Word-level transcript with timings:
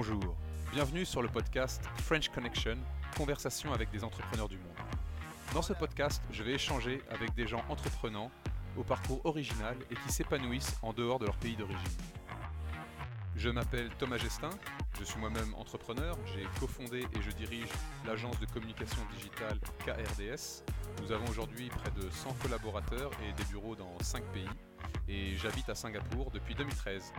Bonjour, 0.00 0.36
bienvenue 0.70 1.04
sur 1.04 1.22
le 1.22 1.28
podcast 1.28 1.82
French 2.04 2.28
Connection, 2.28 2.76
conversation 3.16 3.72
avec 3.72 3.90
des 3.90 4.04
entrepreneurs 4.04 4.48
du 4.48 4.56
monde. 4.56 4.76
Dans 5.52 5.60
ce 5.60 5.72
podcast, 5.72 6.22
je 6.30 6.44
vais 6.44 6.52
échanger 6.52 7.02
avec 7.10 7.34
des 7.34 7.48
gens 7.48 7.64
entreprenants, 7.68 8.30
au 8.76 8.84
parcours 8.84 9.20
original 9.26 9.76
et 9.90 9.96
qui 9.96 10.12
s'épanouissent 10.12 10.76
en 10.82 10.92
dehors 10.92 11.18
de 11.18 11.26
leur 11.26 11.36
pays 11.38 11.56
d'origine. 11.56 11.98
Je 13.34 13.48
m'appelle 13.50 13.90
Thomas 13.98 14.18
Gestin, 14.18 14.50
je 15.00 15.04
suis 15.04 15.18
moi-même 15.18 15.52
entrepreneur, 15.56 16.16
j'ai 16.32 16.46
cofondé 16.60 17.00
et 17.00 17.20
je 17.20 17.32
dirige 17.32 17.68
l'agence 18.06 18.38
de 18.38 18.46
communication 18.46 19.02
digitale 19.16 19.58
KRDS. 19.84 20.62
Nous 21.02 21.10
avons 21.10 21.26
aujourd'hui 21.26 21.70
près 21.70 21.90
de 21.90 22.08
100 22.08 22.34
collaborateurs 22.40 23.10
et 23.28 23.32
des 23.32 23.44
bureaux 23.50 23.74
dans 23.74 23.98
5 24.00 24.22
pays 24.26 24.46
et 25.08 25.36
j'habite 25.36 25.68
à 25.68 25.74
Singapour 25.74 26.30
depuis 26.30 26.54
2013. 26.54 27.12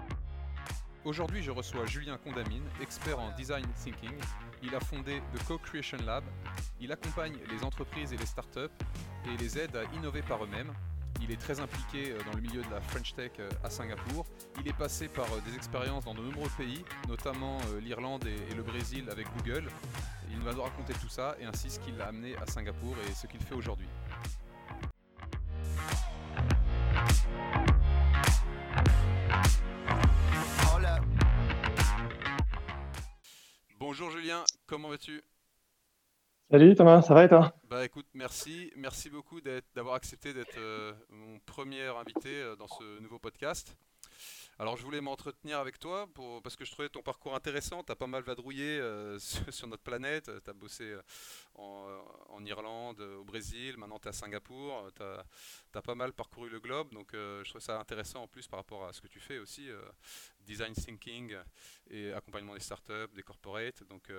Aujourd'hui, 1.06 1.42
je 1.42 1.52
reçois 1.52 1.86
Julien 1.86 2.18
Condamine, 2.18 2.66
expert 2.82 3.18
en 3.18 3.32
design 3.38 3.66
thinking. 3.82 4.12
Il 4.62 4.76
a 4.76 4.82
fondé 4.82 5.22
The 5.34 5.48
Co-Creation 5.48 5.98
Lab. 6.06 6.26
Il 6.82 6.92
accompagne 6.92 7.38
les 7.50 7.64
entreprises 7.64 8.12
et 8.12 8.18
les 8.18 8.26
startups 8.26 8.60
et 9.26 9.38
les 9.38 9.58
aide 9.58 9.78
à 9.78 9.84
innover 9.96 10.22
par 10.22 10.44
eux-mêmes. 10.44 10.74
Il 11.22 11.32
est 11.32 11.40
très 11.40 11.60
impliqué 11.60 12.12
euh, 12.12 12.20
dans 12.26 12.36
le 12.36 12.42
milieu 12.42 12.62
de 12.62 12.70
la 12.70 12.82
French 12.82 13.14
Tech 13.14 13.32
euh, 13.40 13.50
à 13.64 13.70
Singapour. 13.70 14.26
Il 14.60 14.68
est 14.68 14.78
passé 14.78 15.08
par 15.08 15.26
euh, 15.26 15.40
des 15.46 15.56
expériences 15.56 16.04
dans 16.04 16.14
de 16.14 16.22
nombreux 16.22 16.50
pays, 16.58 16.84
notamment 17.08 17.60
l'Irlande 17.82 18.26
et 18.26 18.54
le 18.54 18.64
Brésil 18.64 19.06
avec 19.10 19.28
Google. 19.38 19.70
Il 20.32 20.40
va 20.40 20.54
nous 20.54 20.62
raconter 20.62 20.94
tout 20.94 21.10
ça 21.10 21.36
et 21.40 21.46
ainsi 21.46 21.70
ce 21.70 21.80
qui 21.80 21.92
l'a 21.92 22.08
amené 22.08 22.36
à 22.38 22.46
Singapour 22.46 22.96
et 23.10 23.14
ce 23.14 23.28
qu'il 23.28 23.42
fait 23.42 23.56
aujourd'hui. 23.56 23.88
Comment 34.80 34.92
vas-tu? 34.92 35.22
Salut 36.50 36.74
Thomas, 36.74 37.02
ça 37.02 37.14
va 37.14 37.26
et 37.26 37.28
toi? 37.28 37.54
Bah 37.70 37.84
écoute, 37.84 38.08
merci, 38.14 38.72
merci 38.78 39.10
beaucoup 39.10 39.42
d'avoir 39.76 39.96
accepté 39.96 40.34
d'être 40.34 40.58
euh, 40.58 40.94
mon 41.10 41.38
premier 41.40 41.88
invité 41.88 42.30
euh, 42.30 42.56
dans 42.56 42.70
ce 42.70 43.02
nouveau 43.02 43.20
podcast. 43.20 43.76
Alors 44.62 44.76
je 44.76 44.84
voulais 44.84 45.00
m'entretenir 45.00 45.58
avec 45.60 45.80
toi 45.80 46.10
parce 46.44 46.58
que 46.58 46.66
je 46.66 46.72
trouvais 46.72 46.90
ton 46.90 47.02
parcours 47.02 47.34
intéressant. 47.34 47.82
Tu 47.82 47.94
as 47.94 47.96
pas 47.96 48.08
mal 48.08 48.24
vadrouillé 48.24 48.78
euh, 48.78 49.18
sur, 49.52 49.68
notre 49.68 49.84
planète. 49.84 50.30
Tu 50.44 50.50
as 50.50 50.54
bossé 50.54 50.84
euh, 50.84 51.02
euh, 51.60 52.00
en, 52.28 52.44
Irlande, 52.44 53.00
au 53.00 53.24
Brésil, 53.24 53.78
maintenant 53.78 54.00
tu 54.00 54.08
es 54.08 54.10
à 54.10 54.12
Singapour. 54.12 54.92
Tu 54.98 55.02
as, 55.02 55.82
pas 55.82 55.96
mal 55.96 56.12
parcouru 56.12 56.50
le 56.50 56.60
globe. 56.60 56.94
Donc 56.94 57.12
je 57.14 57.50
trouve 57.50 57.62
ça 57.62 57.80
intéressant 57.80 58.24
en 58.24 58.28
plus 58.28 58.50
par 58.50 58.60
rapport 58.60 58.86
à 58.86 58.92
ce 58.92 59.00
que 59.00 59.08
tu 59.08 59.22
fais 59.22 59.40
aussi. 59.40 59.70
design 60.42 60.74
thinking 60.74 61.38
et 61.90 62.12
accompagnement 62.12 62.54
des 62.54 62.60
startups, 62.60 63.14
des 63.16 63.24
corporates. 63.24 63.84
Donc 63.84 64.12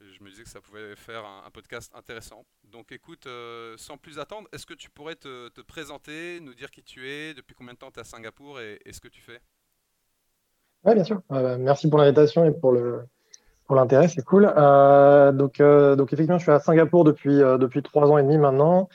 je 0.00 0.24
me 0.24 0.30
disais 0.30 0.44
que 0.44 0.48
ça 0.48 0.62
pouvait 0.62 0.96
faire 0.96 1.26
un, 1.26 1.50
podcast 1.50 1.94
intéressant. 1.94 2.46
Donc 2.62 2.90
écoute, 2.90 3.28
sans 3.76 3.98
plus 3.98 4.18
attendre, 4.18 4.48
est-ce 4.50 4.64
que 4.64 4.72
tu 4.72 4.88
pourrais 4.88 5.16
te, 5.16 5.60
présenter, 5.60 6.40
nous 6.40 6.54
dire 6.54 6.70
qui 6.70 6.82
tu 6.82 7.06
es, 7.06 7.34
depuis 7.34 7.54
combien 7.54 7.74
de 7.74 7.78
temps 7.78 7.90
tu 7.90 7.98
es 7.98 8.00
à 8.00 8.04
Singapour 8.04 8.62
et 8.62 8.80
ce 8.90 8.98
que 8.98 9.08
tu 9.08 9.20
fais? 9.20 9.42
Oui, 10.84 10.94
bien 10.94 11.04
sûr. 11.04 11.22
Euh, 11.32 11.56
merci 11.58 11.88
pour 11.88 11.98
l'invitation 11.98 12.44
et 12.44 12.52
pour 12.52 12.72
le 12.72 13.04
pour 13.66 13.76
l'intérêt, 13.76 14.08
c'est 14.08 14.22
cool. 14.22 14.52
Euh, 14.54 15.32
donc, 15.32 15.58
euh, 15.58 15.96
donc 15.96 16.12
effectivement, 16.12 16.36
je 16.36 16.42
suis 16.42 16.52
à 16.52 16.60
Singapour 16.60 17.04
depuis 17.04 17.38
depuis 17.38 17.82
trois 17.82 18.10
ans 18.10 18.18
et 18.18 18.22
demi 18.22 18.36
maintenant, 18.36 18.88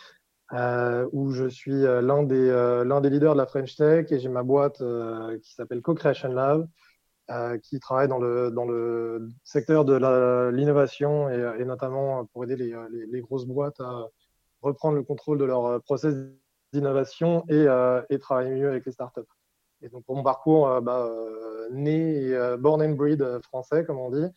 où 1.12 1.32
je 1.32 1.48
suis 1.50 1.82
l'un 1.82 2.24
des 2.24 2.52
l'un 2.86 3.02
des 3.02 3.10
leaders 3.10 3.34
de 3.34 3.40
la 3.40 3.48
French 3.48 3.76
Tech 3.76 4.12
et 4.12 4.20
j'ai 4.20 4.30
ma 4.30 4.44
boîte 4.44 4.84
qui 5.42 5.54
s'appelle 5.54 5.82
Co-Creation 5.82 6.30
Lab, 6.34 6.68
qui 7.64 7.80
travaille 7.80 8.08
dans 8.08 8.20
le 8.20 8.52
dans 8.52 8.66
le 8.66 9.30
secteur 9.44 9.86
de 9.86 9.96
l'innovation 10.52 11.30
et, 11.30 11.66
notamment 11.66 12.26
pour 12.26 12.44
aider 12.44 12.56
les, 12.56 12.76
les, 12.92 13.08
les, 13.08 13.22
grosses 13.22 13.46
boîtes 13.46 13.80
à 13.80 14.08
reprendre 14.62 14.96
le 14.96 15.04
contrôle 15.04 15.40
de 15.40 15.46
leur 15.46 15.82
process 15.84 16.14
d'innovation 16.74 17.44
et, 17.50 17.66
et 18.12 18.20
travailler 18.20 18.52
mieux 18.52 18.70
avec 18.70 18.86
les 18.86 18.92
startups. 18.92 19.22
Et 19.82 19.90
donc 19.90 20.04
pour 20.06 20.16
mon 20.16 20.24
parcours, 20.24 20.82
bah, 20.82 21.10
né 21.72 22.30
et 22.30 22.58
born 22.58 22.82
and 22.82 22.92
breed 22.92 23.24
français, 23.44 23.86
comme 23.86 23.98
on 23.98 24.12
dit. 24.12 24.28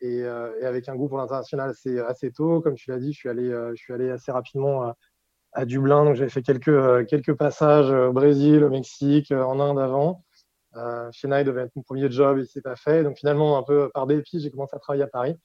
Et, 0.00 0.20
et, 0.20 0.64
avec 0.64 0.88
un 0.88 0.96
goût 0.96 1.08
pour 1.08 1.18
l'international 1.18 1.70
assez, 1.70 1.98
assez 1.98 2.30
tôt. 2.30 2.60
Comme 2.60 2.74
tu 2.74 2.90
l'as 2.90 2.98
dit, 2.98 3.12
je 3.12 3.18
suis 3.18 3.28
allé, 3.28 4.10
assez 4.10 4.32
rapidement 4.32 4.94
à, 5.52 5.64
Dublin. 5.66 6.04
Donc, 6.04 6.14
j'ai 6.14 6.28
fait 6.28 6.42
quelques, 6.42 7.34
passages 7.34 7.90
au 7.90 8.12
Brésil, 8.12 8.64
au 8.64 8.70
Mexique, 8.70 9.32
en 9.32 9.60
Inde 9.60 9.78
avant. 9.78 10.24
Euh, 10.76 11.08
chez 11.12 11.28
Nike 11.28 11.46
devait 11.46 11.62
être 11.62 11.76
mon 11.76 11.82
premier 11.82 12.10
job, 12.10 12.38
il 12.38 12.46
s'est 12.46 12.60
pas 12.60 12.76
fait. 12.76 13.02
Donc 13.04 13.18
finalement, 13.18 13.58
un 13.58 13.62
peu 13.62 13.90
par 13.94 14.06
dépit, 14.06 14.40
j'ai 14.40 14.50
commencé 14.50 14.74
à 14.74 14.78
travailler 14.78 15.04
à 15.04 15.08
Paris. 15.08 15.38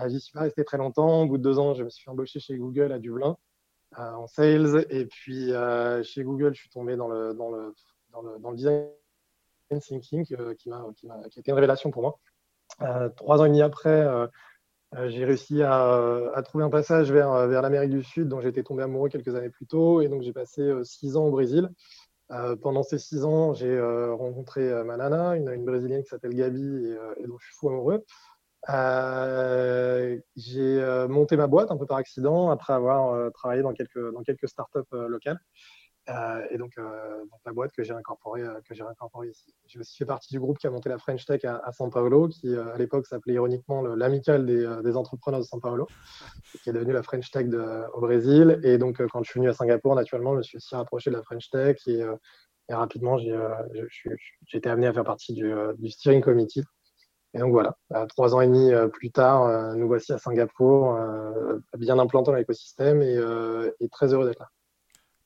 Euh, 0.00 0.08
J'y 0.08 0.20
suis 0.20 0.32
pas 0.32 0.40
resté 0.40 0.64
très 0.64 0.78
longtemps. 0.78 1.22
Au 1.22 1.26
bout 1.26 1.38
de 1.38 1.42
deux 1.42 1.58
ans, 1.58 1.74
je 1.74 1.84
me 1.84 1.90
suis 1.90 2.08
embauché 2.10 2.40
chez 2.40 2.56
Google 2.56 2.92
à 2.92 2.98
Dublin 2.98 3.36
en 3.96 4.26
sales. 4.26 4.86
Et 4.90 5.06
puis 5.06 5.52
chez 6.02 6.24
Google, 6.24 6.54
je 6.54 6.60
suis 6.60 6.70
tombé 6.70 6.96
dans 6.96 7.08
le, 7.08 7.34
dans 7.34 7.50
le, 7.50 7.74
dans 8.12 8.50
le, 8.50 8.56
design 8.56 8.88
thinking 9.80 10.24
euh, 10.38 10.54
qui, 10.54 10.70
a, 10.70 10.84
qui, 10.96 11.08
a, 11.08 11.20
été 11.26 11.50
une 11.50 11.54
révélation 11.54 11.90
pour 11.90 12.02
moi. 12.02 12.18
Euh, 12.82 13.08
trois 13.10 13.40
ans 13.40 13.44
et 13.44 13.48
demi 13.48 13.62
après, 13.62 13.90
euh, 13.90 14.26
j'ai 15.06 15.24
réussi 15.24 15.62
à, 15.62 16.30
à, 16.34 16.42
trouver 16.42 16.64
un 16.64 16.70
passage 16.70 17.10
vers, 17.10 17.48
vers 17.48 17.62
l'Amérique 17.62 17.90
du 17.90 18.02
Sud, 18.02 18.28
dont 18.28 18.40
j'étais 18.40 18.62
tombé 18.62 18.82
amoureux 18.82 19.08
quelques 19.08 19.34
années 19.34 19.50
plus 19.50 19.66
tôt. 19.66 20.00
Et 20.00 20.08
donc, 20.08 20.22
j'ai 20.22 20.32
passé 20.32 20.72
six 20.84 21.16
ans 21.16 21.26
au 21.26 21.30
Brésil. 21.30 21.68
pendant 22.62 22.84
ces 22.84 22.98
six 22.98 23.24
ans, 23.24 23.54
j'ai 23.54 23.80
rencontré 23.80 24.84
ma 24.84 24.96
nana, 24.96 25.34
une, 25.34 25.50
une, 25.50 25.64
brésilienne 25.64 26.04
qui 26.04 26.10
s'appelle 26.10 26.34
Gabi 26.34 26.94
et, 27.16 27.26
dont 27.26 27.38
je 27.38 27.46
suis 27.46 27.54
fou 27.56 27.70
amoureux. 27.70 28.04
J'ai 30.36 31.06
monté 31.08 31.36
ma 31.36 31.46
boîte 31.46 31.70
un 31.70 31.76
peu 31.76 31.86
par 31.86 31.98
accident 31.98 32.50
après 32.50 32.72
avoir 32.72 33.32
travaillé 33.32 33.62
dans 33.62 33.72
quelques, 33.72 34.12
dans 34.12 34.22
quelques 34.22 34.48
startups 34.48 34.80
locales. 34.92 35.40
Euh, 36.10 36.46
et 36.50 36.58
donc, 36.58 36.72
euh, 36.76 37.20
donc, 37.20 37.40
la 37.46 37.52
boîte 37.52 37.72
que 37.72 37.82
j'ai 37.82 37.94
incorporée, 37.94 38.42
euh, 38.42 38.60
incorporée 38.90 39.28
ici. 39.28 39.54
J'ai 39.66 39.80
aussi 39.80 39.96
fait 39.96 40.04
partie 40.04 40.34
du 40.34 40.40
groupe 40.40 40.58
qui 40.58 40.66
a 40.66 40.70
monté 40.70 40.88
la 40.88 40.98
French 40.98 41.24
Tech 41.24 41.44
à, 41.44 41.56
à 41.56 41.70
São 41.70 41.90
Paulo, 41.90 42.28
qui 42.28 42.54
à 42.54 42.76
l'époque 42.76 43.06
s'appelait 43.06 43.34
ironiquement 43.34 43.82
l'amicale 43.82 44.44
des, 44.44 44.80
des, 44.82 44.96
entrepreneurs 44.96 45.40
de 45.40 45.46
São 45.46 45.60
Paulo, 45.60 45.86
qui 46.62 46.68
est 46.68 46.72
devenu 46.72 46.92
la 46.92 47.02
French 47.02 47.30
Tech 47.30 47.48
de, 47.48 47.84
au 47.94 48.00
Brésil. 48.00 48.60
Et 48.64 48.76
donc, 48.76 49.02
quand 49.06 49.22
je 49.22 49.30
suis 49.30 49.40
venu 49.40 49.48
à 49.48 49.54
Singapour, 49.54 49.94
naturellement, 49.94 50.32
je 50.32 50.38
me 50.38 50.42
suis 50.42 50.56
aussi 50.58 50.74
rapproché 50.74 51.10
de 51.10 51.16
la 51.16 51.22
French 51.22 51.48
Tech 51.50 51.78
et, 51.86 52.02
et 52.68 52.74
rapidement, 52.74 53.16
j'ai 53.18 53.38
été 54.52 54.68
amené 54.68 54.86
à 54.88 54.92
faire 54.92 55.04
partie 55.04 55.32
du, 55.32 55.54
du, 55.78 55.90
steering 55.90 56.22
committee. 56.22 56.64
Et 57.34 57.38
donc 57.38 57.50
voilà, 57.50 57.76
trois 58.08 58.34
ans 58.34 58.40
et 58.40 58.46
demi 58.46 58.70
plus 58.92 59.10
tard, 59.10 59.74
nous 59.74 59.88
voici 59.88 60.12
à 60.12 60.18
Singapour, 60.18 60.96
bien 61.76 61.98
implanté 61.98 62.30
dans 62.30 62.36
l'écosystème 62.36 63.02
et, 63.02 63.18
et 63.80 63.88
très 63.88 64.14
heureux 64.14 64.26
d'être 64.26 64.38
là. 64.38 64.50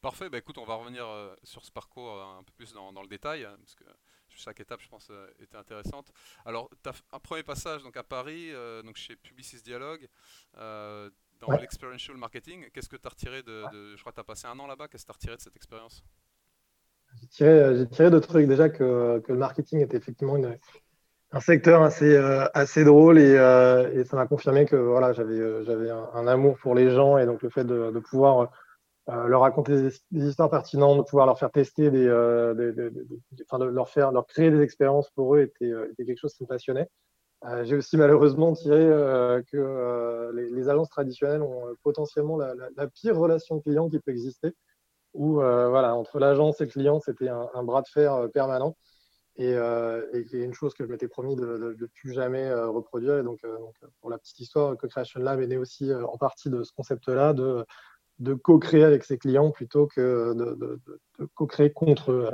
Parfait, 0.01 0.29
bah 0.29 0.39
écoute, 0.39 0.59
on 0.59 0.65
va 0.65 0.77
revenir 0.77 1.05
euh, 1.05 1.35
sur 1.43 1.65
ce 1.65 1.73
parcours 1.73 2.13
euh, 2.13 2.39
un 2.39 2.45
peu 2.45 2.53
plus 2.55 2.73
dans, 2.73 3.03
le 3.03 3.09
détail, 3.09 3.45
hein, 3.45 3.57
parce 3.59 3.75
que 3.75 3.85
chaque 4.29 4.61
étape, 4.61 4.81
je 4.81 4.89
pense, 4.89 5.09
euh, 5.11 5.27
était 5.41 5.57
intéressante. 5.57 6.13
Alors, 6.45 6.71
tu 6.85 6.89
as 6.89 6.93
un 7.13 7.19
premier 7.19 7.43
passage 7.43 7.83
donc, 7.83 7.97
à 7.97 8.05
Paris, 8.05 8.53
donc 8.85 8.97
chez 8.97 9.17
Publicis 9.17 9.61
Dialogue, 9.63 10.09
dans 10.55 11.51
l'experiential 11.61 12.17
marketing. 12.17 12.69
Qu'est-ce 12.73 12.89
que 12.89 12.97
tu 12.97 13.07
as 13.07 13.11
retiré 13.11 13.43
de, 13.43 13.97
Je 13.97 14.01
crois 14.01 14.13
que 14.13 14.17
tu 14.17 14.21
as 14.21 14.25
passé 14.25 14.47
un 14.47 14.59
an 14.61 14.69
là-bas, 14.69 14.87
qu'est-ce 14.87 15.05
que 15.05 15.09
tu 15.09 15.11
as 15.11 15.15
retiré 15.15 15.37
de 15.37 15.41
cette 15.41 15.57
expérience? 15.57 16.05
J'ai 17.21 17.27
tiré, 17.27 17.89
tiré 17.91 18.11
deux 18.11 18.21
trucs. 18.21 18.47
Déjà, 18.47 18.69
que, 18.69 19.21
que, 19.27 19.33
le 19.33 19.39
marketing 19.39 19.81
était 19.81 19.97
effectivement 19.97 20.37
un 21.33 21.41
secteur 21.41 21.83
assez, 21.83 22.17
assez 22.55 22.85
drôle 22.85 23.19
et, 23.19 23.33
et 23.33 24.05
ça 24.05 24.17
m'a 24.17 24.27
confirmé 24.27 24.65
que 24.65 24.77
voilà, 24.77 25.13
j'avais 25.13 25.65
j'avais 25.65 25.91
un, 25.91 26.27
amour 26.27 26.57
pour 26.59 26.75
les 26.75 26.91
gens 26.91 27.19
et 27.19 27.27
donc 27.27 27.43
le 27.43 27.51
fait 27.51 27.65
de, 27.65 27.91
de 27.91 27.99
pouvoir 27.99 28.51
euh, 29.11 29.27
leur 29.27 29.41
raconter 29.41 29.91
des, 30.11 30.29
histoires 30.29 30.51
pertinentes, 30.51 30.99
de 30.99 31.03
pouvoir 31.03 31.25
leur 31.25 31.39
faire 31.39 31.51
tester 31.51 31.91
des, 31.91 32.07
euh, 32.07 32.93
enfin, 33.47 33.59
de 33.59 33.65
leur 33.65 33.89
faire, 33.89 34.13
leur 34.13 34.27
créer 34.27 34.51
des 34.51 34.61
expériences 34.61 35.09
pour 35.13 35.35
eux 35.35 35.41
était, 35.41 35.65
euh, 35.73 35.91
était 35.93 36.05
quelque 36.05 36.19
chose 36.19 36.35
qui 36.35 36.43
me 36.43 36.49
passionnait. 36.49 36.89
J'ai 37.63 37.77
aussi 37.77 37.97
malheureusement 37.97 38.53
tiré 38.53 38.81
que 39.53 40.33
les, 40.35 40.51
les, 40.51 40.69
agences 40.69 40.89
traditionnelles 40.89 41.41
ont 41.41 41.67
potentiellement 41.85 42.37
la, 42.37 42.53
la, 42.77 42.89
pire 42.89 43.17
relation 43.17 43.61
client 43.61 43.89
qui 43.89 44.01
peut 44.01 44.11
exister, 44.11 44.57
où 45.15 45.35
voilà 45.35 45.95
entre 45.95 46.19
l'agence 46.19 46.61
et 46.61 46.65
le 46.65 46.71
client 46.71 46.99
c'était 46.99 47.29
un, 47.29 47.49
un, 47.55 47.63
bras 47.63 47.83
de 47.83 47.87
fer 47.87 48.29
permanent 48.35 48.77
et, 49.39 49.53
et 49.53 50.25
qui 50.25 50.37
est 50.37 50.45
une 50.45 50.55
chose 50.55 50.75
que 50.75 50.85
je 50.85 50.91
m'étais 50.91 51.09
promis 51.09 51.37
de, 51.37 51.77
ne 51.79 51.87
plus 51.87 52.13
jamais 52.13 52.53
reproduire. 52.53 53.19
Et 53.19 53.23
donc, 53.23 53.41
donc, 53.43 53.77
pour 54.01 54.11
la 54.11 54.19
petite 54.19 54.41
histoire, 54.41 54.77
Co-Creation 54.77 55.21
Lab 55.21 55.41
est 55.41 55.47
né 55.47 55.57
aussi 55.57 55.93
en 55.95 56.19
partie 56.19 56.51
de 56.51 56.63
ce 56.63 56.73
concept-là 56.73 57.33
de 57.33 57.65
de 58.19 58.35
co-créer 58.35 58.85
avec 58.85 59.05
ses 59.05 59.19
clients 59.19 59.51
plutôt 59.51 59.87
que 59.87 60.35
de, 60.35 60.81
co-créer 61.35 61.73
contre 61.73 62.13
eux. 62.13 62.31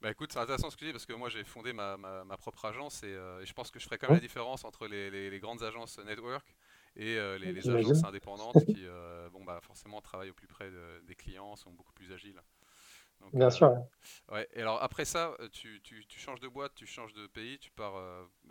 Bah 0.00 0.10
écoute, 0.10 0.32
c'est 0.32 0.38
intéressant 0.38 0.68
ce 0.68 0.76
que 0.76 0.80
tu 0.80 0.86
dis 0.86 0.92
parce 0.92 1.06
que 1.06 1.14
moi 1.14 1.30
j'ai 1.30 1.44
fondé 1.44 1.72
ma, 1.72 1.96
propre 2.38 2.66
agence 2.66 3.00
euh, 3.04 3.40
et, 3.40 3.46
je 3.46 3.54
pense 3.54 3.70
que 3.70 3.78
je 3.78 3.86
ferai 3.86 3.96
quand 3.96 4.08
même 4.08 4.16
la 4.16 4.20
différence 4.20 4.64
entre 4.64 4.86
les, 4.86 5.38
grandes 5.40 5.62
agences 5.62 5.98
network 5.98 6.54
et 6.96 7.16
euh, 7.16 7.38
les, 7.38 7.68
agences 7.68 8.04
indépendantes 8.04 8.64
qui, 8.66 8.84
euh, 8.86 9.28
bon, 9.30 9.44
bah, 9.44 9.60
forcément, 9.62 10.00
travaillent 10.00 10.30
au 10.30 10.34
plus 10.34 10.46
près 10.46 10.70
des 11.06 11.14
clients, 11.14 11.56
sont 11.56 11.70
beaucoup 11.70 11.92
plus 11.92 12.12
agiles. 12.12 12.40
Bien 13.32 13.50
sûr. 13.50 13.74
Ouais. 14.30 14.48
Et 14.52 14.60
alors 14.60 14.82
après 14.82 15.04
ça, 15.04 15.36
tu, 15.52 15.80
tu, 15.82 16.06
tu, 16.06 16.20
changes 16.20 16.40
de 16.40 16.48
boîte, 16.48 16.74
tu 16.74 16.86
changes 16.86 17.14
de 17.14 17.26
pays, 17.26 17.58
tu 17.58 17.70
pars 17.70 17.94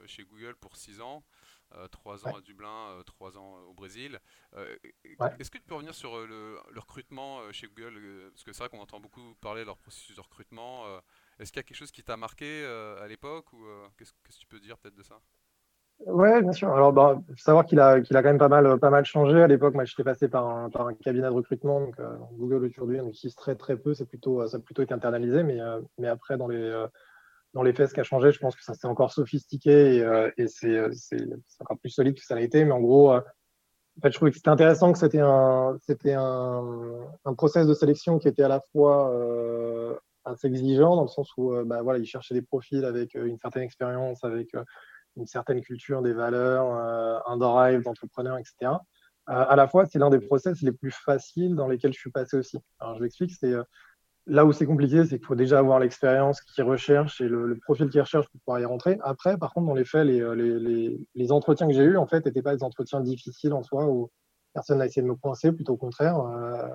chez 0.06 0.24
Google 0.24 0.56
pour 0.56 0.76
6 0.76 1.02
ans. 1.02 1.24
3 1.92 2.28
ans 2.28 2.36
à 2.36 2.42
Dublin, 2.42 3.02
3 3.06 3.38
ans 3.38 3.58
au 3.62 3.74
Brésil. 3.74 4.20
Est-ce 4.56 5.50
que 5.50 5.58
tu 5.58 5.64
peux 5.64 5.74
revenir 5.74 5.96
sur 5.96 6.18
le, 6.18 6.60
le 6.70 6.80
recrutement 6.80 7.52
chez 7.52 7.68
Google 7.68 8.30
Parce 8.32 8.44
que 8.44 8.54
c'est 8.54 8.60
vrai 8.60 8.70
qu'on 8.70 8.82
entend 8.82 9.00
beaucoup 9.00 9.34
parler 9.36 9.62
de 9.62 9.68
leur 9.68 9.78
processus 9.78 10.16
de 10.16 10.22
recrutement. 10.22 10.86
Est-ce 11.40 11.52
qu'il 11.52 11.60
y 11.60 11.62
a 11.62 11.64
quelque 11.64 11.78
chose 11.78 11.92
qui 11.92 12.04
t'a 12.04 12.18
marqué 12.18 12.66
à 12.66 13.08
l'époque 13.08 13.52
ou 13.54 13.66
qu'est-ce 13.98 14.14
que 14.14 14.40
tu 14.40 14.48
peux 14.48 14.60
dire 14.60 14.78
peut-être 14.78 14.96
de 14.96 15.04
ça? 15.04 15.20
Ouais, 16.06 16.42
bien 16.42 16.52
sûr. 16.52 16.70
Alors, 16.74 16.92
bah, 16.92 17.22
faut 17.30 17.36
savoir 17.38 17.66
qu'il 17.66 17.80
a, 17.80 18.02
quand 18.02 18.24
même 18.24 18.38
pas 18.38 18.50
mal, 18.50 19.06
changé. 19.06 19.42
À 19.42 19.48
l'époque, 19.48 19.74
moi, 19.74 19.86
j'étais 19.86 20.04
passé 20.04 20.28
par 20.28 20.48
un, 20.48 20.94
cabinet 20.96 21.28
de 21.28 21.34
recrutement. 21.34 21.80
Donc, 21.80 21.96
Google 22.34 22.66
aujourd'hui, 22.66 23.00
on 23.00 23.08
utilise 23.08 23.36
très, 23.36 23.56
très 23.56 23.78
peu. 23.78 23.94
C'est 23.94 24.06
plutôt, 24.06 24.46
ça 24.48 24.58
a 24.58 24.60
plutôt 24.60 24.82
été 24.82 24.94
internalisé. 24.94 25.44
Mais, 25.44 25.60
mais 25.98 26.08
après, 26.08 26.38
dans 26.38 26.48
les, 26.48 26.86
dans 27.54 27.64
les 27.64 27.74
faits, 27.74 27.90
ce 27.90 27.94
qui 27.94 28.00
a 28.00 28.04
changé, 28.04 28.32
je 28.32 28.40
pense 28.40 28.56
que 28.56 28.64
ça 28.64 28.74
s'est 28.74 28.88
encore 28.88 29.12
sophistiqué 29.12 29.98
et, 29.98 30.04
euh, 30.04 30.30
c'est, 30.48 30.76
euh, 30.76 30.92
encore 31.60 31.78
plus 31.78 31.90
solide 31.90 32.16
que 32.16 32.24
ça 32.24 32.36
l'a 32.36 32.42
été. 32.42 32.66
Mais 32.66 32.72
en 32.72 32.82
gros, 32.82 33.14
euh, 33.14 33.22
je 34.04 34.10
trouvais 34.10 34.32
que 34.32 34.38
c'était 34.38 34.50
intéressant 34.50 34.92
que 34.92 34.98
c'était 34.98 35.20
un, 35.20 35.78
c'était 35.82 36.14
un, 36.14 37.34
process 37.38 37.68
de 37.68 37.74
sélection 37.74 38.18
qui 38.18 38.28
était 38.28 38.44
à 38.44 38.48
la 38.48 38.60
fois 38.72 39.12
euh, 39.14 39.96
assez 40.26 40.48
exigeant 40.48 40.96
dans 40.96 41.04
le 41.04 41.08
sens 41.08 41.32
où, 41.38 41.54
bah, 41.66 41.84
voilà, 41.84 42.00
ils 42.00 42.06
cherchaient 42.06 42.34
des 42.34 42.42
profils 42.42 42.84
avec 42.86 43.14
une 43.14 43.38
certaine 43.38 43.64
expérience, 43.64 44.24
avec 44.24 44.52
une 45.18 45.28
certaine 45.28 45.62
culture, 45.62 46.02
des 46.02 46.14
valeurs, 46.14 46.66
un 47.28 47.38
drive 47.38 47.84
d'entrepreneur, 47.84 48.38
etc. 48.38 48.72
à 49.28 49.56
la 49.56 49.68
fois, 49.68 49.86
c'est 49.86 50.00
l'un 50.00 50.10
des 50.10 50.20
process 50.20 50.62
les 50.62 50.72
plus 50.72 50.92
faciles 50.92 51.56
dans 51.56 51.68
lesquels 51.68 51.94
je 51.94 52.00
suis 52.00 52.12
passé 52.12 52.38
aussi. 52.38 52.58
Alors, 52.80 52.98
je 52.98 53.04
l'explique, 53.04 53.32
c'est 53.32 53.54
Là 54.26 54.46
où 54.46 54.54
c'est 54.54 54.66
compliqué, 54.66 55.04
c'est 55.04 55.18
qu'il 55.18 55.26
faut 55.26 55.36
déjà 55.36 55.60
avoir 55.60 55.80
l'expérience 55.80 56.40
qu'ils 56.40 56.64
recherchent 56.64 57.20
et 57.20 57.28
le, 57.28 57.58
profil 57.62 57.90
qu'ils 57.90 58.00
recherchent 58.00 58.30
pour 58.30 58.40
pouvoir 58.40 58.62
y 58.62 58.66
rentrer. 58.66 58.98
Après, 59.04 59.38
par 59.38 59.54
contre, 59.54 59.68
dans 59.68 59.74
les 59.74 59.84
faits, 59.84 60.06
les, 60.06 60.22
euh, 60.22 60.34
les, 60.34 60.98
les, 61.14 61.32
entretiens 61.34 61.68
que 61.68 61.74
j'ai 61.74 61.84
eus, 61.84 61.98
en 61.98 62.08
fait, 62.08 62.26
n'étaient 62.26 62.42
pas 62.42 62.56
des 62.56 62.64
entretiens 62.64 63.02
difficiles 63.02 63.52
en 63.52 63.64
soi 63.64 63.86
où 63.86 64.12
personne 64.54 64.78
n'a 64.78 64.86
essayé 64.86 65.02
de 65.02 65.08
me 65.08 65.16
coincer, 65.16 65.52
plutôt 65.52 65.74
au 65.74 65.78
contraire. 65.78 66.18
Euh, 66.20 66.70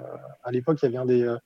à 0.44 0.50
l'époque, 0.50 0.78
il 0.82 0.86
y 0.86 0.88
avait 0.88 0.98
un 0.98 1.06
des, 1.06 1.22
euh, 1.22 1.38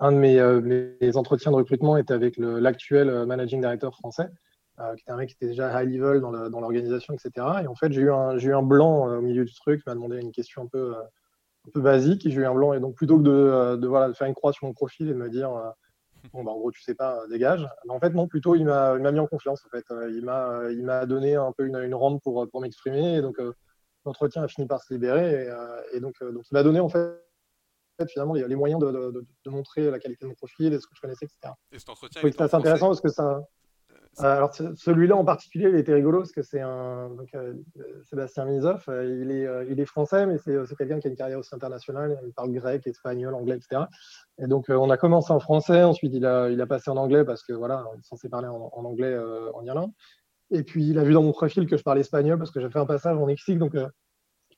un 0.00 0.12
de 0.12 0.18
mes, 0.18 1.00
mes, 1.00 1.16
entretiens 1.16 1.50
de 1.50 1.56
recrutement 1.56 1.96
était 1.96 2.12
avec 2.12 2.36
l'actuel 2.36 3.24
managing 3.24 3.62
director 3.62 3.94
français, 3.94 4.28
qui 4.96 5.02
était 5.02 5.10
un 5.10 5.16
mec 5.16 5.28
qui 5.28 5.34
était 5.34 5.48
déjà 5.48 5.82
high 5.82 5.88
level 5.88 6.20
dans 6.20 6.60
l'organisation, 6.60 7.14
etc. 7.14 7.46
Et 7.62 7.66
en 7.66 7.74
fait, 7.74 7.92
j'ai 7.92 8.02
eu 8.02 8.12
un, 8.12 8.38
j'ai 8.38 8.48
eu 8.48 8.54
un 8.54 8.62
blanc 8.62 9.06
au 9.06 9.20
milieu 9.20 9.44
du 9.44 9.54
truc, 9.54 9.82
il 9.86 9.90
m'a 9.90 9.94
demandé 9.94 10.20
une 10.20 10.32
question 10.32 10.62
un 10.62 10.66
peu 10.66 10.94
un 11.68 11.70
peu 11.70 11.80
basique 11.80 12.26
et 12.26 12.30
j'ai 12.30 12.40
eu 12.40 12.46
un 12.46 12.54
blanc. 12.54 12.72
Et 12.72 12.80
donc, 12.80 12.94
plutôt 12.94 13.18
que 13.18 13.22
de, 13.22 13.30
euh, 13.30 13.76
de, 13.76 13.86
voilà, 13.86 14.08
de 14.08 14.12
faire 14.14 14.26
une 14.26 14.34
croix 14.34 14.52
sur 14.52 14.66
mon 14.66 14.72
profil 14.72 15.08
et 15.08 15.12
de 15.12 15.18
me 15.18 15.28
dire, 15.28 15.50
euh, 15.50 15.70
bon, 16.32 16.44
bah, 16.44 16.52
en 16.52 16.58
gros, 16.58 16.70
tu 16.70 16.82
sais 16.82 16.94
pas, 16.94 17.26
dégage. 17.28 17.68
En 17.88 18.00
fait, 18.00 18.10
non, 18.10 18.26
plutôt, 18.26 18.54
il 18.54 18.64
m'a 18.64 18.98
mis 18.98 19.20
en 19.20 19.26
confiance. 19.26 19.64
En 19.66 19.70
fait. 19.70 19.84
Euh, 19.90 20.10
il 20.72 20.84
m'a 20.84 21.06
donné 21.06 21.34
un 21.36 21.52
peu 21.52 21.66
une, 21.66 21.76
une 21.76 21.94
rente 21.94 22.22
pour, 22.22 22.48
pour 22.48 22.60
m'exprimer. 22.60 23.16
Et 23.16 23.22
donc, 23.22 23.40
l'entretien 24.04 24.42
a 24.42 24.48
fini 24.48 24.66
par 24.66 24.82
se 24.82 24.92
libérer. 24.92 25.44
Et, 25.44 25.96
et 25.96 26.00
donc, 26.00 26.14
donc, 26.22 26.44
il 26.50 26.54
m'a 26.54 26.62
donné, 26.62 26.80
en 26.80 26.88
fait, 26.88 27.20
finalement 28.08 28.34
les, 28.34 28.46
les 28.46 28.54
moyens 28.54 28.80
de, 28.80 28.92
de, 28.92 29.26
de, 29.44 29.50
montrer 29.50 29.90
la 29.90 29.98
qualité 29.98 30.24
de 30.24 30.28
mon 30.28 30.36
profil 30.36 30.72
et 30.72 30.78
ce 30.78 30.86
que 30.86 30.94
je 30.94 31.00
connaissais, 31.00 31.26
etc. 31.26 31.52
Et 31.72 31.80
cet 31.80 31.88
entretien, 31.88 32.22
c'est 32.22 32.40
assez 32.40 32.54
intéressant 32.54 32.86
parce 32.88 33.00
que 33.00 33.08
ça. 33.08 33.42
Euh, 34.20 34.36
alors 34.36 34.52
celui-là 34.54 35.16
en 35.16 35.24
particulier, 35.24 35.68
il 35.68 35.76
était 35.76 35.94
rigolo 35.94 36.18
parce 36.18 36.32
que 36.32 36.42
c'est 36.42 36.60
un 36.60 37.10
euh, 37.34 37.54
Sébastien 38.04 38.46
Mizoff, 38.46 38.88
euh, 38.88 39.66
il, 39.68 39.80
est, 39.80 39.84
français, 39.84 40.26
mais 40.26 40.38
c'est 40.38 40.76
quelqu'un 40.76 40.98
qui 40.98 41.06
a 41.06 41.10
une 41.10 41.16
carrière 41.16 41.38
aussi 41.38 41.54
internationale. 41.54 42.18
Il 42.26 42.32
parle 42.32 42.50
grec, 42.52 42.86
espagnol, 42.86 43.34
anglais, 43.34 43.56
etc. 43.56 43.82
Et 44.38 44.46
donc 44.46 44.66
on 44.68 44.90
a 44.90 44.96
commencé 44.96 45.32
en 45.32 45.40
français, 45.40 45.82
ensuite 45.82 46.12
il 46.14 46.26
a, 46.26 46.66
passé 46.66 46.90
en 46.90 46.96
anglais 46.96 47.24
parce 47.24 47.42
que 47.42 47.52
voilà, 47.52 47.84
on 47.92 47.98
est 47.98 48.04
censé 48.04 48.28
parler 48.28 48.48
en, 48.48 48.70
anglais 48.72 49.16
en 49.54 49.64
Irlande. 49.64 49.92
Et 50.50 50.62
puis 50.62 50.88
il 50.88 50.98
a 50.98 51.04
vu 51.04 51.12
dans 51.12 51.22
mon 51.22 51.32
profil 51.32 51.66
que 51.66 51.76
je 51.76 51.82
parlais 51.82 52.00
espagnol 52.00 52.38
parce 52.38 52.50
que 52.50 52.60
j'ai 52.60 52.70
fait 52.70 52.78
un 52.78 52.86
passage 52.86 53.16
en 53.16 53.26
Mexique, 53.26 53.58
donc 53.58 53.76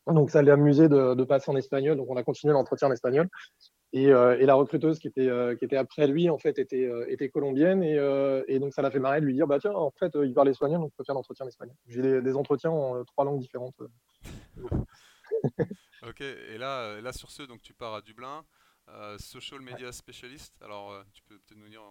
donc 0.07 0.31
ça 0.31 0.43
l'a 0.43 0.55
amusé 0.55 0.89
de, 0.89 1.25
passer 1.25 1.51
en 1.51 1.57
espagnol. 1.57 1.97
Donc 1.97 2.07
on 2.11 2.17
a 2.17 2.23
continué 2.23 2.53
l'entretien 2.53 2.89
en 2.89 2.93
espagnol. 2.93 3.29
Et, 3.93 4.13
euh, 4.13 4.39
et, 4.39 4.47
la 4.47 4.55
recruteuse 4.55 5.01
qui 5.01 5.09
était, 5.09 5.29
euh, 5.29 5.57
qui 5.57 5.65
était 5.65 5.77
après 5.77 6.07
lui, 6.07 6.31
en 6.31 6.39
fait, 6.39 6.59
était, 6.59 6.85
euh, 6.85 7.11
était 7.11 7.29
colombienne. 7.29 7.83
Et, 7.83 8.59
donc, 8.59 8.73
ça 8.73 8.83
l'a 8.83 8.91
fait 8.91 9.01
marrer 9.01 9.21
de 9.21 9.27
lui 9.27 9.35
dire 9.35 9.47
bah, 9.47 9.59
tiens, 9.59 9.73
en 9.73 9.91
fait, 9.91 10.13
il 10.23 10.33
parle 10.33 10.49
espagnol, 10.49 10.81
donc 10.81 10.91
je 10.93 10.97
peux 10.97 11.05
faire 11.05 11.15
l'entretien 11.15 11.45
en 11.45 11.49
espagnol. 11.49 11.75
J'ai 11.89 12.03
des, 12.03 12.23
des, 12.23 12.37
entretiens 12.37 12.71
en 12.71 13.05
trois 13.05 13.25
langues 13.25 13.41
différentes. 13.41 13.75
ok, 16.07 16.21
et 16.21 16.59
là, 16.59 17.01
là, 17.01 17.13
sur 17.13 17.31
ce, 17.31 17.43
donc, 17.43 17.63
tu 17.63 17.75
pars 17.75 17.95
à 17.95 18.01
Dublin, 18.01 18.45
social 19.19 19.61
media 19.61 19.91
specialist. 19.91 20.55
Alors, 20.63 21.05
tu 21.13 21.23
peux 21.25 21.39
peut-être 21.39 21.59
nous 21.59 21.69
dire 21.69 21.83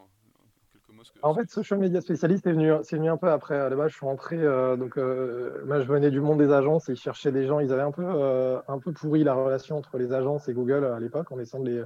en 1.22 1.34
fait, 1.34 1.50
social 1.50 1.80
media 1.80 2.02
spécialiste 2.02 2.48
est 2.48 2.54
venu, 2.54 3.10
un 3.10 3.18
peu 3.18 3.30
après. 3.30 3.70
Base, 3.76 3.92
je 3.92 3.96
suis 3.98 4.06
rentré, 4.06 4.38
euh, 4.38 4.76
donc 4.76 4.98
euh, 4.98 5.64
moi, 5.66 5.80
je 5.82 5.88
venais 5.88 6.12
du 6.12 6.22
monde 6.22 6.40
des 6.40 6.52
agences 6.52 6.90
et 6.90 6.94
ils 6.94 7.00
cherchaient 7.00 7.32
des 7.32 7.46
gens. 7.46 7.60
Ils 7.60 7.72
avaient 7.72 7.82
un 7.82 7.92
peu, 7.92 8.06
euh, 8.06 8.60
pourri 8.96 9.24
la 9.24 9.34
relation 9.34 9.78
entre 9.78 9.98
les 9.98 10.14
agences 10.14 10.48
et 10.48 10.54
Google 10.54 10.86
à 10.86 11.00
l'époque 11.00 11.32
en 11.32 11.40
essayant 11.40 11.64
de 11.64 11.70
les, 11.70 11.84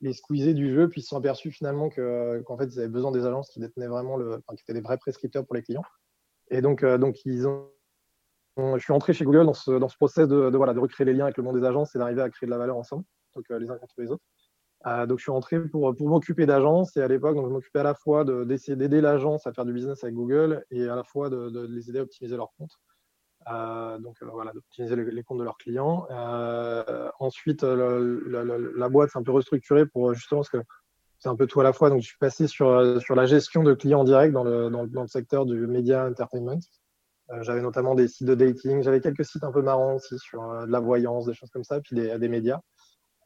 les 0.00 0.12
squeezer 0.12 0.54
du 0.54 0.72
jeu. 0.72 0.88
Puis 0.88 1.00
ils 1.00 1.04
se 1.04 1.10
sont 1.10 1.16
aperçus 1.16 1.50
finalement 1.50 1.88
que, 1.88 2.40
qu'en 2.42 2.56
fait, 2.56 2.66
ils 2.66 2.78
avaient 2.78 2.88
besoin 2.88 3.12
des 3.12 3.24
agences 3.24 3.50
qui 3.50 3.60
détenaient 3.60 3.88
vraiment 3.88 4.18
qui 4.18 4.62
étaient 4.62 4.74
des 4.74 4.80
vrais 4.80 4.98
prescripteurs 4.98 5.44
pour 5.44 5.54
les 5.54 5.62
clients. 5.62 5.84
Et 6.50 6.60
donc, 6.60 6.82
je 6.82 8.78
suis 8.78 8.92
entré 8.92 9.12
chez 9.12 9.24
Google 9.24 9.46
dans 9.46 9.54
ce, 9.54 9.72
dans 9.72 9.88
ce 9.88 9.96
process 9.96 10.28
de, 10.28 10.56
recréer 10.56 11.06
les 11.06 11.14
liens 11.14 11.24
avec 11.24 11.36
le 11.36 11.42
monde 11.42 11.58
des 11.58 11.66
agences 11.66 11.94
et 11.94 11.98
d'arriver 11.98 12.22
à 12.22 12.30
créer 12.30 12.46
de 12.46 12.52
la 12.52 12.58
valeur 12.58 12.76
ensemble, 12.76 13.04
les 13.50 13.70
uns 13.70 13.76
contre 13.76 13.94
les 13.98 14.10
autres. 14.10 14.22
Euh, 14.86 15.06
donc, 15.06 15.18
je 15.18 15.24
suis 15.24 15.32
rentré 15.32 15.60
pour, 15.60 15.94
pour 15.96 16.08
m'occuper 16.08 16.46
d'agence 16.46 16.96
et 16.96 17.02
à 17.02 17.08
l'époque, 17.08 17.34
donc, 17.34 17.46
je 17.48 17.52
m'occupais 17.52 17.80
à 17.80 17.84
la 17.84 17.94
fois 17.94 18.24
d'aider 18.24 19.00
l'agence 19.00 19.46
à 19.46 19.52
faire 19.52 19.64
du 19.64 19.72
business 19.72 20.04
avec 20.04 20.14
Google 20.14 20.64
et 20.70 20.88
à 20.88 20.94
la 20.94 21.02
fois 21.02 21.28
de, 21.28 21.66
les 21.66 21.90
aider 21.90 21.98
à 21.98 22.02
optimiser 22.02 22.36
leurs 22.36 22.52
comptes. 22.56 22.78
Euh, 23.48 23.98
donc 23.98 24.16
euh, 24.22 24.26
voilà, 24.32 24.52
d'optimiser 24.52 24.96
les, 24.96 25.22
comptes 25.22 25.38
de 25.38 25.44
leurs 25.44 25.56
clients. 25.56 26.06
Ensuite, 27.18 27.62
la 27.62 28.88
boîte 28.88 29.10
s'est 29.10 29.18
un 29.18 29.22
peu 29.22 29.32
restructurée 29.32 29.86
pour 29.86 30.14
justement 30.14 30.40
parce 30.40 30.50
que 30.50 30.62
c'est 31.18 31.28
un 31.28 31.36
peu 31.36 31.46
tout 31.46 31.60
à 31.60 31.64
la 31.64 31.72
fois. 31.72 31.90
Donc, 31.90 32.00
je 32.00 32.06
suis 32.06 32.18
passé 32.18 32.46
sur, 32.46 33.00
sur 33.00 33.14
la 33.16 33.26
gestion 33.26 33.64
de 33.64 33.74
clients 33.74 34.04
directs 34.04 34.32
dans 34.32 34.44
le, 34.44 34.70
dans, 34.70 34.86
dans 34.86 35.06
secteur 35.06 35.46
du 35.46 35.66
media 35.66 36.06
entertainment. 36.06 36.60
J'avais 37.40 37.60
notamment 37.60 37.96
des 37.96 38.06
sites 38.06 38.28
de 38.28 38.36
dating. 38.36 38.82
J'avais 38.82 39.00
quelques 39.00 39.24
sites 39.24 39.42
un 39.42 39.50
peu 39.50 39.62
marrants 39.62 39.96
aussi 39.96 40.16
sur 40.18 40.42
de 40.64 40.70
la 40.70 40.78
voyance, 40.78 41.26
des 41.26 41.34
choses 41.34 41.50
comme 41.50 41.64
ça, 41.64 41.80
puis 41.80 41.96
des, 41.96 42.16
des 42.20 42.28
médias. 42.28 42.60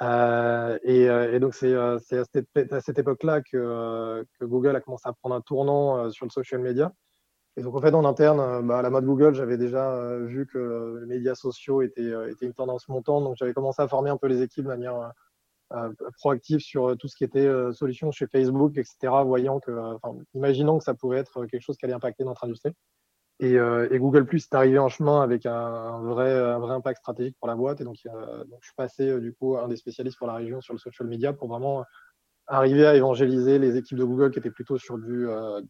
Euh, 0.02 0.78
et, 0.82 1.08
euh, 1.10 1.34
et, 1.34 1.40
donc, 1.40 1.54
c'est 1.54 1.72
euh, 1.72 1.96
à 1.96 2.24
cette, 2.24 2.72
à 2.72 2.80
cette 2.80 2.98
époque-là 2.98 3.42
que, 3.42 4.24
que, 4.38 4.44
Google 4.44 4.74
a 4.76 4.80
commencé 4.80 5.08
à 5.08 5.12
prendre 5.12 5.34
un 5.34 5.40
tournant 5.42 6.10
sur 6.10 6.24
le 6.26 6.30
social 6.30 6.60
media. 6.60 6.92
Et 7.56 7.62
donc, 7.62 7.74
en 7.74 7.80
fait, 7.82 7.92
en 7.94 8.04
interne, 8.04 8.66
bah, 8.66 8.78
à 8.78 8.82
la 8.82 8.90
mode 8.90 9.04
Google, 9.04 9.34
j'avais 9.34 9.58
déjà 9.58 10.16
vu 10.18 10.46
que 10.46 11.00
les 11.00 11.06
médias 11.06 11.34
sociaux 11.34 11.82
étaient, 11.82 12.12
étaient 12.30 12.46
une 12.46 12.54
tendance 12.54 12.88
montante. 12.88 13.24
Donc, 13.24 13.36
j'avais 13.36 13.52
commencé 13.52 13.82
à 13.82 13.88
former 13.88 14.10
un 14.10 14.16
peu 14.16 14.28
les 14.28 14.42
équipes 14.42 14.64
de 14.64 14.68
manière 14.68 15.12
proactive 16.18 16.60
sur 16.60 16.96
tout 16.96 17.08
ce 17.08 17.16
qui 17.16 17.24
était 17.24 17.48
solutions 17.72 18.10
chez 18.12 18.26
Facebook, 18.26 18.78
etc., 18.78 19.12
voyant 19.24 19.60
que, 19.60 19.72
imaginant 20.34 20.78
que 20.78 20.84
ça 20.84 20.94
pouvait 20.94 21.18
être 21.18 21.44
quelque 21.46 21.62
chose 21.62 21.76
qui 21.76 21.84
allait 21.84 21.94
impacter 21.94 22.24
notre 22.24 22.44
industrie. 22.44 22.72
Et, 23.42 23.54
euh, 23.58 23.88
et, 23.90 23.98
Google 23.98 24.26
Plus 24.26 24.44
est 24.44 24.54
arrivé 24.54 24.78
en 24.78 24.90
chemin 24.90 25.22
avec 25.22 25.46
un, 25.46 26.02
vrai, 26.02 26.30
impact 26.30 26.98
stratégique 26.98 27.36
pour 27.38 27.48
la 27.48 27.56
boîte. 27.56 27.80
Et 27.80 27.84
donc, 27.84 27.96
euh, 28.04 28.44
je 28.60 28.66
suis 28.66 28.76
passé 28.76 29.08
euh, 29.08 29.18
du 29.18 29.32
coup 29.32 29.56
un 29.56 29.66
des 29.66 29.76
spécialistes 29.76 30.18
pour 30.18 30.26
la 30.26 30.34
région 30.34 30.60
sur 30.60 30.74
le 30.74 30.78
social 30.78 31.08
media 31.08 31.32
pour 31.32 31.48
vraiment 31.48 31.82
arriver 32.46 32.86
à 32.86 32.94
évangéliser 32.94 33.58
les 33.58 33.78
équipes 33.78 33.96
de 33.96 34.04
Google 34.04 34.30
qui 34.30 34.40
étaient 34.40 34.50
plutôt 34.50 34.76
sur 34.76 34.98
du, 34.98 35.26
euh, 35.26 35.62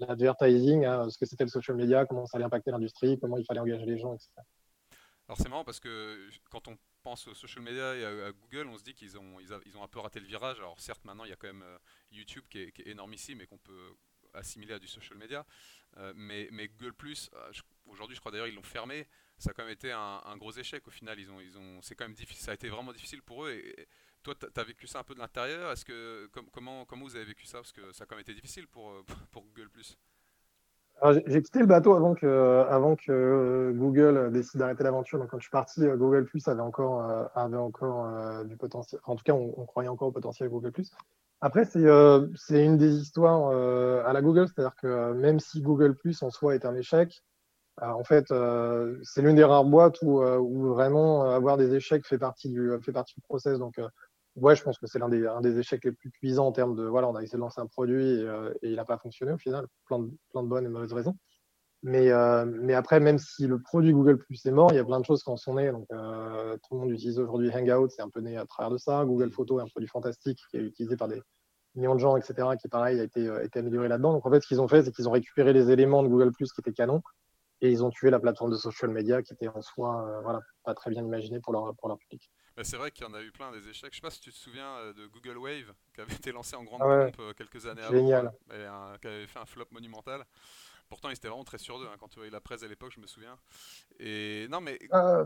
l'advertising, 0.00 0.84
hein, 0.84 1.08
ce 1.08 1.16
que 1.16 1.24
c'était 1.24 1.44
le 1.44 1.50
social 1.50 1.78
media, 1.78 2.04
comment 2.04 2.26
ça 2.26 2.36
allait 2.36 2.44
impacter 2.44 2.72
l'industrie, 2.72 3.18
comment 3.18 3.38
il 3.38 3.44
fallait 3.46 3.60
engager 3.60 3.86
les 3.86 3.96
gens, 3.96 4.14
etc. 4.14 4.30
Alors 5.28 5.38
c'est 5.38 5.48
marrant 5.48 5.64
parce 5.64 5.80
que 5.80 6.18
quand 6.50 6.68
on 6.68 6.76
pense 7.02 7.26
au 7.28 7.34
social 7.34 7.64
media 7.64 7.94
et 7.94 8.04
à, 8.04 8.26
à 8.26 8.32
Google, 8.32 8.68
on 8.68 8.76
se 8.76 8.82
dit 8.82 8.94
qu'ils 8.94 9.16
ont, 9.16 9.38
un 9.82 9.88
peu 9.88 10.00
raté 10.00 10.20
le 10.20 10.26
virage. 10.26 10.58
Alors 10.58 10.78
certes, 10.78 11.04
maintenant, 11.06 11.24
il 11.24 11.30
y 11.30 11.32
a 11.32 11.36
quand 11.36 11.48
même 11.48 11.64
YouTube 12.10 12.44
qui 12.50 12.62
est, 12.62 12.72
qui 12.72 12.82
est 12.82 12.88
énormissime 12.88 13.40
et 13.40 13.46
qu'on 13.46 13.58
peut 13.58 13.94
assimilé 14.34 14.74
à 14.74 14.78
du 14.78 14.86
social 14.86 15.18
media. 15.18 15.44
Euh, 15.96 16.12
mais, 16.16 16.48
mais, 16.52 16.68
Google 16.68 16.94
euh, 17.04 17.52
aujourd'hui, 17.86 18.14
je 18.14 18.20
crois 18.20 18.30
d'ailleurs 18.30 18.46
ils 18.46 18.54
l'ont 18.54 18.62
fermé. 18.62 19.06
Ça 19.38 19.50
a 19.50 19.52
quand 19.52 19.62
même 19.62 19.72
été 19.72 19.92
un, 19.92 20.36
gros 20.36 20.52
échec 20.52 20.86
au 20.86 20.90
final. 20.90 21.18
Ils 21.18 21.30
ont, 21.30 21.40
ils 21.40 21.56
ont, 21.56 21.80
c'est 21.80 21.94
quand 21.94 22.04
même 22.04 22.14
difficile. 22.14 22.44
Ça 22.44 22.50
a 22.50 22.54
été 22.54 22.68
vraiment 22.68 22.92
difficile 22.92 23.22
pour 23.22 23.46
eux. 23.46 23.54
Toi, 24.24 24.34
tu 24.34 24.60
as 24.60 24.64
vécu 24.64 24.86
ça 24.88 24.98
un 24.98 25.04
peu 25.04 25.14
de 25.14 25.20
l'intérieur? 25.20 25.70
Est-ce 25.70 25.84
que 25.84 26.28
comment, 26.52 26.84
comment 26.84 27.04
vous 27.04 27.14
avez 27.14 27.24
vécu 27.24 27.46
ça? 27.46 27.58
Parce 27.58 27.72
que 27.72 27.92
ça 27.92 28.02
a 28.02 28.06
quand 28.06 28.16
même 28.16 28.22
été 28.22 28.34
difficile 28.34 28.66
pour, 28.66 28.90
euh, 28.90 29.04
pour 29.30 29.44
Google. 29.44 29.68
J'ai 31.28 31.42
quitté 31.42 31.60
le 31.60 31.66
bateau 31.66 31.94
avant 31.94 32.16
que, 32.16 33.72
Google 33.76 34.32
décide 34.32 34.58
d'arrêter 34.58 34.82
l'aventure. 34.82 35.20
Donc, 35.20 35.30
quand 35.30 35.38
je 35.38 35.44
suis 35.44 35.50
parti, 35.50 35.82
Google 35.82 36.24
Plus 36.24 36.48
avait 36.48 36.60
encore, 36.60 37.30
avait 37.36 37.56
encore 37.56 38.44
du 38.44 38.56
potentiel. 38.56 39.00
en 39.04 39.14
tout 39.14 39.22
cas, 39.22 39.34
on, 39.34 39.64
croyait 39.64 39.88
encore 39.88 40.08
au 40.08 40.12
potentiel 40.12 40.48
Google 40.48 40.72
Plus. 40.72 40.90
Après, 41.40 41.64
c'est 41.64 41.84
euh, 41.84 42.26
une 42.50 42.76
des 42.78 42.96
histoires 42.96 43.50
euh, 43.52 44.02
à 44.04 44.12
la 44.12 44.22
Google, 44.22 44.48
c'est-à-dire 44.48 44.74
que 44.76 44.86
euh, 44.86 45.14
même 45.14 45.38
si 45.38 45.62
Google 45.62 45.94
Plus 45.94 46.22
en 46.22 46.30
soi 46.30 46.54
est 46.54 46.64
un 46.64 46.74
échec, 46.74 47.22
euh, 47.82 47.86
en 47.86 48.04
fait, 48.04 48.30
euh, 48.32 48.98
c'est 49.02 49.22
l'une 49.22 49.36
des 49.36 49.44
rares 49.44 49.64
boîtes 49.64 49.98
où, 50.02 50.22
où, 50.22 50.68
vraiment 50.74 51.30
avoir 51.30 51.56
des 51.56 51.74
échecs 51.74 52.06
fait 52.06 52.18
partie 52.18 52.48
du, 52.48 52.72
fait 52.82 52.92
partie 52.92 53.14
du 53.14 53.22
process. 53.22 53.58
Donc, 53.58 53.78
ouais, 54.40 54.56
je 54.56 54.62
pense 54.62 54.78
que 54.78 54.86
c'est 54.86 54.98
l'un 54.98 55.08
des, 55.08 55.26
un 55.26 55.40
des 55.40 55.58
échecs 55.58 55.84
les 55.84 55.92
plus 55.92 56.10
cuisants 56.10 56.46
en 56.46 56.52
termes 56.52 56.74
de 56.74 56.84
voilà, 56.84 57.08
on 57.08 57.14
a 57.14 57.22
essayé 57.22 57.36
de 57.36 57.40
lancer 57.40 57.60
un 57.60 57.66
produit 57.66 58.20
et, 58.20 58.22
euh, 58.22 58.52
il 58.62 58.76
n'a 58.76 58.84
pas 58.84 58.98
fonctionné 58.98 59.32
au 59.32 59.38
final, 59.38 59.66
plein 59.86 60.00
de, 60.00 60.10
plein 60.30 60.42
de 60.42 60.48
bonnes 60.48 60.66
et 60.66 60.68
mauvaises 60.68 60.92
raisons. 60.92 61.16
Mais, 61.82 62.10
euh, 62.10 62.44
mais 62.44 62.74
après, 62.74 62.98
même 62.98 63.18
si 63.18 63.46
le 63.46 63.60
produit 63.60 63.92
Google 63.92 64.18
Plus 64.18 64.44
est 64.46 64.50
mort, 64.50 64.72
il 64.72 64.76
y 64.76 64.80
a 64.80 64.84
plein 64.84 64.98
de 64.98 65.04
choses 65.04 65.22
qui 65.22 65.30
en 65.30 65.36
sont 65.36 65.54
nées. 65.54 65.70
Donc, 65.70 65.86
euh, 65.92 66.56
tout 66.56 66.74
le 66.74 66.80
monde 66.80 66.90
utilise 66.90 67.20
aujourd'hui 67.20 67.50
Hangout, 67.54 67.88
c'est 67.90 68.02
un 68.02 68.08
peu 68.08 68.20
né 68.20 68.36
à 68.36 68.46
travers 68.46 68.70
de 68.70 68.78
ça. 68.78 69.04
Google 69.04 69.30
Photo 69.30 69.60
est 69.60 69.62
un 69.62 69.68
produit 69.68 69.88
fantastique 69.88 70.40
qui 70.50 70.56
est 70.56 70.60
utilisé 70.60 70.96
par 70.96 71.06
des 71.06 71.22
millions 71.76 71.94
de 71.94 72.00
gens, 72.00 72.16
etc., 72.16 72.48
qui, 72.60 72.68
pareil, 72.68 72.98
a 72.98 73.04
été, 73.04 73.28
a 73.28 73.44
été 73.44 73.60
amélioré 73.60 73.86
là-dedans. 73.86 74.12
Donc, 74.12 74.26
en 74.26 74.30
fait, 74.30 74.40
ce 74.40 74.48
qu'ils 74.48 74.60
ont 74.60 74.68
fait, 74.68 74.82
c'est 74.82 74.92
qu'ils 74.92 75.08
ont 75.08 75.12
récupéré 75.12 75.52
les 75.52 75.70
éléments 75.70 76.02
de 76.02 76.08
Google 76.08 76.32
Plus 76.32 76.52
qui 76.52 76.60
étaient 76.60 76.72
canons 76.72 77.02
et 77.60 77.70
ils 77.70 77.84
ont 77.84 77.90
tué 77.90 78.10
la 78.10 78.18
plateforme 78.20 78.50
de 78.50 78.56
social 78.56 78.90
media 78.90 79.22
qui 79.22 79.32
était 79.32 79.48
en 79.48 79.62
soi 79.62 80.20
voilà, 80.22 80.40
pas 80.64 80.74
très 80.74 80.90
bien 80.90 81.04
imaginée 81.04 81.40
pour 81.40 81.52
leur, 81.52 81.74
pour 81.76 81.88
leur 81.88 81.98
public. 81.98 82.30
Bah, 82.58 82.64
c'est 82.64 82.76
vrai 82.76 82.90
qu'il 82.90 83.06
y 83.06 83.08
en 83.08 83.14
a 83.14 83.22
eu 83.22 83.30
plein 83.30 83.52
des 83.52 83.68
échecs. 83.68 83.92
Je 83.92 83.98
sais 83.98 84.02
pas 84.02 84.10
si 84.10 84.20
tu 84.20 84.32
te 84.32 84.36
souviens 84.36 84.66
euh, 84.78 84.92
de 84.92 85.06
Google 85.06 85.38
Wave 85.38 85.72
qui 85.94 86.00
avait 86.00 86.12
été 86.26 86.32
lancé 86.32 86.56
en 86.56 86.64
grande 86.64 86.82
ah 86.82 87.04
pompe 87.04 87.20
euh, 87.20 87.32
quelques 87.32 87.64
années 87.66 87.82
avant, 87.82 87.92
Génial. 87.92 88.32
qui 89.00 89.06
avait 89.06 89.28
fait 89.28 89.38
un 89.38 89.46
flop 89.46 89.66
monumental. 89.70 90.24
Pourtant, 90.88 91.10
il 91.10 91.14
était 91.14 91.28
vraiment 91.28 91.44
très 91.44 91.58
sur 91.58 91.78
deux 91.78 91.86
hein, 91.86 91.96
quand 91.98 92.08
tu 92.08 92.18
voyais 92.18 92.30
la 92.30 92.40
presse 92.40 92.62
à 92.62 92.68
l'époque, 92.68 92.92
je 92.94 93.00
me 93.00 93.06
souviens. 93.06 93.36
Et 93.98 94.46
non, 94.50 94.60
mais 94.60 94.78
euh, 94.92 95.24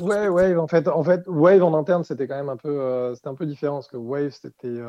ouais, 0.00 0.28
Wave 0.28 0.58
en 0.58 0.68
fait, 0.68 0.88
en 0.88 1.02
fait, 1.02 1.26
Wave 1.26 1.62
en 1.62 1.74
interne, 1.74 2.04
c'était 2.04 2.28
quand 2.28 2.36
même 2.36 2.48
un 2.48 2.56
peu, 2.56 3.14
c'était 3.14 3.28
un 3.28 3.34
peu 3.34 3.46
différent 3.46 3.76
parce 3.76 3.88
que 3.88 3.96
Wave, 3.96 4.30
c'était 4.30 4.80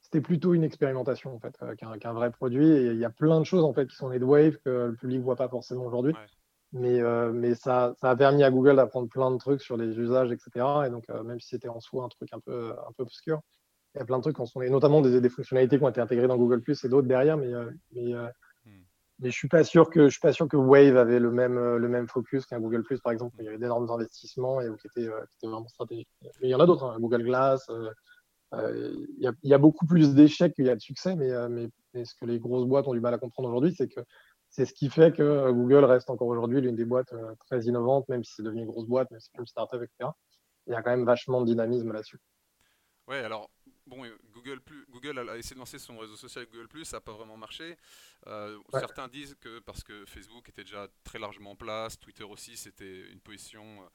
c'était 0.00 0.20
plutôt 0.20 0.52
une 0.52 0.64
expérimentation 0.64 1.34
en 1.34 1.38
fait, 1.38 1.56
qu'un 2.00 2.12
vrai 2.12 2.30
produit. 2.30 2.68
Et 2.68 2.86
il 2.88 2.98
y 2.98 3.04
a 3.04 3.10
plein 3.10 3.40
de 3.40 3.44
choses 3.44 3.64
en 3.64 3.72
fait 3.72 3.86
qui 3.86 3.96
sont 3.96 4.10
nées 4.10 4.18
de 4.18 4.24
Wave 4.24 4.58
que 4.64 4.86
le 4.88 4.94
public 4.94 5.20
voit 5.20 5.36
pas 5.36 5.48
forcément 5.48 5.86
aujourd'hui. 5.86 6.14
Mais, 6.72 7.00
euh, 7.00 7.32
mais 7.32 7.54
ça, 7.54 7.94
ça, 8.00 8.10
a 8.10 8.16
permis 8.16 8.42
à 8.42 8.50
Google 8.50 8.76
d'apprendre 8.76 9.08
plein 9.08 9.30
de 9.30 9.36
trucs 9.36 9.60
sur 9.60 9.76
les 9.76 9.98
usages, 9.98 10.32
etc. 10.32 10.50
Et 10.86 10.90
donc, 10.90 11.04
euh, 11.10 11.22
même 11.22 11.38
si 11.38 11.48
c'était 11.48 11.68
en 11.68 11.80
soi 11.80 12.04
un 12.04 12.08
truc 12.08 12.30
un 12.32 12.40
peu, 12.40 12.72
un 12.72 12.92
peu 12.96 13.02
obscur, 13.02 13.40
il 13.94 13.98
y 13.98 14.00
a 14.00 14.06
plein 14.06 14.16
de 14.16 14.22
trucs, 14.22 14.40
en 14.40 14.46
sont, 14.46 14.62
et 14.62 14.70
notamment 14.70 15.02
des, 15.02 15.20
des, 15.20 15.28
fonctionnalités 15.28 15.76
qui 15.76 15.84
ont 15.84 15.90
été 15.90 16.00
intégrées 16.00 16.28
dans 16.28 16.38
Google 16.38 16.62
Plus 16.62 16.82
et 16.84 16.88
d'autres 16.88 17.08
derrière. 17.08 17.36
Mais, 17.36 17.52
euh, 17.52 17.70
mais. 17.92 18.14
Mais 19.22 19.30
je 19.30 19.36
suis 19.36 19.48
pas 19.48 19.64
sûr 19.64 19.88
que 19.88 20.04
je 20.04 20.10
suis 20.10 20.20
pas 20.20 20.32
sûr 20.32 20.48
que 20.48 20.56
Wave 20.56 20.96
avait 20.96 21.18
le 21.18 21.30
même, 21.30 21.76
le 21.76 21.88
même 21.88 22.08
focus 22.08 22.44
qu'un 22.44 22.60
Google 22.60 22.82
Plus, 22.82 23.00
par 23.00 23.12
exemple, 23.12 23.34
il 23.38 23.44
y 23.44 23.48
avait 23.48 23.58
d'énormes 23.58 23.90
investissements 23.90 24.60
et 24.60 24.68
qui 24.80 24.88
était, 24.88 25.08
qui 25.08 25.36
était 25.38 25.46
vraiment 25.46 25.68
stratégique. 25.68 26.08
Mais 26.22 26.30
il 26.42 26.50
y 26.50 26.54
en 26.54 26.60
a 26.60 26.66
d'autres, 26.66 26.84
hein, 26.84 26.96
Google 26.98 27.22
Glass. 27.22 27.70
Il 28.52 29.32
y, 29.42 29.54
a, 29.54 29.58
beaucoup 29.58 29.86
plus 29.86 30.14
d'échecs 30.14 30.54
qu'il 30.54 30.66
y 30.66 30.70
a 30.70 30.74
de 30.74 30.80
succès, 30.80 31.16
mais, 31.16 31.30
mais, 31.48 32.04
ce 32.04 32.14
que 32.14 32.26
les 32.26 32.38
grosses 32.38 32.66
boîtes 32.66 32.86
ont 32.86 32.92
du 32.92 33.00
mal 33.00 33.14
à 33.14 33.18
comprendre 33.18 33.48
aujourd'hui, 33.48 33.74
c'est 33.74 33.88
que 33.88 34.00
c'est 34.52 34.66
ce 34.66 34.74
qui 34.74 34.90
fait 34.90 35.12
que 35.12 35.22
euh, 35.22 35.52
Google 35.52 35.84
reste 35.84 36.10
encore 36.10 36.28
aujourd'hui 36.28 36.60
l'une 36.60 36.76
des 36.76 36.84
boîtes 36.84 37.14
euh, 37.14 37.34
très 37.46 37.62
innovantes, 37.62 38.06
même 38.10 38.22
si 38.22 38.34
c'est 38.34 38.42
devenu 38.42 38.60
une 38.60 38.66
grosse 38.66 38.86
boîte, 38.86 39.10
même 39.10 39.18
si 39.18 39.30
c'est 39.32 39.40
une 39.40 39.46
startup, 39.46 39.82
etc. 39.82 40.10
Il 40.66 40.74
y 40.74 40.76
a 40.76 40.82
quand 40.82 40.90
même 40.90 41.06
vachement 41.06 41.40
de 41.40 41.46
dynamisme 41.46 41.90
là-dessus. 41.90 42.18
Ouais, 43.08 43.18
alors 43.18 43.50
bon, 43.86 44.04
Google, 44.42 44.60
plus, 44.60 44.84
Google 44.90 45.18
a 45.30 45.36
essayé 45.36 45.54
de 45.54 45.60
lancer 45.60 45.78
son 45.78 45.98
réseau 45.98 46.16
social 46.16 46.46
Google 46.46 46.84
ça 46.84 46.96
n'a 46.96 47.00
pas 47.00 47.12
vraiment 47.12 47.36
marché. 47.36 47.76
Euh, 48.26 48.58
certains 48.72 49.08
disent 49.08 49.36
que 49.40 49.60
parce 49.60 49.82
que 49.82 50.04
Facebook 50.06 50.48
était 50.48 50.64
déjà 50.64 50.88
très 51.04 51.18
largement 51.18 51.52
en 51.52 51.56
place, 51.56 51.98
Twitter 51.98 52.24
aussi, 52.24 52.56
c'était 52.56 53.10
une 53.10 53.20
position 53.20 53.88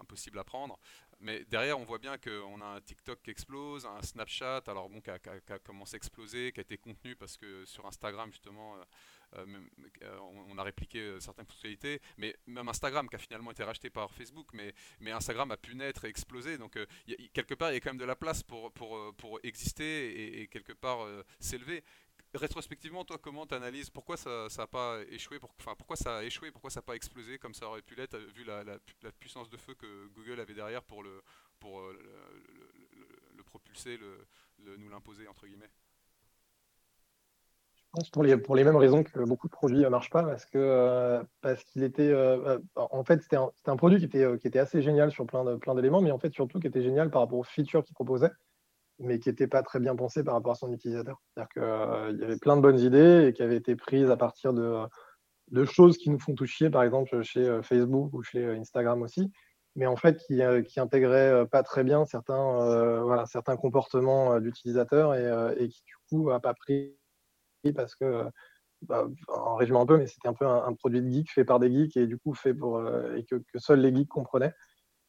impossible 0.00 0.38
à 0.38 0.44
prendre. 0.44 0.78
Mais 1.20 1.44
derrière, 1.46 1.78
on 1.78 1.84
voit 1.84 1.98
bien 1.98 2.16
qu'on 2.16 2.60
a 2.60 2.64
un 2.64 2.80
TikTok 2.80 3.20
qui 3.22 3.30
explose, 3.30 3.84
un 3.86 4.00
Snapchat, 4.02 4.62
alors 4.68 4.88
bon, 4.88 5.00
qui 5.00 5.10
a, 5.10 5.18
commencé 5.58 5.96
à 5.96 5.98
exploser, 5.98 6.52
qui 6.52 6.60
a 6.60 6.62
été 6.62 6.78
contenu 6.78 7.16
parce 7.16 7.36
que 7.36 7.64
sur 7.64 7.84
Instagram, 7.86 8.30
justement, 8.30 8.76
euh, 8.76 8.78
euh, 8.78 8.84
on 10.48 10.58
a 10.58 10.62
répliqué 10.62 11.00
euh, 11.00 11.20
certaines 11.20 11.46
fonctionnalités, 11.46 12.00
mais 12.16 12.36
même 12.46 12.68
Instagram 12.68 13.08
qui 13.08 13.16
a 13.16 13.18
finalement 13.18 13.50
été 13.50 13.62
racheté 13.62 13.90
par 13.90 14.10
Facebook, 14.12 14.48
mais, 14.52 14.74
Instagram 15.10 15.50
a 15.50 15.56
pu 15.56 15.74
naître 15.74 16.04
et 16.04 16.08
exploser. 16.08 16.58
Donc 16.58 16.78
quelque 17.32 17.54
part, 17.54 17.70
il 17.70 17.74
y 17.74 17.76
a 17.76 17.80
quand 17.80 17.90
même 17.90 17.98
de 17.98 18.04
la 18.04 18.16
place 18.16 18.42
pour, 18.42 19.40
exister 19.42 20.40
et, 20.42 20.48
quelque 20.48 20.72
part 20.72 21.06
s'élever. 21.40 21.82
Rétrospectivement, 22.34 23.04
toi, 23.04 23.16
comment 23.18 23.46
tu 23.46 23.54
analyses 23.54 23.88
pourquoi 23.88 24.16
ça 24.16 24.48
n'a 24.56 24.66
pas 24.66 25.00
échoué? 25.08 25.38
Enfin, 25.58 25.74
Pourquoi 25.76 25.96
ça 25.96 26.18
a 26.18 26.22
échoué? 26.24 26.50
Pourquoi 26.50 26.70
ça 26.70 26.80
n'a 26.80 26.82
pas 26.82 26.94
explosé 26.94 27.38
comme 27.38 27.54
ça 27.54 27.66
aurait 27.66 27.82
pu 27.82 27.94
l'être, 27.94 28.18
vu 28.18 28.44
la, 28.44 28.78
puissance 29.18 29.48
de 29.48 29.56
feu 29.56 29.74
que 29.74 30.08
Google 30.08 30.40
avait 30.40 30.54
derrière 30.54 30.82
pour 30.82 31.02
le, 31.02 31.22
propulser, 33.46 33.98
nous 34.58 34.88
l'imposer, 34.90 35.26
entre 35.26 35.46
guillemets? 35.46 35.70
Pour 38.12 38.22
les, 38.22 38.36
pour 38.36 38.56
les 38.56 38.64
mêmes 38.64 38.76
raisons 38.76 39.02
que 39.02 39.20
beaucoup 39.24 39.48
de 39.48 39.52
produits 39.52 39.80
ne 39.80 39.88
marchent 39.88 40.10
pas, 40.10 40.22
parce 40.22 40.44
que 40.46 40.58
euh, 40.58 41.22
parce 41.40 41.62
qu'il 41.64 41.82
était 41.82 42.10
euh, 42.10 42.58
en 42.76 43.04
fait 43.04 43.22
c'était 43.22 43.36
un, 43.36 43.50
un, 43.66 43.76
produit 43.76 43.98
qui 43.98 44.04
était, 44.04 44.24
euh, 44.24 44.36
qui 44.36 44.46
était 44.46 44.58
assez 44.58 44.82
génial 44.82 45.10
sur 45.10 45.26
plein 45.26 45.58
plein 45.58 45.74
d'éléments, 45.74 46.00
mais 46.00 46.10
en 46.10 46.18
fait 46.18 46.32
surtout 46.32 46.60
qui 46.60 46.66
était 46.66 46.82
génial 46.82 47.10
par 47.10 47.22
rapport 47.22 47.38
aux 47.38 47.44
features 47.44 47.84
qu'il 47.84 47.94
proposait, 47.94 48.30
mais 48.98 49.18
qui 49.18 49.28
n'était 49.28 49.46
pas 49.46 49.62
très 49.62 49.80
bien 49.80 49.96
pensé 49.96 50.22
par 50.24 50.34
rapport 50.34 50.52
à 50.52 50.56
son 50.56 50.72
utilisateur. 50.72 51.20
C'est-à-dire 51.34 51.48
qu'il 51.52 52.20
y 52.20 52.24
avait 52.24 52.38
plein 52.38 52.56
de 52.56 52.62
bonnes 52.62 52.80
idées 52.80 53.26
et 53.28 53.32
qui 53.32 53.42
avaient 53.42 53.56
été 53.56 53.76
prises 53.76 54.10
à 54.10 54.16
partir 54.16 54.52
de, 54.52 54.82
de 55.50 55.64
choses 55.64 55.98
qui 55.98 56.10
nous 56.10 56.18
font 56.20 56.34
toucher, 56.34 56.70
par 56.70 56.82
exemple 56.82 57.22
chez 57.22 57.60
Facebook 57.62 58.12
ou 58.14 58.22
chez 58.22 58.44
Instagram 58.56 59.02
aussi, 59.02 59.32
mais 59.76 59.86
en 59.86 59.96
fait 59.96 60.18
qui, 60.18 60.40
qui 60.66 60.80
pas 61.50 61.62
très 61.62 61.84
bien 61.84 62.04
certains, 62.04 63.02
voilà, 63.02 63.26
certains 63.26 63.56
comportements 63.56 64.38
d'utilisateurs 64.40 65.14
et, 65.14 65.62
et, 65.62 65.68
qui 65.68 65.82
du 65.84 65.94
coup 66.08 66.30
n'a 66.30 66.40
pas 66.40 66.54
pris 66.54 66.97
parce 67.72 67.94
que, 67.94 68.24
bah, 68.82 69.06
en 69.28 69.56
résumant 69.56 69.82
un 69.82 69.86
peu, 69.86 69.96
mais 69.98 70.06
c'était 70.06 70.28
un 70.28 70.34
peu 70.34 70.46
un, 70.46 70.72
produit 70.74 71.02
de 71.02 71.10
geek 71.10 71.32
fait 71.32 71.44
par 71.44 71.58
des 71.58 71.70
geeks 71.70 71.96
et 71.96 72.06
du 72.06 72.16
coup 72.16 72.34
fait 72.34 72.54
pour 72.54 72.78
euh, 72.78 73.16
et 73.16 73.24
que, 73.24 73.36
seuls 73.56 73.80
les 73.80 73.94
geeks 73.94 74.08
comprenaient. 74.08 74.54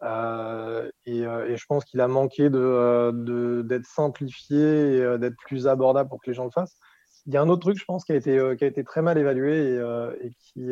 Euh, 0.01 0.89
et, 1.05 1.25
euh, 1.25 1.55
je 1.55 1.65
pense 1.67 1.85
qu'il 1.85 2.01
a 2.01 2.07
manqué 2.07 2.49
de, 2.49 3.61
d'être 3.67 3.85
simplifié 3.85 4.97
et 4.97 5.17
d'être 5.19 5.35
plus 5.45 5.67
abordable 5.67 6.09
pour 6.09 6.21
que 6.21 6.29
les 6.29 6.33
gens 6.33 6.45
le 6.45 6.51
fassent. 6.51 6.77
Il 7.25 7.33
y 7.33 7.37
a 7.37 7.41
un 7.41 7.49
autre 7.49 7.61
truc, 7.61 7.77
je 7.77 7.85
pense, 7.85 8.05
qui 8.05 8.13
a 8.13 8.15
été, 8.15 8.55
qui 8.57 8.63
a 8.63 8.67
été 8.67 8.83
très 8.83 9.01
mal 9.01 9.17
évalué 9.17 9.75
et, 9.75 10.25
et 10.25 10.31
qui, 10.39 10.71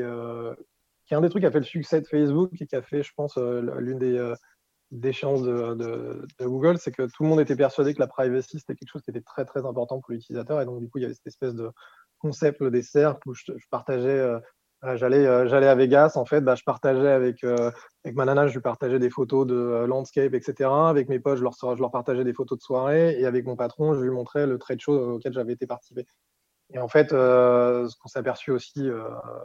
qui 1.06 1.14
est 1.14 1.18
un 1.18 1.22
des 1.22 1.30
trucs 1.30 1.44
qui 1.44 1.48
a 1.48 1.52
fait 1.52 1.60
le 1.60 1.66
succès 1.66 2.02
de 2.02 2.08
Facebook 2.08 2.52
et 2.60 2.66
qui 2.66 2.76
a 2.76 2.82
fait, 2.82 3.04
je 3.04 3.12
pense, 3.16 3.38
l'une 3.38 4.00
des 4.00 4.34
d'échange 4.92 5.42
de, 5.42 5.74
de, 5.76 6.28
de, 6.40 6.46
Google, 6.46 6.78
c'est 6.78 6.92
que 6.92 7.04
tout 7.04 7.24
le 7.24 7.30
monde 7.30 7.42
était 7.42 7.56
persuadé 7.56 7.94
que 7.94 8.00
la 8.00 8.08
privacy, 8.08 8.60
c'était 8.60 8.76
quelque 8.76 8.90
chose 8.90 9.02
qui 9.02 9.10
était 9.10 9.22
très, 9.22 9.46
très 9.46 9.66
important 9.66 10.00
pour 10.00 10.12
l'utilisateur. 10.12 10.62
Et 10.62 10.66
donc, 10.66 10.80
du 10.80 10.90
coup, 10.90 10.98
il 10.98 11.02
y 11.02 11.06
avait 11.06 11.14
cette 11.14 11.28
espèce 11.28 11.56
de 11.56 11.72
concept 12.20 12.64
des 12.64 12.82
cercles 12.82 13.28
où 13.28 13.34
je, 13.34 13.52
partageais, 13.70 14.08
euh, 14.08 14.40
j'allais, 14.96 15.26
euh, 15.26 15.48
j'allais 15.48 15.68
à 15.68 15.76
Vegas, 15.76 16.14
en 16.16 16.26
fait, 16.26 16.42
bah, 16.42 16.56
je 16.56 16.64
partageais 16.64 17.12
avec, 17.12 17.44
euh, 17.44 17.72
avec 18.06 18.16
ma 18.16 18.26
nana, 18.26 18.48
je 18.48 18.54
lui 18.54 18.62
partageais 18.62 19.00
des 19.00 19.10
photos 19.10 19.46
de 19.46 19.86
landscape, 19.86 20.34
etc. 20.34 20.70
Avec 20.70 21.10
mes 21.10 21.20
potes, 21.20 21.38
je 21.38 21.44
leur, 21.44 21.54
je 21.54 21.82
leur 21.82 21.92
partageais 21.92 22.24
des 22.24 22.34
photos 22.34 22.58
de 22.58 22.64
soirée. 22.64 23.20
Et 23.20 23.26
avec 23.26 23.46
mon 23.46 23.56
patron, 23.56 23.94
je 23.94 24.02
lui 24.02 24.12
montrais 24.12 24.48
le 24.48 24.58
trade 24.58 24.80
show 24.80 25.16
auquel 25.16 25.34
j'avais 25.34 25.54
été 25.54 25.68
participé. 25.68 26.06
Et 26.74 26.80
en 26.80 26.90
fait, 26.90 27.12
ce 27.12 27.96
qu'on 27.98 28.10
s'est 28.10 28.20
aperçu 28.20 28.52
aussi, 28.52 28.90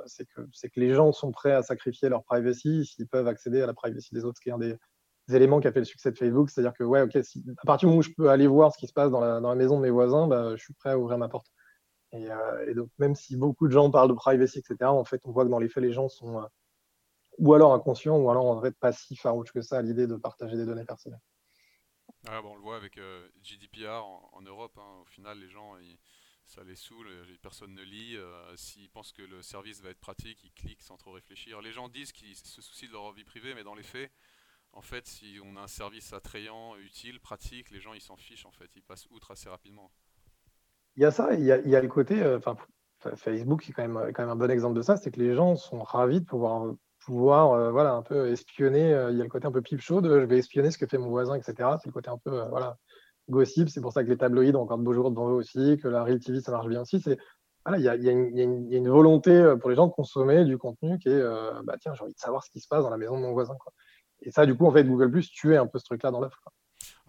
c'est 0.07 0.27
que, 0.27 0.41
que 0.41 0.81
les 0.81 0.93
gens 0.93 1.13
sont 1.13 1.31
prêts 1.31 1.53
à 1.53 1.63
sacrifier 1.63 2.09
leur 2.09 2.25
privacy 2.25 2.85
s'ils 2.85 3.07
peuvent 3.07 3.29
accéder 3.29 3.63
à 3.63 3.67
la 3.67 3.75
privacy 3.75 4.13
des 4.13 4.25
autres, 4.25 4.39
ce 4.39 4.43
qui 4.43 4.49
est 4.49 4.53
un 4.53 4.59
des, 4.59 4.77
éléments 5.31 5.61
qui 5.61 5.69
a 5.69 5.73
fait 5.73 5.81
le 5.81 5.85
succès 5.85 6.11
de 6.11 6.19
Facebook. 6.19 6.51
C'est-à-dire 6.51 6.75
que, 6.75 6.85
ouais, 6.85 7.03
ok, 7.03 7.17
à 7.17 7.67
partir 7.67 7.87
du 7.89 7.93
moment 7.93 8.01
où 8.01 8.03
je 8.03 8.11
peux 8.17 8.31
aller 8.31 8.47
voir 8.47 8.73
ce 8.73 8.79
qui 8.79 8.87
se 8.87 8.93
passe 8.93 9.11
dans 9.11 9.21
la, 9.21 9.55
maison 9.55 9.77
de 9.77 9.83
mes 9.83 9.91
voisins, 9.91 10.27
bah, 10.27 10.57
je 10.57 10.63
suis 10.63 10.75
prêt 10.75 10.91
à 10.91 10.99
ouvrir 10.99 11.19
ma 11.19 11.29
porte. 11.29 11.47
Et, 12.13 12.31
euh, 12.31 12.75
donc, 12.75 12.91
même 12.99 13.15
si 13.15 13.37
beaucoup 13.37 13.67
de 13.67 13.73
gens 13.73 13.91
parlent 13.91 14.11
de 14.11 14.15
privacy, 14.15 14.59
etc., 14.59 14.77
en 14.85 15.05
fait, 15.05 15.21
on 15.25 15.33
voit 15.33 15.45
que 15.45 15.51
dans 15.51 15.59
les 15.59 15.69
faits, 15.69 15.83
les 15.83 15.93
gens 15.93 16.09
sont 16.09 16.41
euh, 16.41 16.47
ou 17.39 17.55
alors 17.55 17.73
inconscients, 17.73 18.19
ou 18.19 18.31
alors 18.31 18.45
en 18.45 18.61
fait 18.61 18.79
passifs 18.79 19.25
à 19.25 19.33
que 19.53 19.63
ça 19.63 19.79
à 19.79 19.83
l'idée 19.83 20.07
de 20.07 20.17
partager 20.17 20.57
des 20.57 20.67
données 20.67 20.85
personnelles. 20.85 21.23
Ah, 22.29 22.43
bon, 22.43 22.53
on 22.53 22.57
le 22.57 22.61
voit 22.61 22.77
avec 22.77 22.99
euh, 22.99 23.27
GDPR 23.43 24.05
en, 24.33 24.43
Europe. 24.43 24.77
Hein. 24.77 25.01
au 25.01 25.07
final, 25.07 25.39
les 25.39 25.49
gens, 25.49 25.73
ça 26.45 26.63
les 26.63 26.77
saoule, 26.77 27.09
personne 27.41 27.75
ne 27.75 27.83
lit. 27.83 28.19
S'ils 28.57 28.91
pensent 28.91 29.13
que 29.13 29.23
le 29.23 29.41
service 29.41 29.81
va 29.81 29.89
être 29.89 30.01
pratique, 30.01 30.45
ils 30.45 30.53
cliquent 30.53 30.83
sans 30.83 30.99
trop 30.99 31.13
réfléchir. 31.13 31.63
Les 31.63 31.73
gens 31.73 31.89
disent 31.89 32.13
qu'ils 32.13 32.37
se 32.37 32.61
soucient 32.61 32.89
de 32.89 32.93
leur 32.93 33.13
vie 33.13 33.25
privée, 33.25 33.55
mais 33.55 33.65
dans 33.65 33.75
les 33.75 33.83
faits, 33.83 34.13
en 34.73 34.83
fait, 34.83 35.07
si 35.07 35.39
on 35.45 35.57
a 35.57 35.61
un 35.63 35.69
service 35.69 36.13
attrayant, 36.13 36.77
utile, 36.77 37.21
pratique, 37.21 37.71
les 37.71 37.81
gens 37.81 37.93
ils 37.95 38.01
s'en 38.01 38.17
fichent 38.17 38.47
en 38.47 38.53
fait, 38.53 38.71
ils 38.75 38.83
passent 38.83 39.07
outre 39.11 39.31
assez 39.31 39.49
rapidement. 39.49 39.91
Il 40.97 41.03
y 41.03 41.07
a 41.07 41.11
ça, 41.11 41.33
il 41.35 41.45
y 41.45 41.53
a, 41.53 41.81
le 41.81 41.89
côté, 41.89 42.23
euh, 42.23 42.39
enfin, 42.39 42.57
Facebook 43.17 43.69
est 43.69 43.73
quand 43.73 43.83
même, 43.83 43.97
un 43.97 44.37
bon 44.37 44.51
exemple 44.51 44.77
de 44.77 44.83
ça, 44.83 44.97
c'est 44.97 45.11
que 45.11 45.21
les 45.21 45.35
gens 45.35 45.57
sont 45.57 45.83
ravis 45.83 46.21
de 46.21 46.27
pouvoir, 46.27 46.75
pouvoir 47.05 47.53
euh, 47.53 47.71
voilà, 47.71 47.95
un 47.95 48.03
peu 48.03 48.29
espionner. 48.29 48.93
Euh, 48.93 49.11
il 49.11 49.17
y 49.17 49.21
a 49.21 49.25
le 49.25 49.31
côté 49.31 49.47
un 49.47 49.53
peu 49.53 49.63
pipe 49.63 49.81
chaud 49.81 50.01
de 50.01 50.21
je 50.21 50.27
vais 50.27 50.39
espionner 50.39 50.71
ce 50.71 50.79
que 50.79 50.87
fait 50.87 50.99
mon 50.99 51.09
voisin, 51.09 51.35
etc. 51.35 51.55
C'est 51.83 51.87
le 51.87 51.93
côté 51.93 52.11
un 52.11 52.19
peu, 52.19 52.43
voilà, 52.51 52.77
gossip. 53.31 53.69
C'est 53.71 53.81
pour 53.81 53.93
ça 53.93 54.05
que 54.05 54.11
les 54.11 54.19
tabloïds 54.19 54.55
ont 54.55 54.63
encore 54.63 54.79
de 54.79 54.85
beaux 54.85 54.93
jours 54.93 55.11
devant 55.11 55.31
eux 55.31 55.35
aussi, 55.35 55.79
que 55.83 55.89
la 55.89 56.05
Real 56.05 56.21
TV 56.21 56.41
ça 56.41 56.53
marche 56.53 56.69
bien 56.69 56.83
aussi. 56.83 57.01
C'est 57.01 57.19
voilà, 57.65 57.79
il 57.79 58.03
y 58.05 58.09
a, 58.09 58.13
une, 58.13 58.89
volonté 58.89 59.55
pour 59.61 59.71
les 59.71 59.77
gens 59.77 59.87
de 59.87 59.93
consommer 59.93 60.45
du 60.45 60.59
contenu 60.59 60.99
qui 60.99 61.09
est, 61.09 61.23
bah 61.63 61.77
tiens, 61.81 61.95
j'ai 61.95 62.03
envie 62.03 62.13
de 62.13 62.19
savoir 62.19 62.43
ce 62.43 62.51
qui 62.51 62.61
se 62.61 62.67
passe 62.67 62.83
dans 62.83 62.91
la 62.91 62.97
maison 62.97 63.17
de 63.17 63.23
mon 63.23 63.33
voisin. 63.33 63.55
Et 64.23 64.31
ça, 64.31 64.47
du 64.47 64.55
coup, 64.55 64.67
en 64.67 64.73
fait, 64.73 64.85
Google 64.85 65.11
Plus 65.11 65.31
tuait 65.31 65.57
un 65.57 65.67
peu 65.67 65.79
ce 65.79 65.85
truc-là 65.85 66.11
dans 66.11 66.21
l'offre. 66.21 66.43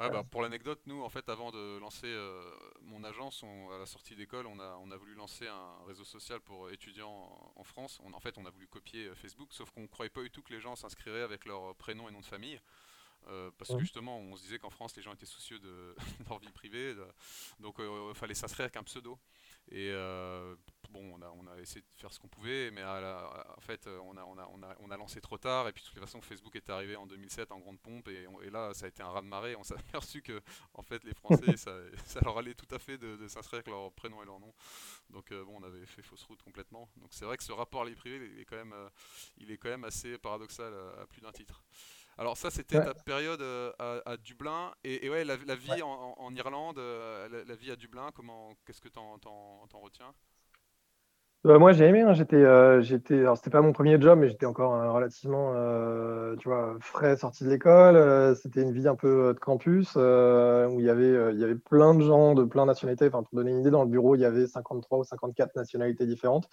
bah, 0.10 0.24
pour 0.30 0.42
l'anecdote, 0.42 0.82
nous, 0.86 1.02
en 1.04 1.10
fait, 1.10 1.30
avant 1.30 1.52
de 1.52 1.78
lancer 1.80 2.08
euh, 2.08 2.44
mon 2.82 3.04
agence, 3.04 3.44
à 3.74 3.78
la 3.78 3.86
sortie 3.86 4.16
d'école, 4.16 4.48
on 4.48 4.60
a, 4.60 4.78
on 4.84 4.92
a 4.92 4.98
voulu 4.98 5.14
lancer 5.16 5.48
un 5.48 5.86
réseau 5.88 6.04
social 6.04 6.40
pour 6.42 6.70
étudiants 6.72 7.54
en, 7.56 7.64
France. 7.64 8.00
On, 8.04 8.14
en 8.14 8.20
fait, 8.20 8.38
on 8.38 8.46
a 8.46 8.50
voulu 8.50 8.68
copier 8.68 9.08
euh, 9.08 9.16
Facebook, 9.16 9.50
sauf 9.52 9.70
qu'on 9.72 9.82
ne 9.82 9.88
croyait 9.88 10.10
pas 10.10 10.22
du 10.22 10.32
tout 10.32 10.42
que 10.42 10.54
les 10.54 10.60
gens 10.60 10.76
s'inscriraient 10.76 11.22
avec 11.22 11.46
leur 11.46 11.76
prénom 11.76 12.10
et 12.10 12.12
nom 12.12 12.22
de 12.22 12.26
famille. 12.26 12.60
parce 13.58 13.72
que 13.72 13.80
justement, 13.80 14.18
on 14.18 14.36
se 14.36 14.44
disait 14.44 14.60
qu'en 14.60 14.72
France, 14.72 14.96
les 14.96 15.04
gens 15.04 15.14
étaient 15.14 15.26
soucieux 15.26 15.60
de 15.60 15.96
leur 16.30 16.40
vie 16.40 16.52
privée, 16.52 16.96
donc 17.60 17.76
il 17.80 18.16
fallait 18.16 18.34
s'inscrire 18.34 18.66
avec 18.66 18.76
un 18.78 18.84
pseudo. 18.84 19.18
Et 19.72 19.92
bon, 20.94 21.16
on 21.16 21.22
a, 21.22 21.30
on 21.32 21.48
a, 21.48 21.60
essayé 21.60 21.82
de 21.82 21.88
faire 22.00 22.14
ce 22.14 22.20
qu'on 22.20 22.28
pouvait, 22.28 22.72
mais 22.72 22.84
en 22.84 23.60
fait, 23.60 23.88
on 23.88 24.16
a, 24.16 24.24
on, 24.24 24.38
a, 24.38 24.48
on, 24.54 24.64
a, 24.64 24.76
on 24.80 24.92
a 24.92 24.98
lancé 24.98 25.20
trop 25.20 25.38
tard. 25.38 25.68
Et 25.68 25.74
puis, 25.74 25.84
de 25.84 25.90
toute 25.90 26.00
façon, 26.00 26.22
Facebook 26.22 26.56
est 26.56 26.70
arrivé 26.70 26.96
en 26.96 27.06
2007 27.06 27.52
en 27.52 27.60
grande 27.60 27.80
pompe. 27.80 28.08
Et, 28.10 28.28
et 28.44 28.50
là, 28.50 28.74
ça 28.74 28.86
a 28.86 28.90
été 28.90 29.02
un 29.02 29.10
raz-de-marée. 29.10 29.56
On 29.56 29.64
s'est 29.64 29.76
aperçu 29.90 30.22
que, 30.22 30.42
en 30.74 30.84
fait, 30.84 31.04
les 31.04 31.14
Français, 31.14 31.58
ça, 31.58 31.76
ça, 32.06 32.20
leur 32.24 32.38
allait 32.38 32.54
tout 32.54 32.74
à 32.74 32.80
fait 32.80 32.98
de, 32.98 33.28
s'inscrire 33.28 33.60
avec 33.60 33.68
leur 33.68 33.92
prénom 33.94 34.22
et 34.22 34.26
leur 34.26 34.40
nom. 34.40 34.54
Donc, 35.10 35.32
euh, 35.32 35.44
bon, 35.44 35.60
on 35.60 35.64
avait 35.64 35.86
fait 35.86 36.02
fausse 36.02 36.24
route 36.24 36.42
complètement. 36.44 36.90
Donc, 36.98 37.10
c'est 37.12 37.26
vrai 37.26 37.38
que 37.38 37.44
ce 37.44 37.52
rapport 37.52 37.84
à 37.84 37.90
il 37.90 38.40
est 38.40 38.46
quand 38.46 38.56
même, 38.56 38.74
euh, 38.74 38.90
il 39.38 39.52
est 39.52 39.58
quand 39.58 39.70
même 39.70 39.84
assez 39.84 40.18
paradoxal 40.18 40.74
à, 41.00 41.06
plus 41.08 41.22
d'un 41.22 41.32
titre. 41.32 41.64
Alors 42.18 42.38
ça, 42.38 42.52
c'était 42.52 42.84
ta 42.84 42.94
période 42.94 43.42
euh, 43.42 43.74
à, 44.06 44.18
Dublin 44.18 44.72
et, 44.84 45.10
ouais, 45.10 45.26
la, 45.26 45.36
vie 45.36 45.82
en, 45.82 46.36
Irlande, 46.36 46.78
la, 46.78 47.56
vie 47.56 47.72
à 47.72 47.76
Dublin, 47.76 48.12
comment, 48.14 48.56
qu'est-ce 48.66 48.82
que 48.82 48.90
tu 48.90 49.00
en 49.00 49.18
retiens? 49.82 50.14
Bah, 51.44 51.60
moi, 51.60 51.74
j'ai 51.74 51.86
aimé. 51.86 52.02
Hein, 52.02 52.14
j'étais, 52.14 52.38
euh, 52.38 52.82
j'étais. 52.82 53.20
Alors, 53.20 53.36
c'était 53.36 53.50
pas 53.50 53.62
mon 53.62 53.74
premier 53.74 54.00
job, 54.00 54.18
mais 54.18 54.30
j'étais 54.30 54.46
encore 54.46 54.76
euh, 54.76 54.92
relativement, 54.92 55.52
euh, 55.56 56.38
tu 56.38 56.48
vois, 56.48 56.78
frais 56.80 57.18
sorti 57.18 57.44
de 57.44 57.50
l'école. 57.50 58.36
c'était 58.38 58.62
une 58.62 58.72
vie 58.72 58.88
un 58.88 58.96
peu 58.96 59.34
de 59.34 59.40
campus 59.40 59.96
où 59.96 60.80
il 60.80 60.86
y 60.86 60.90
avait, 60.90 61.34
il 61.34 61.40
y 61.40 61.44
avait 61.44 61.56
plein 61.56 61.96
de 61.96 62.02
gens 62.02 62.34
de 62.34 62.46
plein 62.46 62.64
de 62.64 62.68
nationalités. 62.68 63.08
Enfin, 63.08 63.24
pour 63.24 63.36
donner 63.36 63.52
une 63.52 63.60
idée, 63.60 63.72
dans 63.72 63.84
le 63.84 63.90
bureau, 63.90 64.16
il 64.16 64.22
y 64.22 64.26
avait 64.26 64.48
53 64.48 65.00
ou 65.00 65.04
54 65.04 65.56
nationalités 65.58 66.06
différentes. 66.06 66.48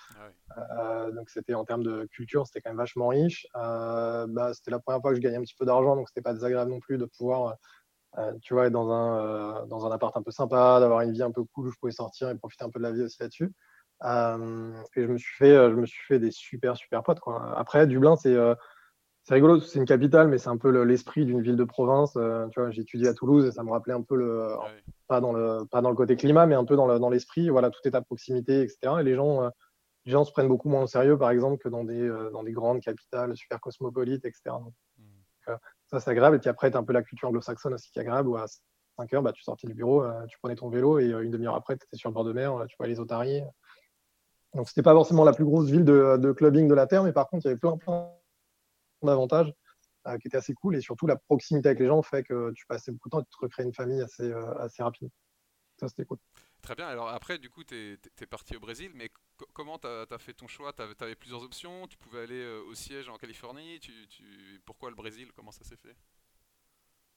Ah 0.56 1.06
donc, 1.14 1.30
c'était 1.30 1.54
en 1.54 1.64
termes 1.64 1.84
de 1.84 2.06
culture, 2.06 2.46
c'était 2.46 2.60
quand 2.60 2.70
même 2.70 2.78
vachement 2.78 3.08
riche. 3.08 3.46
bah, 3.54 4.50
c'était 4.54 4.72
la 4.72 4.80
première 4.80 5.00
fois 5.00 5.10
que 5.10 5.16
je 5.16 5.20
gagnais 5.20 5.36
un 5.36 5.42
petit 5.42 5.54
peu 5.56 5.66
d'argent, 5.66 5.94
donc 5.94 6.08
c'était 6.08 6.22
pas 6.22 6.34
désagréable 6.34 6.72
non 6.72 6.80
plus 6.80 6.98
de 6.98 7.04
pouvoir, 7.04 7.54
tu 8.42 8.54
vois, 8.54 8.66
être 8.66 8.72
dans 8.72 8.90
un, 8.90 9.66
dans 9.66 9.86
un 9.86 9.92
appart 9.92 10.16
un 10.16 10.22
peu 10.22 10.32
sympa, 10.32 10.80
d'avoir 10.80 11.02
une 11.02 11.12
vie 11.12 11.22
un 11.22 11.30
peu 11.30 11.44
cool 11.54 11.68
où 11.68 11.70
je 11.70 11.78
pouvais 11.78 11.92
sortir 11.92 12.28
et 12.28 12.34
profiter 12.34 12.64
un 12.64 12.70
peu 12.70 12.80
de 12.80 12.84
la 12.84 12.90
vie 12.90 13.02
aussi 13.02 13.18
là-dessus. 13.20 13.52
Euh, 14.04 14.72
et 14.96 15.02
je 15.02 15.08
me 15.08 15.18
suis 15.18 15.36
fait, 15.36 15.54
je 15.54 15.74
me 15.74 15.86
suis 15.86 16.02
fait 16.06 16.18
des 16.18 16.30
super 16.30 16.76
super 16.76 17.02
potes. 17.02 17.20
Quoi. 17.20 17.54
Après, 17.56 17.86
Dublin, 17.86 18.16
c'est 18.16 18.34
euh, 18.34 18.54
c'est 19.24 19.34
rigolo, 19.34 19.60
c'est 19.60 19.78
une 19.78 19.84
capitale, 19.84 20.28
mais 20.28 20.38
c'est 20.38 20.48
un 20.48 20.56
peu 20.56 20.70
l'esprit 20.82 21.26
d'une 21.26 21.42
ville 21.42 21.56
de 21.56 21.64
province. 21.64 22.14
Euh, 22.16 22.48
tu 22.48 22.60
vois, 22.60 22.70
j'ai 22.70 22.82
étudié 22.82 23.08
à 23.08 23.14
Toulouse 23.14 23.46
et 23.46 23.52
ça 23.52 23.62
me 23.62 23.70
rappelait 23.70 23.92
un 23.92 24.02
peu 24.02 24.16
le, 24.16 24.48
pas 25.08 25.20
dans 25.20 25.32
le, 25.32 25.66
pas 25.70 25.82
dans 25.82 25.90
le 25.90 25.96
côté 25.96 26.16
climat, 26.16 26.46
mais 26.46 26.54
un 26.54 26.64
peu 26.64 26.74
dans 26.76 27.10
l'esprit. 27.10 27.46
Le, 27.46 27.52
voilà, 27.52 27.70
tout 27.70 27.80
est 27.84 27.94
à 27.94 28.00
proximité, 28.00 28.62
etc. 28.62 28.94
Et 29.00 29.02
les 29.02 29.14
gens, 29.14 29.50
les 30.06 30.12
gens 30.12 30.24
se 30.24 30.32
prennent 30.32 30.48
beaucoup 30.48 30.70
moins 30.70 30.82
au 30.82 30.86
sérieux, 30.86 31.18
par 31.18 31.30
exemple, 31.30 31.62
que 31.62 31.68
dans 31.68 31.84
des, 31.84 32.08
dans 32.32 32.42
des 32.42 32.52
grandes 32.52 32.80
capitales 32.80 33.36
super 33.36 33.60
cosmopolites, 33.60 34.24
etc. 34.24 34.40
Donc, 34.46 34.72
mmh. 34.98 35.52
ça, 35.88 36.00
c'est 36.00 36.10
agréable. 36.10 36.36
Et 36.36 36.38
puis 36.38 36.48
après, 36.48 36.74
as 36.74 36.78
un 36.78 36.84
peu 36.84 36.94
la 36.94 37.02
culture 37.02 37.28
anglo-saxonne 37.28 37.74
aussi 37.74 37.90
qui 37.92 37.98
est 37.98 38.02
agréable, 38.02 38.30
où 38.30 38.36
à 38.36 38.46
5 38.96 39.12
heures, 39.12 39.22
bah, 39.22 39.32
tu 39.32 39.42
sortais 39.42 39.66
du 39.66 39.74
bureau, 39.74 40.02
tu 40.28 40.38
prenais 40.38 40.56
ton 40.56 40.70
vélo 40.70 40.98
et 40.98 41.10
une 41.10 41.30
demi-heure 41.30 41.56
après, 41.56 41.76
tu 41.76 41.84
étais 41.84 41.98
sur 41.98 42.08
le 42.08 42.14
bord 42.14 42.24
de 42.24 42.32
mer, 42.32 42.64
tu 42.68 42.76
vois 42.78 42.86
les 42.86 43.00
otaries. 43.00 43.42
Donc, 44.54 44.68
c'était 44.68 44.82
pas 44.82 44.94
forcément 44.94 45.24
la 45.24 45.32
plus 45.32 45.44
grosse 45.44 45.70
ville 45.70 45.84
de, 45.84 46.32
clubbing 46.32 46.68
de 46.68 46.74
la 46.74 46.86
Terre, 46.86 47.04
mais 47.04 47.12
par 47.12 47.28
contre, 47.28 47.46
il 47.46 47.48
y 47.48 47.50
avait 47.50 47.60
plein, 47.60 47.76
plein 47.76 48.10
d'avantages 49.02 49.52
euh, 50.06 50.16
qui 50.18 50.28
étaient 50.28 50.38
assez 50.38 50.54
cool. 50.54 50.76
Et 50.76 50.80
surtout, 50.80 51.06
la 51.06 51.16
proximité 51.16 51.68
avec 51.68 51.80
les 51.80 51.86
gens 51.86 52.02
fait 52.02 52.22
que 52.22 52.52
tu 52.52 52.66
passais 52.66 52.90
beaucoup 52.90 53.08
de 53.08 53.12
temps 53.12 53.20
et 53.20 53.24
tu 53.24 53.30
te 53.30 53.38
recrées 53.40 53.62
une 53.62 53.74
famille 53.74 54.00
assez, 54.00 54.30
euh, 54.30 54.54
assez 54.58 54.82
rapide. 54.82 55.10
Ça, 55.78 55.88
c'était 55.88 56.04
cool. 56.04 56.18
Très 56.62 56.74
bien. 56.74 56.88
Alors 56.88 57.08
après, 57.08 57.38
du 57.38 57.48
coup, 57.48 57.64
tu 57.64 57.98
es, 58.20 58.26
parti 58.26 58.56
au 58.56 58.60
Brésil, 58.60 58.92
mais 58.94 59.10
comment 59.54 59.78
tu 59.78 59.88
fait 60.18 60.34
ton 60.34 60.46
choix? 60.46 60.72
Tu 60.72 60.82
avais, 60.82 61.14
plusieurs 61.14 61.42
options. 61.42 61.86
Tu 61.86 61.96
pouvais 61.96 62.20
aller 62.20 62.42
euh, 62.42 62.62
au 62.64 62.74
siège 62.74 63.08
en 63.08 63.16
Californie. 63.16 63.80
Tu, 63.80 63.92
Pourquoi 64.66 64.90
le 64.90 64.96
Brésil? 64.96 65.30
Comment 65.34 65.52
ça 65.52 65.64
s'est 65.64 65.76
fait? 65.76 65.96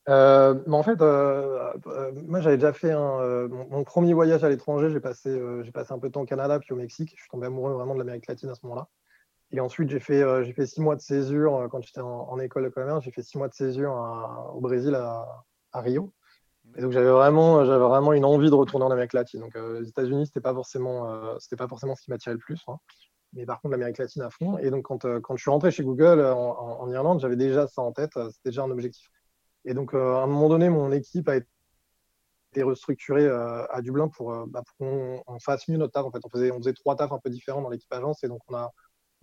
Euh, 0.08 0.54
en 0.70 0.82
fait, 0.82 1.00
euh, 1.00 1.72
euh, 1.86 2.12
moi 2.26 2.40
j'avais 2.40 2.56
déjà 2.56 2.72
fait 2.72 2.94
mon, 2.94 3.84
premier 3.84 4.12
voyage 4.12 4.44
à 4.44 4.48
l'étranger. 4.48 4.90
J'ai 4.90 5.00
passé, 5.00 5.30
un 5.30 5.98
peu 5.98 6.08
de 6.08 6.12
temps 6.12 6.22
au 6.22 6.26
Canada 6.26 6.58
puis 6.58 6.72
au 6.72 6.76
Mexique. 6.76 7.12
Je 7.16 7.22
suis 7.22 7.30
tombé 7.30 7.46
amoureux 7.46 7.72
vraiment 7.72 7.94
de 7.94 7.98
l'Amérique 7.98 8.26
latine 8.26 8.50
à 8.50 8.54
ce 8.54 8.60
moment-là. 8.64 8.88
Et 9.52 9.60
ensuite, 9.60 9.88
j'ai 9.90 10.00
fait, 10.00 10.66
six 10.66 10.80
mois 10.80 10.96
de 10.96 11.00
césure 11.00 11.68
quand 11.70 11.80
j'étais 11.82 12.00
en, 12.00 12.38
école 12.38 12.64
de 12.64 12.68
commerce. 12.68 13.04
J'ai 13.04 13.12
fait 13.12 13.22
six 13.22 13.38
mois 13.38 13.48
de 13.48 13.54
césure 13.54 13.94
au 14.54 14.60
Brésil, 14.60 14.94
à, 14.94 15.80
Rio. 15.80 16.12
Et 16.76 16.80
donc 16.80 16.92
j'avais 16.92 17.10
vraiment, 17.10 18.12
une 18.12 18.24
envie 18.24 18.50
de 18.50 18.54
retourner 18.54 18.84
en 18.84 18.90
Amérique 18.90 19.12
latine. 19.12 19.40
Donc 19.40 19.54
les 19.54 19.88
États-Unis, 19.88 20.26
c'était 20.26 20.40
pas 20.40 20.54
forcément, 20.54 21.36
pas 21.56 21.68
forcément 21.68 21.94
ce 21.94 22.02
qui 22.02 22.10
m'attirait 22.10 22.34
le 22.34 22.38
plus. 22.38 22.62
Hein. 22.68 22.76
Mais 23.32 23.46
par 23.46 23.60
contre, 23.60 23.72
l'Amérique 23.72 23.98
latine 23.98 24.22
à 24.22 24.30
fond. 24.30 24.58
Et 24.58 24.70
donc 24.70 24.82
quand, 24.82 25.06
je 25.36 25.40
suis 25.40 25.50
rentré 25.50 25.70
chez 25.70 25.84
Google 25.84 26.20
en 26.20 26.90
Irlande, 26.90 27.20
j'avais 27.20 27.36
déjà 27.36 27.66
ça 27.68 27.80
en 27.80 27.92
tête. 27.92 28.12
C'était 28.14 28.50
déjà 28.50 28.64
un 28.64 28.70
objectif. 28.70 29.08
Et 29.64 29.74
donc, 29.74 29.94
euh, 29.94 30.14
à 30.16 30.22
un 30.22 30.26
moment 30.26 30.48
donné, 30.48 30.68
mon 30.68 30.92
équipe 30.92 31.28
a 31.28 31.36
été 31.36 32.62
restructurée 32.62 33.26
euh, 33.26 33.66
à 33.70 33.80
Dublin 33.82 34.08
pour, 34.08 34.32
euh, 34.32 34.44
bah, 34.46 34.62
qu'on 34.78 35.22
fasse 35.40 35.66
mieux 35.68 35.78
notre 35.78 35.92
taf. 35.92 36.04
En 36.04 36.10
fait, 36.10 36.20
on 36.24 36.28
faisait, 36.28 36.72
trois 36.74 36.96
tafs 36.96 37.12
un 37.12 37.18
peu 37.18 37.30
différents 37.30 37.62
dans 37.62 37.70
l'équipe 37.70 37.92
agence. 37.92 38.22
Et 38.24 38.28
donc, 38.28 38.40
on 38.48 38.54
a, 38.54 38.70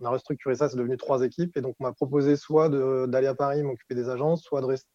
restructuré 0.00 0.56
ça. 0.56 0.68
C'est 0.68 0.76
devenu 0.76 0.96
trois 0.96 1.22
équipes. 1.22 1.56
Et 1.56 1.60
donc, 1.60 1.76
on 1.78 1.84
m'a 1.84 1.92
proposé 1.92 2.34
soit 2.36 2.68
d'aller 2.68 3.28
à 3.28 3.34
Paris 3.34 3.62
m'occuper 3.62 3.94
des 3.94 4.08
agences, 4.08 4.42
soit 4.42 4.60
de 4.60 4.66
rester 4.66 4.88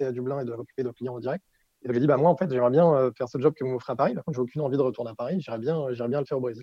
à 0.00 0.12
Dublin 0.12 0.40
et 0.40 0.44
de 0.44 0.54
m'occuper 0.54 0.84
de 0.84 0.90
clients 0.90 1.16
en 1.16 1.18
direct. 1.18 1.44
Et 1.82 1.88
donc, 1.88 1.94
j'ai 1.94 2.00
dit, 2.00 2.06
bah, 2.06 2.16
moi, 2.16 2.30
en 2.30 2.36
fait, 2.36 2.48
j'aimerais 2.48 2.70
bien 2.70 3.10
faire 3.18 3.28
ce 3.28 3.38
job 3.38 3.52
que 3.54 3.64
vous 3.64 3.70
m'offrez 3.70 3.92
à 3.92 3.96
Paris. 3.96 4.14
Par 4.14 4.24
contre, 4.24 4.36
j'ai 4.36 4.42
aucune 4.42 4.62
envie 4.62 4.76
de 4.76 4.82
retourner 4.82 5.10
à 5.10 5.14
Paris. 5.16 5.40
J'aimerais 5.40 5.58
bien, 5.58 6.20
le 6.20 6.24
faire 6.24 6.38
au 6.38 6.40
Brésil. 6.40 6.62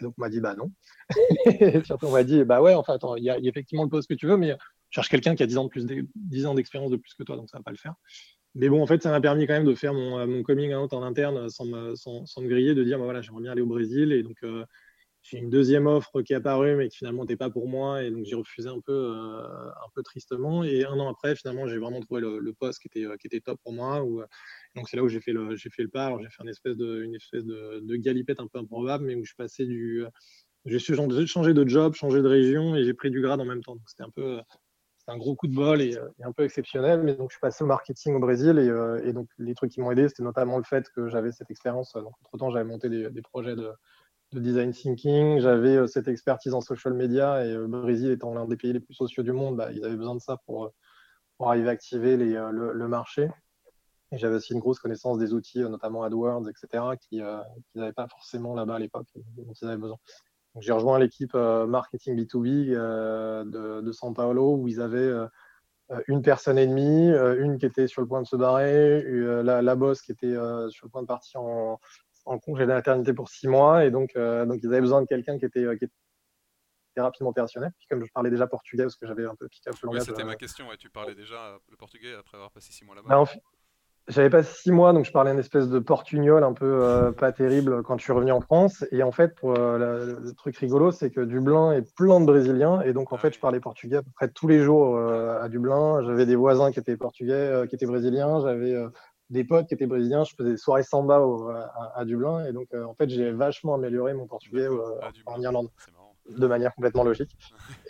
Et 0.00 0.04
donc, 0.04 0.14
on 0.16 0.20
m'a 0.20 0.28
dit, 0.28 0.40
bah 0.40 0.54
non. 0.54 0.70
et 1.46 1.82
surtout, 1.82 2.06
on 2.06 2.12
m'a 2.12 2.22
dit, 2.22 2.44
bah 2.44 2.62
ouais, 2.62 2.74
enfin, 2.74 2.96
il 3.16 3.24
y, 3.24 3.30
a 3.30 3.38
effectivement 3.38 3.82
le 3.82 3.90
poste 3.90 4.08
que 4.08 4.14
tu 4.14 4.28
veux, 4.28 4.36
mais 4.36 4.56
cherche 4.90 5.08
quelqu'un 5.08 5.34
qui 5.34 5.42
a 5.42 5.46
10 5.46 5.58
ans, 5.58 5.64
de 5.64 5.68
plus 5.68 5.86
10 6.14 6.46
ans 6.46 6.54
d'expérience 6.54 6.90
de 6.90 6.96
plus 6.96 7.14
que 7.14 7.22
toi, 7.22 7.36
donc 7.36 7.48
ça 7.48 7.58
va 7.58 7.62
pas 7.62 7.70
le 7.70 7.76
faire. 7.76 7.94
Mais 8.54 8.68
bon, 8.68 8.82
en 8.82 8.86
fait, 8.86 9.02
ça 9.02 9.10
m'a 9.10 9.20
permis 9.20 9.46
quand 9.46 9.52
même 9.52 9.64
de 9.64 9.74
faire 9.74 9.94
mon, 9.94 10.42
coming 10.42 10.74
out 10.74 10.92
en 10.92 11.02
interne 11.02 11.48
sans 11.48 11.66
me, 11.66 12.48
griller, 12.48 12.74
de 12.74 12.82
dire, 12.82 12.98
bah, 12.98 13.04
voilà, 13.04 13.22
j'aimerais 13.22 13.42
bien 13.42 13.52
aller 13.52 13.62
au 13.62 13.66
Brésil. 13.66 14.12
Et 14.12 14.24
donc, 14.24 14.36
euh, 14.42 14.64
j'ai 15.22 15.38
une 15.38 15.50
deuxième 15.50 15.86
offre 15.86 16.22
qui 16.22 16.32
est 16.32 16.36
apparue, 16.36 16.74
mais 16.74 16.88
qui 16.88 16.98
finalement 16.98 17.22
n'était 17.22 17.36
pas 17.36 17.50
pour 17.50 17.68
moi. 17.68 18.02
Et 18.02 18.10
donc, 18.10 18.24
j'ai 18.24 18.34
refusé 18.34 18.68
un 18.68 18.80
peu, 18.80 18.92
euh, 18.92 19.68
un 19.68 19.88
peu 19.94 20.02
tristement. 20.02 20.64
Et 20.64 20.84
un 20.84 20.98
an 20.98 21.08
après, 21.08 21.36
finalement, 21.36 21.68
j'ai 21.68 21.78
vraiment 21.78 22.00
trouvé 22.00 22.22
le, 22.22 22.52
poste 22.54 22.80
qui 22.80 22.88
était, 22.88 23.06
qui 23.18 23.28
était 23.28 23.40
top 23.40 23.60
pour 23.62 23.72
moi. 23.72 24.02
Où, 24.02 24.20
donc, 24.74 24.88
c'est 24.88 24.96
là 24.96 25.04
où 25.04 25.08
j'ai 25.08 25.20
fait 25.20 25.32
le, 25.32 25.54
j'ai 25.54 25.70
fait 25.70 25.84
le 25.84 25.88
pas. 25.88 26.16
J'ai 26.20 26.28
fait 26.28 26.42
une 26.42 26.48
espèce, 26.48 26.76
de, 26.76 27.04
une 27.04 27.14
espèce 27.14 27.44
de, 27.44 27.96
galipette 27.96 28.40
un 28.40 28.48
peu 28.48 28.58
improbable, 28.58 29.04
mais 29.04 29.14
où 29.14 29.24
je 29.24 29.34
passais 29.36 29.64
du. 29.64 30.04
J'ai 30.66 30.78
changé 30.80 31.54
de 31.54 31.68
job, 31.68 31.94
changé 31.94 32.20
de 32.20 32.28
région 32.28 32.74
et 32.74 32.84
j'ai 32.84 32.94
pris 32.94 33.10
du 33.10 33.22
grade 33.22 33.40
en 33.40 33.44
même 33.44 33.62
temps. 33.62 33.76
Donc, 33.76 33.88
c'était 33.88 34.02
un 34.02 34.10
peu 34.10 34.40
un 35.10 35.18
gros 35.18 35.34
coup 35.34 35.48
de 35.48 35.54
bol 35.54 35.80
euh, 35.80 36.08
et, 36.18 36.24
un 36.24 36.32
peu 36.32 36.44
exceptionnel. 36.44 37.02
Mais 37.02 37.14
donc, 37.14 37.30
je 37.30 37.34
suis 37.34 37.40
passé 37.40 37.64
au 37.64 37.66
marketing 37.66 38.14
au 38.14 38.20
Brésil 38.20 38.58
et, 38.58 38.68
euh, 38.68 39.12
donc, 39.12 39.28
les 39.38 39.54
trucs 39.54 39.72
qui 39.72 39.80
m'ont 39.80 39.90
aidé, 39.90 40.08
c'était 40.08 40.22
notamment 40.22 40.58
le 40.58 40.64
fait 40.64 40.88
que 40.90 41.08
j'avais 41.08 41.32
cette 41.32 41.50
expérience. 41.50 41.92
Donc, 41.94 42.12
entre-temps, 42.24 42.50
j'avais 42.50 42.64
monté 42.64 42.88
des, 42.88 43.22
projets 43.22 43.56
de, 43.56 43.72
design 44.32 44.72
thinking, 44.72 45.40
j'avais 45.40 45.76
euh, 45.76 45.86
cette 45.86 46.08
expertise 46.08 46.54
en 46.54 46.60
social 46.60 46.94
media 46.94 47.44
et 47.44 47.52
le 47.52 47.66
Brésil 47.66 48.10
étant 48.12 48.32
l'un 48.32 48.46
des 48.46 48.56
pays 48.56 48.72
les 48.72 48.80
plus 48.80 48.94
sociaux 48.94 49.22
du 49.22 49.32
monde, 49.32 49.56
bah, 49.56 49.72
ils 49.72 49.84
avaient 49.84 49.96
besoin 49.96 50.14
de 50.14 50.20
ça 50.20 50.36
pour, 50.46 50.72
pour 51.36 51.48
arriver 51.48 51.68
à 51.68 51.72
activer 51.72 52.16
le, 52.16 52.88
marché. 52.88 53.28
Et 54.12 54.18
j'avais 54.18 54.36
aussi 54.36 54.52
une 54.52 54.60
grosse 54.60 54.80
connaissance 54.80 55.18
des 55.18 55.34
outils, 55.34 55.60
notamment 55.60 56.02
AdWords, 56.02 56.48
etc., 56.48 56.84
qu'ils 57.00 57.24
n'avaient 57.76 57.92
pas 57.92 58.08
forcément 58.08 58.54
là-bas 58.54 58.76
à 58.76 58.78
l'époque, 58.78 59.06
dont 59.36 59.52
ils 59.52 59.66
avaient 59.66 59.76
besoin. 59.76 59.98
J'ai 60.58 60.72
rejoint 60.72 60.98
l'équipe 60.98 61.34
euh, 61.34 61.66
marketing 61.66 62.16
B2B 62.16 62.74
euh, 62.74 63.44
de, 63.44 63.80
de, 63.82 63.92
São 63.92 64.12
Paulo 64.12 64.56
où 64.56 64.66
ils 64.66 64.80
avaient 64.80 64.98
euh, 64.98 65.28
une 66.08 66.22
personne 66.22 66.58
et 66.58 66.66
demie, 66.66 67.08
une 67.38 67.58
qui 67.58 67.66
était 67.66 67.86
sur 67.86 68.00
le 68.00 68.08
point 68.08 68.22
de 68.22 68.26
se 68.26 68.36
barrer, 68.36 69.02
la, 69.42 69.60
la 69.60 69.74
boss 69.74 70.02
qui 70.02 70.12
était 70.12 70.34
sur 70.70 70.86
le 70.86 70.88
point 70.88 71.02
de 71.02 71.06
partir 71.08 71.40
en, 71.40 71.80
en 72.26 72.38
congé 72.38 72.64
d'internité 72.64 73.12
pour 73.12 73.28
six 73.28 73.48
mois. 73.48 73.84
Et 73.84 73.90
donc, 73.90 74.14
donc 74.14 74.60
ils 74.62 74.68
avaient 74.68 74.80
besoin 74.80 75.02
de 75.02 75.08
quelqu'un 75.08 75.36
qui 75.36 75.46
était, 75.46 75.66
qui 75.78 75.86
était 75.86 77.00
rapidement 77.00 77.30
opérationnel. 77.30 77.72
Puis 77.76 77.88
comme 77.88 78.04
je 78.04 78.12
parlais 78.12 78.30
déjà 78.30 78.46
portugais, 78.46 78.84
parce 78.84 78.94
que 78.94 79.04
j'avais 79.08 79.24
un 79.24 79.34
peu 79.34 79.48
piqué 79.48 79.68
up 79.68 79.74
le 79.82 79.86
langage. 79.86 80.02
C'était 80.02 80.22
ma 80.22 80.36
question, 80.36 80.66
tu 80.78 80.90
parlais 80.90 81.16
déjà 81.16 81.58
le 81.68 81.76
portugais 81.76 82.14
après 82.14 82.36
avoir 82.36 82.52
passé 82.52 82.70
six 82.70 82.84
mois 82.84 82.94
là-bas. 82.94 83.08
Ben, 83.08 83.24
j'avais 84.08 84.30
pas 84.30 84.42
six 84.42 84.72
mois, 84.72 84.92
donc 84.92 85.04
je 85.04 85.12
parlais 85.12 85.30
une 85.30 85.38
espèce 85.38 85.68
de 85.68 85.78
portugnol 85.78 86.42
un 86.42 86.52
peu 86.52 86.82
euh, 86.82 87.12
pas 87.12 87.32
terrible 87.32 87.82
quand 87.82 87.96
je 87.98 88.02
suis 88.02 88.12
revenu 88.12 88.32
en 88.32 88.40
France. 88.40 88.84
Et 88.90 89.02
en 89.02 89.12
fait, 89.12 89.34
pour, 89.36 89.56
euh, 89.56 90.16
le 90.20 90.34
truc 90.34 90.56
rigolo, 90.56 90.90
c'est 90.90 91.10
que 91.10 91.20
Dublin 91.20 91.72
est 91.72 91.94
plein 91.94 92.20
de 92.20 92.26
Brésiliens. 92.26 92.80
Et 92.82 92.92
donc, 92.92 93.12
en 93.12 93.16
fait, 93.16 93.34
je 93.34 93.40
parlais 93.40 93.60
portugais 93.60 93.98
à 93.98 94.02
peu 94.02 94.10
près 94.14 94.28
tous 94.28 94.48
les 94.48 94.60
jours 94.60 94.96
euh, 94.96 95.40
à 95.40 95.48
Dublin. 95.48 96.02
J'avais 96.04 96.26
des 96.26 96.36
voisins 96.36 96.72
qui 96.72 96.80
étaient 96.80 96.96
portugais, 96.96 97.66
qui 97.68 97.76
étaient 97.76 97.86
brésiliens. 97.86 98.40
J'avais 98.40 98.74
des 99.30 99.44
potes 99.44 99.68
qui 99.68 99.74
étaient 99.74 99.86
brésiliens. 99.86 100.24
Je 100.24 100.34
faisais 100.36 100.50
des 100.50 100.56
soirées 100.56 100.82
samba 100.82 101.22
à, 101.94 102.04
Dublin. 102.04 102.46
Et 102.46 102.52
donc, 102.52 102.68
en 102.74 102.94
fait, 102.94 103.08
j'ai 103.08 103.30
vachement 103.30 103.74
amélioré 103.74 104.14
mon 104.14 104.26
portugais 104.26 104.66
en 105.26 105.40
Irlande 105.40 105.68
de 106.30 106.46
manière 106.46 106.74
complètement 106.74 107.04
logique. 107.04 107.30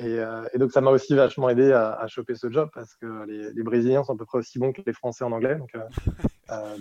Euh, 0.00 0.48
et, 0.52 0.58
donc, 0.58 0.72
ça 0.72 0.80
m'a 0.80 0.90
aussi 0.90 1.14
vachement 1.14 1.48
aidé 1.48 1.72
à, 1.72 2.06
choper 2.08 2.34
ce 2.34 2.50
job 2.50 2.70
parce 2.74 2.94
que 2.94 3.24
les, 3.26 3.62
Brésiliens 3.62 4.04
sont 4.04 4.14
à 4.14 4.16
peu 4.16 4.26
près 4.26 4.38
aussi 4.38 4.58
bons 4.58 4.72
que 4.72 4.82
les 4.84 4.92
Français 4.92 5.24
en 5.24 5.32
anglais. 5.32 5.56
Donc, 5.56 5.74
euh, 5.74 5.88
euh, 6.50 6.78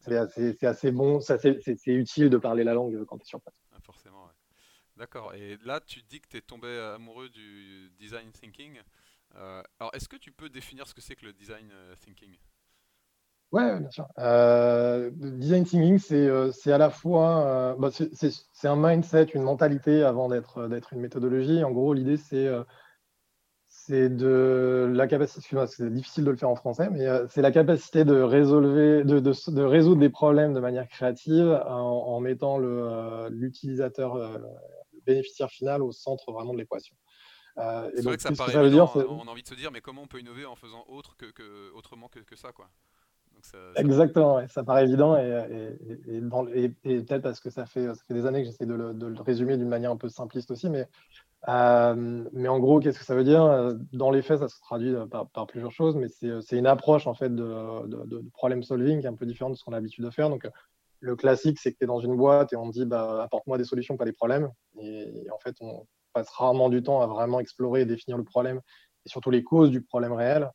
c'est 0.00 0.66
assez, 0.66 0.92
bon, 0.92 1.20
c'est 1.20 1.86
utile 1.86 2.30
de 2.30 2.38
parler 2.38 2.64
la 2.64 2.74
langue 2.74 3.04
quand 3.06 3.18
tu 3.18 3.22
es 3.22 3.26
sur 3.26 3.40
place. 3.40 3.54
Ah, 3.72 3.78
forcément, 3.82 4.30
D'accord. 4.96 5.34
Et 5.34 5.58
là, 5.64 5.80
tu 5.80 6.02
dis 6.02 6.20
que 6.20 6.28
tu 6.28 6.36
es 6.38 6.40
tombé 6.40 6.68
amoureux 6.94 7.28
du 7.28 7.90
design 7.98 8.30
thinking. 8.32 8.80
alors, 9.34 9.94
est-ce 9.94 10.08
que 10.08 10.16
tu 10.16 10.32
peux 10.32 10.48
définir 10.48 10.86
ce 10.86 10.94
que 10.94 11.00
c'est 11.00 11.16
que 11.16 11.26
le 11.26 11.32
design 11.32 11.70
thinking? 12.00 12.36
Ouais, 13.52 13.78
bien 13.80 13.90
sûr. 13.90 14.06
design 15.12 15.64
thinking, 15.64 15.98
c'est 15.98 16.72
à 16.72 16.78
la 16.78 16.90
fois, 16.90 17.76
bah, 17.78 17.90
c'est 17.90 18.68
un 18.68 18.76
mindset, 18.76 19.24
une 19.34 19.42
mentalité 19.42 20.02
avant 20.02 20.28
d'être 20.28 20.92
une 20.92 21.00
méthodologie. 21.00 21.62
En 21.64 21.70
gros, 21.70 21.94
l'idée, 21.94 22.16
c'est 22.16 22.48
c'est 23.86 24.08
de 24.08 24.90
la 24.92 25.06
capacité, 25.06 25.46
c'est 25.68 25.92
difficile 25.92 26.24
de 26.24 26.30
le 26.30 26.36
faire 26.36 26.48
en 26.48 26.56
français, 26.56 26.88
mais 26.90 27.06
euh, 27.06 27.26
c'est 27.28 27.42
la 27.42 27.52
capacité 27.52 28.04
de, 28.04 28.20
résolver, 28.20 29.04
de, 29.04 29.20
de, 29.20 29.62
résoudre 29.62 30.00
des 30.00 30.10
problèmes 30.10 30.54
de 30.54 30.60
manière 30.60 30.88
créative 30.88 31.62
en, 31.66 32.18
mettant 32.18 32.60
euh, 32.60 33.28
l'utilisateur, 33.30 34.16
euh, 34.16 34.38
le, 34.38 35.00
bénéficiaire 35.04 35.50
final 35.50 35.82
au 35.82 35.92
centre 35.92 36.32
vraiment 36.32 36.52
de 36.52 36.58
l'équation. 36.58 36.96
c'est 37.56 38.02
vrai 38.02 38.16
que 38.16 38.22
ça 38.22 38.32
paraît 38.32 38.52
ça 38.52 38.68
dire, 38.68 38.90
on 38.96 39.28
a 39.28 39.30
envie 39.30 39.42
de 39.42 39.48
se 39.48 39.54
dire, 39.54 39.70
mais 39.70 39.80
comment 39.80 40.02
on 40.02 40.08
peut 40.08 40.18
innover 40.18 40.46
en 40.46 40.56
faisant 40.56 40.84
autre 40.88 41.16
que, 41.16 41.26
que 41.26 41.70
autrement 41.72 42.08
que, 42.08 42.18
que, 42.18 42.34
ça, 42.34 42.50
quoi? 42.50 42.68
Exactement, 43.76 44.46
ça 44.48 44.64
paraît 44.64 44.84
évident 44.84 45.16
et, 45.16 46.68
peut-être 46.82 47.22
parce 47.22 47.40
que 47.40 47.50
ça 47.50 47.66
fait, 47.66 47.88
des 48.10 48.26
années 48.26 48.40
que 48.40 48.46
j'essaie 48.46 48.66
de, 48.66 48.74
le 48.74 49.22
résumer 49.22 49.56
d'une 49.56 49.68
manière 49.68 49.90
un 49.90 49.96
peu 49.96 50.08
simpliste 50.08 50.50
aussi, 50.50 50.68
mais 50.68 50.86
euh, 51.48 52.24
en 52.48 52.58
gros, 52.58 52.80
qu'est-ce 52.80 52.98
que 52.98 53.04
ça 53.04 53.14
veut 53.14 53.24
dire? 53.24 53.74
Dans 53.92 54.10
les 54.10 54.22
faits, 54.22 54.40
ça 54.40 54.48
se 54.48 54.60
traduit 54.60 54.94
euh, 54.94 55.06
par, 55.06 55.46
plusieurs 55.46 55.70
choses, 55.70 55.96
mais 55.96 56.08
c'est 56.08 56.56
une 56.58 56.66
approche 56.66 57.06
en 57.06 57.14
fait 57.14 57.34
de, 57.34 57.86
de, 57.86 58.24
problem 58.32 58.62
solving 58.62 59.00
qui 59.00 59.06
est 59.06 59.08
un 59.08 59.14
peu 59.14 59.26
différente 59.26 59.52
de 59.52 59.58
ce 59.58 59.64
qu'on 59.64 59.72
a 59.72 59.76
l'habitude 59.76 60.04
de 60.04 60.10
faire. 60.10 60.28
Donc, 60.28 60.48
le 61.00 61.14
classique, 61.14 61.58
c'est 61.60 61.72
que 61.72 61.78
tu 61.78 61.84
es 61.84 61.86
dans 61.86 62.00
une 62.00 62.16
boîte 62.16 62.52
et 62.52 62.56
on 62.56 62.68
dit 62.68 62.84
bah, 62.84 63.22
apporte-moi 63.22 63.58
des 63.58 63.64
solutions, 63.64 63.96
pas 63.96 64.04
des 64.04 64.12
problèmes. 64.12 64.50
Et, 64.80 65.26
en 65.32 65.38
fait, 65.38 65.54
on 65.60 65.86
passe 66.12 66.30
rarement 66.30 66.68
du 66.68 66.82
temps 66.82 67.00
à 67.00 67.06
vraiment 67.06 67.38
explorer 67.38 67.82
et 67.82 67.84
définir 67.84 68.16
le 68.16 68.24
problème 68.24 68.60
et 69.04 69.08
surtout 69.08 69.30
les 69.30 69.44
causes 69.44 69.70
du 69.70 69.82
problème 69.82 70.12
réel. 70.12 70.50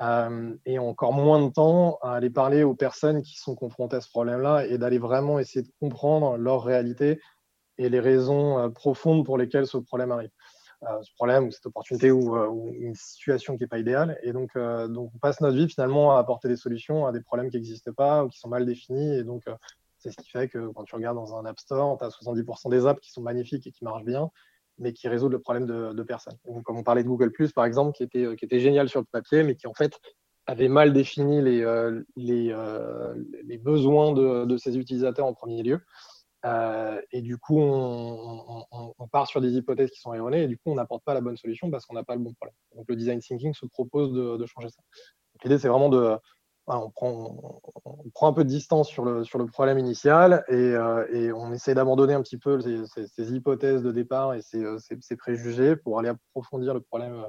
Euh, 0.00 0.54
et 0.64 0.78
encore 0.78 1.12
moins 1.12 1.44
de 1.44 1.52
temps 1.52 1.98
à 2.02 2.12
aller 2.12 2.30
parler 2.30 2.62
aux 2.62 2.74
personnes 2.74 3.22
qui 3.22 3.36
sont 3.36 3.56
confrontées 3.56 3.96
à 3.96 4.00
ce 4.00 4.08
problème-là 4.08 4.64
et 4.66 4.78
d'aller 4.78 4.98
vraiment 4.98 5.40
essayer 5.40 5.62
de 5.62 5.72
comprendre 5.80 6.36
leur 6.36 6.62
réalité 6.62 7.20
et 7.78 7.88
les 7.88 7.98
raisons 7.98 8.58
euh, 8.58 8.68
profondes 8.68 9.24
pour 9.24 9.36
lesquelles 9.36 9.66
ce 9.66 9.76
problème 9.78 10.12
arrive. 10.12 10.30
Euh, 10.84 11.02
ce 11.02 11.12
problème 11.14 11.48
ou 11.48 11.50
cette 11.50 11.66
opportunité 11.66 12.12
ou, 12.12 12.72
une 12.78 12.94
situation 12.94 13.56
qui 13.56 13.64
n'est 13.64 13.68
pas 13.68 13.80
idéale. 13.80 14.16
Et 14.22 14.32
donc, 14.32 14.56
donc, 14.56 15.10
on 15.14 15.18
passe 15.18 15.40
notre 15.40 15.56
vie 15.56 15.68
finalement 15.68 16.16
à 16.16 16.20
apporter 16.20 16.46
des 16.46 16.56
solutions 16.56 17.06
à 17.06 17.10
des 17.10 17.20
problèmes 17.20 17.50
qui 17.50 17.56
n'existent 17.56 17.92
pas 17.92 18.24
ou 18.24 18.28
qui 18.28 18.38
sont 18.38 18.48
mal 18.48 18.64
définis. 18.64 19.16
Et 19.16 19.24
donc, 19.24 19.42
c'est 19.98 20.12
ce 20.12 20.16
qui 20.16 20.30
fait 20.30 20.48
que 20.48 20.68
quand 20.68 20.84
tu 20.84 20.94
regardes 20.94 21.16
dans 21.16 21.34
un 21.34 21.44
App 21.44 21.58
Store, 21.58 21.98
tu 21.98 22.04
as 22.04 22.08
70% 22.08 22.70
des 22.70 22.86
apps 22.86 23.00
qui 23.00 23.10
sont 23.10 23.22
magnifiques 23.22 23.66
et 23.66 23.72
qui 23.72 23.82
marchent 23.82 24.04
bien, 24.04 24.30
mais 24.78 24.92
qui 24.92 25.08
résoudent 25.08 25.32
le 25.32 25.40
problème 25.40 25.66
de, 25.66 26.02
personnes. 26.02 26.36
Donc, 26.46 26.62
comme 26.62 26.78
on 26.78 26.82
parlait 26.82 27.02
de 27.02 27.08
Google, 27.08 27.32
par 27.54 27.64
exemple, 27.64 27.92
qui 27.96 28.02
était, 28.02 28.36
qui 28.36 28.44
était 28.44 28.60
génial 28.60 28.88
sur 28.88 29.00
le 29.00 29.06
papier, 29.10 29.42
mais 29.42 29.56
qui 29.56 29.66
en 29.66 29.74
fait 29.74 29.98
avait 30.46 30.68
mal 30.68 30.92
défini 30.92 31.42
les, 31.42 31.64
les, 32.16 32.56
les 33.44 33.58
besoins 33.58 34.12
de, 34.12 34.44
de, 34.44 34.56
ses 34.56 34.78
utilisateurs 34.78 35.26
en 35.26 35.34
premier 35.34 35.62
lieu. 35.62 35.80
Euh, 36.44 37.00
et 37.10 37.20
du 37.20 37.36
coup, 37.36 37.58
on, 37.60 39.08
part 39.10 39.26
sur 39.26 39.40
des 39.40 39.56
hypothèses 39.56 39.90
qui 39.90 40.00
sont 40.00 40.14
erronées 40.14 40.44
et 40.44 40.48
du 40.48 40.56
coup, 40.56 40.70
on 40.70 40.74
n'apporte 40.74 41.02
pas 41.04 41.14
la 41.14 41.20
bonne 41.20 41.36
solution 41.36 41.70
parce 41.70 41.86
qu'on 41.86 41.94
n'a 41.94 42.04
pas 42.04 42.14
le 42.14 42.20
bon 42.20 42.32
problème. 42.34 42.54
Donc, 42.76 42.84
le 42.88 42.96
design 42.96 43.20
thinking 43.20 43.54
se 43.54 43.66
propose 43.66 44.12
de, 44.12 44.46
changer 44.46 44.68
ça. 44.68 44.80
L'idée, 45.42 45.58
c'est 45.58 45.68
vraiment 45.68 45.88
de. 45.88 46.16
On, 46.76 46.90
prend, 46.90 47.60
on, 47.84 48.10
prend, 48.10 48.28
un 48.28 48.32
peu 48.32 48.44
de 48.44 48.48
distance 48.48 48.88
sur 48.88 49.04
le, 49.04 49.24
sur 49.24 49.38
le 49.38 49.46
problème 49.46 49.78
initial 49.78 50.44
et, 50.48 50.54
euh, 50.54 51.06
et 51.12 51.32
on 51.32 51.52
essaie 51.52 51.74
d'abandonner 51.74 52.14
un 52.14 52.22
petit 52.22 52.38
peu 52.38 52.60
ces, 52.60 53.32
hypothèses 53.32 53.82
de 53.82 53.90
départ 53.90 54.34
et 54.34 54.42
ces, 54.42 54.64
ces, 55.00 55.16
préjugés 55.16 55.76
pour 55.76 55.98
aller 55.98 56.10
approfondir 56.10 56.74
le 56.74 56.80
problème 56.80 57.24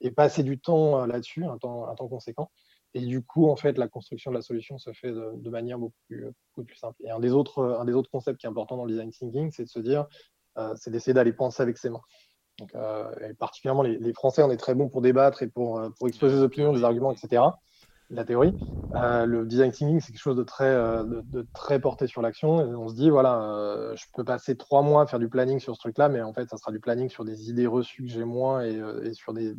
et 0.00 0.10
passer 0.10 0.42
du 0.42 0.58
temps 0.58 1.06
là-dessus, 1.06 1.44
un 1.44 1.58
temps, 1.58 1.88
un 1.88 1.94
temps 1.94 2.08
conséquent. 2.08 2.50
Et 2.94 3.00
du 3.00 3.22
coup, 3.22 3.48
en 3.48 3.56
fait, 3.56 3.78
la 3.78 3.86
construction 3.86 4.32
de 4.32 4.36
la 4.36 4.42
solution 4.42 4.78
se 4.78 4.92
fait 4.92 5.12
de, 5.12 5.50
manière 5.50 5.78
beaucoup 5.78 5.94
plus, 6.08 6.26
plus, 6.54 6.76
simple. 6.76 6.96
Et 7.04 7.10
un 7.10 7.20
des, 7.20 7.32
autres, 7.32 7.62
un 7.78 7.84
des 7.84 7.92
autres 7.92 8.10
concepts 8.10 8.40
qui 8.40 8.46
est 8.46 8.48
important 8.48 8.76
dans 8.76 8.84
le 8.84 8.90
design 8.90 9.10
thinking, 9.10 9.52
c'est 9.52 9.64
de 9.64 9.68
se 9.68 9.78
dire, 9.78 10.06
euh, 10.58 10.74
c'est 10.76 10.90
d'essayer 10.90 11.14
d'aller 11.14 11.32
penser 11.32 11.62
avec 11.62 11.78
ses 11.78 11.90
mains. 11.90 12.02
Donc, 12.58 12.74
euh, 12.74 13.10
et 13.28 13.34
particulièrement, 13.34 13.82
les, 13.82 14.12
Français, 14.12 14.42
on 14.42 14.50
est 14.50 14.56
très 14.56 14.74
bons 14.74 14.88
pour 14.88 15.02
débattre 15.02 15.42
et 15.42 15.48
pour, 15.48 15.78
euh, 15.78 15.90
pour 15.90 16.08
exposer 16.08 16.36
des 16.36 16.42
opinions, 16.42 16.72
des 16.72 16.84
arguments, 16.84 17.12
etc. 17.12 17.42
La 18.10 18.24
théorie. 18.24 18.52
le 18.92 19.44
design 19.44 19.70
thinking, 19.70 20.00
c'est 20.00 20.12
quelque 20.12 20.20
chose 20.20 20.36
de 20.36 20.42
très, 20.42 20.74
de, 20.74 21.46
très 21.54 21.80
porté 21.80 22.06
sur 22.06 22.22
l'action. 22.22 22.50
On 22.50 22.88
se 22.88 22.94
dit, 22.94 23.08
voilà, 23.08 23.92
je 23.94 24.04
peux 24.14 24.24
passer 24.24 24.56
trois 24.56 24.82
mois 24.82 25.02
à 25.02 25.06
faire 25.06 25.20
du 25.20 25.28
planning 25.28 25.60
sur 25.60 25.74
ce 25.76 25.80
truc-là, 25.80 26.08
mais 26.08 26.20
en 26.20 26.32
fait, 26.32 26.48
ça 26.48 26.56
sera 26.56 26.72
du 26.72 26.80
planning 26.80 27.08
sur 27.08 27.24
des 27.24 27.50
idées 27.50 27.66
reçues 27.66 28.04
que 28.04 28.10
j'ai 28.10 28.24
moins 28.24 28.62
et, 28.62 29.14
sur 29.14 29.32
des, 29.32 29.54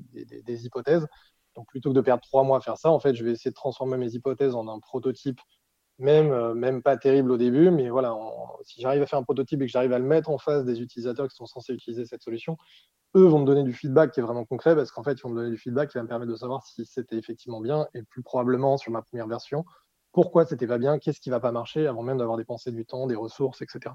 hypothèses. 0.66 1.08
Donc 1.56 1.68
plutôt 1.68 1.90
que 1.90 1.96
de 1.96 2.02
perdre 2.02 2.22
trois 2.22 2.44
mois 2.44 2.58
à 2.58 2.62
faire 2.62 2.78
ça, 2.78 2.92
en 2.92 3.00
fait, 3.00 3.14
je 3.14 3.24
vais 3.24 3.32
essayer 3.32 3.52
de 3.52 3.56
transformer 3.56 3.98
mes 3.98 4.14
hypothèses 4.14 4.56
en 4.56 4.68
un 4.68 4.80
prototype, 4.80 5.40
euh, 6.08 6.54
même 6.54 6.82
pas 6.82 6.98
terrible 6.98 7.32
au 7.32 7.38
début, 7.38 7.70
mais 7.70 7.90
voilà, 7.90 8.16
si 8.64 8.82
j'arrive 8.82 9.02
à 9.02 9.06
faire 9.06 9.20
un 9.20 9.24
prototype 9.24 9.62
et 9.62 9.66
que 9.66 9.72
j'arrive 9.72 9.94
à 9.94 10.00
le 10.00 10.06
mettre 10.06 10.30
en 10.30 10.38
face 10.38 10.66
des 10.66 10.82
utilisateurs 10.82 11.28
qui 11.28 11.36
sont 11.36 11.46
censés 11.46 11.74
utiliser 11.74 12.06
cette 12.06 12.24
solution, 12.24 12.58
eux 13.16 13.26
vont 13.26 13.40
me 13.40 13.46
donner 13.46 13.64
du 13.64 13.74
feedback 13.74 14.12
qui 14.12 14.20
est 14.20 14.24
vraiment 14.24 14.46
concret 14.46 14.76
parce 14.76 14.92
qu'en 14.92 15.04
fait, 15.04 15.14
ils 15.14 15.22
vont 15.22 15.30
me 15.30 15.36
donner 15.36 15.52
du 15.52 15.58
feedback 15.58 15.90
qui 15.90 15.98
va 15.98 16.04
me 16.04 16.08
permettre 16.08 16.32
de 16.32 16.38
savoir 16.38 16.66
si 16.66 16.86
c'était 16.86 17.18
effectivement 17.18 17.60
bien 17.60 17.88
et 17.94 18.04
plus 18.04 18.24
probablement 18.24 18.78
sur 18.78 18.92
ma 18.92 19.02
première 19.02 19.28
version, 19.28 19.66
pourquoi 20.12 20.46
c'était 20.46 20.68
pas 20.68 20.78
bien, 20.78 21.00
qu'est-ce 21.00 21.20
qui 21.20 21.30
va 21.30 21.40
pas 21.40 21.52
marcher 21.52 21.88
avant 21.88 22.04
même 22.04 22.18
d'avoir 22.18 22.38
dépensé 22.38 22.72
du 22.72 22.86
temps, 22.86 23.08
des 23.08 23.16
ressources, 23.16 23.62
etc. 23.62 23.94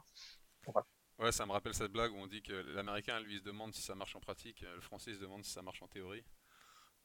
Ouais, 1.19 1.33
ça 1.33 1.47
me 1.47 1.53
rappelle 1.53 1.75
cette 1.75 1.93
blague 1.93 2.13
où 2.13 2.17
on 2.17 2.27
dit 2.27 2.43
que 2.43 2.53
l'américain 2.75 3.21
lui 3.21 3.39
se 3.39 3.43
demande 3.43 3.75
si 3.75 3.81
ça 3.81 3.95
marche 3.95 4.17
en 4.17 4.21
pratique, 4.21 4.63
le 4.75 4.81
français 4.81 5.15
se 5.15 5.21
demande 5.21 5.45
si 5.45 5.51
ça 5.51 5.63
marche 5.63 5.83
en 5.83 5.89
théorie. 5.89 6.25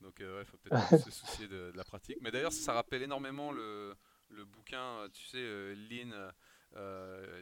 Donc 0.01 0.15
il 0.19 0.25
euh, 0.25 0.43
faut 0.43 0.57
peut-être 0.57 1.03
se 1.03 1.11
soucier 1.11 1.47
de, 1.47 1.71
la 1.75 1.83
pratique. 1.83 2.17
Mais 2.21 2.31
d'ailleurs, 2.31 2.51
ça 2.51 2.73
rappelle 2.73 3.03
énormément 3.03 3.51
le, 3.51 3.95
le 4.29 4.45
bouquin, 4.45 4.83
euh, 4.83 5.09
tu 5.09 5.25
sais, 5.27 5.37
euh, 5.37 5.75
Lean, 5.75 6.31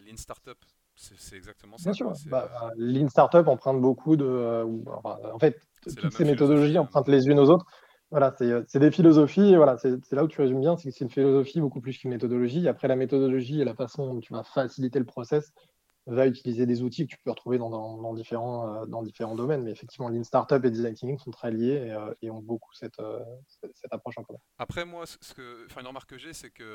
Lean 0.05 0.17
Startup. 0.17 0.57
C'est 0.99 1.37
exactement 1.37 1.77
ça. 1.77 1.83
Bien 1.85 1.93
sûr. 1.93 2.13
Bah, 2.27 2.71
Lean 2.77 3.07
Startup 3.07 3.47
emprunte 3.47 3.79
beaucoup 3.79 4.17
de. 4.17 4.65
en 4.95 5.39
fait, 5.39 5.61
toutes 5.81 6.11
ces 6.11 6.25
méthodologies 6.25 6.77
empruntent 6.77 7.07
les 7.07 7.27
unes 7.27 7.39
aux 7.39 7.49
autres. 7.49 7.65
Voilà, 8.11 8.35
c'est 8.67 8.79
des 8.79 8.91
philosophies. 8.91 9.55
Voilà, 9.55 9.77
c'est 9.77 10.11
là 10.11 10.23
où 10.23 10.27
tu 10.27 10.41
résumes 10.41 10.59
bien, 10.59 10.75
c'est 10.75 10.89
que 10.89 10.95
c'est 10.95 11.05
une 11.05 11.11
philosophie 11.11 11.61
beaucoup 11.61 11.79
plus 11.79 11.97
qu'une 11.97 12.09
méthodologie. 12.09 12.67
Après, 12.67 12.87
la 12.87 12.95
méthodologie 12.95 13.61
et 13.61 13.65
la 13.65 13.75
façon 13.75 14.13
dont 14.13 14.19
tu 14.19 14.33
vas 14.33 14.43
faciliter 14.43 14.99
le 14.99 15.05
process 15.05 15.53
va 16.05 16.27
utiliser 16.27 16.65
des 16.65 16.81
outils 16.81 17.05
que 17.07 17.11
tu 17.11 17.21
peux 17.23 17.29
retrouver 17.29 17.59
dans, 17.59 18.13
différents, 18.13 18.81
euh, 18.81 18.85
dans 18.87 19.03
différents 19.03 19.35
domaines. 19.35 19.63
Mais 19.63 19.71
effectivement, 19.71 20.09
Lean 20.09 20.23
Startup 20.23 20.63
et 20.65 20.71
Design 20.71 20.95
Thinking 20.95 21.19
sont 21.19 21.31
très 21.31 21.51
liés 21.51 21.93
et, 22.21 22.27
euh, 22.27 22.31
ont 22.31 22.41
beaucoup 22.41 22.73
cette, 22.73 22.99
euh, 22.99 23.23
cette, 23.47 23.93
approche 23.93 24.17
en 24.17 24.23
commun. 24.23 24.39
Après, 24.57 24.85
moi, 24.85 25.05
ce 25.05 25.33
que, 25.33 25.67
une 25.79 25.87
remarque 25.87 26.09
que 26.09 26.17
j'ai, 26.17 26.33
c'est 26.33 26.51
qu'il 26.51 26.65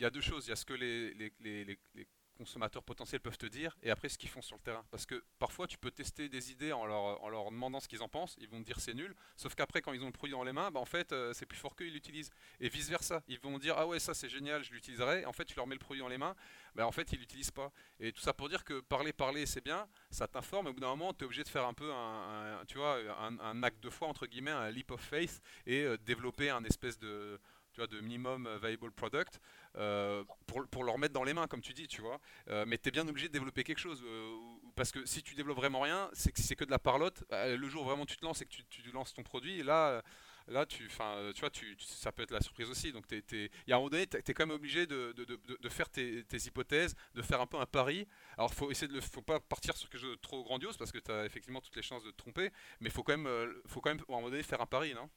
y 0.00 0.04
a 0.04 0.10
deux 0.10 0.22
choses. 0.22 0.46
Il 0.46 0.50
y 0.50 0.52
a 0.52 0.56
ce 0.56 0.64
que 0.64 0.74
les, 0.74 1.12
les, 1.14 1.32
les, 1.40 1.64
les 1.64 2.08
consommateurs 2.34 2.82
potentiels 2.82 3.20
peuvent 3.20 3.38
te 3.38 3.46
dire 3.46 3.76
et 3.82 3.90
après 3.90 4.08
ce 4.08 4.18
qu'ils 4.18 4.28
font 4.28 4.42
sur 4.42 4.56
le 4.56 4.62
terrain. 4.62 4.84
Parce 4.90 5.06
que 5.06 5.24
parfois 5.38 5.66
tu 5.66 5.78
peux 5.78 5.90
tester 5.90 6.28
des 6.28 6.52
idées 6.52 6.72
en 6.72 6.84
leur, 6.86 7.22
en 7.22 7.28
leur 7.28 7.50
demandant 7.50 7.80
ce 7.80 7.88
qu'ils 7.88 8.02
en 8.02 8.08
pensent, 8.08 8.36
ils 8.40 8.48
vont 8.48 8.60
te 8.60 8.66
dire 8.66 8.80
c'est 8.80 8.94
nul, 8.94 9.14
sauf 9.36 9.54
qu'après 9.54 9.80
quand 9.80 9.92
ils 9.92 10.02
ont 10.02 10.06
le 10.06 10.12
produit 10.12 10.32
dans 10.32 10.44
les 10.44 10.52
mains, 10.52 10.70
bah, 10.70 10.80
en 10.80 10.84
fait 10.84 11.12
euh, 11.12 11.32
c'est 11.32 11.46
plus 11.46 11.58
fort 11.58 11.76
qu'ils 11.76 11.92
l'utilisent. 11.92 12.30
Et 12.60 12.68
vice 12.68 12.88
versa, 12.88 13.22
ils 13.28 13.38
vont 13.40 13.58
dire 13.58 13.74
ah 13.78 13.86
ouais 13.86 13.98
ça 13.98 14.14
c'est 14.14 14.28
génial, 14.28 14.64
je 14.64 14.72
l'utiliserai, 14.72 15.24
en 15.24 15.32
fait 15.32 15.44
tu 15.44 15.54
leur 15.56 15.66
mets 15.66 15.74
le 15.74 15.80
produit 15.80 16.02
dans 16.02 16.08
les 16.08 16.18
mains, 16.18 16.34
bah, 16.74 16.86
en 16.86 16.92
fait 16.92 17.12
ils 17.12 17.18
l'utilisent 17.18 17.50
pas. 17.50 17.72
Et 18.00 18.12
tout 18.12 18.20
ça 18.20 18.32
pour 18.32 18.48
dire 18.48 18.64
que 18.64 18.80
parler, 18.80 19.12
parler 19.12 19.46
c'est 19.46 19.64
bien, 19.64 19.88
ça 20.10 20.26
t'informe, 20.26 20.66
au 20.66 20.72
bout 20.72 20.80
d'un 20.80 20.88
moment 20.88 21.14
tu 21.14 21.22
es 21.22 21.24
obligé 21.24 21.44
de 21.44 21.48
faire 21.48 21.66
un 21.66 21.74
peu 21.74 21.92
un, 21.92 22.62
tu 22.66 22.78
vois, 22.78 22.98
un, 23.20 23.62
acte 23.62 23.82
de 23.82 23.90
foi 23.90 24.08
entre 24.08 24.26
guillemets, 24.26 24.50
un 24.50 24.70
leap 24.70 24.90
of 24.90 25.00
faith 25.00 25.40
et 25.66 25.82
euh, 25.84 25.96
développer 25.96 26.50
un 26.50 26.64
espèce 26.64 26.98
de 26.98 27.40
tu 27.74 27.86
de 27.86 28.00
minimum 28.00 28.48
viable 28.62 28.92
product 28.92 29.40
euh, 29.76 30.22
pour, 30.46 30.66
pour, 30.68 30.84
leur 30.84 30.98
mettre 30.98 31.14
dans 31.14 31.24
les 31.24 31.34
mains, 31.34 31.46
comme 31.46 31.60
tu 31.60 31.72
dis, 31.72 31.88
tu 31.88 32.00
vois. 32.00 32.20
Euh, 32.48 32.64
mais 32.66 32.78
tu 32.78 32.88
es 32.88 32.92
bien 32.92 33.06
obligé 33.08 33.28
de 33.28 33.32
développer 33.32 33.64
quelque 33.64 33.80
chose. 33.80 34.02
Euh, 34.06 34.36
parce 34.76 34.92
que 34.92 35.04
si 35.04 35.22
tu 35.22 35.34
développes 35.34 35.56
vraiment 35.56 35.80
rien, 35.80 36.08
c'est 36.12 36.30
que 36.30 36.40
c'est 36.40 36.54
que 36.54 36.64
de 36.64 36.70
la 36.70 36.78
parlotte. 36.78 37.24
le 37.30 37.68
jour 37.68 37.82
où 37.82 37.86
vraiment 37.86 38.06
tu 38.06 38.16
te 38.16 38.24
lances 38.24 38.40
et 38.42 38.44
que 38.44 38.50
tu, 38.50 38.64
tu 38.64 38.82
lances 38.92 39.12
ton 39.12 39.22
produit, 39.22 39.62
là, 39.62 40.02
là 40.46 40.64
tu, 40.66 40.88
tu 40.88 41.40
vois, 41.40 41.50
tu, 41.50 41.76
ça 41.80 42.12
peut 42.12 42.22
être 42.22 42.30
la 42.30 42.40
surprise 42.40 42.70
aussi. 42.70 42.92
Donc, 42.92 43.04
il 43.10 43.50
y 43.66 43.72
a 43.72 43.76
un 43.76 43.78
moment 43.78 43.90
donné, 43.90 44.06
tu 44.06 44.16
es, 44.16 44.34
quand 44.34 44.46
même 44.46 44.54
obligé 44.54 44.86
de, 44.86 45.12
de, 45.12 45.24
de, 45.24 45.68
faire 45.68 45.88
tes, 45.88 46.22
tes, 46.24 46.36
hypothèses, 46.36 46.94
de 47.14 47.22
faire 47.22 47.40
un 47.40 47.46
peu 47.46 47.58
un 47.58 47.66
pari. 47.66 48.06
Alors, 48.38 48.54
faut 48.54 48.70
essayer 48.70 48.92
de 48.92 49.00
faut 49.00 49.22
pas 49.22 49.40
partir 49.40 49.76
sur 49.76 49.88
quelque 49.88 50.02
chose 50.02 50.16
de 50.16 50.20
trop 50.20 50.44
grandiose 50.44 50.76
parce 50.76 50.92
que 50.92 50.98
tu 50.98 51.10
as 51.10 51.24
effectivement 51.24 51.60
toutes 51.60 51.76
les 51.76 51.82
chances 51.82 52.04
de 52.04 52.12
te 52.12 52.16
tromper. 52.16 52.50
Mais 52.80 52.90
il 52.90 52.92
faut 52.92 53.02
quand 53.02 53.16
même, 53.16 53.54
faut 53.66 53.80
quand 53.80 53.90
même, 53.90 54.00
à 54.08 54.12
un 54.12 54.16
moment 54.16 54.30
donné, 54.30 54.42
faire 54.44 54.60
un 54.60 54.66
pari, 54.66 54.94
non? 54.94 55.10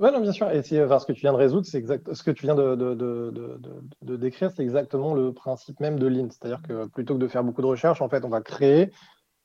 Oui, 0.00 0.10
non, 0.12 0.20
bien 0.20 0.32
sûr. 0.32 0.50
Et 0.50 0.60
enfin, 0.82 0.98
ce 0.98 1.04
que 1.04 1.12
tu 1.12 1.20
viens 1.20 1.32
de 1.32 1.36
résoudre, 1.36 1.66
c'est 1.66 1.76
exact. 1.76 2.12
Ce 2.14 2.22
que 2.22 2.30
tu 2.30 2.46
viens 2.46 2.54
de, 2.54 4.16
décrire, 4.16 4.50
c'est 4.50 4.62
exactement 4.62 5.12
le 5.12 5.34
principe 5.34 5.78
même 5.78 5.98
de 5.98 6.06
Lean. 6.06 6.28
C'est-à-dire 6.30 6.62
que 6.62 6.86
plutôt 6.86 7.14
que 7.14 7.18
de 7.20 7.28
faire 7.28 7.44
beaucoup 7.44 7.60
de 7.60 7.66
recherches, 7.66 8.00
en 8.00 8.08
fait, 8.08 8.24
on 8.24 8.30
va 8.30 8.40
créer 8.40 8.90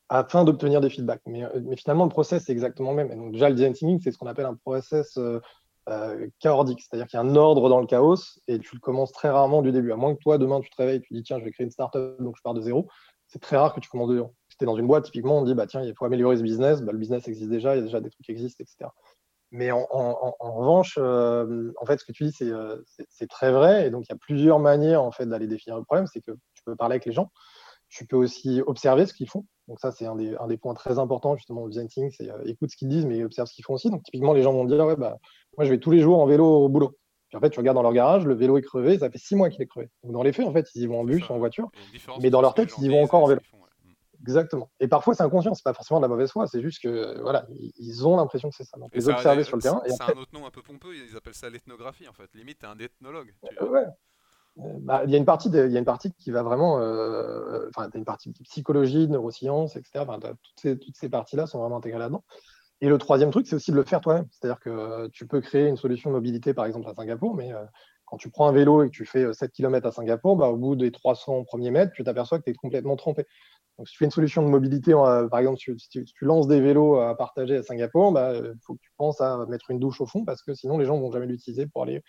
afin 0.08 0.44
d'obtenir 0.44 0.80
des 0.80 0.88
feedbacks. 0.88 1.20
Mais, 1.26 1.42
mais, 1.62 1.76
finalement, 1.76 2.04
le 2.04 2.10
process, 2.10 2.44
c'est 2.44 2.52
exactement 2.52 2.92
le 2.92 2.96
même. 2.96 3.12
Et 3.12 3.16
donc, 3.16 3.32
déjà, 3.32 3.50
le 3.50 3.54
design 3.54 3.74
thinking, 3.74 4.00
c'est 4.00 4.12
ce 4.12 4.16
qu'on 4.18 4.28
appelle 4.28 4.46
un 4.46 4.54
process 4.54 5.18
euh, 5.18 5.40
euh, 5.90 6.26
chaotique. 6.38 6.80
C'est-à-dire 6.80 7.06
qu'il 7.06 7.18
y 7.18 7.22
a 7.22 7.26
un 7.26 7.36
ordre 7.36 7.68
dans 7.68 7.80
le 7.80 7.86
chaos 7.86 8.16
et 8.48 8.58
tu 8.58 8.76
le 8.76 8.80
commences 8.80 9.12
très 9.12 9.28
rarement 9.28 9.60
du 9.60 9.72
début. 9.72 9.92
À 9.92 9.96
moins 9.96 10.14
que 10.14 10.20
toi, 10.20 10.38
demain, 10.38 10.60
tu 10.60 10.70
te 10.70 10.76
réveilles 10.78 10.96
et 10.96 11.02
tu 11.02 11.12
dis, 11.12 11.22
tiens, 11.22 11.38
je 11.38 11.44
vais 11.44 11.50
créer 11.50 11.64
une 11.64 11.70
startup, 11.70 12.16
donc 12.18 12.34
je 12.36 12.42
pars 12.42 12.54
de 12.54 12.62
zéro. 12.62 12.88
C'est 13.26 13.40
très 13.40 13.58
rare 13.58 13.74
que 13.74 13.80
tu 13.80 13.90
commences 13.90 14.08
de 14.08 14.14
zéro. 14.14 14.34
tu 14.48 14.56
es 14.62 14.66
dans 14.66 14.76
une 14.76 14.86
boîte, 14.86 15.04
typiquement, 15.04 15.38
on 15.38 15.42
dit, 15.42 15.54
bah, 15.54 15.66
tiens, 15.66 15.82
il 15.82 15.94
faut 15.94 16.06
améliorer 16.06 16.38
ce 16.38 16.42
business, 16.42 16.80
bah, 16.80 16.92
le 16.92 16.98
business 16.98 17.28
existe 17.28 17.50
déjà, 17.50 17.74
il 17.74 17.78
y 17.78 17.82
a 17.82 17.84
déjà 17.84 18.00
des 18.00 18.08
trucs 18.08 18.24
qui 18.24 18.32
existent, 18.32 18.62
etc. 18.62 18.90
Mais 19.52 19.70
en, 19.70 19.86
revanche, 20.40 20.98
euh, 20.98 21.72
en 21.80 21.86
fait, 21.86 21.98
ce 21.98 22.04
que 22.04 22.12
tu 22.12 22.24
dis, 22.24 22.34
euh, 22.42 22.76
c'est 23.08 23.28
très 23.28 23.52
vrai. 23.52 23.86
Et 23.86 23.90
donc, 23.90 24.04
il 24.08 24.12
y 24.12 24.14
a 24.14 24.18
plusieurs 24.18 24.58
manières 24.58 25.02
en 25.02 25.12
fait, 25.12 25.26
d'aller 25.26 25.46
définir 25.46 25.78
le 25.78 25.84
problème. 25.84 26.06
C'est 26.12 26.20
que 26.20 26.32
tu 26.54 26.62
peux 26.64 26.76
parler 26.76 26.94
avec 26.94 27.06
les 27.06 27.12
gens. 27.12 27.30
Tu 27.88 28.06
peux 28.06 28.16
aussi 28.16 28.60
observer 28.66 29.06
ce 29.06 29.14
qu'ils 29.14 29.30
font. 29.30 29.46
Donc, 29.68 29.78
ça, 29.80 29.92
c'est 29.92 30.06
un 30.06 30.16
des, 30.16 30.36
un 30.36 30.48
des, 30.48 30.56
points 30.56 30.74
très 30.74 30.98
importants, 30.98 31.36
justement, 31.36 31.62
au 31.62 31.68
design 31.68 31.88
thinking. 31.88 32.10
C'est 32.10 32.30
écoute 32.48 32.70
ce 32.70 32.76
qu'ils 32.76 32.88
disent, 32.88 33.06
mais 33.06 33.22
observe 33.22 33.48
ce 33.48 33.54
qu'ils 33.54 33.64
font 33.64 33.74
aussi. 33.74 33.90
Donc, 33.90 34.02
typiquement, 34.02 34.32
les 34.32 34.42
gens 34.42 34.52
vont 34.52 34.64
dire, 34.64 34.84
ouais, 34.84 34.96
bah, 34.96 35.16
moi, 35.56 35.64
je 35.64 35.70
vais 35.70 35.78
tous 35.78 35.92
les 35.92 36.00
jours 36.00 36.20
en 36.20 36.26
vélo 36.26 36.44
au 36.44 36.68
boulot. 36.68 36.96
Puis 37.28 37.36
en 37.36 37.40
fait, 37.40 37.50
tu 37.50 37.58
regardes 37.58 37.74
dans 37.74 37.82
leur 37.82 37.92
garage, 37.92 38.24
le 38.24 38.34
vélo 38.34 38.56
est 38.56 38.62
crevé, 38.62 38.98
ça 38.98 39.10
fait 39.10 39.18
six 39.18 39.34
mois 39.34 39.50
qu'il 39.50 39.60
est 39.62 39.66
crevé. 39.66 39.88
Donc 40.04 40.12
dans 40.12 40.22
les 40.22 40.32
faits, 40.32 40.46
en 40.46 40.52
fait, 40.52 40.68
ils 40.74 40.82
y 40.82 40.86
vont 40.86 41.00
en 41.00 41.04
bus 41.04 41.28
ou 41.28 41.32
en 41.32 41.38
voiture, 41.38 41.68
mais 42.20 42.30
dans 42.30 42.40
leur 42.40 42.54
tête, 42.54 42.72
ils 42.78 42.84
y 42.84 42.88
vont 42.88 43.02
encore 43.02 43.24
en 43.24 43.26
vélo. 43.26 43.40
Exactement. 44.22 44.70
Et 44.80 44.88
parfois, 44.88 45.14
c'est 45.14 45.22
inconscient, 45.22 45.54
c'est 45.54 45.64
pas 45.64 45.74
forcément 45.74 46.00
de 46.00 46.04
la 46.04 46.08
mauvaise 46.08 46.30
foi, 46.30 46.46
c'est 46.46 46.62
juste 46.62 46.82
que 46.82 47.20
voilà, 47.20 47.46
ils 47.78 48.06
ont 48.06 48.16
l'impression 48.16 48.50
que 48.50 48.56
c'est 48.56 48.64
ça. 48.64 48.78
Donc 48.78 48.94
les 48.94 49.08
observer 49.08 49.44
sur 49.44 49.56
le 49.56 49.62
terrain. 49.62 49.82
C'est 49.86 50.02
un 50.02 50.18
autre 50.18 50.32
nom 50.32 50.46
un 50.46 50.50
peu 50.50 50.62
pompeux, 50.62 50.94
ils 50.94 51.16
appellent 51.16 51.34
ça 51.34 51.50
l'ethnographie 51.50 52.08
en 52.08 52.12
fait. 52.12 52.30
Limite, 52.34 52.60
t'es 52.60 52.66
un 52.66 52.78
ethnologue. 52.78 53.34
Euh, 53.60 53.68
ouais. 53.68 53.86
Euh, 54.58 54.62
bah, 54.80 55.02
il 55.04 55.10
y 55.10 55.14
a 55.14 55.18
une 55.18 55.24
partie, 55.24 55.48
il 55.48 55.54
y 55.70 55.76
a 55.76 55.78
une 55.78 55.84
partie 55.84 56.12
qui 56.12 56.30
va 56.30 56.42
vraiment, 56.42 56.78
euh, 56.80 57.68
enfin, 57.68 57.90
une 57.94 58.04
partie 58.04 58.30
de 58.30 58.38
psychologie, 58.44 59.06
de 59.06 59.12
neurosciences, 59.12 59.76
etc. 59.76 60.04
toutes 60.06 60.60
ces, 60.60 60.78
toutes 60.78 60.96
ces 60.96 61.08
parties-là 61.08 61.46
sont 61.46 61.60
vraiment 61.60 61.76
intégrées 61.78 61.98
là-dedans. 61.98 62.24
Et 62.80 62.88
le 62.88 62.98
troisième 62.98 63.30
truc, 63.30 63.46
c'est 63.46 63.56
aussi 63.56 63.70
de 63.70 63.76
le 63.76 63.84
faire 63.84 64.00
toi-même. 64.00 64.26
C'est-à-dire 64.30 64.60
que 64.60 65.08
tu 65.08 65.26
peux 65.26 65.40
créer 65.40 65.68
une 65.68 65.76
solution 65.76 66.10
de 66.10 66.14
mobilité, 66.14 66.52
par 66.52 66.66
exemple, 66.66 66.88
à 66.88 66.94
Singapour, 66.94 67.34
mais 67.34 67.52
quand 68.06 68.16
tu 68.16 68.30
prends 68.30 68.48
un 68.48 68.52
vélo 68.52 68.82
et 68.82 68.86
que 68.86 68.94
tu 68.94 69.04
fais 69.04 69.32
7 69.32 69.50
euh, 69.50 69.52
km 69.52 69.86
à 69.86 69.92
Singapour, 69.92 70.36
bah, 70.36 70.48
au 70.48 70.56
bout 70.56 70.76
des 70.76 70.90
300 70.90 71.44
premiers 71.44 71.70
mètres, 71.70 71.92
tu 71.92 72.04
t'aperçois 72.04 72.38
que 72.38 72.44
tu 72.44 72.50
es 72.50 72.54
complètement 72.54 72.96
trempé. 72.96 73.26
Donc, 73.78 73.88
si 73.88 73.92
tu 73.92 73.98
fais 73.98 74.04
une 74.06 74.10
solution 74.10 74.42
de 74.42 74.48
mobilité, 74.48 74.94
euh, 74.94 75.28
par 75.28 75.40
exemple, 75.40 75.58
si 75.58 75.88
tu, 75.88 76.04
lances 76.22 76.46
des 76.46 76.60
vélos 76.60 76.98
à 76.98 77.16
partager 77.16 77.56
à 77.56 77.62
Singapour, 77.62 78.10
il 78.10 78.14
bah, 78.14 78.30
euh, 78.30 78.54
faut 78.62 78.74
que 78.74 78.80
tu 78.80 78.90
penses 78.96 79.20
à 79.20 79.44
mettre 79.46 79.70
une 79.70 79.78
douche 79.78 80.00
au 80.00 80.06
fond 80.06 80.24
parce 80.24 80.42
que 80.42 80.54
sinon, 80.54 80.78
les 80.78 80.86
gens 80.86 80.96
ne 80.96 81.02
vont 81.02 81.12
jamais 81.12 81.26
l'utiliser 81.26 81.66
pour 81.66 81.82
aller 81.82 82.02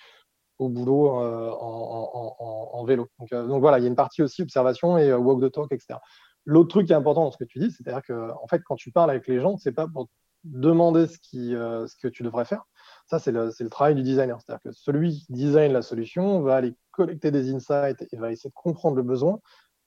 au 0.60 0.70
boulot 0.70 1.10
en, 1.10 2.84
vélo. 2.86 3.08
Donc, 3.20 3.62
voilà, 3.62 3.80
il 3.80 3.84
y 3.84 3.86
a 3.86 3.90
une 3.90 3.96
partie 3.96 4.24
aussi 4.24 4.42
observation 4.42 4.98
et 4.98 5.14
walk 5.14 5.42
the 5.42 5.52
talk, 5.52 5.72
etc. 5.72 6.00
L'autre 6.46 6.70
truc 6.70 6.88
qui 6.88 6.94
est 6.94 6.96
important 6.96 7.26
dans 7.26 7.32
ce 7.32 7.38
que 7.38 7.44
tu 7.44 7.60
dis, 7.60 7.70
c'est-à-dire 7.70 8.02
que 8.02 8.32
en 8.32 8.48
fait, 8.48 8.64
quand 8.64 8.76
tu 8.76 8.92
parles 8.92 9.12
avec 9.12 9.28
les 9.28 9.40
gens, 9.40 9.58
c'est 9.58 9.74
pas 9.74 9.88
pour 9.88 10.08
demander 10.46 11.08
ce, 11.08 11.96
que 12.02 12.08
tu 12.08 12.24
devrais 12.24 12.46
faire, 12.46 12.64
ça, 13.06 13.20
c'est 13.20 13.32
le, 13.32 13.52
travail 13.70 13.96
du 13.96 14.04
designer. 14.04 14.40
C'est-à-dire 14.42 14.62
que 14.64 14.72
celui 14.72 15.20
qui 15.20 15.34
design 15.34 15.74
la 15.74 15.82
solution 15.82 16.42
va 16.42 16.56
aller 16.56 16.74
collecter 16.92 17.32
des 17.32 17.54
insights 17.54 18.08
et 18.12 18.18
va 18.18 18.32
essayer 18.32 18.50
de 18.50 18.56
comprendre 18.56 18.96
le 18.96 19.04
besoin 19.04 19.40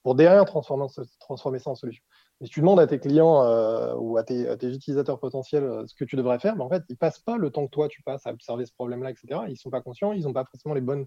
pour 0.03 0.15
derrière 0.15 0.45
transformer, 0.45 0.87
transformer 1.19 1.59
ça 1.59 1.71
en 1.71 1.75
solution. 1.75 2.03
Et 2.41 2.47
si 2.47 2.53
tu 2.53 2.61
demandes 2.61 2.81
à 2.81 2.87
tes 2.87 2.99
clients 2.99 3.43
euh, 3.45 3.95
ou 3.97 4.17
à 4.17 4.25
tes, 4.25 4.47
utilisateurs 4.63 5.21
potentiels 5.21 5.65
euh, 5.65 5.87
ce 5.87 5.95
que 5.95 6.05
tu 6.05 6.17
devrais 6.17 6.39
faire, 6.39 6.57
ben, 6.57 6.65
en 6.65 6.71
fait, 6.71 6.83
ils 6.89 6.93
ne 6.93 6.97
passent 6.97 7.19
pas 7.19 7.37
le 7.37 7.51
temps 7.51 7.67
que 7.67 7.71
toi 7.71 7.89
tu 7.89 8.03
passes 8.03 8.27
à 8.27 8.31
observer 8.31 8.65
ce 8.65 8.73
problème-là, 8.73 9.11
etc. 9.11 9.43
Ils 9.47 9.53
ne 9.53 9.57
sont 9.57 9.71
pas 9.71 9.83
conscients, 9.83 10.13
ils 10.13 10.25
n'ont 10.25 10.33
pas 10.33 10.45
forcément 10.45 10.75
les 10.75 10.81
bonnes 10.81 11.07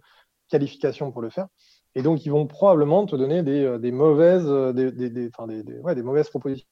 qualifications 0.50 1.12
pour 1.12 1.22
le 1.22 1.30
faire. 1.30 1.48
Et 1.96 2.04
donc, 2.04 2.26
ils 2.26 2.30
vont 2.30 2.46
probablement 2.48 3.06
te 3.06 3.16
donner 3.16 3.42
des, 3.44 3.92
mauvaises, 3.92 4.46
des, 4.74 6.04
mauvaises 6.04 6.30
propositions 6.30 6.68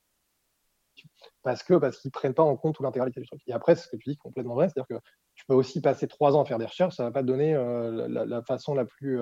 parce 1.44 1.64
que 1.64 1.74
parce 1.76 1.98
qu'ils 1.98 2.12
prennent 2.12 2.34
pas 2.34 2.44
en 2.44 2.56
compte 2.56 2.76
toute 2.76 2.84
l'intégralité 2.84 3.22
du 3.22 3.28
truc. 3.28 3.42
Et 3.48 3.54
après, 3.54 3.76
ce 3.76 3.88
que 3.88 3.96
tu 3.98 4.10
dis 4.10 4.18
complètement 4.18 4.56
vrai, 4.56 4.70
c'est-à-dire 4.70 4.98
que 4.98 5.04
tu 5.36 5.46
peux 5.46 5.56
aussi 5.56 5.82
passer 5.82 6.08
trois 6.08 6.36
ans 6.36 6.42
à 6.42 6.46
faire 6.46 6.60
des 6.60 6.66
recherches, 6.66 6.96
ça 6.96 7.04
va 7.04 7.12
pas 7.12 7.22
te 7.22 7.28
donner 7.28 7.56
euh, 7.56 8.08
la, 8.08 8.42
façon 8.44 8.76
la 8.76 8.86
plus 8.86 9.20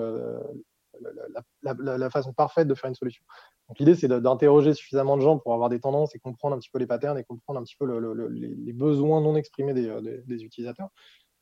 la, 1.62 2.10
façon 2.10 2.32
parfaite 2.32 2.68
de 2.68 2.74
faire 2.74 2.88
une 2.88 2.94
solution. 2.94 3.24
Donc 3.68 3.78
l'idée, 3.78 3.94
c'est 3.94 4.08
d'interroger 4.08 4.74
suffisamment 4.74 5.16
de 5.16 5.22
gens 5.22 5.38
pour 5.38 5.54
avoir 5.54 5.68
des 5.68 5.80
tendances 5.80 6.14
et 6.14 6.18
comprendre 6.18 6.56
un 6.56 6.58
petit 6.58 6.70
peu 6.70 6.78
les 6.78 6.86
patterns 6.86 7.18
et 7.18 7.24
comprendre 7.24 7.60
un 7.60 7.62
petit 7.62 7.76
peu 7.76 7.86
les, 8.30 8.72
besoins 8.72 9.20
non 9.20 9.36
exprimés 9.36 9.74
euh, 9.76 10.22
des, 10.26 10.44
utilisateurs. 10.44 10.88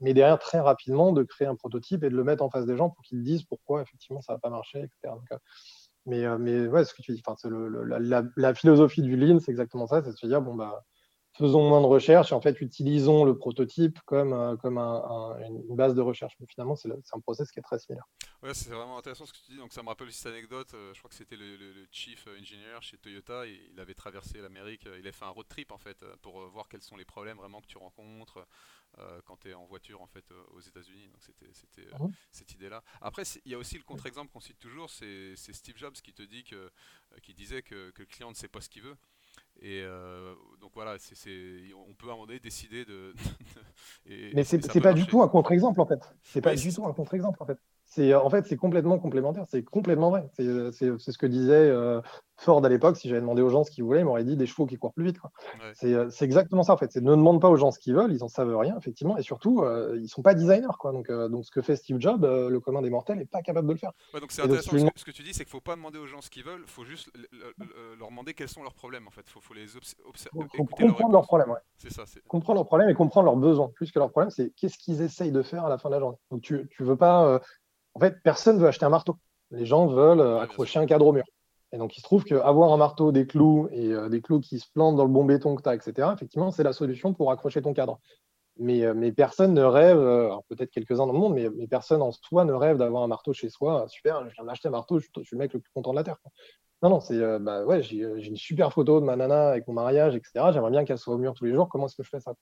Mais 0.01 0.15
derrière, 0.15 0.39
très 0.39 0.61
rapidement, 0.61 1.13
de 1.13 1.23
créer 1.23 1.49
un 1.49 1.57
prototype 1.57 2.05
et 2.05 2.11
de 2.11 2.17
le 2.17 2.25
mettre 2.25 2.45
en 2.45 2.51
face 2.51 2.67
des 2.67 2.77
gens 2.77 2.91
pour 2.91 3.03
qu'ils 3.05 3.23
disent 3.23 3.45
pourquoi 3.45 3.83
effectivement 3.83 4.21
ça 4.21 4.35
va 4.35 4.39
pas 4.39 4.51
marcher, 4.51 4.79
etc. 4.79 5.15
Mais, 6.07 6.25
euh, 6.25 6.39
mais 6.39 6.67
ouais, 6.67 6.85
ce 6.85 6.95
que 6.95 7.03
tu 7.03 7.13
dis, 7.13 7.23
le, 7.45 7.85
la, 7.85 8.23
la, 8.37 8.55
philosophie 8.55 9.03
du 9.03 9.17
Lean, 9.17 9.41
c'est 9.41 9.51
exactement 9.51 9.87
ça, 9.87 10.03
c'est 10.03 10.13
de 10.13 10.17
se 10.17 10.27
dire, 10.27 10.41
bon, 10.41 10.55
bah, 10.55 10.85
faisons 11.39 11.69
moins 11.69 11.81
de 11.81 11.87
recherche 11.87 12.33
et 12.33 12.35
en 12.35 12.41
fait, 12.41 12.61
utilisons 12.61 13.25
le 13.25 13.37
prototype 13.37 13.99
comme, 14.01 14.33
euh, 14.33 14.57
comme 14.57 14.79
un, 14.79 15.37
une 15.41 15.77
base 15.77 15.95
de 15.95 16.03
recherche. 16.03 16.35
Mais 16.41 16.47
finalement, 16.47 16.77
c'est 16.77 16.91
un 16.91 17.21
process 17.21 17.51
qui 17.51 17.61
est 17.61 17.63
très 17.63 17.79
similaire. 17.79 18.07
Ouais, 18.43 18.55
c'est 18.55 18.71
vraiment 18.71 18.99
intéressant 18.99 19.27
ce 19.27 19.33
que 19.33 19.39
tu 19.39 19.53
dis. 19.53 19.59
Donc, 19.59 19.73
ça 19.73 19.83
me 19.83 19.89
rappelle 19.89 20.13
cette 20.13 20.33
anecdote. 20.33 20.73
Euh, 20.75 20.93
je 20.95 20.99
crois 20.99 21.09
que 21.09 21.17
c'était 21.17 21.37
le, 21.37 21.57
le, 21.57 21.87
chief 21.91 22.27
engineer 22.39 22.81
chez 22.83 22.99
Toyota. 22.99 23.47
Et 23.47 23.59
il 23.73 23.81
avait 23.81 23.95
traversé 23.95 24.41
l'Amérique. 24.41 24.87
Il 24.99 25.07
a 25.07 25.13
fait 25.13 25.25
un 25.25 25.31
road 25.31 25.47
trip 25.49 25.73
en 25.73 25.79
fait 25.79 26.05
pour 26.23 26.41
voir 26.49 26.69
quels 26.69 26.83
sont 26.83 26.97
les 26.97 27.05
problèmes 27.05 27.39
vraiment 27.39 27.61
que 27.61 27.67
tu 27.67 27.79
rencontres. 27.79 28.47
Euh, 28.99 29.21
quand 29.27 29.37
tu 29.37 29.51
es 29.51 29.55
en 29.55 29.67
voiture 29.67 30.01
en 30.01 30.07
fait 30.07 30.25
euh, 30.33 30.43
aux 30.55 30.61
États-Unis. 30.61 31.09
Donc 31.09 31.23
c'était 31.23 31.87
euh, 31.95 31.99
mhm. 32.01 32.13
cette 32.33 32.53
idée-là. 32.53 32.83
Après, 33.01 33.23
il 33.45 33.53
y 33.53 33.55
a 33.55 33.59
aussi 33.59 33.77
le 33.77 33.85
contre-exemple 33.85 34.33
qu'on 34.33 34.41
cite 34.41 34.59
toujours, 34.59 34.91
c'est 34.91 35.37
Steve 35.37 35.77
Jobs 35.77 35.93
qui 35.93 36.13
te 36.13 36.23
dit 36.23 36.43
que 36.43 36.71
qui 37.23 37.33
disait 37.33 37.63
que, 37.63 37.91
que, 37.91 38.03
le 38.03 38.07
client 38.07 38.31
ne 38.31 38.35
sait 38.35 38.49
pas 38.49 38.61
ce 38.61 38.69
qu'il 38.69 38.83
veut. 38.83 38.97
Et 39.61 39.85
donc 40.61 40.71
voilà, 40.75 40.97
on 40.97 41.95
peut 41.95 42.09
à 42.09 42.11
un 42.11 42.15
moment 42.15 42.27
donné 42.27 42.41
décider 42.41 42.85
de. 42.85 43.15
Mais 44.35 44.45
c'est 44.45 44.81
pas 44.81 44.93
du 44.93 45.07
tout 45.07 45.23
un 45.23 45.29
contre-exemple 45.29 45.81
en 45.81 45.87
fait. 45.87 46.01
C'est 46.23 46.41
pas 46.41 46.55
du 46.55 46.73
tout 46.73 46.87
un 46.87 46.93
contre-exemple 46.93 47.43
en 47.43 47.47
fait. 47.47 47.59
C'est 47.89 48.15
en 48.15 48.31
fait 48.31 48.47
c'est 48.47 48.57
complètement 48.57 48.99
complémentaire. 48.99 49.45
C'est 49.49 49.63
complètement 49.63 50.11
vrai. 50.11 50.29
C'est 50.37 50.73
ce 50.99 51.19
que 51.19 51.27
disait 51.27 51.73
Ford 52.39 52.65
à 52.65 52.69
l'époque, 52.69 52.97
si 52.97 53.09
j'avais 53.09 53.21
demandé 53.21 53.43
aux 53.43 53.49
gens 53.49 53.65
ce 53.65 53.71
qu'ils 53.71 53.83
voulaient, 53.83 54.01
ils 54.01 54.05
m'auraient 54.05 54.25
dit 54.25 54.37
des 54.37 54.47
chevaux 54.47 54.65
qui 54.65 54.77
courent 54.77 54.95
plus 54.95 55.05
vite. 55.07 55.19
Euh, 55.83 56.09
c'est 56.09 56.25
exactement 56.25 56.63
ça 56.63 56.73
en 56.73 56.77
fait. 56.77 56.95
Ne 56.97 57.11
demande 57.11 57.41
pas 57.41 57.49
aux 57.49 57.57
gens 57.57 57.73
ce 57.73 57.81
qu'ils 57.81 57.95
veulent, 57.95 58.13
ils 58.13 58.21
n'en 58.21 58.29
savent 58.29 58.57
rien 58.57 58.77
effectivement, 58.79 59.19
et 59.19 59.23
surtout 59.23 59.63
euh, 59.63 59.95
ils 59.97 60.03
ne 60.03 60.07
sont 60.07 60.23
pas 60.23 60.35
designers 60.35 60.77
quoi. 60.79 60.93
Donc, 60.93 61.11
euh, 61.11 61.29
donc 61.29 61.45
ce 61.45 61.51
que 61.51 61.63
fait 61.63 61.75
Steve 61.75 61.99
Jobs, 61.99 62.25
le 62.25 62.61
commun 62.61 62.81
des 62.81 62.91
mortels 62.91 63.19
n'est 63.19 63.27
pas 63.27 63.43
capable 63.43 63.67
de 63.67 63.73
le 63.73 63.79
faire. 63.79 63.91
donc 64.15 64.31
c'est 64.31 64.43
intéressant. 64.43 64.71
ce, 64.95 65.05
que, 65.05 65.11
tu 65.11 65.25
dis, 65.25 65.35
c'est 65.35 65.45
qu'il 65.45 65.51
ne 65.51 65.59
faut 65.59 65.61
pas 65.61 65.75
demander 65.75 65.99
aux 65.99 66.07
gens 66.07 66.21
ce 66.21 66.31
qu'ils 66.31 66.45
veulent, 66.45 66.63
il 66.65 66.71
faut 66.71 66.85
juste 66.85 67.11
leur 67.99 68.09
demander 68.09 68.35
quels 68.35 68.49
sont 68.49 68.63
leurs 68.63 68.75
problèmes 68.75 69.09
en 69.09 69.11
fait. 69.11 69.23
Il 69.27 69.43
faut, 69.43 69.55
les 69.55 69.77
observer. 70.07 70.47
comprendre 70.57 71.13
leurs 71.13 71.27
problèmes. 71.27 71.53
C'est 71.77 71.93
ça. 71.93 72.05
Comprendre 72.29 72.61
leurs 72.61 72.67
problèmes 72.67 72.89
et 72.89 72.95
comprendre 72.95 73.25
leurs 73.25 73.37
besoins. 73.37 73.69
Plus 73.75 73.91
que 73.91 73.99
leurs 73.99 74.11
problèmes, 74.11 74.31
c'est 74.31 74.51
qu'est-ce 74.51 74.79
qu'ils 74.79 75.03
essayent 75.03 75.33
de 75.33 75.43
faire 75.43 75.65
à 75.65 75.69
la 75.69 75.79
fin 75.79 75.89
de 75.89 75.95
la 75.95 76.01
journée. 76.01 76.19
Donc 76.31 76.43
tu 76.43 76.55
ne 76.55 76.85
veux 76.85 76.97
pas. 76.97 77.41
En 77.95 78.01
fait, 78.01 78.17
personne 78.23 78.59
veut 78.59 78.69
acheter 78.69 78.85
un 78.87 78.91
marteau. 78.91 79.17
Les 79.51 79.67
gens 79.67 79.87
veulent 79.87 80.21
accrocher 80.41 80.79
un 80.79 80.87
cadre 80.87 81.07
au 81.07 81.13
mur. 81.13 81.25
Et 81.73 81.79
donc, 81.79 81.97
il 81.97 82.01
se 82.01 82.05
trouve 82.05 82.25
qu'avoir 82.25 82.73
un 82.73 82.77
marteau, 82.77 83.13
des 83.13 83.27
clous 83.27 83.69
et 83.73 83.93
euh, 83.93 84.09
des 84.09 84.23
clous 84.23 84.41
qui 84.41 84.59
se 84.59 84.67
plantent 84.73 84.97
dans 84.97 85.05
le 85.05 85.11
bon 85.11 85.25
béton 85.25 85.55
que 85.55 85.63
tu 85.63 85.69
as, 85.69 85.75
etc., 85.75 86.09
effectivement, 86.15 86.51
c'est 86.51 86.63
la 86.63 86.73
solution 86.73 87.13
pour 87.13 87.31
accrocher 87.31 87.61
ton 87.61 87.75
cadre. 87.75 88.01
Mais, 88.57 88.85
euh, 88.85 88.95
mais 88.95 89.13
personne 89.13 89.53
ne 89.55 89.63
rêve, 89.63 89.99
euh, 89.99 90.31
peut-être 90.49 90.71
quelques-uns 90.71 91.07
dans 91.07 91.13
le 91.13 91.19
monde, 91.19 91.35
mais, 91.35 91.49
mais, 91.51 91.69
personne 91.69 92.03
en 92.03 92.11
soi 92.11 92.45
ne 92.45 92.53
rêve 92.53 92.79
d'avoir 92.79 93.03
un 93.03 93.07
marteau 93.07 93.33
chez 93.33 93.51
soi. 93.51 93.87
Super, 93.89 94.29
je 94.29 94.35
viens 94.35 94.45
d'acheter 94.45 94.69
un 94.69 94.73
marteau, 94.73 94.99
je, 94.99 95.07
suis 95.07 95.13
le 95.33 95.39
mec 95.39 95.53
le 95.53 95.61
plus 95.61 95.71
content 95.73 95.91
de 95.93 95.97
la 95.97 96.05
Terre. 96.05 96.17
Non, 96.81 96.91
non, 96.91 97.01
c'est 97.01 97.19
bah 97.41 97.65
ouais, 97.65 97.83
j'ai 97.83 97.99
une 97.99 98.37
super 98.37 98.73
photo 98.73 99.01
de 99.01 99.05
ma 99.05 99.17
nana 99.17 99.49
avec 99.49 99.67
mon 99.67 99.75
mariage, 99.75 100.15
etc. 100.15 100.47
J'aimerais 100.53 100.71
bien 100.71 100.85
qu'elle 100.85 100.97
soit 100.97 101.13
au 101.13 101.19
mur 101.19 101.35
tous 101.35 101.45
les 101.45 101.53
jours. 101.53 101.69
Comment 101.69 101.87
est-ce 101.87 101.97
que 101.97 102.05
je 102.05 102.09
fais 102.09 102.21
ça? 102.21 102.35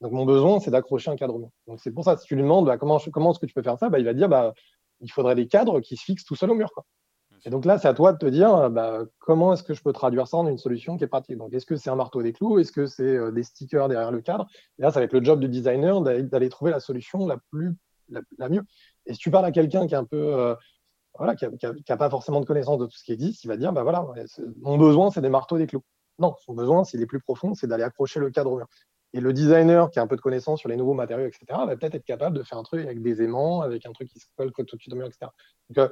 Donc, 0.00 0.12
mon 0.12 0.24
besoin, 0.24 0.58
c'est 0.58 0.70
d'accrocher 0.70 1.10
un 1.10 1.16
cadre 1.16 1.34
au 1.34 1.38
mur. 1.38 1.50
Donc, 1.66 1.80
c'est 1.80 1.90
pour 1.90 2.02
ça, 2.02 2.16
si 2.16 2.26
tu 2.26 2.34
lui 2.34 2.42
demandes 2.42 2.64
bah, 2.64 2.78
comment, 2.78 2.98
comment 3.12 3.32
est-ce 3.32 3.40
que 3.40 3.46
tu 3.46 3.52
peux 3.52 3.62
faire 3.62 3.78
ça, 3.78 3.90
bah, 3.90 3.98
il 3.98 4.06
va 4.06 4.14
dire 4.14 4.30
bah, 4.30 4.54
il 5.04 5.12
faudrait 5.12 5.34
des 5.34 5.46
cadres 5.46 5.80
qui 5.80 5.96
se 5.96 6.04
fixent 6.04 6.24
tout 6.24 6.34
seul 6.34 6.50
au 6.50 6.54
mur. 6.54 6.72
Quoi. 6.72 6.84
Et 7.44 7.50
donc 7.50 7.64
là, 7.64 7.78
c'est 7.78 7.88
à 7.88 7.94
toi 7.94 8.12
de 8.12 8.18
te 8.18 8.26
dire 8.26 8.54
euh, 8.54 8.68
bah, 8.70 9.02
comment 9.18 9.52
est-ce 9.52 9.62
que 9.62 9.74
je 9.74 9.82
peux 9.82 9.92
traduire 9.92 10.26
ça 10.26 10.38
en 10.38 10.48
une 10.48 10.58
solution 10.58 10.96
qui 10.96 11.04
est 11.04 11.08
pratique? 11.08 11.36
Donc, 11.36 11.52
est-ce 11.52 11.66
que 11.66 11.76
c'est 11.76 11.90
un 11.90 11.94
marteau 11.94 12.22
des 12.22 12.32
clous? 12.32 12.58
Est-ce 12.58 12.72
que 12.72 12.86
c'est 12.86 13.02
euh, 13.02 13.30
des 13.30 13.42
stickers 13.42 13.88
derrière 13.88 14.10
le 14.10 14.22
cadre? 14.22 14.46
Et 14.78 14.82
là, 14.82 14.90
ça 14.90 15.00
va 15.00 15.04
être 15.04 15.12
le 15.12 15.22
job 15.22 15.40
du 15.40 15.48
designer 15.48 16.00
d'aller 16.00 16.48
trouver 16.48 16.70
la 16.70 16.80
solution 16.80 17.26
la 17.26 17.36
plus 17.50 17.76
la, 18.08 18.48
mieux. 18.48 18.62
Et 19.06 19.14
si 19.14 19.18
tu 19.18 19.30
parles 19.30 19.44
à 19.44 19.52
quelqu'un 19.52 19.86
qui 19.86 19.94
est 19.94 19.98
un 19.98 20.04
peu 20.04 20.16
euh, 20.16 20.54
voilà, 21.18 21.36
qui 21.36 21.46
n'a 21.46 21.96
pas 21.96 22.10
forcément 22.10 22.40
de 22.40 22.46
connaissance 22.46 22.78
de 22.78 22.86
tout 22.86 22.96
ce 22.96 23.04
qui 23.04 23.12
existe, 23.12 23.44
il 23.44 23.48
va 23.48 23.56
dire 23.56 23.72
bah 23.72 23.82
voilà, 23.82 24.06
mon 24.60 24.76
besoin 24.76 25.10
c'est 25.10 25.20
des 25.20 25.28
marteaux 25.28 25.58
des 25.58 25.66
clous. 25.66 25.84
Non, 26.18 26.34
son 26.44 26.54
besoin, 26.54 26.84
s'il 26.84 27.00
est 27.02 27.06
plus 27.06 27.20
profond, 27.20 27.54
c'est 27.54 27.66
d'aller 27.66 27.82
accrocher 27.82 28.20
le 28.20 28.30
cadre 28.30 28.52
au 28.52 28.56
mur. 28.56 28.66
Et 29.14 29.20
le 29.20 29.32
designer 29.32 29.90
qui 29.90 30.00
a 30.00 30.02
un 30.02 30.08
peu 30.08 30.16
de 30.16 30.20
connaissance 30.20 30.58
sur 30.58 30.68
les 30.68 30.76
nouveaux 30.76 30.92
matériaux, 30.92 31.26
etc., 31.26 31.44
va 31.50 31.76
peut-être 31.76 31.94
être 31.94 32.04
capable 32.04 32.36
de 32.36 32.42
faire 32.42 32.58
un 32.58 32.64
truc 32.64 32.84
avec 32.84 33.00
des 33.00 33.22
aimants, 33.22 33.60
avec 33.62 33.86
un 33.86 33.92
truc 33.92 34.08
qui 34.08 34.18
se 34.18 34.26
colle 34.36 34.52
tout 34.52 34.64
de 34.64 34.80
suite 34.80 34.92
au 34.92 34.96
mur, 34.96 35.06
etc. 35.06 35.30
Donc, 35.70 35.88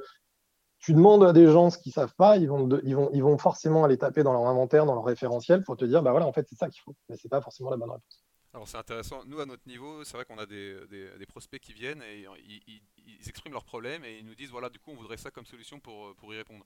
tu 0.79 0.93
demandes 0.93 1.23
à 1.23 1.31
des 1.31 1.47
gens 1.47 1.69
ce 1.69 1.77
qu'ils 1.77 1.93
savent 1.93 2.13
pas, 2.15 2.35
ils 2.35 2.49
vont, 2.49 3.37
forcément 3.37 3.85
aller 3.85 3.97
taper 3.97 4.23
dans 4.23 4.33
leur 4.33 4.45
inventaire, 4.45 4.85
dans 4.85 4.93
leur 4.93 5.05
référentiel 5.05 5.63
pour 5.63 5.77
te 5.77 5.85
dire, 5.85 6.03
bah 6.03 6.11
voilà, 6.11 6.27
en 6.27 6.33
fait, 6.33 6.45
c'est 6.49 6.57
ça 6.57 6.69
qu'il 6.69 6.81
faut. 6.81 6.93
Mais 7.07 7.15
ce 7.15 7.25
n'est 7.25 7.29
pas 7.29 7.39
forcément 7.39 7.69
la 7.69 7.77
bonne 7.77 7.91
réponse. 7.91 8.25
Alors 8.53 8.67
c'est 8.67 8.77
intéressant. 8.77 9.23
Nous, 9.25 9.39
à 9.39 9.45
notre 9.45 9.65
niveau, 9.65 10.03
c'est 10.03 10.17
vrai 10.17 10.25
qu'on 10.25 10.37
a 10.37 10.45
des, 10.45 11.25
prospects 11.29 11.61
qui 11.61 11.71
viennent 11.71 12.03
et 12.03 12.27
ils, 12.45 13.27
expriment 13.29 13.53
leurs 13.53 13.63
problèmes 13.63 14.03
et 14.03 14.19
ils 14.19 14.25
nous 14.25 14.35
disent, 14.35 14.51
voilà, 14.51 14.69
du 14.69 14.79
coup, 14.79 14.91
on 14.91 14.95
voudrait 14.95 15.15
ça 15.15 15.31
comme 15.31 15.45
solution 15.45 15.79
pour, 15.79 16.13
pour 16.17 16.33
y 16.33 16.37
répondre. 16.37 16.65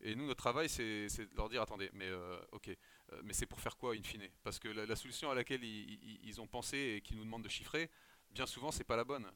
Et 0.00 0.14
nous, 0.14 0.26
notre 0.26 0.42
travail, 0.42 0.68
c'est 0.68 1.06
de 1.06 1.36
leur 1.36 1.48
dire, 1.48 1.62
attendez, 1.62 1.90
mais 1.94 2.06
euh, 2.06 2.38
ok, 2.52 2.68
euh, 2.68 3.20
mais 3.24 3.32
c'est 3.32 3.46
pour 3.46 3.60
faire 3.60 3.76
quoi, 3.76 3.94
in 3.94 4.02
fine? 4.02 4.28
Parce 4.42 4.58
que 4.58 4.68
la, 4.68 4.96
solution 4.96 5.30
à 5.30 5.34
laquelle 5.34 5.64
ils, 5.64 6.40
ont 6.40 6.46
pensé 6.46 6.96
et 6.96 7.00
qui 7.00 7.14
nous 7.14 7.24
demandent 7.24 7.44
de 7.44 7.48
chiffrer, 7.48 7.88
bien 8.30 8.44
souvent, 8.44 8.70
c'est 8.70 8.84
pas 8.84 8.96
la 8.96 9.04
bonne. 9.04 9.26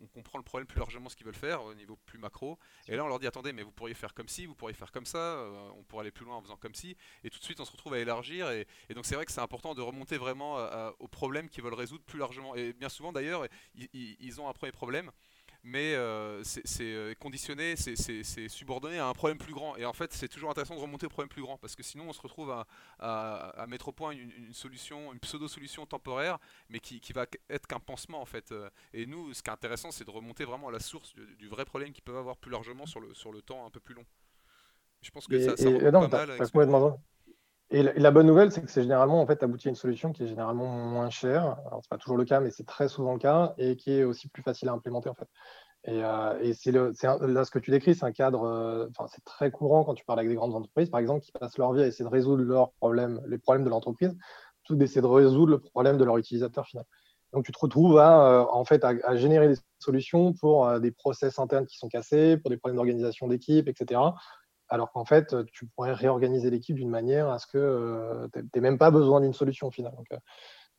on 0.00 0.06
comprend 0.08 0.38
le 0.38 0.44
problème 0.44 0.66
plus 0.66 0.80
largement 0.80 1.08
ce 1.08 1.14
qu'ils 1.14 1.26
veulent 1.26 1.34
faire 1.34 1.62
au 1.62 1.74
niveau 1.74 1.96
plus 2.06 2.18
macro. 2.18 2.58
Et 2.88 2.96
là, 2.96 3.04
on 3.04 3.08
leur 3.08 3.20
dit 3.20 3.28
attendez, 3.28 3.52
mais 3.52 3.62
vous 3.62 3.70
pourriez 3.70 3.94
faire 3.94 4.14
comme 4.14 4.28
ci, 4.28 4.46
vous 4.46 4.56
pourriez 4.56 4.74
faire 4.74 4.90
comme 4.90 5.06
ça, 5.06 5.48
on 5.76 5.84
pourrait 5.84 6.02
aller 6.02 6.10
plus 6.10 6.24
loin 6.24 6.36
en 6.36 6.42
faisant 6.42 6.56
comme 6.56 6.74
ci. 6.74 6.96
Et 7.22 7.30
tout 7.30 7.38
de 7.38 7.44
suite, 7.44 7.60
on 7.60 7.64
se 7.64 7.70
retrouve 7.70 7.94
à 7.94 8.00
élargir. 8.00 8.50
Et, 8.50 8.66
donc, 8.94 9.06
c'est 9.06 9.14
vrai 9.14 9.26
que 9.26 9.32
c'est 9.32 9.40
important 9.40 9.74
de 9.74 9.82
remonter 9.82 10.16
vraiment 10.16 10.56
aux 10.98 11.08
problèmes 11.08 11.48
qu'ils 11.48 11.62
veulent 11.62 11.74
résoudre 11.74 12.04
plus 12.04 12.18
largement. 12.18 12.56
Et 12.56 12.72
bien 12.72 12.88
souvent, 12.88 13.12
d'ailleurs, 13.12 13.46
ils 13.74 14.40
ont 14.40 14.48
un 14.48 14.52
premier 14.52 14.72
problème 14.72 15.12
mais 15.64 15.94
euh, 15.94 16.42
c'est 16.42 16.80
euh, 16.80 17.14
conditionné, 17.14 17.76
c'est 17.76 18.48
subordonné 18.48 18.98
à 18.98 19.06
un 19.06 19.12
problème 19.12 19.38
plus 19.38 19.52
grand. 19.52 19.76
Et 19.76 19.84
en 19.84 19.92
fait, 19.92 20.12
c'est 20.12 20.28
toujours 20.28 20.50
intéressant 20.50 20.74
de 20.74 20.80
remonter 20.80 21.06
au 21.06 21.08
problème 21.08 21.28
plus 21.28 21.42
grand, 21.42 21.56
parce 21.56 21.76
que 21.76 21.82
sinon, 21.82 22.06
on 22.08 22.12
se 22.12 22.20
retrouve 22.20 22.50
à, 22.50 22.66
à, 22.98 23.66
mettre 23.66 23.88
au 23.88 23.92
point 23.92 24.10
une, 24.12 24.52
solution, 24.52 25.12
une 25.12 25.20
pseudo-solution 25.20 25.86
temporaire, 25.86 26.38
mais 26.68 26.80
qui, 26.80 27.00
qui 27.00 27.12
va 27.12 27.26
être 27.48 27.66
qu'un 27.66 27.80
pansement, 27.80 28.20
en 28.20 28.26
fait. 28.26 28.52
Et 28.92 29.06
nous, 29.06 29.32
ce 29.34 29.42
qui 29.42 29.50
est 29.50 29.52
intéressant, 29.52 29.90
c'est 29.90 30.04
de 30.04 30.10
remonter 30.10 30.44
vraiment 30.44 30.68
à 30.68 30.72
la 30.72 30.80
source 30.80 31.14
du, 31.14 31.48
vrai 31.48 31.64
problème 31.64 31.92
qu'ils 31.92 32.04
peuvent 32.04 32.16
avoir 32.16 32.36
plus 32.36 32.50
largement 32.50 32.86
sur 32.86 33.00
le, 33.00 33.14
sur 33.14 33.32
le 33.32 33.42
temps 33.42 33.64
un 33.66 33.70
peu 33.70 33.80
plus 33.80 33.94
long. 33.94 34.04
Je 35.00 35.10
pense 35.10 35.26
que 35.26 35.40
ça, 35.40 35.56
ça 35.56 35.70
pas 36.08 36.08
mal. 36.08 36.98
Et 37.74 37.82
la, 37.82 38.10
bonne 38.10 38.26
nouvelle, 38.26 38.52
c'est 38.52 38.60
que 38.60 38.70
c'est 38.70 38.82
généralement 38.82 39.22
en 39.22 39.26
fait 39.26 39.42
abouti 39.42 39.68
à 39.68 39.70
une 39.70 39.76
solution 39.76 40.12
qui 40.12 40.24
est 40.24 40.26
généralement 40.26 40.66
moins 40.66 41.08
chère. 41.08 41.56
Alors 41.66 41.80
c'est 41.82 41.88
pas 41.88 41.96
toujours 41.96 42.18
le 42.18 42.26
cas, 42.26 42.38
mais 42.38 42.50
c'est 42.50 42.66
très 42.66 42.86
souvent 42.86 43.14
le 43.14 43.18
cas 43.18 43.54
et 43.56 43.76
qui 43.76 43.92
est 43.92 44.04
aussi 44.04 44.28
plus 44.28 44.42
facile 44.42 44.68
à 44.68 44.72
implémenter 44.72 45.08
en 45.08 45.14
fait. 45.14 45.28
Et, 45.84 46.04
euh, 46.04 46.52
c'est 46.52 46.70
là 46.70 47.44
ce 47.46 47.50
que 47.50 47.58
tu 47.58 47.70
décris, 47.70 47.94
c'est 47.94 48.04
un 48.04 48.12
cadre, 48.12 48.44
euh, 48.44 48.88
c'est 49.08 49.24
très 49.24 49.50
courant 49.50 49.84
quand 49.84 49.94
tu 49.94 50.04
parles 50.04 50.18
avec 50.18 50.28
des 50.28 50.36
grandes 50.36 50.54
entreprises, 50.54 50.90
par 50.90 51.00
exemple, 51.00 51.24
qui 51.24 51.32
passent 51.32 51.56
leur 51.56 51.72
vie 51.72 51.82
à 51.82 51.86
essayer 51.86 52.04
de 52.04 52.10
résoudre 52.10 52.42
leurs 52.42 52.72
problèmes, 52.72 53.22
les 53.26 53.38
problèmes 53.38 53.64
de 53.64 53.70
l'entreprise, 53.70 54.14
plutôt 54.62 54.78
d'essayer 54.78 55.00
de 55.00 55.06
résoudre 55.06 55.52
le 55.52 55.58
problème 55.58 55.96
de 55.96 56.04
leur 56.04 56.18
utilisateur 56.18 56.66
final. 56.66 56.84
Donc 57.32 57.46
tu 57.46 57.52
te 57.52 57.58
retrouves 57.58 57.98
à, 57.98 58.42
euh, 58.42 58.44
en 58.50 58.66
fait 58.66 58.84
à, 58.84 59.16
générer 59.16 59.48
des 59.48 59.58
solutions 59.78 60.34
pour 60.34 60.78
des 60.78 60.90
process 60.90 61.38
internes 61.38 61.64
qui 61.66 61.78
sont 61.78 61.88
cassés, 61.88 62.36
pour 62.36 62.50
des 62.50 62.58
problèmes 62.58 62.76
d'organisation 62.76 63.28
d'équipe, 63.28 63.66
etc 63.66 63.98
alors 64.72 64.90
qu'en 64.90 65.04
fait, 65.04 65.36
tu 65.52 65.66
pourrais 65.66 65.92
réorganiser 65.92 66.48
l'équipe 66.48 66.76
d'une 66.76 66.88
manière 66.88 67.28
à 67.28 67.38
ce 67.38 67.46
que 67.46 67.58
euh, 67.58 68.26
tu 68.32 68.40
n'aies 68.54 68.62
même 68.62 68.78
pas 68.78 68.90
besoin 68.90 69.20
d'une 69.20 69.34
solution 69.34 69.70
finale. 69.70 69.92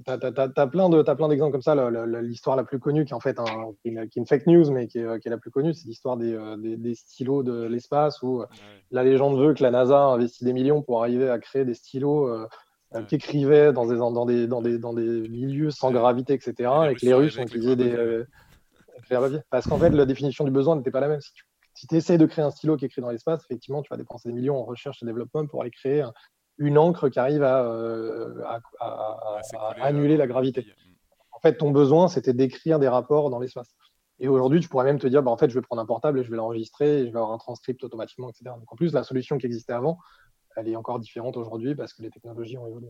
tu 0.03 0.11
as, 0.11 0.67
plein 0.67 0.89
d'exemples 0.89 1.51
comme 1.51 1.61
ça. 1.61 1.75
L'histoire 2.23 2.55
la 2.55 2.63
plus 2.63 2.79
connue, 2.79 3.05
qui 3.05 3.11
est 3.11 3.15
en 3.15 3.19
fait 3.19 3.37
une, 3.85 4.25
fake 4.25 4.47
news, 4.47 4.71
mais 4.71 4.87
qui 4.87 4.97
est, 4.97 5.29
la 5.29 5.37
plus 5.37 5.51
connue, 5.51 5.75
c'est 5.75 5.87
l'histoire 5.87 6.17
des, 6.17 6.33
euh, 6.33 6.93
stylos 6.95 7.43
de 7.43 7.65
l'espace, 7.65 8.23
où 8.23 8.43
la 8.89 9.03
légende 9.03 9.37
veut 9.37 9.53
que 9.53 9.61
la 9.61 9.69
NASA 9.69 9.99
a 9.99 10.13
investi 10.13 10.43
des 10.43 10.53
millions 10.53 10.81
pour 10.81 11.03
arriver 11.03 11.29
à 11.29 11.37
créer 11.37 11.63
des 11.63 11.75
stylos 11.75 12.27
euh, 12.27 12.47
qui 13.07 13.13
écrivaient 13.13 13.73
dans 13.73 13.85
des, 13.85 14.47
dans, 14.47 14.91
des, 14.91 15.29
milieux 15.29 15.69
sans 15.69 15.91
gravité, 15.91 16.33
etc. 16.33 16.51
Et, 16.89 16.95
que 16.95 17.05
les 17.05 17.13
Russes 17.13 17.37
ont 17.37 17.43
utilisé 17.43 17.75
des... 17.75 18.23
Parce 19.51 19.67
qu'en 19.67 19.77
fait, 19.77 19.91
la 19.91 20.07
définition 20.07 20.45
du 20.45 20.51
besoin 20.51 20.77
n'était 20.77 20.89
pas 20.89 20.99
la 20.99 21.09
même. 21.09 21.21
Si 21.21 21.31
tu 21.33 21.43
si 21.73 21.87
tu 21.87 21.95
essaies 21.95 22.17
de 22.17 22.25
créer 22.25 22.45
un 22.45 22.51
stylo 22.51 22.77
qui 22.77 22.85
écrit 22.85 23.01
dans 23.01 23.09
l'espace, 23.09 23.43
effectivement, 23.45 23.81
tu 23.81 23.89
vas 23.89 23.97
dépenser 23.97 24.29
des 24.29 24.35
millions 24.35 24.57
en 24.57 24.63
recherche 24.63 25.01
et 25.01 25.05
développement 25.05 25.45
pour 25.47 25.61
aller 25.61 25.71
créer 25.71 26.05
une 26.57 26.77
encre 26.77 27.09
qui 27.09 27.19
arrive 27.19 27.43
à, 27.43 27.65
euh, 27.65 28.43
annuler 29.81 30.17
la 30.17 30.27
gravité. 30.27 30.65
En 31.31 31.39
fait, 31.39 31.57
ton 31.57 31.71
besoin, 31.71 32.07
c'était 32.07 32.33
d'écrire 32.33 32.79
des 32.79 32.87
rapports 32.87 33.29
dans 33.29 33.39
l'espace. 33.39 33.75
Et 34.19 34.27
aujourd'hui, 34.27 34.59
tu 34.59 34.69
pourrais 34.69 34.85
même 34.85 34.99
te 34.99 35.07
dire, 35.07 35.23
bah, 35.23 35.31
en 35.31 35.37
fait, 35.37 35.49
je 35.49 35.55
vais 35.55 35.61
prendre 35.61 35.81
un 35.81 35.85
portable 35.85 36.19
et 36.19 36.23
je 36.23 36.29
vais 36.29 36.37
l'enregistrer 36.37 36.99
et 36.99 37.07
je 37.07 37.11
vais 37.11 37.17
avoir 37.17 37.31
un 37.31 37.37
transcript 37.37 37.83
automatiquement, 37.83 38.29
etc. 38.29 38.55
Donc, 38.57 38.71
en 38.71 38.75
plus, 38.75 38.93
la 38.93 39.03
solution 39.03 39.37
qui 39.37 39.47
existait 39.47 39.73
avant, 39.73 39.97
elle 40.55 40.67
est 40.67 40.75
encore 40.75 40.99
différente 40.99 41.35
aujourd'hui 41.35 41.75
parce 41.75 41.93
que 41.93 42.03
les 42.03 42.11
technologies 42.11 42.57
ont 42.57 42.67
évolué. 42.67 42.89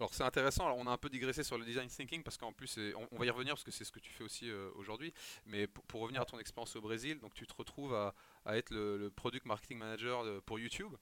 Alors 0.00 0.12
c'est 0.12 0.24
intéressant, 0.24 0.66
alors 0.66 0.78
on 0.78 0.86
a 0.86 0.90
un 0.90 0.98
peu 0.98 1.08
digressé 1.08 1.44
sur 1.44 1.56
le 1.56 1.64
design 1.64 1.88
thinking 1.88 2.22
parce 2.24 2.36
qu'en 2.36 2.52
plus 2.52 2.78
on, 3.12 3.16
va 3.16 3.26
y 3.26 3.30
revenir 3.30 3.54
parce 3.54 3.62
que 3.62 3.70
c'est 3.70 3.84
ce 3.84 3.92
que 3.92 4.00
tu 4.00 4.12
fais 4.12 4.24
aussi 4.24 4.50
euh, 4.50 4.68
aujourd'hui, 4.74 5.14
mais 5.46 5.68
pour, 5.68 6.00
revenir 6.00 6.20
à 6.20 6.24
ton 6.24 6.38
expérience 6.40 6.74
au 6.74 6.80
Brésil, 6.80 7.20
donc 7.20 7.32
tu 7.34 7.46
te 7.46 7.54
retrouves 7.54 7.94
à, 7.94 8.12
être 8.56 8.70
le, 8.70 9.10
product 9.14 9.46
marketing 9.46 9.78
manager 9.78 10.42
pour 10.42 10.58
YouTube. 10.58 10.92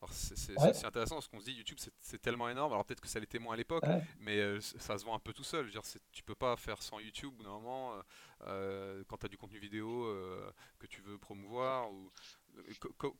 Alors 0.00 0.12
c'est 0.12 0.84
intéressant 0.84 1.16
parce 1.16 1.26
qu'on 1.26 1.40
se 1.40 1.44
dit 1.44 1.52
YouTube 1.52 1.76
c'est 2.00 2.22
tellement 2.22 2.48
énorme, 2.48 2.72
alors 2.72 2.86
peut-être 2.86 3.00
que 3.00 3.08
ça 3.08 3.20
l'était 3.20 3.40
moins 3.40 3.54
à 3.54 3.56
l'époque, 3.56 3.84
mais 4.20 4.38
euh, 4.38 4.60
ça 4.60 4.96
se 4.96 5.04
voit 5.04 5.14
un 5.14 5.18
peu 5.18 5.34
tout 5.34 5.44
seul. 5.44 5.62
Je 5.62 5.66
veux 5.66 5.72
dire, 5.72 5.82
tu 6.12 6.22
peux 6.22 6.36
pas 6.36 6.56
faire 6.56 6.82
sans 6.82 7.00
YouTube 7.00 7.34
normalement 7.42 8.00
euh, 8.46 9.02
quand 9.08 9.18
tu 9.18 9.26
as 9.26 9.28
du 9.28 9.36
contenu 9.36 9.58
vidéo 9.58 10.06
que 10.78 10.86
tu 10.86 11.02
veux 11.02 11.18
promouvoir. 11.18 11.92
ou 11.92 12.10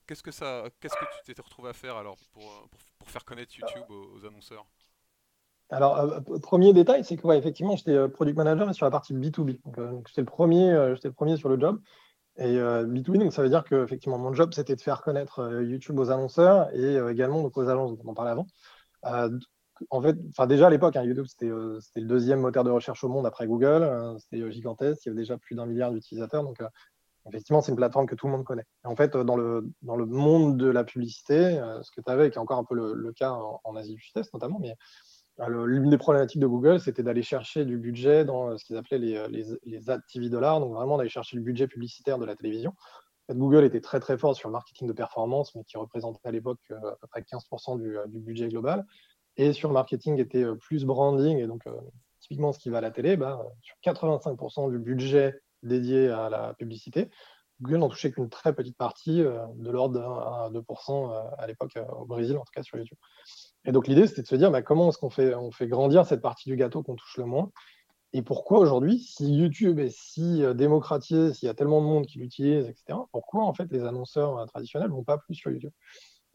Qu'est-ce 0.07 0.23
que 0.23 0.31
ça, 0.31 0.65
qu'est-ce 0.81 0.95
que 0.95 1.05
tu 1.23 1.35
t'es 1.35 1.43
retrouvé 1.43 1.69
à 1.69 1.75
faire 1.75 1.97
alors 1.97 2.17
pour, 2.33 2.69
pour, 2.99 3.11
faire 3.11 3.25
connaître 3.25 3.55
YouTube 3.55 3.91
aux 3.91 4.25
annonceurs? 4.25 4.67
Alors, 5.71 5.99
euh, 5.99 6.39
premier 6.41 6.73
détail, 6.73 7.05
c'est 7.05 7.17
que 7.17 7.27
ouais, 7.27 7.39
effectivement, 7.39 7.77
j'étais 7.77 7.93
euh, 7.93 8.09
product 8.09 8.37
manager 8.37 8.75
sur 8.75 8.87
la 8.87 8.91
partie 8.91 9.13
B2B. 9.13 9.61
Euh, 9.79 9.91
donc, 9.93 10.09
j'étais 10.09 10.23
le 10.23 10.27
premier, 10.27 10.71
le 10.71 11.11
premier 11.11 11.37
sur 11.37 11.49
le 11.49 11.61
job. 11.61 11.81
Et 12.41 12.57
B2B, 12.57 13.19
donc 13.19 13.33
ça 13.33 13.43
veut 13.43 13.49
dire 13.49 13.65
que 13.65 13.83
effectivement, 13.83 14.17
mon 14.17 14.33
job, 14.33 14.55
c'était 14.55 14.77
de 14.77 14.81
faire 14.81 15.03
connaître 15.03 15.61
YouTube 15.61 15.99
aux 15.99 16.13
annonceurs 16.13 16.73
et 16.73 16.97
également 17.11 17.43
donc, 17.43 17.59
aux 17.59 17.69
agences 17.69 17.99
dont 17.99 18.11
on 18.11 18.15
parlait 18.15 18.31
avant. 18.31 18.47
en 19.91 20.01
fait, 20.01 20.17
déjà 20.47 20.69
à 20.69 20.71
l'époque, 20.71 20.95
hein, 20.95 21.03
YouTube 21.03 21.27
c'était 21.27 21.49
le 21.49 22.07
deuxième 22.07 22.39
moteur 22.39 22.63
de 22.63 22.71
recherche 22.71 23.03
au 23.03 23.09
monde 23.09 23.27
après 23.27 23.49
Google. 23.49 23.83
Hein, 23.83 24.19
c'était 24.21 24.53
gigantesque. 24.53 25.05
Il 25.05 25.09
y 25.09 25.11
avait 25.11 25.19
déjà 25.19 25.37
plus 25.37 25.57
d'un 25.57 25.67
milliard 25.67 25.91
d'utilisateurs. 25.91 26.45
Donc 26.45 26.63
effectivement, 27.29 27.61
c'est 27.61 27.73
une 27.73 27.77
plateforme 27.77 28.07
que 28.07 28.15
tout 28.15 28.27
le 28.27 28.33
monde 28.35 28.45
connaît. 28.45 28.67
en 28.85 28.95
fait, 28.95 29.17
dans 29.17 29.37
le, 29.37 29.69
dans 29.83 29.97
le 29.97 30.07
monde 30.07 30.57
de 30.59 30.69
la 30.69 30.85
publicité, 30.85 31.61
ce 31.83 31.91
que 31.91 32.01
tu 32.01 32.09
avais, 32.09 32.31
qui 32.31 32.37
est 32.37 32.41
encore 32.41 32.59
un 32.59 32.65
peu 32.65 32.77
le, 32.77 33.13
cas 33.15 33.33
en, 33.33 33.61
en 33.65 33.75
Asie 33.75 33.95
du 33.95 34.01
Sud-Est 34.01 34.33
notamment, 34.33 34.61
mais 34.61 34.77
L'une 35.47 35.89
des 35.89 35.99
problématiques 35.99 36.41
de 36.41 36.47
Google, 36.49 36.81
c'était 36.81 37.05
d'aller 37.05 37.23
chercher 37.23 37.65
du 37.65 37.79
budget 37.79 38.25
dans 38.25 38.51
euh, 38.51 38.57
ce 38.57 38.65
qu'ils 38.65 38.77
appelaient 38.77 38.99
les, 38.99 39.17
euh, 39.17 39.29
les, 39.29 39.45
les 39.65 39.89
ad 39.89 40.01
TV 40.13 40.29
dollars, 40.29 40.59
donc 40.59 40.75
vraiment 40.75 40.97
d'aller 40.97 41.09
chercher 41.09 41.37
le 41.37 41.43
budget 41.43 41.69
publicitaire 41.69 42.19
de 42.19 42.25
la 42.25 42.35
télévision. 42.35 42.75
Google 43.31 43.65
était 43.65 43.81
très 43.81 44.01
très 44.01 44.19
fort 44.19 44.35
sur 44.35 44.49
le 44.49 44.55
marketing 44.55 44.89
de 44.89 44.93
performance, 44.93 45.55
mais 45.55 45.63
qui 45.63 45.77
représentait 45.77 46.27
à 46.27 46.33
l'époque 46.33 46.59
euh, 46.73 46.77
à 46.77 46.97
peu 46.97 47.07
près 47.07 47.21
15% 47.21 47.79
du, 47.79 47.97
du, 48.11 48.19
budget 48.19 48.49
global. 48.49 48.85
Et 49.37 49.53
sur 49.53 49.69
le 49.69 49.75
marketing 49.75 50.19
était 50.19 50.45
plus 50.57 50.85
branding, 50.85 51.39
et 51.39 51.47
donc 51.47 51.63
typiquement 52.19 52.53
ce 52.53 52.59
qui 52.59 52.71
va 52.71 52.79
à 52.79 52.81
la 52.81 52.91
télé, 52.91 53.17
bah, 53.17 53.41
sur 53.61 53.77
85% 53.85 54.73
du 54.73 54.81
budget 54.81 55.41
dédié 55.63 56.09
à 56.09 56.29
la 56.29 56.55
publicité, 56.55 57.09
Google 57.61 57.79
n'en 57.79 57.89
touchait 57.89 58.11
qu'une 58.11 58.29
très 58.29 58.53
petite 58.53 58.77
partie, 58.77 59.19
de 59.19 59.71
l'ordre 59.71 59.95
de 59.95 60.01
1 60.01 60.03
à 60.03 60.51
2% 60.51 61.37
à 61.39 61.47
l'époque 61.47 61.79
au 61.97 62.05
Brésil, 62.05 62.37
en 62.37 62.41
tout 62.41 62.53
cas 62.53 62.65
sur 62.65 62.79
YouTube. 62.79 62.99
Et 63.69 63.73
donc 63.73 63.87
l'idée, 63.87 64.07
c'était 64.07 64.23
de 64.23 64.27
se 64.27 64.35
dire 64.35 64.51
bah, 64.51 64.63
comment 64.63 64.89
est-ce 64.89 64.97
qu'on 64.97 65.11
fait, 65.11 65.35
on 65.35 65.51
fait 65.51 65.69
grandir 65.69 66.07
cette 66.07 66.23
partie 66.23 66.49
du 66.49 66.57
gâteau 66.57 66.83
qu'on 66.83 66.97
touche 66.97 67.19
le 67.19 67.27
moins? 67.27 67.53
Et 68.15 68.23
pourquoi 68.23 68.61
aujourd'hui, 68.61 68.99
si 68.99 69.31
YouTube 69.31 69.79
est 69.79 69.95
si 69.95 70.43
euh, 70.43 70.55
démocratisé, 70.55 71.35
s'il 71.35 71.49
y 71.49 71.51
a 71.51 71.55
tellement 71.55 71.83
de 71.83 71.87
monde 71.87 72.07
qui 72.07 72.19
l'utilise, 72.19 72.67
etc., 72.67 72.99
pourquoi 73.13 73.45
en 73.45 73.53
fait 73.53 73.71
les 73.71 73.85
annonceurs 73.85 74.39
euh, 74.39 74.47
traditionnels 74.47 74.89
ne 74.89 74.95
vont 74.95 75.05
pas 75.05 75.19
plus 75.19 75.35
sur 75.35 75.51
YouTube? 75.51 75.73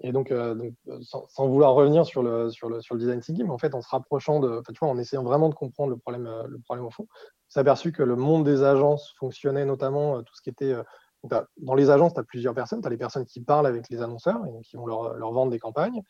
Et 0.01 0.11
donc, 0.11 0.29
euh, 0.29 0.69
sans, 1.01 1.47
vouloir 1.47 1.73
revenir 1.73 2.05
sur 2.05 2.21
le, 2.21 2.51
sur 2.51 2.69
le, 2.69 2.81
sur 2.81 2.93
le 2.93 2.99
design 2.99 3.19
thinking, 3.19 3.45
mais 3.45 3.51
en 3.51 3.57
fait, 3.57 3.73
en 3.73 3.81
se 3.81 3.89
rapprochant 3.89 4.39
de, 4.39 4.61
tu 4.67 4.79
vois, 4.79 4.89
en 4.89 4.99
essayant 4.99 5.23
vraiment 5.23 5.49
de 5.49 5.55
comprendre 5.55 5.89
le 5.89 5.97
problème, 5.97 6.29
le 6.47 6.59
problème 6.59 6.85
au 6.85 6.91
fond, 6.91 7.07
on 7.09 7.49
s'est 7.49 7.61
aperçu 7.61 7.91
que 7.91 8.03
le 8.03 8.15
monde 8.15 8.43
des 8.43 8.61
agences 8.61 9.15
fonctionnait 9.17 9.65
notamment 9.65 10.21
tout 10.21 10.35
ce 10.35 10.41
qui 10.41 10.49
était. 10.49 10.75
dans 11.23 11.73
les 11.73 11.89
agences, 11.89 12.13
tu 12.13 12.19
as 12.19 12.23
plusieurs 12.23 12.53
personnes. 12.53 12.81
Tu 12.81 12.87
as 12.87 12.89
les 12.89 12.97
personnes 12.97 13.25
qui 13.25 13.39
parlent 13.39 13.67
avec 13.67 13.89
les 13.89 14.01
annonceurs 14.01 14.41
et 14.45 14.61
qui 14.61 14.75
vont 14.75 14.85
leur, 14.85 15.13
leur 15.13 15.31
vendre 15.31 15.51
des 15.51 15.59
campagnes 15.59 16.03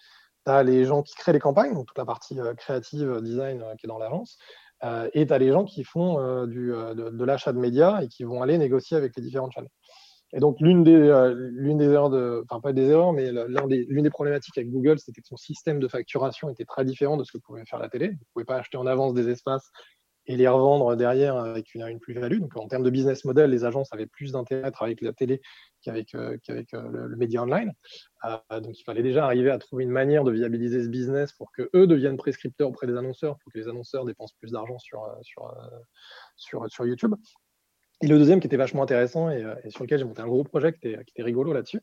tu 0.45 0.51
as 0.51 0.63
les 0.63 0.85
gens 0.85 1.03
qui 1.03 1.15
créent 1.15 1.33
les 1.33 1.39
campagnes, 1.39 1.73
donc 1.73 1.87
toute 1.87 1.97
la 1.97 2.05
partie 2.05 2.39
euh, 2.39 2.53
créative, 2.53 3.09
euh, 3.09 3.21
design 3.21 3.61
euh, 3.61 3.75
qui 3.75 3.85
est 3.85 3.87
dans 3.87 3.99
l'agence, 3.99 4.37
et 5.13 5.25
tu 5.25 5.33
as 5.33 5.37
les 5.37 5.49
gens 5.49 5.63
qui 5.63 5.85
font 5.85 6.45
du, 6.45 6.73
de, 6.73 7.23
l'achat 7.23 7.53
de 7.53 7.57
médias 7.57 8.01
et 8.01 8.09
qui 8.09 8.25
vont 8.25 8.41
aller 8.41 8.57
négocier 8.57 8.97
avec 8.97 9.15
les 9.15 9.21
différents 9.21 9.49
channels. 9.49 9.71
Et 10.33 10.41
donc, 10.41 10.57
l'une 10.59 10.83
des, 10.83 11.33
l'une 11.37 11.77
des 11.77 11.85
erreurs, 11.85 12.11
enfin 12.43 12.59
pas 12.59 12.73
des 12.73 12.89
erreurs, 12.89 13.13
mais 13.13 13.31
l'une 13.31 14.03
des, 14.03 14.09
problématiques 14.09 14.57
avec 14.57 14.69
Google, 14.69 14.99
c'était 14.99 15.21
que 15.21 15.27
son 15.29 15.37
système 15.37 15.79
de 15.79 15.87
facturation 15.87 16.49
était 16.49 16.65
très 16.65 16.83
différent 16.83 17.15
de 17.15 17.23
ce 17.23 17.31
que 17.31 17.37
pouvait 17.37 17.63
faire 17.63 17.79
la 17.79 17.87
télé. 17.87 18.07
Vous 18.07 18.13
ne 18.13 18.25
pouvez 18.33 18.43
pas 18.43 18.57
acheter 18.57 18.75
en 18.75 18.85
avance 18.85 19.13
des 19.13 19.29
espaces 19.29 19.71
et 20.25 20.37
les 20.37 20.47
revendre 20.47 20.95
derrière 20.95 21.35
avec 21.37 21.73
une, 21.75 21.99
plus-value. 21.99 22.39
Donc, 22.39 22.55
en 22.55 22.67
termes 22.67 22.83
de 22.83 22.89
business 22.89 23.25
model, 23.25 23.49
les 23.49 23.65
agences 23.65 23.91
avaient 23.91 24.05
plus 24.05 24.31
d'intérêt 24.31 24.63
à 24.63 24.71
travailler 24.71 24.93
avec 24.93 25.01
la 25.01 25.13
télé 25.13 25.41
qu'avec 25.81 26.15
euh, 26.15 26.37
euh, 26.49 27.07
le, 27.09 27.15
média 27.17 27.43
online. 27.43 27.73
Euh, 28.25 28.59
donc, 28.61 28.79
il 28.79 28.83
fallait 28.83 29.03
déjà 29.03 29.25
arriver 29.25 29.51
à 29.51 29.57
trouver 29.57 29.83
une 29.83 29.91
manière 29.91 30.23
de 30.23 30.31
viabiliser 30.31 30.81
ce 30.83 30.87
business 30.87 31.33
pour 31.33 31.51
que 31.51 31.69
eux 31.75 31.87
deviennent 31.87 32.17
prescripteurs 32.17 32.69
auprès 32.69 32.87
des 32.87 32.95
annonceurs, 32.95 33.37
pour 33.39 33.51
que 33.51 33.59
les 33.59 33.67
annonceurs 33.67 34.05
dépensent 34.05 34.35
plus 34.39 34.51
d'argent 34.51 34.79
sur, 34.79 35.01
sur, 35.21 36.65
sur, 36.69 36.85
YouTube. 36.85 37.15
Et 38.01 38.07
le 38.07 38.17
deuxième 38.17 38.39
qui 38.39 38.47
était 38.47 38.57
vachement 38.57 38.83
intéressant 38.83 39.29
et, 39.29 39.43
sur 39.69 39.83
lequel 39.83 39.99
j'ai 39.99 40.05
monté 40.05 40.21
un 40.21 40.27
gros 40.27 40.43
projet 40.43 40.73
qui 40.73 40.87
était, 40.87 41.23
rigolo 41.23 41.51
là-dessus, 41.51 41.81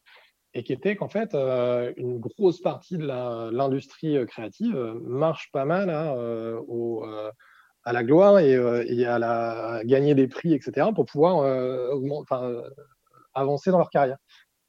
et 0.54 0.64
qui 0.64 0.72
était 0.72 0.96
qu'en 0.96 1.08
fait, 1.08 1.34
une 1.34 2.18
grosse 2.18 2.60
partie 2.60 2.96
de 2.96 3.06
l'industrie 3.06 4.16
créative 4.26 4.76
marche 5.02 5.50
pas 5.52 5.64
mal 5.64 5.90
hein, 5.90 6.14
au, 6.66 7.04
à 7.84 7.92
la 7.92 8.04
gloire 8.04 8.34
euh, 8.34 8.84
et, 8.86 9.06
à, 9.06 9.18
la, 9.18 9.82
gagner 9.84 10.14
des 10.14 10.28
prix, 10.28 10.52
etc., 10.54 10.88
pour 10.94 11.06
pouvoir 11.06 11.38
euh, 11.38 11.94
euh, 12.32 12.70
avancer 13.34 13.70
dans 13.70 13.78
leur 13.78 13.90
carrière. 13.90 14.18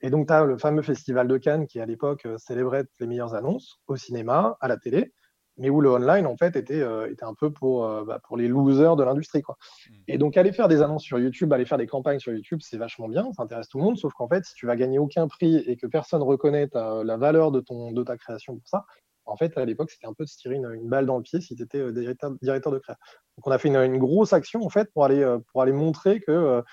Et 0.01 0.09
donc, 0.09 0.27
tu 0.27 0.33
as 0.33 0.45
le 0.45 0.57
fameux 0.57 0.81
festival 0.81 1.27
de 1.27 1.37
Cannes 1.37 1.67
qui, 1.67 1.79
à 1.79 1.85
l'époque, 1.85 2.27
célébrait 2.37 2.85
les 2.99 3.07
meilleures 3.07 3.35
annonces 3.35 3.79
au 3.87 3.95
cinéma, 3.95 4.57
à 4.59 4.67
la 4.67 4.77
télé. 4.77 5.13
mais 5.57 5.69
où 5.69 5.79
le 5.79 5.91
online, 5.91 6.25
en 6.25 6.35
fait, 6.37 6.55
était, 6.55 6.83
était 7.07 7.23
un 7.23 7.35
peu 7.35 7.51
pour, 7.51 7.87
bah, 8.05 8.19
pour 8.23 8.35
les 8.35 8.47
losers 8.47 8.95
de 8.95 9.03
l'industrie. 9.03 9.43
Quoi. 9.43 9.57
Mmh. 9.59 9.93
Et 10.07 10.17
donc, 10.17 10.37
aller 10.37 10.53
faire 10.53 10.67
des 10.67 10.81
annonces 10.81 11.03
sur 11.03 11.19
YouTube, 11.19 11.53
aller 11.53 11.65
faire 11.65 11.77
des 11.77 11.85
campagnes 11.85 12.17
sur 12.17 12.33
YouTube, 12.33 12.61
c'est 12.63 12.77
vachement 12.77 13.09
bien, 13.09 13.31
ça 13.33 13.43
intéresse 13.43 13.67
tout 13.67 13.77
le 13.77 13.83
monde, 13.83 13.97
sauf 13.97 14.11
qu'en 14.13 14.27
fait, 14.27 14.43
si 14.43 14.55
tu 14.55 14.65
vas 14.65 14.75
gagner 14.75 14.97
aucun 14.97 15.27
prix 15.27 15.57
et 15.57 15.77
que 15.77 15.85
personne 15.85 16.23
reconnaît 16.23 16.67
la 16.73 17.17
valeur 17.17 17.51
de, 17.51 17.59
ton, 17.59 17.91
de 17.91 18.01
ta 18.01 18.17
création 18.17 18.55
pour 18.55 18.67
ça, 18.67 18.85
en 19.25 19.37
fait, 19.37 19.57
à 19.57 19.65
l'époque, 19.65 19.91
c'était 19.91 20.07
un 20.07 20.13
peu 20.13 20.25
de 20.25 20.29
se 20.29 20.37
tirer 20.37 20.55
une, 20.55 20.89
balle 20.89 21.05
dans 21.05 21.17
le 21.17 21.23
pied 21.23 21.41
si 21.41 21.55
tu 21.55 21.63
étais 21.63 21.91
directeur, 21.91 22.31
directeur, 22.41 22.71
de 22.71 22.79
créa. 22.79 22.97
Donc, 23.37 23.47
on 23.47 23.51
a 23.51 23.57
fait 23.57 23.69
une, 23.69 23.97
grosse 23.97 24.33
action, 24.33 24.63
en 24.63 24.69
fait, 24.69 24.91
pour 24.93 25.05
aller, 25.05 25.37
pour 25.51 25.61
aller 25.61 25.71
montrer 25.71 26.19
que 26.19 26.63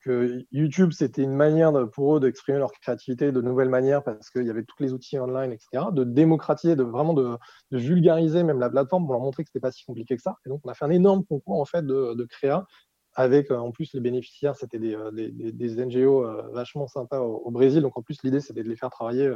que 0.00 0.44
YouTube, 0.52 0.92
c'était 0.92 1.22
une 1.22 1.34
manière 1.34 1.72
pour 1.90 2.16
eux 2.16 2.20
d'exprimer 2.20 2.58
leur 2.58 2.72
créativité 2.72 3.32
de 3.32 3.40
nouvelles 3.40 3.68
manières 3.68 4.02
parce 4.02 4.30
qu'il 4.30 4.46
y 4.46 4.50
avait 4.50 4.64
tous 4.64 4.80
les 4.82 4.92
outils 4.92 5.18
online, 5.18 5.52
etc., 5.52 5.86
de 5.92 6.04
démocratiser, 6.04 6.76
de 6.76 6.82
vraiment 6.82 7.14
de, 7.14 7.36
vulgariser 7.70 8.42
même 8.42 8.60
la 8.60 8.70
plateforme 8.70 9.04
pour 9.04 9.12
leur 9.12 9.22
montrer 9.22 9.44
que 9.44 9.48
c'était 9.48 9.60
pas 9.60 9.72
si 9.72 9.84
compliqué 9.84 10.16
que 10.16 10.22
ça. 10.22 10.36
Et 10.46 10.48
donc, 10.48 10.60
on 10.64 10.70
a 10.70 10.74
fait 10.74 10.84
un 10.84 10.90
énorme 10.90 11.24
concours 11.24 11.60
en 11.60 11.64
fait 11.64 11.84
de, 11.84 12.24
créa 12.24 12.66
avec 13.14 13.50
euh, 13.50 13.58
en 13.58 13.72
plus 13.72 13.92
les 13.94 14.00
bénéficiaires, 14.00 14.54
c'était 14.54 14.78
des, 14.78 14.94
euh, 14.94 15.10
des, 15.10 15.30
des, 15.30 15.84
NGO 15.84 16.24
euh, 16.24 16.42
vachement 16.52 16.86
sympas 16.86 17.18
au, 17.18 17.50
Brésil. 17.50 17.82
Donc, 17.82 17.98
en 17.98 18.02
plus, 18.02 18.22
l'idée, 18.22 18.40
c'était 18.40 18.62
de 18.62 18.68
les 18.68 18.76
faire 18.76 18.90
travailler 18.90 19.32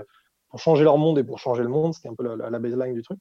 pour 0.52 0.60
changer 0.60 0.84
leur 0.84 0.98
monde 0.98 1.18
et 1.18 1.24
pour 1.24 1.40
changer 1.40 1.64
le 1.64 1.70
monde. 1.70 1.94
C'était 1.94 2.08
un 2.08 2.14
peu 2.14 2.22
la, 2.22 2.58
baseline 2.60 2.94
du 2.94 3.02
truc 3.02 3.18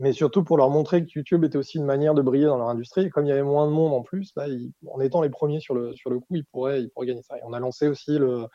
mais 0.00 0.14
surtout 0.14 0.42
pour 0.42 0.56
leur 0.56 0.70
montrer 0.70 1.04
que 1.04 1.10
YouTube 1.14 1.44
était 1.44 1.58
aussi 1.58 1.76
une 1.76 1.84
manière 1.84 2.14
de 2.14 2.22
briller 2.22 2.46
dans 2.46 2.56
leur 2.56 2.70
industrie. 2.70 3.04
Et 3.04 3.10
comme 3.10 3.26
il 3.26 3.28
y 3.28 3.32
avait 3.32 3.42
moins 3.42 3.66
de 3.66 3.72
monde 3.72 3.92
en 3.92 4.00
plus, 4.00 4.32
bah, 4.34 4.46
en 4.90 4.98
étant 4.98 5.20
les 5.20 5.28
premiers 5.28 5.60
sur 5.60 5.74
le, 5.74 5.92
sur 5.94 6.08
le 6.08 6.18
coup, 6.18 6.36
ils 6.36 6.44
pourraient, 6.46 6.80
ils 6.80 6.88
pourraient 6.88 7.06
gagner 7.06 7.22
ça. 7.22 7.36
Et 7.36 7.42
on 7.44 7.52
a 7.52 7.60
lancé 7.60 7.86
aussi 7.86 8.18
le 8.18 8.46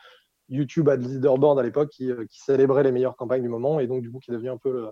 YouTube 0.50 0.90
Ad 0.90 1.04
Leaderboard 1.04 1.60
à 1.60 1.64
l'époque 1.64 1.92
qui, 1.92 2.12
euh, 2.12 2.26
qui, 2.26 2.40
célébrait 2.40 2.82
les 2.82 2.92
meilleures 2.92 3.16
campagnes 3.16 3.44
du 3.44 3.50
moment 3.50 3.80
et 3.80 3.88
donc 3.88 4.02
du 4.02 4.12
coup 4.12 4.20
qui 4.20 4.32
est 4.32 4.34
devenu 4.34 4.50
un 4.50 4.58
peu 4.58 4.92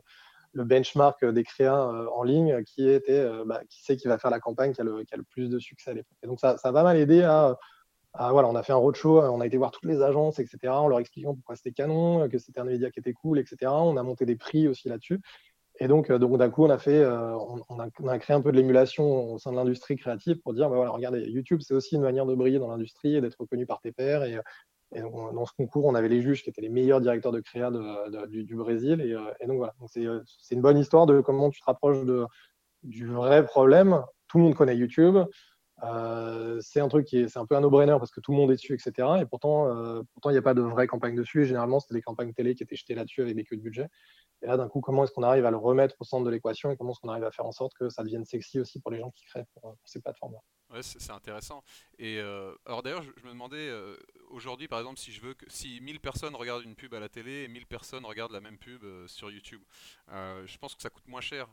le, 0.53 0.63
benchmark 0.63 1.25
des 1.25 1.43
créas 1.43 1.89
euh, 1.89 2.07
en 2.13 2.23
ligne 2.23 2.63
qui 2.63 2.87
était 2.87 3.19
euh, 3.19 3.43
bah, 3.45 3.61
qui 3.69 3.83
sait 3.83 3.97
qui 3.97 4.07
va 4.07 4.17
faire 4.17 4.31
la 4.31 4.39
campagne 4.39 4.73
qui 4.73 4.81
a 4.81 4.83
le, 4.83 5.03
qui 5.03 5.13
a 5.13 5.17
le 5.17 5.23
plus 5.23 5.49
de 5.49 5.59
succès 5.59 5.91
à 5.91 5.93
l'époque. 5.93 6.17
Et 6.23 6.27
donc 6.27 6.39
ça, 6.39 6.57
ça 6.57 6.69
a 6.69 6.73
pas 6.73 6.83
mal 6.83 6.97
aidé 6.97 7.23
à, 7.23 7.57
à, 8.13 8.31
voilà, 8.31 8.47
on 8.47 8.55
a 8.55 8.63
fait 8.63 8.73
un 8.73 8.77
roadshow, 8.77 9.21
on 9.21 9.41
a 9.41 9.47
été 9.47 9.57
voir 9.57 9.71
toutes 9.71 9.85
les 9.85 10.01
agences, 10.01 10.39
etc. 10.39 10.73
En 10.73 10.87
leur 10.87 10.99
expliquant 10.99 11.33
pourquoi 11.33 11.55
c'était 11.55 11.71
canon, 11.71 12.27
que 12.29 12.37
c'était 12.37 12.59
un 12.59 12.65
média 12.65 12.91
qui 12.91 12.99
était 12.99 13.13
cool, 13.13 13.39
etc. 13.39 13.71
On 13.71 13.97
a 13.97 14.03
monté 14.03 14.25
des 14.25 14.35
prix 14.35 14.67
aussi 14.67 14.87
là-dessus. 14.87 15.19
Et 15.79 15.87
donc, 15.87 16.09
euh, 16.09 16.19
donc 16.19 16.37
d'un 16.37 16.49
coup, 16.49 16.63
on 16.65 16.69
a, 16.69 16.77
fait, 16.77 16.99
euh, 16.99 17.35
on, 17.69 17.79
a, 17.79 18.19
créé 18.19 18.35
un 18.35 18.41
peu 18.41 18.51
de 18.51 18.57
l'émulation 18.57 19.33
au 19.33 19.39
sein 19.39 19.51
de 19.51 19.55
l'industrie 19.55 19.95
créative 19.95 20.39
pour 20.41 20.53
dire, 20.53 20.69
bah 20.69 20.75
voilà, 20.75 20.91
regardez, 20.91 21.21
YouTube, 21.21 21.61
c'est 21.61 21.73
aussi 21.73 21.95
une 21.95 22.01
manière 22.01 22.25
de 22.25 22.35
briller 22.35 22.59
dans 22.59 22.67
l'industrie 22.67 23.15
et 23.15 23.21
d'être 23.21 23.39
reconnu 23.39 23.65
par 23.65 23.81
tes 23.81 23.91
pairs. 23.91 24.23
Et, 24.23 24.37
dans 24.95 25.45
ce 25.47 25.53
concours, 25.57 25.85
on 25.85 25.95
avait 25.95 26.07
les 26.07 26.21
juges 26.21 26.43
qui 26.43 26.51
étaient 26.51 26.61
les 26.61 26.69
meilleurs 26.69 27.01
directeurs 27.01 27.31
de 27.31 27.39
créa 27.39 27.71
du, 28.27 28.55
Brésil. 28.55 29.01
Et, 29.01 29.13
euh, 29.13 29.21
et, 29.39 29.47
donc 29.47 29.57
voilà, 29.57 29.73
c'est 29.87 30.53
une 30.53 30.61
bonne 30.61 30.77
histoire 30.77 31.07
de 31.07 31.19
comment 31.19 31.49
tu 31.49 31.59
te 31.59 31.65
rapproches 31.65 32.05
de, 32.05 32.25
du 32.83 33.07
vrai 33.07 33.43
problème. 33.43 34.03
Tout 34.27 34.37
le 34.37 34.43
monde 34.43 34.55
connaît 34.55 34.77
YouTube. 34.77 35.17
C'est 36.61 36.79
un 36.79 36.87
truc 36.87 37.05
qui 37.05 37.17
est, 37.17 37.27
c'est 37.27 37.39
un 37.39 37.45
peu 37.45 37.55
un 37.55 37.61
no-brainer 37.61 37.97
parce 37.99 38.11
que 38.11 38.21
tout 38.21 38.31
le 38.31 38.37
monde 38.37 38.51
est 38.51 38.55
dessus, 38.55 38.73
etc. 38.73 39.07
Et 39.21 39.25
pourtant, 39.25 39.67
pourtant, 40.13 40.29
il 40.29 40.33
n'y 40.33 40.39
a 40.39 40.43
pas 40.43 40.53
de 40.53 40.61
vraie 40.61 40.87
campagne 40.87 41.15
dessus. 41.15 41.43
Et 41.43 41.45
généralement, 41.45 41.79
c'était 41.79 41.95
des 41.95 42.01
campagnes 42.01 42.33
télé 42.33 42.55
qui 42.55 42.63
étaient 42.63 42.75
jetées 42.75 42.95
là-dessus 42.95 43.21
avec 43.21 43.35
des 43.35 43.43
queues 43.43 43.57
de 43.57 43.61
budget. 43.61 43.89
Et 44.43 44.47
là, 44.47 44.57
d'un 44.57 44.67
coup, 44.67 44.81
comment 44.81 45.05
est-ce 45.05 45.13
qu'on 45.13 45.23
arrive 45.23 45.45
à 45.45 45.51
le 45.51 45.57
remettre 45.57 45.95
au 45.99 46.03
centre 46.03 46.25
de 46.25 46.29
l'équation 46.29 46.69
et 46.69 46.75
comment 46.75 46.91
est-ce 46.91 46.99
qu'on 46.99 47.09
arrive 47.09 47.23
à 47.23 47.31
faire 47.31 47.45
en 47.45 47.53
sorte 47.53 47.73
que 47.75 47.89
ça 47.89 48.03
devienne 48.03 48.25
sexy 48.25 48.59
aussi 48.59 48.81
pour 48.81 48.91
les 48.91 48.99
gens 48.99 49.09
qui 49.11 49.25
créent 49.25 49.45
pour, 49.53 49.77
ces 49.85 50.01
plateformes-là? 50.01 50.39
Ouais, 50.75 50.83
c'est 50.83 51.11
intéressant. 51.11 51.63
Et 51.97 52.19
euh, 52.19 52.53
alors 52.65 52.83
d'ailleurs, 52.83 53.03
je, 53.03 53.25
me 53.25 53.31
demandais 53.31 53.69
euh, 53.69 53.95
aujourd'hui, 54.29 54.67
par 54.67 54.79
exemple, 54.79 54.99
si 54.99 55.11
je 55.11 55.21
veux 55.21 55.33
que 55.33 55.45
si 55.47 55.79
1000 55.81 55.99
personnes 55.99 56.35
regardent 56.35 56.63
une 56.63 56.75
pub 56.75 56.93
à 56.93 56.99
la 56.99 57.09
télé 57.09 57.43
et 57.43 57.47
1000 57.47 57.67
personnes 57.67 58.05
regardent 58.05 58.33
la 58.33 58.41
même 58.41 58.57
pub 58.57 58.83
euh, 58.83 59.07
sur 59.07 59.31
YouTube, 59.31 59.61
je 60.09 60.57
pense 60.57 60.75
que 60.75 60.81
ça 60.81 60.89
coûte 60.89 61.07
moins 61.07 61.21
cher 61.21 61.47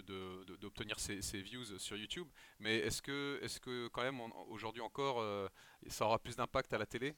d'obtenir 0.00 0.98
ces, 0.98 1.22
ces, 1.22 1.42
views 1.42 1.78
sur 1.78 1.96
YouTube. 1.96 2.28
Mais 2.58 2.78
est-ce 2.78 3.02
que, 3.02 3.38
est 3.42 3.46
-ce 3.48 3.60
que 3.60 3.88
quand 3.88 4.02
même 4.02 4.20
aujourd'hui 4.48 4.82
encore, 4.82 5.22
ça 5.88 6.06
aura 6.06 6.18
plus 6.18 6.36
d'impact 6.36 6.72
à 6.72 6.78
la 6.78 6.86
télé 6.86 7.14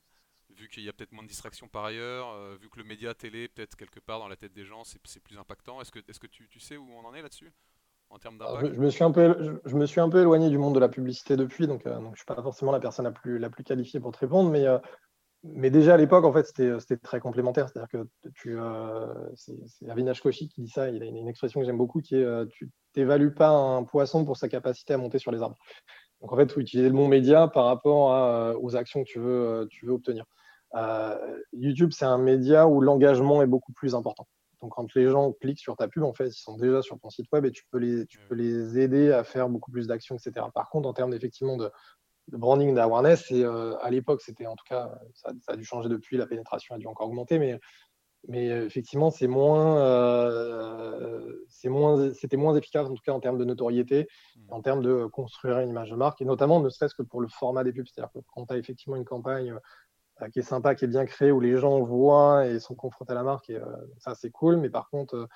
vu 0.50 0.68
qu'il 0.68 0.82
y 0.82 0.88
a 0.88 0.92
peut-être 0.92 1.12
moins 1.12 1.22
de 1.22 1.28
distractions 1.28 1.68
par 1.68 1.84
ailleurs, 1.84 2.28
euh, 2.30 2.56
vu 2.60 2.68
que 2.68 2.78
le 2.78 2.84
média 2.84 3.14
télé, 3.14 3.48
peut-être 3.48 3.76
quelque 3.76 4.00
part 4.00 4.18
dans 4.18 4.28
la 4.28 4.36
tête 4.36 4.52
des 4.52 4.64
gens, 4.64 4.82
c'est 4.84 5.22
plus 5.22 5.38
impactant? 5.38 5.80
Est-ce 5.80 5.90
que, 5.90 5.98
est 5.98 6.18
que 6.18 6.26
tu, 6.26 6.48
tu, 6.48 6.60
sais 6.60 6.76
où 6.76 6.86
on 6.92 7.06
en 7.06 7.14
est 7.14 7.22
là-dessus 7.22 7.52
en 8.10 8.18
termes 8.18 8.38
d'impact? 8.38 8.74
je, 8.74 8.80
me 8.80 8.90
suis 8.90 9.04
un 9.04 9.10
peu, 9.10 9.60
je, 9.64 9.76
me 9.76 9.86
suis 9.86 10.00
un 10.00 10.08
peu 10.08 10.20
éloigné 10.20 10.50
du 10.50 10.58
monde 10.58 10.74
de 10.74 10.80
la 10.80 10.88
publicité 10.88 11.36
depuis, 11.36 11.66
donc, 11.66 11.86
euh, 11.86 11.94
donc 11.96 12.04
je 12.04 12.10
ne 12.10 12.16
suis 12.16 12.26
pas 12.26 12.40
forcément 12.42 12.72
la 12.72 12.80
personne 12.80 13.04
la 13.04 13.12
plus, 13.12 13.38
la 13.38 13.50
plus 13.50 13.64
qualifiée 13.64 14.00
pour 14.00 14.12
te 14.12 14.18
répondre, 14.18 14.50
mais, 14.50 14.66
euh, 14.66 14.78
mais 15.44 15.70
déjà 15.70 15.94
à 15.94 15.96
l'époque, 15.96 16.24
en 16.24 16.32
fait, 16.32 16.46
c'était 16.46 16.96
très 16.96 17.20
complémentaire. 17.20 17.68
C'est-à-dire 17.68 17.88
que 17.88 18.30
tu, 18.34 18.56
c'est 19.36 19.88
Avinash 19.88 20.20
Koshi 20.20 20.48
qui 20.48 20.62
dit 20.62 20.70
ça, 20.70 20.88
il 20.88 21.02
a 21.02 21.06
une, 21.06 21.28
expression 21.28 21.60
que 21.60 21.66
j'aime 21.66 21.78
beaucoup 21.78 22.00
qui 22.00 22.16
est 22.16 22.48
tu 22.48 22.70
n'évalues 22.96 23.34
pas 23.34 23.50
un 23.50 23.84
poisson 23.84 24.24
pour 24.24 24.36
sa 24.36 24.48
capacité 24.48 24.94
à 24.94 24.98
monter 24.98 25.18
sur 25.18 25.32
les 25.32 25.42
arbres. 25.42 25.56
Donc 26.20 26.32
en 26.32 26.36
fait, 26.36 26.50
faut 26.50 26.60
utiliser 26.60 26.88
le 26.88 26.94
bon 26.94 27.08
média 27.08 27.48
par 27.48 27.66
rapport 27.66 28.56
aux 28.62 28.76
actions 28.76 29.04
que 29.04 29.08
tu 29.08 29.18
veux, 29.18 29.68
tu 29.70 29.86
veux 29.86 29.92
obtenir. 29.92 30.24
Euh, 30.74 31.38
YouTube, 31.52 31.90
c'est 31.92 32.04
un 32.04 32.18
média 32.18 32.66
où 32.66 32.80
l'engagement 32.80 33.42
est 33.42 33.46
beaucoup 33.46 33.72
plus 33.72 33.94
important. 33.94 34.26
Donc, 34.60 34.72
quand 34.74 34.94
les 34.94 35.08
gens 35.08 35.32
cliquent 35.32 35.60
sur 35.60 35.76
ta 35.76 35.88
pub, 35.88 36.04
en 36.04 36.14
fait, 36.14 36.28
ils 36.28 36.40
sont 36.40 36.56
déjà 36.56 36.82
sur 36.82 36.98
ton 36.98 37.10
site 37.10 37.26
web 37.32 37.44
et 37.44 37.50
tu 37.50 37.64
peux 37.70 37.78
les, 37.78 38.06
tu 38.06 38.18
peux 38.28 38.34
les 38.34 38.78
aider 38.78 39.12
à 39.12 39.22
faire 39.22 39.48
beaucoup 39.48 39.70
plus 39.70 39.86
d'actions, 39.86 40.16
etc. 40.16 40.46
Par 40.54 40.70
contre, 40.70 40.88
en 40.88 40.94
termes 40.94 41.12
effectivement 41.12 41.56
de, 41.56 41.70
branding, 42.32 42.74
d'awareness, 42.74 43.30
euh, 43.32 43.76
à 43.80 43.90
l'époque, 43.90 44.22
c'était 44.22 44.46
en 44.46 44.56
tout 44.56 44.64
cas, 44.68 44.90
ça, 45.14 45.32
a 45.48 45.56
dû 45.56 45.64
changer 45.64 45.88
depuis, 45.88 46.16
la 46.16 46.26
pénétration 46.26 46.74
a 46.74 46.78
dû 46.78 46.86
encore 46.86 47.08
augmenter, 47.08 47.38
mais, 47.38 47.58
mais 48.28 48.46
effectivement, 48.46 49.10
c'est 49.10 49.26
moins, 49.26 49.78
euh, 49.78 51.32
moins, 51.64 52.12
c'était 52.14 52.36
moins 52.36 52.54
efficace, 52.56 52.88
en 52.88 52.94
tout 52.94 53.02
cas 53.04 53.12
en 53.12 53.20
termes 53.20 53.38
de 53.38 53.44
notoriété, 53.44 54.08
mmh. 54.36 54.40
en 54.52 54.62
termes 54.62 54.82
de 54.82 55.06
construire 55.06 55.58
une 55.58 55.70
image 55.70 55.90
de 55.90 55.96
marque, 55.96 56.22
et 56.22 56.24
notamment 56.24 56.60
ne 56.60 56.68
serait-ce 56.68 56.94
que 56.94 57.02
pour 57.02 57.20
le 57.20 57.28
format 57.28 57.64
des 57.64 57.72
pubs. 57.72 57.86
C'est-à-dire 57.86 58.12
que 58.12 58.20
quand 58.34 58.46
tu 58.46 58.54
as 58.54 58.58
effectivement 58.58 58.96
une 58.96 59.04
campagne 59.04 59.58
euh, 60.22 60.28
qui 60.28 60.38
est 60.38 60.42
sympa, 60.42 60.74
qui 60.74 60.84
est 60.84 60.88
bien 60.88 61.06
créé, 61.06 61.32
où 61.32 61.40
les 61.40 61.56
gens 61.56 61.80
voient 61.80 62.46
et 62.46 62.60
sont 62.60 62.74
confrontés 62.74 63.12
à 63.12 63.14
la 63.16 63.24
marque. 63.24 63.50
Et 63.50 63.56
euh, 63.56 63.64
ça, 63.98 64.14
c'est 64.14 64.30
cool. 64.30 64.58
Mais 64.58 64.70
par 64.70 64.88
contre, 64.90 65.16
euh, 65.16 65.26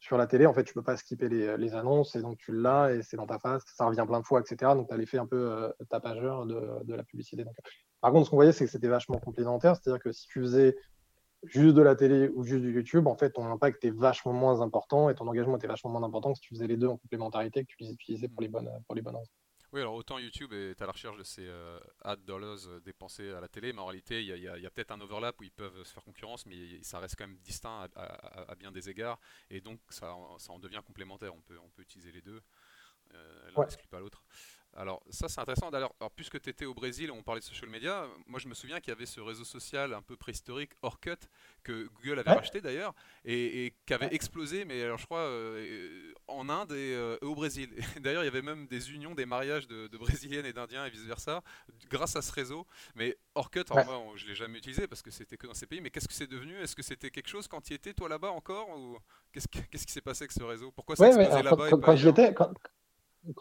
sur 0.00 0.16
la 0.16 0.26
télé, 0.26 0.46
en 0.46 0.54
fait, 0.54 0.64
tu 0.64 0.74
peux 0.74 0.82
pas 0.82 0.96
skipper 0.96 1.28
les, 1.28 1.74
annonces 1.74 2.14
et 2.14 2.22
donc 2.22 2.38
tu 2.38 2.52
l'as 2.52 2.92
et 2.92 3.02
c'est 3.02 3.16
dans 3.16 3.26
ta 3.26 3.38
face. 3.38 3.62
Ça 3.74 3.86
revient 3.86 4.04
plein 4.06 4.20
de 4.20 4.24
fois, 4.24 4.40
etc. 4.40 4.72
Donc, 4.74 4.88
tu 4.88 4.94
as 4.94 4.96
l'effet 4.96 5.18
un 5.18 5.26
peu 5.26 5.72
tapageur 5.90 6.46
de, 6.46 6.94
la 6.94 7.02
publicité. 7.02 7.44
Par 8.00 8.12
contre, 8.12 8.26
ce 8.26 8.30
qu'on 8.30 8.36
voyait, 8.36 8.52
c'est 8.52 8.64
que 8.64 8.70
c'était 8.70 8.88
vachement 8.88 9.18
complémentaire. 9.18 9.76
C'est-à-dire 9.76 10.00
que 10.00 10.12
si 10.12 10.26
tu 10.28 10.40
faisais 10.40 10.76
juste 11.44 11.74
de 11.74 11.82
la 11.82 11.94
télé 11.94 12.28
ou 12.34 12.44
juste 12.44 12.62
du 12.62 12.72
YouTube, 12.72 13.06
en 13.06 13.16
fait, 13.16 13.30
ton 13.30 13.44
impact 13.46 13.84
est 13.84 13.90
vachement 13.90 14.32
moins 14.32 14.60
important 14.60 15.08
et 15.08 15.14
ton 15.14 15.26
engagement 15.26 15.56
était 15.56 15.66
vachement 15.66 15.90
moins 15.90 16.02
important 16.02 16.32
que 16.32 16.36
si 16.36 16.42
tu 16.42 16.54
faisais 16.54 16.66
les 16.66 16.76
deux 16.76 16.88
en 16.88 16.96
complémentarité, 16.96 17.64
que 17.64 17.68
tu 17.68 17.76
les 17.80 17.92
utilisais 17.92 18.28
pour 18.28 18.42
les 18.42 18.48
bonnes, 18.48 18.70
pour 18.86 18.94
les 18.94 19.02
bonnes 19.02 19.16
raisons. 19.16 19.32
Oui, 19.72 19.80
alors 19.80 19.94
autant 19.94 20.18
YouTube 20.18 20.54
est 20.54 20.80
à 20.80 20.86
la 20.86 20.92
recherche 20.92 21.18
de 21.18 21.22
ces 21.22 21.46
euh, 21.46 21.78
ad 22.00 22.24
dollars 22.24 22.66
euh, 22.68 22.80
dépensés 22.80 23.30
à 23.32 23.40
la 23.40 23.48
télé, 23.48 23.74
mais 23.74 23.80
en 23.80 23.86
réalité, 23.86 24.22
il 24.22 24.28
y 24.28 24.66
a, 24.66 24.70
peut-être 24.70 24.92
un 24.92 25.00
overlap 25.00 25.38
où 25.40 25.44
ils 25.44 25.50
peuvent 25.50 25.84
se 25.84 25.92
faire 25.92 26.02
concurrence, 26.02 26.46
mais 26.46 26.82
ça 26.82 26.98
reste 26.98 27.16
quand 27.16 27.26
même 27.26 27.36
distinct 27.38 27.86
à, 27.94 28.54
bien 28.54 28.72
des 28.72 28.88
égards, 28.88 29.20
et 29.50 29.60
donc 29.60 29.80
ça, 29.90 30.16
ça, 30.38 30.52
en 30.52 30.58
devient 30.58 30.80
complémentaire. 30.86 31.34
On 31.34 31.42
peut, 31.42 31.58
on 31.62 31.68
peut 31.68 31.82
utiliser 31.82 32.12
les 32.12 32.22
deux, 32.22 32.40
euh, 33.12 33.50
l'un 33.50 33.64
n'exclut 33.64 33.88
pas 33.88 34.00
l'autre. 34.00 34.24
Alors 34.76 35.02
ça 35.10 35.28
c'est 35.28 35.40
intéressant. 35.40 35.68
Alors, 35.70 35.94
puisque 36.14 36.40
tu 36.40 36.50
étais 36.50 36.64
au 36.64 36.74
Brésil, 36.74 37.10
on 37.10 37.22
parlait 37.22 37.40
de 37.40 37.44
social 37.44 37.68
media, 37.68 38.06
moi 38.26 38.38
je 38.38 38.48
me 38.48 38.54
souviens 38.54 38.80
qu'il 38.80 38.92
y 38.92 38.96
avait 38.96 39.06
ce 39.06 39.20
réseau 39.20 39.44
social 39.44 39.92
un 39.92 40.02
peu 40.02 40.16
préhistorique, 40.16 40.70
Orkut, 40.82 41.28
que 41.64 41.88
Google 41.96 42.20
avait 42.20 42.32
racheté 42.32 42.60
d'ailleurs, 42.60 42.94
et, 43.24 43.74
qui 43.86 43.94
avait 43.94 44.14
explosé, 44.14 44.64
mais 44.64 44.82
alors 44.82 44.98
je 44.98 45.06
crois 45.06 45.20
euh, 45.20 46.12
en 46.28 46.48
Inde 46.48 46.72
et, 46.72 46.94
euh, 46.94 47.16
au 47.22 47.34
Brésil. 47.34 47.70
D'ailleurs 48.00 48.22
il 48.22 48.26
y 48.26 48.28
avait 48.28 48.42
même 48.42 48.66
des 48.66 48.92
unions, 48.92 49.14
des 49.14 49.26
mariages 49.26 49.66
de, 49.66 49.88
Brésiliennes 49.98 50.46
et 50.46 50.52
d'Indiens 50.52 50.86
et 50.86 50.90
vice-versa, 50.90 51.42
grâce 51.90 52.14
à 52.14 52.22
ce 52.22 52.30
réseau. 52.30 52.66
Mais 52.94 53.16
Orkut, 53.34 53.64
moi 53.70 53.84
je 54.14 54.24
ne 54.24 54.28
l'ai 54.28 54.34
jamais 54.36 54.58
utilisé 54.58 54.86
parce 54.86 55.02
que 55.02 55.10
c'était 55.10 55.36
que 55.36 55.46
dans 55.46 55.54
ces 55.54 55.66
pays, 55.66 55.80
mais 55.80 55.90
qu'est-ce 55.90 56.08
que 56.08 56.14
c'est 56.14 56.28
devenu? 56.28 56.56
Est-ce 56.60 56.76
que 56.76 56.82
c'était 56.82 57.10
quelque 57.10 57.28
chose 57.28 57.48
quand 57.48 57.60
tu 57.60 57.74
étais 57.74 57.94
toi 57.94 58.08
là-bas 58.08 58.30
encore 58.30 58.68
ou 58.78 58.98
Qu'est-ce 59.32 59.86
qui 59.86 59.92
s'est 59.92 60.00
passé 60.00 60.24
avec 60.24 60.32
ce 60.32 60.42
réseau? 60.42 60.72
Pourquoi 60.72 60.96
ça 60.96 61.08
ouais, 61.08 61.42
là-bas 61.42 61.68
quand, 61.70 61.80
quand, 61.80 62.34
quand 62.34 62.52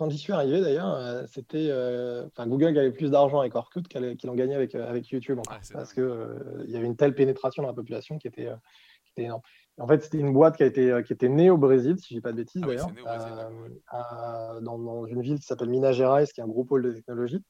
j'y 0.10 0.18
suis 0.18 0.34
arrivé 0.34 0.62
d'ailleurs, 0.62 0.94
euh, 0.94 1.24
c'était, 1.28 1.68
euh, 1.70 2.26
enfin 2.28 2.48
Google 2.48 2.74
gagnait 2.74 2.92
plus 2.92 3.12
d'argent 3.12 3.40
avec 3.40 3.56
Orkut 3.56 3.84
qu'il 3.84 4.30
en 4.30 4.36
gagnait 4.36 4.56
avec, 4.56 4.76
euh, 4.76 4.88
avec 4.88 5.10
YouTube, 5.10 5.40
ah, 5.50 5.60
parce 5.74 5.94
que 5.94 6.64
il 6.66 6.72
y 6.72 6.78
avait 6.78 6.86
une 6.86 6.96
telle 6.96 7.16
pénétration 7.16 7.64
dans 7.64 7.70
la 7.70 7.76
population 7.76 8.18
qui 8.18 8.28
était, 8.28 8.50
qui 9.06 9.12
était 9.12 9.24
énorme. 9.24 9.42
En 9.80 9.88
fait, 9.88 10.04
c'était 10.04 10.18
une 10.18 10.34
boîte 10.34 10.58
qui, 10.58 10.64
a 10.64 10.66
été, 10.66 11.02
qui 11.06 11.14
était 11.14 11.30
née 11.30 11.52
au 11.52 11.58
Brésil, 11.58 11.98
si 12.00 12.08
je 12.10 12.14
dis 12.16 12.22
pas 12.22 12.32
de 12.32 12.38
bêtises 12.38 12.64
ah 12.64 12.68
d'ailleurs, 12.68 14.62
dans, 14.62 14.80
dans, 14.80 15.06
une 15.06 15.22
ville 15.22 15.40
qui 15.40 15.46
s'appelle 15.46 15.70
Minas 15.70 15.92
Gerais, 15.92 16.26
qui 16.26 16.42
est 16.42 16.44
un 16.44 16.48
gros 16.48 16.64
pôle 16.64 16.82
de 16.82 16.92
technologie. 16.92 17.44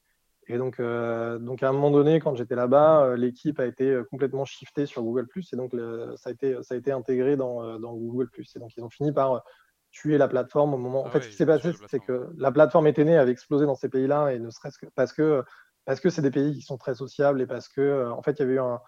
Et 0.46 0.58
donc, 0.58 0.78
donc 0.78 1.62
à 1.62 1.68
un 1.68 1.72
moment 1.72 1.90
donné, 1.90 2.20
quand 2.20 2.34
j'étais 2.34 2.54
là-bas, 2.54 3.16
l'équipe 3.16 3.58
a 3.60 3.66
été 3.66 3.98
complètement 4.10 4.44
shiftée 4.44 4.84
sur 4.84 5.02
Google+, 5.02 5.26
et 5.34 5.56
donc 5.56 5.74
ça, 6.16 6.28
a 6.28 6.32
été, 6.32 6.62
ça 6.62 6.74
a 6.74 6.76
été 6.76 6.92
intégré 6.92 7.36
dans, 7.36 7.78
dans 7.78 7.94
Google+. 7.94 8.28
Et 8.38 8.58
donc 8.58 8.76
ils 8.76 8.84
ont 8.84 8.90
fini 8.90 9.10
par 9.10 9.42
tuer 9.90 10.18
la 10.18 10.28
plateforme 10.28 10.74
au 10.74 10.78
moment. 10.78 11.02
en 11.02 11.06
ah 11.06 11.10
fait, 11.10 11.22
ce 11.22 11.28
qui 11.28 11.34
s'est 11.34 11.46
passé, 11.46 11.72
c'est 11.88 12.00
que 12.00 12.28
la 12.36 12.52
plateforme 12.52 12.86
était 12.86 13.04
née, 13.04 13.16
avait 13.16 13.32
explosé 13.32 13.66
dans 13.66 13.74
ces 13.74 13.88
pays-là, 13.88 14.30
et 14.30 14.38
ne 14.38 14.50
serait-ce 14.50 14.78
que 14.78 14.86
parce 14.94 15.12
que 15.12 15.42
parce 15.84 16.00
que 16.00 16.10
c'est 16.10 16.22
des 16.22 16.30
pays 16.30 16.54
qui 16.54 16.62
sont 16.62 16.76
très 16.76 16.94
sociables 16.94 17.40
et 17.40 17.46
parce 17.46 17.68
que 17.68 18.10
en 18.10 18.22
fait, 18.22 18.32
il 18.32 18.40
y 18.40 18.42
avait 18.42 18.54
eu 18.54 18.60
un 18.60 18.80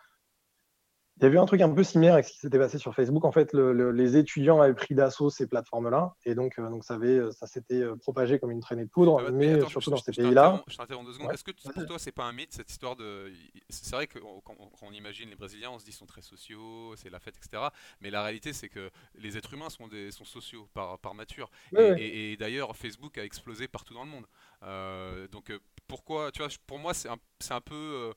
Il 1.21 1.25
y 1.25 1.27
a 1.27 1.35
eu 1.35 1.39
un 1.39 1.45
truc 1.45 1.61
un 1.61 1.69
peu 1.69 1.85
similaire 1.85 2.15
avec 2.15 2.25
ce 2.25 2.33
qui 2.33 2.39
s'était 2.39 2.59
passé 2.59 2.79
sur 2.79 2.95
Facebook. 2.95 3.27
En 3.27 3.33
fait, 3.33 3.53
les 3.53 4.17
étudiants 4.17 4.61
avaient 4.63 4.75
pris 4.75 4.95
d'assaut 4.95 5.29
ces 5.29 5.47
plateformes-là, 5.47 6.15
et 6.25 6.35
donc, 6.35 6.59
euh, 6.59 6.71
donc 6.71 6.83
ça, 6.83 6.99
ça 7.33 7.47
s'était 7.47 7.83
euh, 7.83 7.95
propagé 7.97 8.39
comme 8.39 8.51
une 8.51 8.61
traînée 8.61 8.85
de 8.85 8.89
poudre, 8.89 9.23
ah 9.27 9.31
mais, 9.31 9.61
surtout 9.69 9.91
dans 9.91 9.99
ces 9.99 10.13
pays-là. 10.13 10.63
Je 10.67 10.77
t'interromps 10.79 11.07
deux 11.07 11.13
secondes. 11.13 11.33
Est-ce 11.33 11.45
que 11.45 11.51
pour 11.51 11.87
toi, 11.87 11.99
c'est 11.99 12.13
pas 12.13 12.25
un 12.25 12.33
mythe 12.33 12.55
cette 12.55 12.71
histoire 12.71 12.97
de. 12.97 13.31
C'est 13.69 13.95
vrai 13.95 14.07
que 14.07 14.19
quand 14.19 14.57
on 14.83 14.93
imagine 14.93 15.29
les 15.29 15.37
Brésiliens, 15.37 15.71
on 15.71 15.79
se 15.79 15.85
dit 15.85 15.91
qu'ils 15.91 15.99
sont 15.99 16.07
très 16.07 16.23
sociaux, 16.23 16.95
c'est 16.97 17.11
la 17.11 17.19
fête, 17.19 17.37
etc. 17.37 17.65
Mais 18.01 18.11
la 18.11 18.23
réalité, 18.23 18.55
c'est 18.55 18.71
que 18.71 18.91
les 19.15 19.37
êtres 19.37 19.53
humains 19.53 19.69
sont, 19.69 19.89
des, 19.89 20.11
sont 20.13 20.25
sociaux 20.25 20.69
par, 20.73 20.99
par 20.99 21.15
nature. 21.15 21.51
et, 21.77 22.37
d'ailleurs, 22.39 22.75
Facebook 22.75 23.19
a 23.19 23.25
explosé 23.25 23.69
partout 23.69 23.93
dans 23.93 24.05
le 24.05 24.11
monde. 24.11 24.25
Euh, 24.63 25.29
donc 25.29 25.53
pourquoi, 25.87 26.31
tu 26.33 26.41
vois, 26.41 26.49
pour 26.67 26.79
moi, 26.79 26.95
c'est 26.95 27.09
un, 27.09 27.19
un 27.51 27.61
peu 27.61 28.15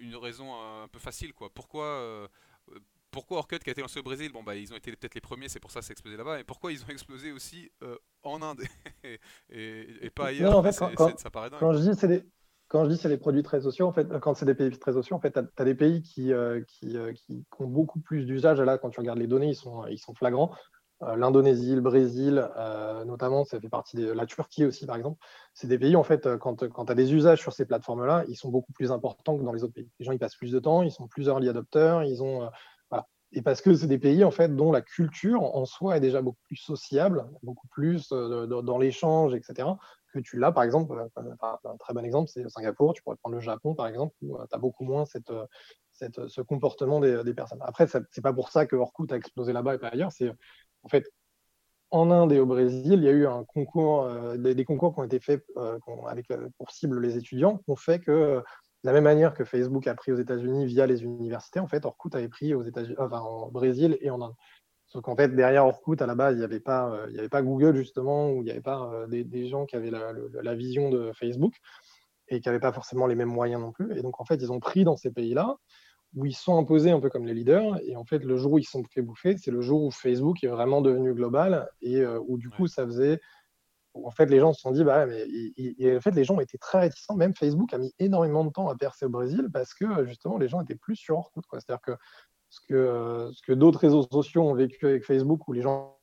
une 0.00 0.16
raison 0.16 0.54
un 0.54 0.88
peu 0.88 0.98
facile, 0.98 1.32
quoi. 1.32 1.50
Pourquoi, 1.52 1.84
euh, 1.84 2.28
pourquoi 3.10 3.38
Orkut 3.38 3.58
qui 3.58 3.70
a 3.70 3.72
été 3.72 3.80
lancé 3.80 4.00
au 4.00 4.02
Brésil, 4.02 4.32
bon 4.32 4.42
bah 4.42 4.54
ils 4.54 4.72
ont 4.72 4.76
été 4.76 4.94
peut-être 4.94 5.14
les 5.14 5.20
premiers, 5.20 5.48
c'est 5.48 5.60
pour 5.60 5.70
ça 5.70 5.80
que 5.80 5.86
ça 5.86 5.90
a 5.90 5.92
explosé 5.92 6.16
là-bas, 6.16 6.40
et 6.40 6.44
pourquoi 6.44 6.72
ils 6.72 6.82
ont 6.84 6.88
explosé 6.88 7.32
aussi 7.32 7.70
euh, 7.82 7.96
en 8.22 8.42
Inde 8.42 8.62
et, 9.50 10.10
pas 10.14 10.26
ailleurs? 10.26 10.56
En 10.56 10.62
fait, 10.62 10.94
quand, 10.94 11.18
ça 11.18 11.30
paraît 11.30 11.50
dingue. 11.50 11.60
Quand 11.60 11.72
je 11.72 11.78
dis 11.80 11.98
c'est 11.98 12.08
des 12.08 12.24
quand 12.68 12.84
je 12.84 12.90
dis 12.90 12.98
c'est 12.98 13.08
des 13.08 13.16
produits 13.16 13.42
très 13.42 13.62
sociaux, 13.62 13.86
en 13.86 13.92
fait, 13.92 14.06
quand 14.20 14.34
c'est 14.34 14.44
des 14.44 14.54
pays 14.54 14.70
très 14.78 14.92
sociaux, 14.92 15.16
en 15.16 15.20
fait, 15.20 15.32
tu 15.32 15.40
as, 15.56 15.64
des 15.64 15.74
pays 15.74 16.02
qui, 16.02 16.34
euh, 16.34 16.60
qui, 16.68 16.98
qui, 17.14 17.46
ont 17.58 17.66
beaucoup 17.66 17.98
plus 17.98 18.26
d'usage. 18.26 18.60
Là, 18.60 18.76
quand 18.76 18.90
tu 18.90 19.00
regardes 19.00 19.18
les 19.18 19.26
données, 19.26 19.48
ils 19.48 19.56
sont, 19.56 19.86
ils 19.86 19.98
sont 19.98 20.12
flagrants. 20.12 20.54
Euh, 21.02 21.16
l'Indonésie, 21.16 21.74
le 21.74 21.80
Brésil, 21.80 22.48
euh, 22.56 23.04
notamment, 23.04 23.44
ça 23.44 23.60
fait 23.60 23.68
partie 23.68 23.96
de 23.96 24.10
la 24.10 24.26
Turquie 24.26 24.64
aussi, 24.64 24.84
par 24.84 24.96
exemple. 24.96 25.18
C'est 25.54 25.68
des 25.68 25.78
pays, 25.78 25.94
en 25.94 26.02
fait, 26.02 26.26
euh, 26.26 26.38
quand, 26.38 26.56
tu 26.56 26.92
as 26.92 26.94
des 26.94 27.14
usages 27.14 27.40
sur 27.40 27.52
ces 27.52 27.64
plateformes-là, 27.66 28.24
ils 28.28 28.36
sont 28.36 28.50
beaucoup 28.50 28.72
plus 28.72 28.90
importants 28.90 29.38
que 29.38 29.44
dans 29.44 29.52
les 29.52 29.62
autres 29.62 29.74
pays. 29.74 29.88
Les 30.00 30.04
gens, 30.04 30.12
ils 30.12 30.18
passent 30.18 30.36
plus 30.36 30.50
de 30.50 30.58
temps, 30.58 30.82
ils 30.82 30.90
sont 30.90 31.06
plus 31.06 31.28
early 31.28 31.48
adopteurs, 31.48 32.02
ils 32.02 32.22
ont. 32.22 32.50
voilà. 32.90 33.06
Et 33.32 33.42
parce 33.42 33.60
que 33.60 33.74
c'est 33.74 33.86
des 33.86 33.98
pays, 33.98 34.24
en 34.24 34.32
fait, 34.32 34.54
dont 34.56 34.72
la 34.72 34.82
culture 34.82 35.42
en 35.42 35.64
soi 35.66 35.96
est 35.96 36.00
déjà 36.00 36.20
beaucoup 36.20 36.42
plus 36.46 36.56
sociable, 36.56 37.26
beaucoup 37.42 37.68
plus 37.68 38.08
dans 38.08 38.78
l'échange, 38.78 39.34
etc., 39.34 39.68
que 40.12 40.18
tu 40.20 40.38
l'as, 40.38 40.52
par 40.52 40.64
exemple, 40.64 41.06
un 41.16 41.76
très 41.76 41.92
bon 41.92 42.02
exemple, 42.02 42.30
c'est 42.32 42.48
Singapour, 42.48 42.94
tu 42.94 43.02
pourrais 43.02 43.16
prendre 43.16 43.36
le 43.36 43.42
Japon, 43.42 43.74
par 43.74 43.86
exemple, 43.86 44.14
où 44.22 44.38
tu 44.38 44.54
as 44.54 44.58
beaucoup 44.58 44.84
moins 44.84 45.04
cette, 45.04 45.30
cette, 45.92 46.28
ce 46.28 46.40
comportement 46.40 46.98
des, 46.98 47.22
des 47.24 47.34
personnes. 47.34 47.58
Après, 47.60 47.86
c'est 47.86 48.22
pas 48.22 48.32
pour 48.32 48.48
ça 48.48 48.64
que 48.64 48.74
Orkut 48.74 49.12
a 49.12 49.16
explosé 49.16 49.52
là-bas 49.52 49.74
et 49.74 49.78
pas 49.78 49.88
ailleurs, 49.88 50.10
c'est 50.10 50.32
en 50.82 50.88
fait, 50.88 51.04
en 51.90 52.10
Inde 52.10 52.32
et 52.32 52.40
au 52.40 52.46
Brésil, 52.46 52.94
il 52.94 53.04
y 53.04 53.08
a 53.08 53.12
eu 53.12 53.26
euh, 53.26 54.36
des, 54.36 54.64
concours 54.64 54.94
qui 54.94 55.00
ont 55.00 55.04
été 55.04 55.20
faits 55.20 55.44
euh, 55.56 55.78
avec, 56.06 56.30
euh, 56.30 56.48
pour 56.58 56.70
cible 56.70 57.00
les 57.00 57.16
étudiants, 57.16 57.58
qui 57.58 57.70
ont 57.70 57.76
fait 57.76 58.00
que, 58.00 58.36
de 58.38 58.42
la 58.84 58.92
même 58.92 59.04
manière 59.04 59.34
que 59.34 59.44
Facebook 59.44 59.86
a 59.86 59.94
pris 59.94 60.12
aux 60.12 60.16
États-Unis 60.16 60.66
via 60.66 60.86
les 60.86 61.02
universités, 61.02 61.60
en 61.60 61.66
fait, 61.66 61.84
Orkut 61.84 62.14
avait 62.14 62.28
pris 62.28 62.54
aux 62.54 62.62
États-Unis, 62.62 62.96
enfin, 62.98 63.20
en 63.20 63.48
Brésil 63.48 63.96
et 64.00 64.10
en 64.10 64.20
Inde. 64.20 64.34
Sauf 64.86 65.02
qu'en 65.02 65.16
fait, 65.16 65.34
derrière 65.34 65.66
Orkut, 65.66 66.00
à 66.00 66.06
la 66.06 66.14
base, 66.14 66.36
il 66.36 66.38
n'y 66.38 66.44
avait, 66.44 66.60
pas, 66.60 67.42
Google, 67.42 67.76
justement, 67.76 68.30
ou 68.30 68.42
il 68.42 68.44
n'y 68.44 68.50
avait 68.50 68.60
pas 68.60 69.06
des, 69.08 69.48
gens 69.48 69.66
qui 69.66 69.76
avaient 69.76 69.90
la, 69.90 70.54
vision 70.54 70.88
de 70.88 71.12
Facebook 71.12 71.54
et 72.28 72.40
qui 72.40 72.48
n'avaient 72.48 72.60
pas 72.60 72.72
forcément 72.72 73.06
les 73.06 73.14
mêmes 73.14 73.28
moyens 73.28 73.60
non 73.60 73.72
plus. 73.72 73.98
Et 73.98 74.02
donc, 74.02 74.18
en 74.18 74.24
fait, 74.24 74.36
ils 74.36 74.50
ont 74.50 74.60
pris 74.60 74.84
dans 74.84 74.96
ces 74.96 75.10
pays-là 75.10 75.56
où 76.14 76.26
ils 76.26 76.34
sont 76.34 76.58
imposés 76.58 76.90
un 76.90 77.00
peu 77.00 77.10
comme 77.10 77.26
les 77.26 77.34
leaders. 77.34 77.78
Et 77.84 77.96
en 77.96 78.04
fait, 78.04 78.24
le 78.24 78.36
jour 78.36 78.52
où 78.52 78.58
ils 78.58 78.64
sont 78.64 78.82
fait 78.84 79.02
bouffer, 79.02 79.36
c'est 79.36 79.50
le 79.50 79.60
jour 79.60 79.82
où 79.82 79.90
Facebook 79.90 80.42
est 80.42 80.48
vraiment 80.48 80.80
devenu 80.80 81.14
global 81.14 81.68
et 81.80 82.00
euh, 82.00 82.20
où 82.26 82.38
du 82.38 82.50
coup, 82.50 82.66
ça 82.66 82.84
faisait. 82.86 83.20
En 83.94 84.10
fait, 84.10 84.26
les 84.26 84.38
gens 84.38 84.52
se 84.52 84.60
sont 84.60 84.70
dit, 84.70 84.84
bah, 84.84 85.06
mais 85.06 85.96
en 85.96 86.00
fait, 86.00 86.12
les 86.12 86.24
gens 86.24 86.38
étaient 86.38 86.58
très 86.58 86.80
réticents. 86.80 87.16
Même 87.16 87.34
Facebook 87.34 87.72
a 87.74 87.78
mis 87.78 87.92
énormément 87.98 88.44
de 88.44 88.50
temps 88.50 88.68
à 88.68 88.76
percer 88.76 89.06
au 89.06 89.08
Brésil 89.08 89.48
parce 89.52 89.74
que 89.74 90.04
justement, 90.04 90.38
les 90.38 90.48
gens 90.48 90.60
étaient 90.60 90.76
plus 90.76 90.94
sur 90.94 91.18
Orkut. 91.18 91.40
C'est-à-dire 91.52 91.80
que 91.80 91.92
ce 92.48 92.60
que, 92.68 93.30
ce 93.32 93.42
que 93.42 93.52
d'autres 93.52 93.80
réseaux 93.80 94.06
sociaux 94.10 94.42
ont 94.42 94.54
vécu 94.54 94.86
avec 94.86 95.04
Facebook, 95.04 95.48
où 95.48 95.52
les 95.52 95.62
gens 95.62 95.98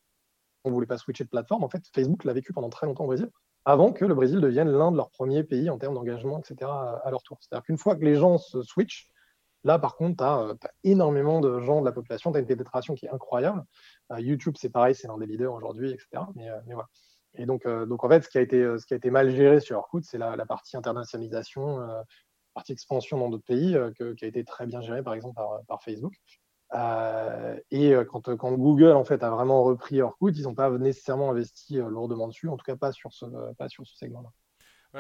ne 0.65 0.71
voulaient 0.71 0.87
pas 0.87 0.97
switcher 0.97 1.23
de 1.23 1.29
plateforme, 1.29 1.63
en 1.63 1.69
fait, 1.69 1.83
Facebook 1.93 2.23
l'a 2.23 2.33
vécu 2.33 2.53
pendant 2.53 2.69
très 2.69 2.85
longtemps 2.85 3.05
au 3.05 3.07
Brésil, 3.07 3.29
avant 3.63 3.93
que 3.93 4.05
le 4.05 4.13
Brésil 4.13 4.41
devienne 4.41 4.69
l'un 4.69 4.91
de 4.91 4.97
leurs 4.97 5.09
premiers 5.09 5.43
pays 5.43 5.69
en 5.69 5.77
termes 5.77 5.95
d'engagement, 5.95 6.39
etc., 6.39 6.69
à 7.03 7.09
leur 7.09 7.23
tour. 7.23 7.37
C'est-à-dire 7.41 7.63
qu'une 7.63 7.77
fois 7.77 7.95
que 7.95 8.03
les 8.03 8.15
gens 8.15 8.37
se 8.37 8.61
switchent, 8.61 9.09
Là, 9.65 9.79
par 9.79 9.95
contre, 9.95 10.17
tu 10.17 10.23
as, 10.23 10.39
euh, 10.41 10.55
énormément 10.83 11.41
de 11.41 11.59
gens 11.59 11.81
de 11.81 11.85
la 11.85 11.91
population, 11.91 12.31
tu 12.31 12.37
as 12.37 12.41
une 12.41 12.45
pénétration 12.45 12.93
qui 12.93 13.07
est 13.07 13.09
incroyable. 13.09 13.65
Euh, 14.11 14.19
YouTube, 14.19 14.55
c'est 14.59 14.69
pareil, 14.69 14.93
c'est 14.93 15.07
l'un 15.07 15.17
des 15.17 15.25
leaders 15.25 15.51
aujourd'hui, 15.51 15.91
etc. 15.91 16.23
Mais, 16.35 16.49
euh, 16.49 16.59
mais, 16.67 16.75
voilà. 16.75 16.87
Et 17.33 17.47
donc, 17.47 17.65
en 17.65 18.09
fait, 18.09 18.23
ce 18.23 18.29
qui 18.29 18.37
a 18.37 18.41
été, 18.41 19.09
mal 19.09 19.29
géré 19.31 19.59
sur 19.59 19.77
Orkut, 19.79 20.03
c'est 20.03 20.19
la, 20.19 20.45
partie 20.45 20.77
internationalisation, 20.77 21.85
partie 22.53 22.71
expansion 22.71 23.17
dans 23.17 23.29
d'autres 23.29 23.43
pays, 23.43 23.77
qui 23.97 24.23
a 24.23 24.27
été 24.27 24.45
très 24.45 24.65
bien 24.67 24.79
gérée, 24.79 25.03
par 25.03 25.15
exemple, 25.15 25.41
par, 25.67 25.83
Facebook. 25.83 26.13
et 27.71 27.93
quand, 28.09 28.53
Google 28.53 28.93
en 28.93 29.03
fait 29.03 29.21
a 29.21 29.29
vraiment 29.31 29.63
repris 29.63 30.01
Orkut, 30.01 30.31
ils 30.33 30.43
n'ont 30.43 30.55
pas 30.55 30.69
nécessairement 30.69 31.31
investi 31.31 31.75
lourdement 31.75 32.29
dessus, 32.29 32.47
en 32.47 32.55
tout 32.55 32.63
cas 32.63 32.77
pas 32.77 32.93
sur 32.93 33.11
ce 33.11 33.25
segment-là 33.97 34.29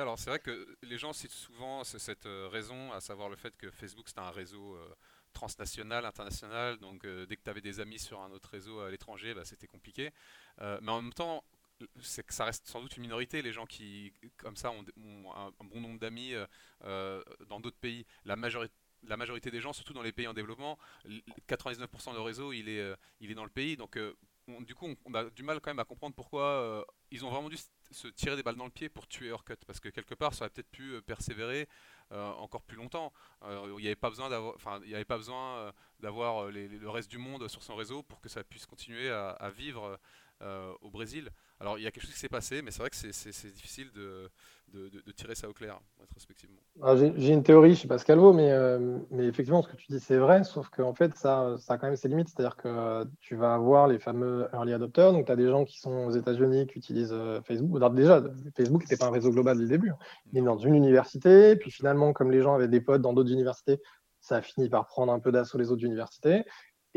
alors 0.01 0.19
c'est 0.19 0.29
vrai 0.29 0.39
que 0.39 0.77
les 0.83 0.97
gens 0.97 1.13
citent 1.13 1.31
souvent 1.31 1.83
cette 1.83 2.25
euh, 2.25 2.47
raison, 2.49 2.91
à 2.91 3.01
savoir 3.01 3.29
le 3.29 3.35
fait 3.35 3.55
que 3.57 3.71
Facebook 3.71 4.07
c'est 4.09 4.19
un 4.19 4.29
réseau 4.29 4.75
euh, 4.75 4.95
transnational, 5.33 6.05
international, 6.05 6.77
donc 6.77 7.05
euh, 7.05 7.25
dès 7.25 7.37
que 7.37 7.43
tu 7.43 7.49
avais 7.49 7.61
des 7.61 7.79
amis 7.79 7.99
sur 7.99 8.21
un 8.21 8.31
autre 8.31 8.49
réseau 8.49 8.79
à 8.79 8.91
l'étranger, 8.91 9.33
bah, 9.33 9.45
c'était 9.45 9.67
compliqué. 9.67 10.11
mais 10.59 10.91
en 10.91 11.01
même 11.01 11.13
temps, 11.13 11.43
c'est 12.01 12.25
que 12.25 12.33
ça 12.33 12.45
reste 12.45 12.67
sans 12.67 12.81
doute 12.81 12.95
une 12.97 13.03
minorité, 13.03 13.41
les 13.41 13.51
gens 13.51 13.65
qui, 13.65 14.13
comme 14.37 14.55
ça, 14.55 14.71
ont, 14.71 14.85
un, 15.35 15.51
bon 15.65 15.81
nombre 15.81 15.99
d'amis 15.99 16.33
dans 16.81 17.59
d'autres 17.59 17.77
pays. 17.77 18.05
La 18.23 18.37
majorité, 18.37 18.73
la 19.03 19.17
majorité 19.17 19.51
des 19.51 19.59
gens, 19.59 19.73
surtout 19.73 19.93
dans 19.93 20.01
les 20.01 20.13
pays 20.13 20.27
en 20.27 20.33
développement, 20.33 20.79
99% 21.49 22.13
de 22.13 22.19
réseau, 22.19 22.53
il 22.53 22.69
est, 22.69 22.95
il 23.19 23.29
est 23.29 23.35
dans 23.35 23.43
le 23.43 23.49
pays. 23.49 23.75
Donc, 23.75 23.99
du 24.47 24.73
coup, 24.73 24.87
on, 25.05 25.13
a 25.13 25.29
du 25.29 25.43
mal 25.43 25.59
quand 25.59 25.69
même 25.69 25.79
à 25.79 25.85
comprendre 25.85 26.15
pourquoi 26.15 26.85
ils 27.11 27.25
ont 27.25 27.29
vraiment 27.29 27.49
dû 27.49 27.57
se 27.91 28.07
tirer 28.07 28.35
des 28.35 28.43
balles 28.43 28.55
dans 28.55 28.65
le 28.65 28.71
pied 28.71 28.89
pour 28.89 29.07
tuer 29.07 29.31
Orkut 29.31 29.57
parce 29.65 29.79
que 29.79 29.89
quelque 29.89 30.15
part 30.15 30.33
ça 30.33 30.45
aurait 30.45 30.49
peut-être 30.49 30.69
pu 30.69 30.93
euh, 30.93 31.01
persévérer 31.01 31.67
euh, 32.11 32.31
encore 32.33 32.61
plus 32.61 32.77
longtemps. 32.77 33.11
Euh, 33.43 33.73
il 33.77 33.81
n'y 33.81 33.87
avait 33.87 33.95
pas 33.95 34.09
besoin 34.09 34.29
d'avoir, 34.29 34.55
enfin 34.55 34.79
il 34.85 34.93
avait 34.93 35.05
pas 35.05 35.17
besoin 35.17 35.71
d'avoir 35.99 36.51
le 36.51 36.89
reste 36.89 37.09
du 37.09 37.17
monde 37.17 37.47
sur 37.47 37.63
son 37.63 37.75
réseau 37.75 38.03
pour 38.03 38.21
que 38.21 38.29
ça 38.29 38.43
puisse 38.43 38.65
continuer 38.65 39.09
à 39.09 39.49
vivre 39.49 39.99
au 40.81 40.89
Brésil. 40.89 41.31
Alors, 41.59 41.77
il 41.77 41.83
y 41.83 41.87
a 41.87 41.91
quelque 41.91 42.03
chose 42.03 42.13
qui 42.13 42.19
s'est 42.19 42.29
passé, 42.29 42.61
mais 42.61 42.71
c'est 42.71 42.79
vrai 42.79 42.89
que 42.89 42.95
c'est 42.95 43.53
difficile 43.53 43.87
de, 43.93 44.29
tirer 45.15 45.35
ça 45.35 45.47
au 45.47 45.53
clair, 45.53 45.79
rétrospectivement. 46.01 46.59
J'ai 47.17 47.31
une 47.31 47.43
théorie, 47.43 47.69
je 47.69 47.77
ne 47.77 47.81
sais 47.83 47.87
pas 47.87 47.97
ce 47.97 48.03
qu'elle 48.03 48.19
vaut, 48.19 48.33
mais, 48.33 48.51
euh, 48.51 48.97
mais 49.09 49.25
effectivement, 49.25 49.61
ce 49.61 49.69
que 49.69 49.77
tu 49.77 49.85
dis, 49.89 50.01
c'est 50.01 50.17
vrai, 50.17 50.43
sauf 50.43 50.67
qu'en 50.67 50.93
fait, 50.93 51.15
ça, 51.15 51.55
ça 51.57 51.73
a 51.73 51.77
quand 51.77 51.87
même 51.87 51.95
ses 51.95 52.09
limites. 52.09 52.27
C'est-à-dire 52.27 52.57
que 52.57 53.05
tu 53.21 53.35
vas 53.35 53.53
avoir 53.53 53.87
les 53.87 53.99
fameux 53.99 54.49
early 54.53 54.73
adopters, 54.73 55.13
donc 55.13 55.27
tu 55.27 55.31
as 55.31 55.37
des 55.37 55.47
gens 55.47 55.63
qui 55.63 55.79
sont 55.79 56.05
aux 56.07 56.11
États-Unis 56.11 56.67
qui 56.67 56.77
utilisent 56.79 57.13
euh, 57.13 57.41
Facebook. 57.43 57.79
déjà, 57.95 58.21
Facebook 58.57 58.81
n'était 58.81 58.97
pas 58.97 59.07
un 59.07 59.11
réseau 59.11 59.31
global 59.31 59.55
dès 59.55 59.63
le 59.63 59.69
début, 59.69 59.93
mais 60.33 60.41
dans 60.41 60.57
une 60.57 60.75
université, 60.75 61.55
puis 61.55 61.71
finalement, 61.71 62.11
comme 62.11 62.31
les 62.31 62.41
gens 62.41 62.55
avaient 62.55 62.67
des 62.67 62.81
potes 62.81 63.01
dans 63.01 63.13
d'autres 63.13 63.31
universités, 63.31 63.79
ça 64.19 64.37
a 64.37 64.41
fini 64.41 64.69
par 64.69 64.87
prendre 64.87 65.13
un 65.13 65.19
peu 65.19 65.31
d'assaut 65.31 65.57
les 65.57 65.71
autres 65.71 65.85
universités. 65.85 66.43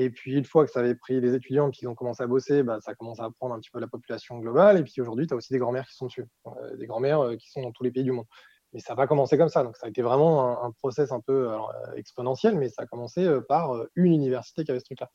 Et 0.01 0.11
puis, 0.11 0.35
une 0.35 0.45
fois 0.45 0.65
que 0.65 0.71
ça 0.71 0.79
avait 0.79 0.95
pris 0.95 1.21
les 1.21 1.35
étudiants 1.35 1.71
qu'ils 1.71 1.89
ont 1.89 1.97
commencé 1.97 2.23
à 2.23 2.29
bosser, 2.29 2.63
bah, 2.63 2.79
ça 2.81 2.95
commence 2.95 3.19
à 3.19 3.29
prendre 3.33 3.57
un 3.57 3.59
petit 3.59 3.71
peu 3.73 3.81
la 3.81 3.89
population 3.89 4.39
globale. 4.39 4.79
Et 4.79 4.85
puis 4.85 5.01
aujourd'hui, 5.01 5.27
tu 5.27 5.35
as 5.35 5.37
aussi 5.37 5.53
des 5.53 5.59
grands-mères 5.59 5.89
qui 5.89 5.97
sont 5.97 6.07
dessus, 6.07 6.25
euh, 6.47 6.77
des 6.77 6.87
grands-mères 6.87 7.21
euh, 7.21 7.37
qui 7.37 7.51
sont 7.51 7.63
dans 7.63 7.73
tous 7.73 7.83
les 7.83 7.91
pays 7.91 8.05
du 8.05 8.13
monde. 8.13 8.27
Mais 8.73 8.79
ça 8.79 8.93
n'a 8.93 8.97
pas 8.97 9.09
commencé 9.09 9.37
comme 9.37 9.49
ça. 9.49 9.65
Donc, 9.65 9.77
ça 9.77 9.87
a 9.87 9.89
été 9.89 10.01
vraiment 10.01 10.63
un, 10.63 10.71
process 10.71 11.11
un 11.11 11.19
peu 11.19 11.51
euh, 11.51 11.59
exponentiel, 11.97 12.57
mais 12.57 12.69
ça 12.69 12.83
a 12.83 12.87
commencé 12.87 13.29
par 13.49 13.73
une 13.97 14.13
université 14.13 14.63
qui 14.63 14.71
avait 14.71 14.79
ce 14.79 14.85
truc-là. 14.85 15.11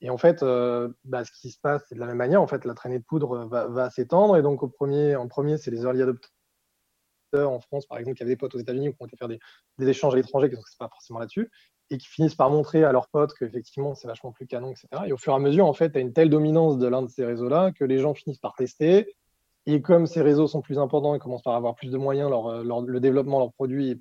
Et 0.00 0.10
en 0.10 0.18
fait, 0.18 0.44
bah, 1.04 1.24
ce 1.24 1.30
qui 1.30 1.50
se 1.50 1.60
passe, 1.60 1.84
c'est 1.88 1.94
de 1.94 2.00
la 2.00 2.06
même 2.06 2.16
manière. 2.16 2.42
En 2.42 2.48
fait, 2.48 2.64
la 2.64 2.74
traînée 2.74 2.98
de 2.98 3.04
poudre 3.04 3.46
va, 3.46 3.90
s'étendre. 3.90 4.36
Et 4.36 4.42
donc, 4.42 4.62
au 4.62 4.68
premier, 4.68 5.14
en 5.14 5.28
premier, 5.28 5.56
c'est 5.56 5.70
les 5.70 5.82
early 5.82 6.02
adopters 6.02 6.30
en 7.44 7.60
France, 7.60 7.86
par 7.86 7.98
exemple, 7.98 8.16
qui 8.16 8.22
avaient 8.22 8.32
des 8.32 8.36
potes 8.36 8.54
aux 8.54 8.58
États-Unis 8.58 8.88
ou 8.88 8.92
qui 8.92 9.02
ont 9.02 9.06
été 9.06 9.16
faire 9.16 9.28
des, 9.28 9.38
échanges 9.88 10.14
à 10.14 10.16
l'étranger, 10.16 10.48
donc 10.48 10.66
c'est 10.66 10.78
pas 10.78 10.88
forcément 10.88 11.18
là-dessus 11.18 11.50
et 11.90 11.98
qui 11.98 12.06
finissent 12.08 12.34
par 12.34 12.50
montrer 12.50 12.82
à 12.82 12.90
leurs 12.90 13.08
potes 13.08 13.32
qu'effectivement 13.34 13.94
c'est 13.94 14.08
vachement 14.08 14.32
plus 14.32 14.46
canon, 14.46 14.72
etc. 14.72 14.88
Et 15.06 15.12
au 15.12 15.16
fur 15.16 15.32
et 15.32 15.36
à 15.36 15.38
mesure, 15.38 15.66
en 15.66 15.72
fait, 15.72 15.92
tu 15.92 15.98
as 15.98 16.00
une 16.00 16.12
telle 16.12 16.30
dominance 16.30 16.78
de 16.78 16.86
l'un 16.88 17.02
de 17.02 17.08
ces 17.08 17.24
réseaux-là 17.24 17.70
que 17.70 17.84
les 17.84 17.98
gens 17.98 18.12
finissent 18.12 18.40
par 18.40 18.54
tester. 18.54 19.14
Et 19.66 19.82
comme 19.82 20.06
ces 20.06 20.22
réseaux 20.22 20.46
sont 20.46 20.62
plus 20.62 20.78
importants 20.78 21.14
et 21.14 21.18
commencent 21.18 21.42
par 21.42 21.54
avoir 21.54 21.74
plus 21.74 21.90
de 21.90 21.98
moyens, 21.98 22.30
leur, 22.30 22.62
le 22.82 23.00
développement 23.00 23.38
de 23.38 23.44
leurs 23.44 23.52
produits 23.52 23.98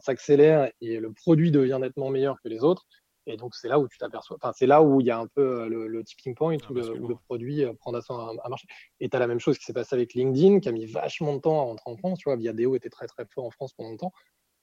s'accélère 0.00 0.70
et 0.80 0.98
le 0.98 1.12
produit 1.12 1.52
devient 1.52 1.78
nettement 1.80 2.10
meilleur 2.10 2.40
que 2.42 2.48
les 2.48 2.64
autres. 2.64 2.84
Et 3.26 3.36
donc 3.36 3.54
c'est 3.54 3.68
là 3.68 3.78
où 3.78 3.88
tu 3.88 3.96
t'aperçois, 3.96 4.36
enfin 4.36 4.52
c'est 4.54 4.66
là 4.66 4.82
où 4.82 5.00
il 5.00 5.06
y 5.06 5.10
a 5.10 5.18
un 5.18 5.26
peu 5.26 5.62
euh, 5.62 5.86
le, 5.88 6.04
tipping 6.04 6.34
point 6.34 6.56
où, 6.68 6.74
le, 6.74 7.14
produit 7.26 7.64
euh, 7.64 7.72
prend 7.72 7.92
d'assaut 7.92 8.14
à, 8.14 8.48
marcher. 8.48 8.66
Et 9.00 9.08
tu 9.08 9.16
as 9.16 9.18
la 9.18 9.26
même 9.26 9.40
chose 9.40 9.56
qui 9.58 9.64
s'est 9.64 9.72
passé 9.72 9.94
avec 9.94 10.14
LinkedIn, 10.14 10.60
qui 10.60 10.68
a 10.68 10.72
mis 10.72 10.86
vachement 10.86 11.34
de 11.34 11.40
temps 11.40 11.60
à 11.60 11.62
rentrer 11.62 11.90
en 11.90 11.96
France. 11.96 12.18
Tu 12.18 12.28
vois, 12.28 12.36
Viadeo 12.36 12.76
était 12.76 12.90
très 12.90 13.06
très 13.06 13.24
fort 13.26 13.46
en 13.46 13.50
France 13.50 13.72
pendant 13.72 13.90
longtemps. 13.90 14.12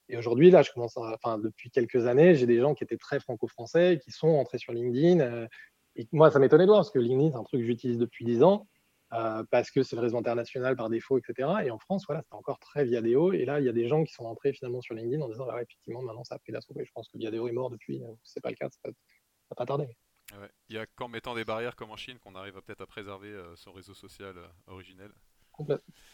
Et 0.08 0.16
aujourd'hui, 0.16 0.50
là, 0.50 0.62
je 0.62 0.70
commence 0.70 0.96
enfin, 0.96 1.38
depuis 1.38 1.70
quelques 1.70 2.06
années, 2.06 2.34
j'ai 2.34 2.46
des 2.46 2.60
gens 2.60 2.74
qui 2.74 2.84
étaient 2.84 2.96
très 2.96 3.18
franco-français 3.18 3.98
qui 4.02 4.10
sont 4.10 4.28
entrés 4.28 4.58
sur 4.58 4.72
LinkedIn. 4.72 5.20
Euh, 5.20 5.46
et 5.96 6.06
moi, 6.12 6.30
ça 6.30 6.38
m'étonnait 6.38 6.64
de 6.64 6.68
voir 6.68 6.80
parce 6.80 6.90
que 6.90 6.98
LinkedIn, 6.98 7.30
c'est 7.30 7.38
un 7.38 7.44
truc 7.44 7.60
que 7.60 7.66
j'utilise 7.66 7.98
depuis 7.98 8.24
10 8.24 8.42
ans. 8.42 8.68
Parce 9.50 9.70
que 9.70 9.82
c'est 9.82 9.96
le 9.96 10.02
réseau 10.02 10.16
international 10.16 10.76
par 10.76 10.88
défaut, 10.88 11.18
etc. 11.18 11.48
Et 11.64 11.70
en 11.70 11.78
France, 11.78 12.04
voilà, 12.06 12.22
c'était 12.22 12.34
encore 12.34 12.58
très 12.58 12.84
Viadeo. 12.84 13.32
Et 13.32 13.44
là, 13.44 13.60
il 13.60 13.66
y 13.66 13.68
a 13.68 13.72
des 13.72 13.86
gens 13.86 14.04
qui 14.04 14.12
sont 14.12 14.24
entrés 14.24 14.52
finalement 14.52 14.80
sur 14.80 14.94
LinkedIn 14.94 15.22
en 15.22 15.28
disant, 15.28 15.46
ah 15.50 15.62
effectivement, 15.62 16.02
maintenant 16.02 16.24
ça 16.24 16.36
a 16.36 16.38
pris 16.38 16.52
l'assaut. 16.52 16.74
Et 16.80 16.84
je 16.84 16.92
pense 16.92 17.08
que 17.08 17.18
Viadeo 17.18 17.46
est 17.48 17.52
mort 17.52 17.70
depuis. 17.70 18.02
c'est 18.22 18.40
pas 18.40 18.50
le 18.50 18.56
cas, 18.56 18.68
ça 18.70 18.78
va 18.88 19.56
pas 19.56 19.66
tarder. 19.66 19.96
Il 20.70 20.76
y 20.76 20.78
a 20.78 20.86
qu'en 20.86 21.08
mettant 21.08 21.34
des 21.34 21.44
barrières 21.44 21.76
comme 21.76 21.90
en 21.90 21.96
Chine 21.96 22.18
qu'on 22.18 22.34
arrive 22.34 22.54
peut-être 22.62 22.80
à 22.80 22.86
préserver 22.86 23.38
son 23.56 23.72
réseau 23.72 23.92
social 23.92 24.34
originel. 24.66 25.12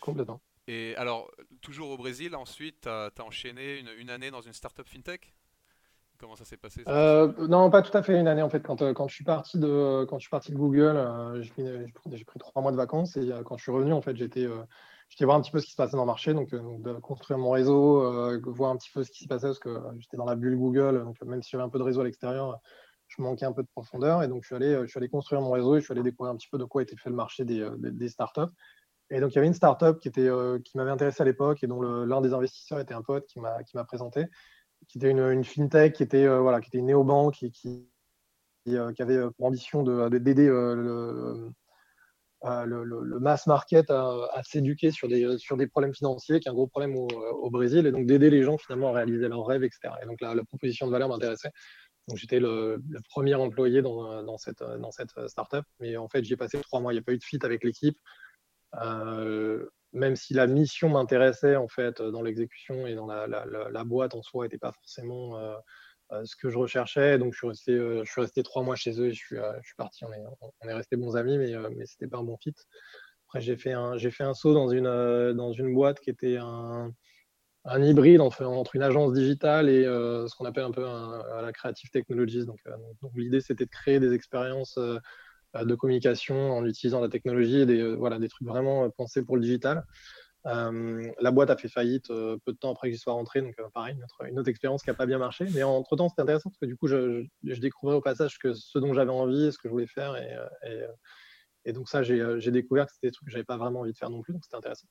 complètement. 0.00 0.40
Et 0.66 0.94
alors, 0.96 1.30
toujours 1.62 1.90
au 1.90 1.96
Brésil, 1.96 2.34
ensuite, 2.34 2.82
tu 2.82 2.88
as, 2.88 3.12
enchaîné 3.20 3.78
une, 3.78 3.88
une, 3.96 4.10
année 4.10 4.30
dans 4.30 4.42
une 4.42 4.52
startup 4.52 4.86
fintech? 4.86 5.32
Comment 6.18 6.34
ça 6.34 6.44
s'est 6.44 6.56
passé 6.56 6.82
euh, 6.88 7.32
Non, 7.46 7.70
pas 7.70 7.80
tout 7.80 7.96
à 7.96 8.02
fait 8.02 8.18
une 8.18 8.26
année 8.26 8.42
en 8.42 8.48
fait. 8.48 8.60
Quand, 8.60 8.82
euh, 8.82 8.92
quand 8.92 9.06
je 9.06 9.14
suis 9.14 9.24
parti 9.24 9.56
de 9.56 10.04
quand 10.08 10.18
je 10.18 10.22
suis 10.22 10.30
parti 10.30 10.50
de 10.50 10.56
Google, 10.56 10.96
euh, 10.96 11.40
j'ai 11.42 12.24
pris, 12.24 12.38
trois 12.40 12.60
mois 12.60 12.72
de 12.72 12.76
vacances 12.76 13.16
et 13.16 13.30
quand 13.44 13.56
je 13.56 13.62
suis 13.62 13.70
revenu 13.70 13.92
en 13.92 14.02
fait, 14.02 14.16
j'étais 14.16 14.46
j'étais 15.08 15.24
voir 15.24 15.36
un 15.36 15.40
petit 15.40 15.52
peu 15.52 15.60
ce 15.60 15.66
qui 15.66 15.72
se 15.72 15.76
passait 15.76 15.96
dans 15.96 16.02
le 16.02 16.08
marché, 16.08 16.34
donc, 16.34 16.50
de 16.50 16.92
construire 16.94 17.38
mon 17.38 17.50
réseau, 17.50 18.40
voir 18.46 18.72
un 18.72 18.76
petit 18.76 18.90
peu 18.92 19.04
ce 19.04 19.12
qui 19.12 19.24
se 19.24 19.28
passait 19.28 19.46
parce 19.46 19.60
que 19.60 19.78
j'étais 19.98 20.16
dans 20.16 20.24
la 20.24 20.34
bulle 20.34 20.56
Google, 20.56 21.04
donc 21.04 21.22
même 21.22 21.42
si 21.42 21.50
j'avais 21.50 21.62
un 21.62 21.68
peu 21.68 21.78
de 21.78 21.84
réseau 21.84 22.00
à 22.00 22.04
l'extérieur, 22.04 22.58
je 23.06 23.22
manquais 23.22 23.46
un 23.46 23.52
peu 23.52 23.62
de 23.62 23.68
profondeur 23.68 24.22
et 24.24 24.28
donc 24.28 24.42
je 24.42 24.48
suis 24.48 24.56
allé 24.56 24.76
je 24.82 24.86
suis 24.86 24.98
allé 24.98 25.08
construire 25.08 25.40
mon 25.40 25.52
réseau 25.52 25.76
et 25.76 25.80
je 25.80 25.84
suis 25.84 25.92
allé 25.92 26.02
découvrir 26.02 26.32
un 26.32 26.36
petit 26.36 26.48
peu 26.50 26.58
de 26.58 26.64
quoi 26.64 26.82
était 26.82 26.96
fait 26.96 27.10
le 27.10 27.16
marché 27.16 27.44
des, 27.44 27.64
des, 27.78 28.08
startups. 28.08 28.52
Et 29.10 29.20
donc 29.20 29.32
il 29.32 29.36
y 29.36 29.38
avait 29.38 29.46
une 29.46 29.54
startup 29.54 30.00
qui 30.00 30.08
était 30.08 30.28
qui 30.64 30.76
m'avait 30.76 30.90
intéressé 30.90 31.22
à 31.22 31.24
l'époque 31.24 31.62
et 31.62 31.68
dont 31.68 31.80
l'un 31.80 32.20
des 32.20 32.34
investisseurs 32.34 32.80
était 32.80 32.94
un 32.94 33.02
pote 33.02 33.24
qui 33.26 33.38
m'a 33.38 33.84
présenté 33.84 34.26
qui 34.88 34.98
était 34.98 35.10
une, 35.10 35.44
fintech, 35.44 35.94
qui 35.94 36.02
était, 36.02 36.24
euh, 36.24 36.40
voilà, 36.40 36.60
qui 36.60 36.68
était 36.68 36.78
une 36.78 36.86
néobanque, 36.86 37.34
qui, 37.34 37.50
qui, 37.52 37.88
euh, 38.68 38.92
avait 38.98 39.30
pour 39.36 39.46
ambition 39.46 39.82
d'aider 40.08 40.48
euh, 40.48 40.74
le, 42.64 42.84
le, 42.84 43.20
mass 43.20 43.46
market 43.46 43.90
à, 43.90 44.42
s'éduquer 44.42 44.90
sur 44.90 45.08
des, 45.08 45.38
sur 45.38 45.56
des 45.56 45.66
problèmes 45.66 45.94
financiers, 45.94 46.40
qui 46.40 46.48
est 46.48 46.50
un 46.50 46.54
gros 46.54 46.66
problème 46.66 46.96
au, 46.96 47.50
Brésil, 47.50 47.86
et 47.86 47.92
donc 47.92 48.06
d'aider 48.06 48.30
les 48.30 48.42
gens 48.42 48.56
finalement 48.56 48.88
à 48.88 48.92
réaliser 48.92 49.28
leurs 49.28 49.44
rêves, 49.44 49.64
etc. 49.64 49.94
Et 50.02 50.06
donc 50.06 50.20
la, 50.20 50.34
proposition 50.44 50.86
de 50.86 50.92
valeur 50.92 51.08
m'intéressait. 51.08 51.50
Donc 52.08 52.16
j'étais 52.16 52.40
le, 52.40 52.80
premier 53.10 53.34
employé 53.34 53.82
dans, 53.82 54.22
dans, 54.22 54.38
cette, 54.38 54.62
dans 54.62 54.90
cette 54.90 55.28
startup, 55.28 55.64
mais 55.80 55.98
en 55.98 56.08
fait 56.08 56.24
j'y 56.24 56.36
passé 56.36 56.58
trois 56.62 56.80
mois. 56.80 56.92
Il 56.92 56.96
n'y 56.96 57.00
a 57.00 57.02
pas 57.02 57.12
eu 57.12 57.18
de 57.18 57.24
fit 57.24 57.40
avec 57.42 57.62
l'équipe. 57.62 57.98
Même 59.92 60.16
si 60.16 60.34
la 60.34 60.46
mission 60.46 60.88
m'intéressait 60.88 61.56
en 61.56 61.68
fait 61.68 62.02
dans 62.02 62.22
l'exécution 62.22 62.86
et 62.86 62.94
dans 62.94 63.06
la, 63.06 63.84
boîte 63.84 64.14
en 64.14 64.22
soi 64.22 64.44
n'était 64.44 64.58
pas 64.58 64.72
forcément 64.72 65.38
euh, 65.38 65.54
euh, 66.12 66.24
ce 66.24 66.36
que 66.36 66.50
je 66.50 66.58
recherchais. 66.58 67.18
Donc 67.18 67.32
je 67.32 67.38
suis 67.38 67.48
resté, 67.48 67.72
euh, 67.72 68.04
je 68.04 68.10
suis 68.10 68.20
resté 68.20 68.42
trois 68.42 68.62
mois 68.62 68.76
chez 68.76 69.00
eux 69.00 69.06
et 69.06 69.12
je 69.12 69.18
suis, 69.18 69.36
je 69.36 69.66
suis 69.66 69.76
parti. 69.76 70.04
On 70.04 70.12
est, 70.12 70.22
on 70.60 70.68
est 70.68 70.74
resté 70.74 70.96
bons 70.96 71.16
amis, 71.16 71.38
mais, 71.38 71.54
mais 71.76 71.86
c'était 71.86 72.08
pas 72.08 72.18
un 72.18 72.24
bon 72.24 72.36
fit. 72.36 72.54
Après 73.28 73.40
j'ai 73.40 73.56
fait 73.56 73.72
un, 73.72 73.98
fait 73.98 74.24
un 74.24 74.34
saut 74.34 74.54
dans 74.54 74.68
une, 74.68 75.32
dans 75.34 75.52
une 75.52 75.74
boîte 75.74 76.00
qui 76.00 76.10
était 76.10 76.36
un, 76.38 76.92
un 77.64 77.82
hybride 77.82 78.20
entre, 78.20 78.74
une 78.74 78.82
agence 78.82 79.12
digitale 79.12 79.68
et 79.68 79.84
ce 79.84 80.34
qu'on 80.36 80.44
appelle 80.44 80.64
un 80.64 80.70
peu 80.70 80.82
la 80.82 81.52
creative 81.52 81.90
technologies. 81.90 82.46
Donc, 82.46 82.58
l'idée 83.14 83.40
c'était 83.40 83.64
de 83.64 83.70
créer 83.70 84.00
des 84.00 84.14
expériences 84.14 84.76
euh, 84.78 84.98
de 85.54 85.74
communication 85.74 86.52
en 86.52 86.64
utilisant 86.66 87.00
la 87.00 87.08
technologie 87.08 87.60
et 87.60 87.66
des, 87.66 87.80
euh, 87.80 87.94
voilà, 87.94 88.18
des 88.18 88.28
trucs 88.28 88.46
vraiment 88.46 88.84
euh, 88.84 88.88
pensés 88.90 89.24
pour 89.24 89.36
le 89.36 89.42
digital. 89.42 89.84
la 90.44 91.30
boîte 91.30 91.50
a 91.50 91.56
fait 91.56 91.68
faillite 91.68 92.08
peu 92.08 92.52
de 92.52 92.56
temps 92.56 92.72
après 92.72 92.88
que 92.88 92.94
j'y 92.94 93.00
sois 93.00 93.12
rentré, 93.12 93.42
donc 93.42 93.54
pareil, 93.74 93.96
une 94.28 94.38
autre, 94.38 94.48
expérience 94.48 94.82
qui 94.82 94.90
n'a 94.90 94.94
pas 94.94 95.06
bien 95.06 95.18
marché. 95.18 95.46
Mais 95.54 95.62
entre 95.62 95.96
temps, 95.96 96.08
c'était 96.08 96.22
intéressant 96.22 96.50
parce 96.50 96.58
que 96.58 96.66
du 96.66 96.76
coup, 96.76 96.86
je, 96.86 97.24
je, 97.44 97.60
découvrais 97.60 97.96
au 97.96 98.00
passage 98.00 98.38
que 98.38 98.54
ce 98.54 98.78
dont 98.78 98.94
j'avais 98.94 99.10
envie, 99.10 99.52
ce 99.52 99.58
que 99.58 99.68
je 99.68 99.72
voulais 99.72 99.86
faire. 99.86 100.16
Et, 101.64 101.72
donc, 101.72 101.88
ça, 101.88 102.02
j'ai 102.02 102.50
découvert 102.50 102.86
que 102.86 102.92
c'était 102.92 103.08
des 103.08 103.12
trucs 103.12 103.26
que 103.26 103.32
j'avais 103.32 103.44
pas 103.44 103.58
vraiment 103.58 103.80
envie 103.80 103.92
de 103.92 103.98
faire 103.98 104.10
non 104.10 104.22
plus, 104.22 104.32
donc 104.32 104.44
c'était 104.44 104.56
intéressant. 104.56 104.88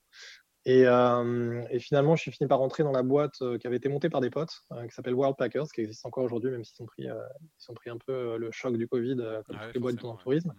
Euh, 0.67 1.63
et, 1.69 1.79
finalement, 1.79 2.15
je 2.15 2.21
suis 2.23 2.31
fini 2.31 2.47
par 2.47 2.59
rentrer 2.59 2.83
dans 2.83 2.91
la 2.91 3.03
boîte 3.03 3.41
euh, 3.41 3.57
qui 3.57 3.67
avait 3.67 3.77
été 3.77 3.87
montée 3.87 4.09
par 4.09 4.21
des 4.21 4.29
potes, 4.29 4.63
euh, 4.73 4.85
qui 4.85 4.93
s'appelle 4.93 5.13
World 5.13 5.37
Packers, 5.37 5.67
qui 5.73 5.81
existe 5.81 6.05
encore 6.05 6.25
aujourd'hui, 6.25 6.51
même 6.51 6.63
s'ils 6.63 6.81
ont 6.83 6.85
pris, 6.85 7.03
ils 7.03 7.71
ont 7.71 7.73
pris 7.73 7.89
un 7.89 7.97
peu 7.97 8.37
le 8.37 8.51
choc 8.51 8.75
du 8.77 8.87
Covid, 8.87 9.15
comme 9.45 9.57
toutes 9.57 9.73
les 9.73 9.79
boîtes 9.79 9.95
dans 9.95 10.13
le 10.13 10.17
tourisme. 10.17 10.53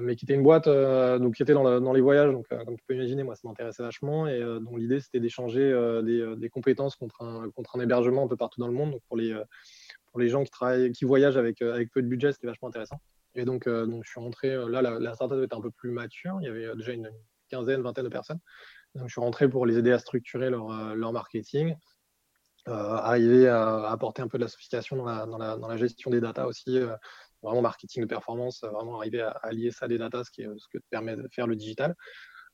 mais 0.00 0.16
qui 0.16 0.24
était 0.24 0.34
une 0.34 0.42
boîte 0.42 0.68
donc, 0.68 1.34
qui 1.34 1.42
était 1.42 1.54
dans, 1.54 1.92
les 1.92 2.00
voyages. 2.00 2.32
Donc, 2.32 2.46
comme 2.48 2.76
tu 2.76 2.84
peux 2.86 2.94
imaginer, 2.94 3.22
moi, 3.22 3.36
ça 3.36 3.48
m'intéressait 3.48 3.82
vachement. 3.82 4.26
Et 4.26 4.40
dont 4.40 4.76
l'idée, 4.76 5.00
c'était 5.00 5.20
d'échanger 5.20 5.70
des, 6.02 6.50
compétences 6.50 6.96
contre 6.96 7.22
un, 7.22 7.50
contre 7.50 7.76
un 7.76 7.80
hébergement 7.80 8.24
un 8.24 8.28
peu 8.28 8.36
partout 8.36 8.60
dans 8.60 8.68
le 8.68 8.74
monde. 8.74 8.90
Donc, 8.92 9.02
pour 9.08 9.16
les, 9.16 9.34
pour 10.10 10.20
les 10.20 10.28
gens 10.28 10.44
qui, 10.44 10.50
travaillent, 10.50 10.92
qui 10.92 11.04
voyagent 11.04 11.38
avec, 11.38 11.62
avec 11.62 11.90
peu 11.90 12.02
de 12.02 12.08
budget, 12.08 12.32
c'était 12.32 12.48
vachement 12.48 12.68
intéressant. 12.68 13.00
Et 13.34 13.44
donc, 13.44 13.66
donc, 13.66 14.04
je 14.04 14.10
suis 14.10 14.20
rentré. 14.20 14.56
Là, 14.68 14.82
la, 14.82 14.98
la 14.98 15.14
startup 15.14 15.42
était 15.42 15.54
un 15.54 15.62
peu 15.62 15.70
plus 15.70 15.90
mature. 15.90 16.36
Il 16.40 16.44
y 16.44 16.48
avait 16.48 16.74
déjà 16.76 16.92
une 16.92 17.10
quinzaine, 17.48 17.80
vingtaine 17.80 18.04
de 18.04 18.10
personnes. 18.10 18.40
Je 19.04 19.10
suis 19.10 19.20
rentré 19.20 19.48
pour 19.48 19.66
les 19.66 19.78
aider 19.78 19.92
à 19.92 19.98
structurer 19.98 20.50
leur, 20.50 20.70
euh, 20.70 20.94
leur 20.94 21.12
marketing, 21.12 21.74
euh, 22.68 22.72
arriver 22.72 23.48
à 23.48 23.90
apporter 23.90 24.22
un 24.22 24.28
peu 24.28 24.38
de 24.38 24.44
la 24.44 24.48
sophistication 24.48 24.96
dans 24.96 25.04
la, 25.04 25.56
dans 25.56 25.68
la, 25.68 25.76
gestion 25.76 26.10
des 26.10 26.20
datas 26.20 26.46
aussi, 26.46 26.78
euh, 26.78 26.94
vraiment 27.42 27.62
marketing 27.62 28.02
de 28.02 28.08
performance, 28.08 28.62
vraiment 28.62 28.98
arriver 28.98 29.22
à, 29.22 29.30
allier 29.42 29.70
ça 29.70 29.84
à 29.84 29.88
des 29.88 29.98
datas, 29.98 30.24
ce, 30.24 30.30
qui 30.30 30.42
est, 30.42 30.48
ce 30.56 30.66
que 30.72 30.78
permet 30.90 31.16
de 31.16 31.28
faire 31.32 31.46
le 31.46 31.56
digital. 31.56 31.94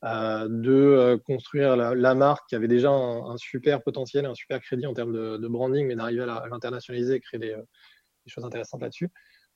de 0.03 1.19
construire 1.25 1.75
la, 1.75 2.15
marque 2.15 2.47
qui 2.49 2.55
avait 2.55 2.67
déjà 2.67 2.89
un, 2.89 3.37
super 3.37 3.81
potentiel, 3.81 4.25
un 4.25 4.35
super 4.35 4.59
crédit 4.59 4.85
en 4.85 4.93
termes 4.93 5.13
de, 5.13 5.47
branding, 5.47 5.87
mais 5.87 5.95
d'arriver 5.95 6.23
à 6.23 6.45
l'internationaliser 6.49 7.15
et 7.15 7.19
créer 7.21 7.39
des 7.39 7.55
choses 8.27 8.45
intéressantes 8.45 8.81
là-dessus. 8.81 9.09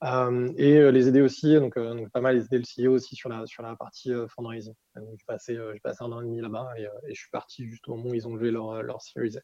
Euh, 0.03 0.53
et 0.57 0.77
euh, 0.77 0.91
les 0.91 1.07
aider 1.07 1.21
aussi, 1.21 1.55
donc, 1.55 1.75
euh, 1.75 1.95
donc, 1.95 2.11
pas 2.11 2.21
mal 2.21 2.35
les 2.35 2.45
aider 2.45 2.59
le 2.59 2.63
CEO 2.63 2.93
aussi 2.93 3.15
sur 3.15 3.29
la, 3.29 3.47
sur 3.47 3.63
la 3.63 3.75
partie 3.75 4.11
fundraising. 4.29 4.75
j'ai 4.95 5.25
passé, 5.25 5.57
passé, 5.81 6.03
un 6.03 6.11
an 6.11 6.21
et 6.21 6.25
demi 6.25 6.39
là-bas 6.39 6.71
et, 6.77 6.83
et, 6.83 7.15
je 7.15 7.19
suis 7.19 7.31
parti 7.31 7.67
juste 7.67 7.87
au 7.87 7.95
moment 7.95 8.11
où 8.11 8.13
ils 8.13 8.27
ont 8.27 8.35
levé 8.35 8.51
leur, 8.51 8.83
leur 8.83 9.01
Series 9.01 9.37
A. 9.37 9.41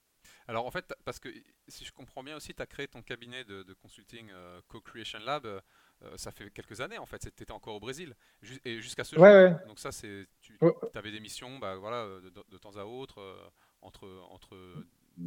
Alors 0.47 0.66
en 0.66 0.72
fait, 0.72 0.93
parce 1.06 1.20
que 1.20 1.30
si 1.68 1.86
je 1.86 1.91
comprends 1.91 2.22
bien 2.22 2.36
aussi, 2.36 2.54
tu 2.54 2.62
as 2.62 2.66
créé 2.68 2.88
ton 2.88 3.01
cabinet 3.01 3.43
de, 3.45 3.74
consulting 3.82 4.30
Co-Creation 4.68 5.20
Lab, 5.26 5.47
ça 6.18 6.32
fait 6.32 6.49
quelques 6.51 6.82
années 6.82 6.97
en 6.97 7.06
fait, 7.06 7.20
tu 7.20 7.28
étais 7.28 7.51
encore 7.51 7.76
au 7.76 7.80
Brésil, 7.80 8.14
et 8.66 8.80
jusqu'à 8.82 9.06
ce 9.06 9.16
jour. 9.16 9.26
Donc 9.68 9.80
ça, 9.80 9.91
c'est, 9.91 10.28
tu 10.41 10.58
avais 10.95 11.12
des 11.12 11.20
missions 11.20 11.60
bah, 11.60 11.78
voilà, 11.78 12.06
de, 12.22 12.30
de, 12.30 12.58
temps 12.58 12.76
à 12.76 12.84
autre, 12.84 13.20
entre, 13.82 14.08
entre 14.30 14.56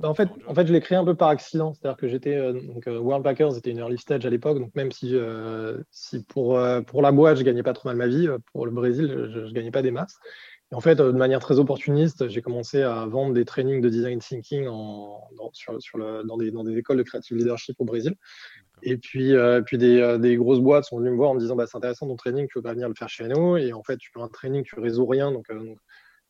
en 0.02 0.14
fait, 0.14 0.28
en 0.46 0.54
fait, 0.54 0.66
je 0.66 0.72
l'ai 0.72 0.80
créé 0.80 0.98
un 0.98 1.04
peu 1.04 1.14
par 1.14 1.28
accident. 1.28 1.72
C'est-à-dire 1.72 1.96
que 1.96 2.08
j'étais 2.08 2.34
euh, 2.34 2.52
donc 2.52 2.86
euh, 2.86 2.98
World 2.98 3.24
Packers 3.24 3.56
était 3.56 3.70
une 3.70 3.78
early 3.78 3.98
stage 3.98 4.26
à 4.26 4.30
l'époque, 4.30 4.58
donc 4.58 4.74
même 4.74 4.90
si, 4.92 5.14
euh, 5.14 5.78
si 5.90 6.24
pour, 6.24 6.58
pour 6.86 7.02
la 7.02 7.12
boîte 7.12 7.38
je 7.38 7.42
gagnais 7.42 7.62
pas 7.62 7.72
trop 7.72 7.88
mal 7.88 7.96
ma 7.96 8.08
vie, 8.08 8.28
pour 8.52 8.66
le 8.66 8.72
Brésil 8.72 9.08
je, 9.32 9.40
ne 9.40 9.52
gagnais 9.52 9.70
pas 9.70 9.82
des 9.82 9.90
masses. 9.90 10.18
Et 10.72 10.74
en 10.74 10.80
fait, 10.80 10.96
de 10.96 11.12
manière 11.12 11.38
très 11.38 11.60
opportuniste, 11.60 12.28
j'ai 12.28 12.42
commencé 12.42 12.82
à 12.82 13.06
vendre 13.06 13.32
des 13.32 13.44
trainings 13.44 13.80
de 13.80 13.88
design 13.88 14.18
thinking 14.18 14.66
en, 14.66 15.20
dans, 15.36 15.50
sur, 15.52 15.80
sur 15.80 15.98
le, 15.98 16.24
dans, 16.24 16.36
des, 16.36 16.50
dans, 16.50 16.64
des, 16.64 16.76
écoles 16.76 16.96
de 16.96 17.04
creative 17.04 17.36
leadership 17.36 17.76
au 17.78 17.84
Brésil. 17.84 18.16
Et 18.82 18.96
puis, 18.96 19.32
puis 19.64 19.78
des, 19.78 20.18
des, 20.18 20.36
grosses 20.36 20.58
boîtes 20.58 20.84
sont 20.84 20.98
venues 20.98 21.10
me 21.10 21.16
voir 21.16 21.30
en 21.30 21.34
me 21.34 21.40
disant 21.40 21.54
bah, 21.54 21.66
c'est 21.68 21.76
intéressant 21.76 22.08
ton 22.08 22.16
training, 22.16 22.48
tu 22.48 22.58
veux 22.58 22.62
pas 22.62 22.72
venir 22.72 22.88
le 22.88 22.94
faire 22.94 23.08
chez 23.08 23.28
nous 23.28 23.56
Et 23.56 23.72
en 23.72 23.84
fait, 23.84 23.96
tu 23.96 24.10
fais 24.12 24.20
un 24.20 24.28
training, 24.28 24.64
tu 24.64 24.78
réseaux 24.80 25.06
rien, 25.06 25.30
donc, 25.30 25.46
donc 25.48 25.78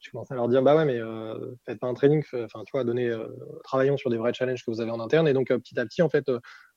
je 0.06 0.12
commençais 0.12 0.34
à 0.34 0.36
leur 0.36 0.48
dire 0.48 0.62
bah 0.62 0.76
ouais 0.76 0.84
mais 0.84 0.98
euh, 0.98 1.54
faites 1.64 1.80
pas 1.80 1.88
un 1.88 1.94
training 1.94 2.22
enfin 2.32 2.62
tu 2.64 2.72
vois 2.72 2.84
donnez 2.84 3.08
euh, 3.08 3.26
travaillons 3.64 3.96
sur 3.96 4.10
des 4.10 4.16
vrais 4.16 4.32
challenges 4.32 4.64
que 4.64 4.70
vous 4.70 4.80
avez 4.80 4.90
en 4.90 5.00
interne 5.00 5.26
et 5.26 5.32
donc 5.32 5.50
euh, 5.50 5.58
petit 5.58 5.78
à 5.78 5.84
petit 5.84 6.02
en 6.02 6.08
fait 6.08 6.30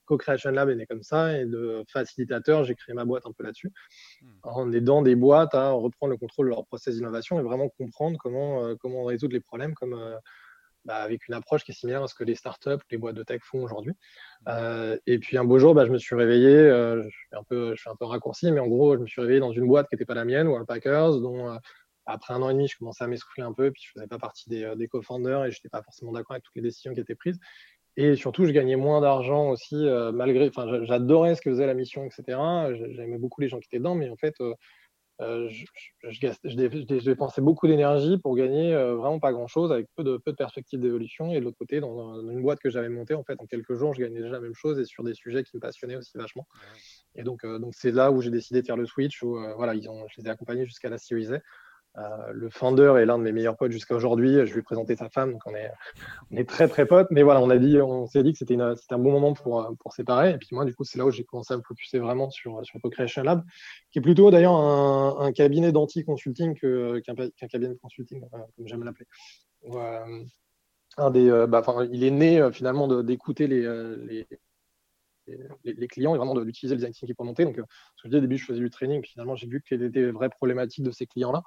Co-Creation 0.05 0.49
Lab 0.49 0.69
est 0.69 0.75
né 0.75 0.87
comme 0.87 1.03
ça 1.03 1.37
et 1.37 1.45
de 1.45 1.83
facilitateur 1.87 2.63
j'ai 2.63 2.73
créé 2.75 2.95
ma 2.95 3.05
boîte 3.05 3.27
un 3.27 3.31
peu 3.31 3.43
là-dessus 3.43 3.71
hmm. 4.21 4.27
en 4.43 4.71
aidant 4.71 5.01
des 5.03 5.15
boîtes 5.15 5.53
à 5.53 5.71
reprendre 5.71 6.11
le 6.11 6.17
contrôle 6.17 6.47
de 6.47 6.49
leur 6.49 6.65
process 6.65 6.95
d'innovation 6.95 7.39
et 7.39 7.43
vraiment 7.43 7.69
comprendre 7.69 8.17
comment 8.17 8.75
comment 8.77 9.03
résoudre 9.03 9.33
les 9.33 9.41
problèmes 9.41 9.75
comme 9.75 9.95
bah, 10.85 10.95
avec 10.95 11.27
une 11.27 11.35
approche 11.35 11.65
qui 11.65 11.71
est 11.71 11.75
similaire 11.75 12.01
à 12.01 12.07
ce 12.07 12.15
que 12.15 12.23
les 12.23 12.35
startups, 12.35 12.81
les 12.89 12.97
boîtes 12.97 13.15
de 13.15 13.21
tech 13.21 13.41
font 13.43 13.61
aujourd'hui. 13.61 13.93
Hmm. 14.47 14.95
et 15.05 15.19
puis 15.19 15.37
un 15.37 15.43
beau 15.43 15.59
jour, 15.59 15.75
bah, 15.75 15.85
je 15.85 15.91
me 15.91 15.99
suis 15.99 16.15
réveillé, 16.15 16.49
je, 16.49 17.09
fais 17.29 17.35
un 17.35 17.43
peu, 17.43 17.75
je 17.75 17.81
fais 17.81 17.89
un 17.89 17.95
peu 17.95 18.05
raccourci, 18.05 18.51
mais 18.51 18.61
en 18.61 18.67
gros, 18.67 18.95
je 18.95 19.01
me 19.01 19.05
suis 19.05 19.21
réveillé 19.21 19.41
dans 19.41 19.51
une 19.51 19.67
boîte 19.67 19.89
qui 19.89 19.95
n'était 19.95 20.05
pas 20.05 20.15
la 20.15 20.25
mienne, 20.25 20.47
ou 20.47 20.65
Packers, 20.65 21.19
dont 21.19 21.59
après 22.09 22.33
un 22.33 22.41
an 22.41 22.49
et 22.49 22.53
demi, 22.53 22.67
je 22.67 22.77
commençais 22.77 23.03
à 23.03 23.07
m'essouffler 23.07 23.43
un 23.43 23.53
peu, 23.53 23.71
puis 23.71 23.83
je 23.85 23.91
faisais 23.91 24.07
pas 24.07 24.17
partie 24.17 24.49
des, 24.49 24.63
euh, 24.63 24.75
des 24.75 24.87
co-founders 24.87 25.45
et 25.45 25.51
je 25.51 25.57
n'étais 25.57 25.69
pas 25.69 25.83
forcément 25.83 26.11
d'accord 26.11 26.31
avec 26.31 26.43
toutes 26.43 26.55
les 26.55 26.61
décisions 26.61 26.93
qui 26.93 26.99
étaient 26.99 27.15
prises. 27.15 27.39
Et 27.97 28.15
surtout, 28.15 28.45
je 28.45 28.51
gagnais 28.51 28.75
moins 28.75 29.01
d'argent 29.01 29.49
aussi, 29.49 29.75
euh, 29.75 30.11
malgré. 30.11 30.47
Enfin, 30.47 30.83
j'adorais 30.85 31.35
ce 31.35 31.41
que 31.41 31.49
faisait 31.49 31.67
la 31.67 31.73
mission, 31.73 32.05
etc. 32.05 32.39
J'aimais 32.91 33.17
beaucoup 33.17 33.41
les 33.41 33.49
gens 33.49 33.59
qui 33.59 33.67
étaient 33.67 33.79
dedans, 33.79 33.95
mais 33.95 34.09
en 34.09 34.15
fait, 34.15 34.35
euh, 34.39 35.49
je, 35.49 35.65
je, 36.03 37.03
dépensais 37.03 37.41
beaucoup 37.41 37.67
d'énergie 37.67 38.17
pour 38.17 38.37
gagner 38.37 38.73
vraiment 38.73 39.19
pas 39.19 39.33
grand-chose, 39.33 39.73
avec 39.73 39.87
peu 39.97 40.05
de, 40.05 40.15
peu 40.15 40.31
de 40.31 40.37
perspectives 40.37 40.79
d'évolution. 40.79 41.33
Et 41.33 41.39
de 41.39 41.43
l'autre 41.43 41.57
côté, 41.57 41.81
dans, 41.81 42.21
une 42.29 42.41
boîte 42.41 42.59
que 42.59 42.69
j'avais 42.69 42.87
montée, 42.87 43.15
en 43.15 43.23
fait, 43.25 43.37
en 43.41 43.45
quelques 43.45 43.73
jours, 43.73 43.93
je 43.93 44.01
gagnais 44.01 44.21
déjà 44.21 44.33
la 44.33 44.39
même 44.39 44.55
chose 44.55 44.79
et 44.79 44.85
sur 44.85 45.03
des 45.03 45.13
sujets 45.13 45.43
qui 45.43 45.57
me 45.57 45.59
passionnaient 45.59 45.97
aussi 45.97 46.17
vachement. 46.17 46.47
Et 47.15 47.23
donc, 47.23 47.45
donc 47.45 47.73
c'est 47.75 47.91
là 47.91 48.11
où 48.11 48.21
j'ai 48.21 48.31
décidé 48.31 48.61
de 48.61 48.65
faire 48.65 48.77
le 48.77 48.85
switch. 48.85 49.21
Où, 49.23 49.37
voilà, 49.57 49.75
ils 49.75 49.89
ont, 49.89 50.05
je 50.07 50.21
les 50.21 50.27
ai 50.27 50.29
accompagnés 50.29 50.65
jusqu'à 50.65 50.89
la 50.89 50.97
Series 50.97 51.33
A. 51.33 51.39
Euh, 51.99 52.31
le 52.33 52.49
founder 52.49 52.93
est 52.97 53.05
l'un 53.05 53.17
de 53.17 53.23
mes 53.23 53.31
meilleurs 53.31 53.57
potes 53.57 53.71
jusqu'à 53.71 53.95
aujourd'hui. 53.95 54.45
Je 54.45 54.53
lui 54.53 54.59
ai 54.59 54.63
présenté 54.63 54.95
sa 54.95 55.09
femme, 55.09 55.33
donc 55.33 55.41
on 55.45 55.53
est, 55.55 56.43
très 56.45 56.67
très 56.67 56.85
potes. 56.85 57.07
Mais 57.11 57.23
voilà, 57.23 57.41
on 57.41 57.49
a 57.49 57.57
dit, 57.57 57.81
on 57.81 58.07
s'est 58.07 58.23
dit 58.23 58.31
que 58.31 58.39
c'était 58.39 58.55
un 58.55 58.97
bon 58.97 59.11
moment 59.11 59.33
pour, 59.33 59.75
pour 59.79 59.93
séparer. 59.93 60.31
Et 60.31 60.37
puis 60.37 60.49
moi, 60.51 60.65
du 60.65 60.73
coup, 60.73 60.83
c'est 60.83 60.97
là 60.97 61.05
où 61.05 61.11
j'ai 61.11 61.23
commencé 61.23 61.53
à 61.53 61.57
me 61.57 61.63
focuser 61.63 61.99
vraiment 61.99 62.29
sur, 62.29 62.63
sur 62.63 62.79
Co-Creation 62.81 63.23
Lab, 63.23 63.43
qui 63.91 63.99
est 63.99 64.01
plutôt 64.01 64.31
d'ailleurs 64.31 64.55
un, 64.55 65.31
cabinet 65.31 65.71
d'anti-consulting 65.71 66.55
qu'un 66.55 67.15
cabinet 67.49 67.73
de 67.73 67.79
consulting, 67.81 68.21
comme 68.29 68.67
j'aime 68.67 68.83
l'appeler. 68.83 69.05
un 70.97 71.11
des, 71.11 71.45
bah, 71.47 71.63
il 71.91 72.03
est 72.03 72.11
né 72.11 72.49
finalement 72.51 72.87
d'écouter 73.03 73.47
les, 73.47 74.25
les 75.63 75.87
clients 75.87 76.15
et 76.15 76.17
vraiment 76.17 76.35
d'utiliser 76.35 76.75
le 76.75 76.79
design 76.79 76.93
thinking 76.93 77.15
pour 77.15 77.25
monter. 77.25 77.45
Donc, 77.45 77.55
ce 77.55 77.61
que 77.61 77.67
je 78.05 78.07
disais 78.09 78.17
au 78.17 78.21
début, 78.21 78.37
je 78.37 78.45
faisais 78.45 78.59
du 78.59 78.69
training, 78.69 79.03
finalement, 79.03 79.35
j'ai 79.35 79.47
vu 79.47 79.61
quelles 79.67 79.83
étaient 79.83 80.01
les 80.01 80.11
vraies 80.11 80.29
problématiques 80.29 80.83
de 80.83 80.91
ces 80.91 81.05
clients-là. 81.05 81.43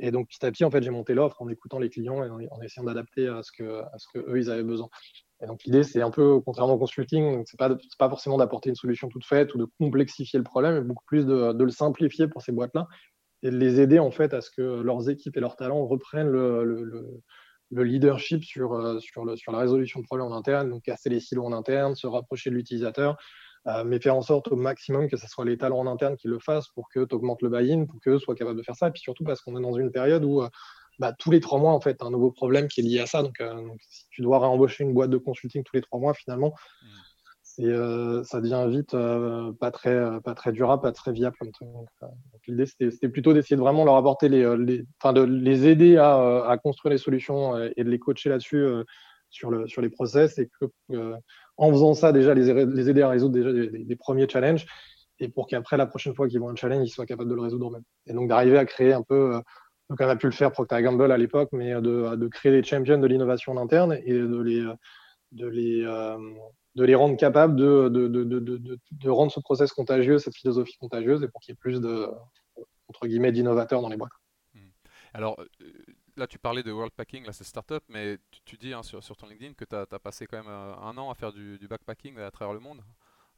Et 0.00 0.10
donc, 0.10 0.28
petit 0.28 0.44
à 0.44 0.50
petit, 0.50 0.64
en 0.64 0.70
fait, 0.70 0.82
j'ai 0.82 0.90
monté 0.90 1.14
l'offre 1.14 1.40
en 1.42 1.48
écoutant 1.48 1.78
les 1.78 1.90
clients 1.90 2.24
et 2.24 2.48
en, 2.50 2.60
essayant 2.62 2.84
d'adapter 2.84 3.28
à 3.28 3.42
ce 3.42 3.52
que, 3.52 3.82
à 3.82 3.98
ce 3.98 4.06
que 4.12 4.18
eux, 4.18 4.38
ils 4.38 4.50
avaient 4.50 4.64
besoin. 4.64 4.88
Et 5.42 5.46
donc, 5.46 5.62
l'idée, 5.64 5.82
c'est 5.82 6.02
un 6.02 6.10
peu, 6.10 6.40
contrairement 6.40 6.74
au 6.74 6.78
consulting, 6.78 7.44
c'est 7.46 7.58
pas, 7.58 7.76
pas 7.98 8.08
forcément 8.08 8.38
d'apporter 8.38 8.70
une 8.70 8.76
solution 8.76 9.08
toute 9.08 9.24
faite 9.24 9.54
ou 9.54 9.58
de 9.58 9.66
complexifier 9.78 10.38
le 10.38 10.44
problème, 10.44 10.74
mais 10.74 10.80
beaucoup 10.80 11.04
plus 11.06 11.26
de, 11.26 11.52
de 11.52 11.64
le 11.64 11.70
simplifier 11.70 12.28
pour 12.28 12.42
ces 12.42 12.52
boîtes-là 12.52 12.88
et 13.42 13.50
de 13.50 13.56
les 13.56 13.80
aider, 13.80 13.98
en 13.98 14.10
fait, 14.10 14.34
à 14.34 14.40
ce 14.40 14.50
que 14.50 14.62
leurs 14.62 15.08
équipes 15.08 15.36
et 15.36 15.40
leurs 15.40 15.56
talents 15.56 15.86
reprennent 15.86 16.28
le, 16.28 16.64
le, 16.64 17.22
le 17.70 17.84
leadership 17.84 18.44
sur, 18.44 18.74
euh, 18.74 18.98
sur, 19.00 19.24
le, 19.24 19.36
sur 19.36 19.52
la 19.52 19.58
résolution 19.58 20.00
de 20.00 20.04
problèmes 20.04 20.28
en 20.28 20.36
interne, 20.36 20.70
donc 20.70 20.82
casser 20.82 21.08
les 21.08 21.20
silos 21.20 21.44
en 21.44 21.52
interne, 21.52 21.94
se 21.94 22.06
rapprocher 22.06 22.50
de 22.50 22.56
l'utilisateur, 22.56 23.16
mais 23.84 24.00
faire 24.00 24.16
en 24.16 24.22
sorte 24.22 24.48
au 24.48 24.56
maximum 24.56 25.08
que 25.08 25.16
ce 25.16 25.26
soit 25.26 25.44
les 25.44 25.58
talents 25.58 25.80
en 25.80 25.86
interne 25.86 26.16
qui 26.16 26.28
le 26.28 26.38
fassent 26.38 26.68
pour 26.68 26.88
que 26.88 27.04
tu 27.04 27.14
augmentes 27.14 27.42
le 27.42 27.50
buy-in, 27.50 27.84
pour 27.84 28.00
qu'eux 28.00 28.18
soient 28.18 28.34
capables 28.34 28.58
de 28.58 28.62
faire 28.62 28.76
ça. 28.76 28.88
Et 28.88 28.90
puis 28.90 29.02
surtout 29.02 29.24
parce 29.24 29.40
qu'on 29.42 29.56
est 29.56 29.62
dans 29.62 29.74
une 29.74 29.90
période 29.90 30.24
où 30.24 30.42
euh, 30.42 30.48
bah, 30.98 31.12
tous 31.12 31.30
les 31.30 31.40
trois 31.40 31.58
mois, 31.58 31.72
en 31.72 31.80
fait, 31.80 32.02
un 32.02 32.10
nouveau 32.10 32.30
problème 32.30 32.68
qui 32.68 32.80
est 32.80 32.84
lié 32.84 33.00
à 33.00 33.06
ça. 33.06 33.22
Donc, 33.22 33.42
si 33.88 34.06
tu 34.10 34.22
dois 34.22 34.38
réembaucher 34.38 34.84
une 34.84 34.92
boîte 34.92 35.10
de 35.10 35.16
consulting 35.16 35.62
tous 35.62 35.76
les 35.76 35.82
trois 35.82 35.98
mois, 35.98 36.14
finalement, 36.14 36.54
mmh. 36.82 36.86
Euh, 37.58 38.22
ça 38.24 38.40
devient 38.40 38.66
vite 38.68 38.94
euh, 38.94 39.52
pas, 39.52 39.70
très, 39.70 39.94
euh, 39.94 40.20
pas 40.20 40.34
très 40.34 40.52
durable, 40.52 40.82
pas 40.82 40.92
très 40.92 41.12
viable 41.12 41.36
l'idée, 42.46 42.66
c'était 42.66 43.08
plutôt 43.08 43.32
d'essayer 43.32 43.56
de 43.56 43.60
vraiment 43.60 43.84
leur 43.84 43.96
apporter 43.96 44.28
les, 44.28 44.46
enfin, 45.00 45.12
de 45.12 45.22
les 45.22 45.66
aider 45.66 45.96
à, 45.96 46.56
construire 46.62 46.92
les 46.92 46.98
solutions 46.98 47.56
et 47.76 47.84
de 47.84 47.90
les 47.90 47.98
coacher 47.98 48.28
là-dessus 48.28 48.66
sur, 49.30 49.50
le, 49.50 49.66
sur 49.66 49.82
les 49.82 49.88
process 49.88 50.38
et 50.38 50.48
que, 50.60 51.14
en 51.56 51.70
faisant 51.70 51.94
ça, 51.94 52.12
déjà, 52.12 52.34
les, 52.34 52.50
aider 52.90 53.02
à 53.02 53.08
résoudre 53.08 53.34
déjà 53.34 53.52
des, 53.52 53.96
premiers 53.96 54.28
challenges 54.28 54.66
et 55.18 55.28
pour 55.28 55.46
qu'après, 55.46 55.76
la 55.76 55.86
prochaine 55.86 56.14
fois 56.14 56.28
qu'ils 56.28 56.40
vont 56.40 56.48
un 56.48 56.56
challenge, 56.56 56.86
ils 56.86 56.90
soient 56.90 57.06
capables 57.06 57.28
de 57.30 57.34
le 57.34 57.42
résoudre 57.42 57.68
eux-mêmes. 57.68 57.82
Et 58.06 58.12
donc, 58.12 58.28
d'arriver 58.28 58.58
à 58.58 58.64
créer 58.64 58.92
un 58.92 59.02
peu, 59.02 59.40
donc 59.90 60.00
on 60.00 60.08
a 60.08 60.16
pu 60.16 60.26
le 60.26 60.32
faire 60.32 60.50
Procter 60.50 60.82
Gamble 60.82 61.12
à 61.12 61.18
l'époque, 61.18 61.50
mais 61.52 61.72
de, 61.74 62.16
de, 62.16 62.28
créer 62.28 62.52
des 62.52 62.62
champions 62.62 62.98
de 62.98 63.06
l'innovation 63.06 63.56
interne 63.58 63.98
et 64.04 64.14
de 64.14 64.40
les, 64.40 64.64
de 65.32 65.46
les, 65.46 65.84
de 66.76 66.84
les 66.84 66.94
rendre 66.94 67.16
capables 67.16 67.56
de, 67.56 67.88
de, 67.88 69.10
rendre 69.10 69.32
ce 69.32 69.40
process 69.40 69.72
contagieux, 69.72 70.18
cette 70.18 70.36
philosophie 70.36 70.76
contagieuse, 70.78 71.22
et 71.22 71.28
pour 71.28 71.40
qu'il 71.40 71.52
y 71.52 71.54
ait 71.54 71.58
plus 71.60 71.80
de, 71.80 72.08
entre 72.88 73.06
guillemets, 73.06 73.32
d'innovateurs 73.32 73.82
dans 73.82 73.88
les 73.88 73.96
boîtes. 73.96 74.12
Hmm. 74.54 74.70
Alors, 75.14 75.40
euh, 75.40 75.66
là, 76.20 76.26
tu 76.26 76.38
parlais 76.38 76.62
de 76.62 76.70
World 76.70 76.92
Packing, 76.92 77.24
là, 77.24 77.32
c'est 77.32 77.44
startup, 77.44 77.82
mais 77.88 78.18
tu, 78.44 78.56
dis 78.56 78.72
hein, 78.72 78.82
sur, 78.82 79.02
sur, 79.02 79.16
ton 79.16 79.26
LinkedIn 79.26 79.54
que 79.54 79.64
tu 79.64 79.74
as, 79.74 79.98
passé 79.98 80.26
quand 80.26 80.36
même 80.36 80.48
euh, 80.48 80.74
un 80.76 80.96
an 80.98 81.10
à 81.10 81.14
faire 81.14 81.32
du, 81.32 81.58
du 81.58 81.66
backpacking 81.66 82.18
à 82.18 82.30
travers 82.30 82.54
le 82.54 82.60
monde 82.60 82.82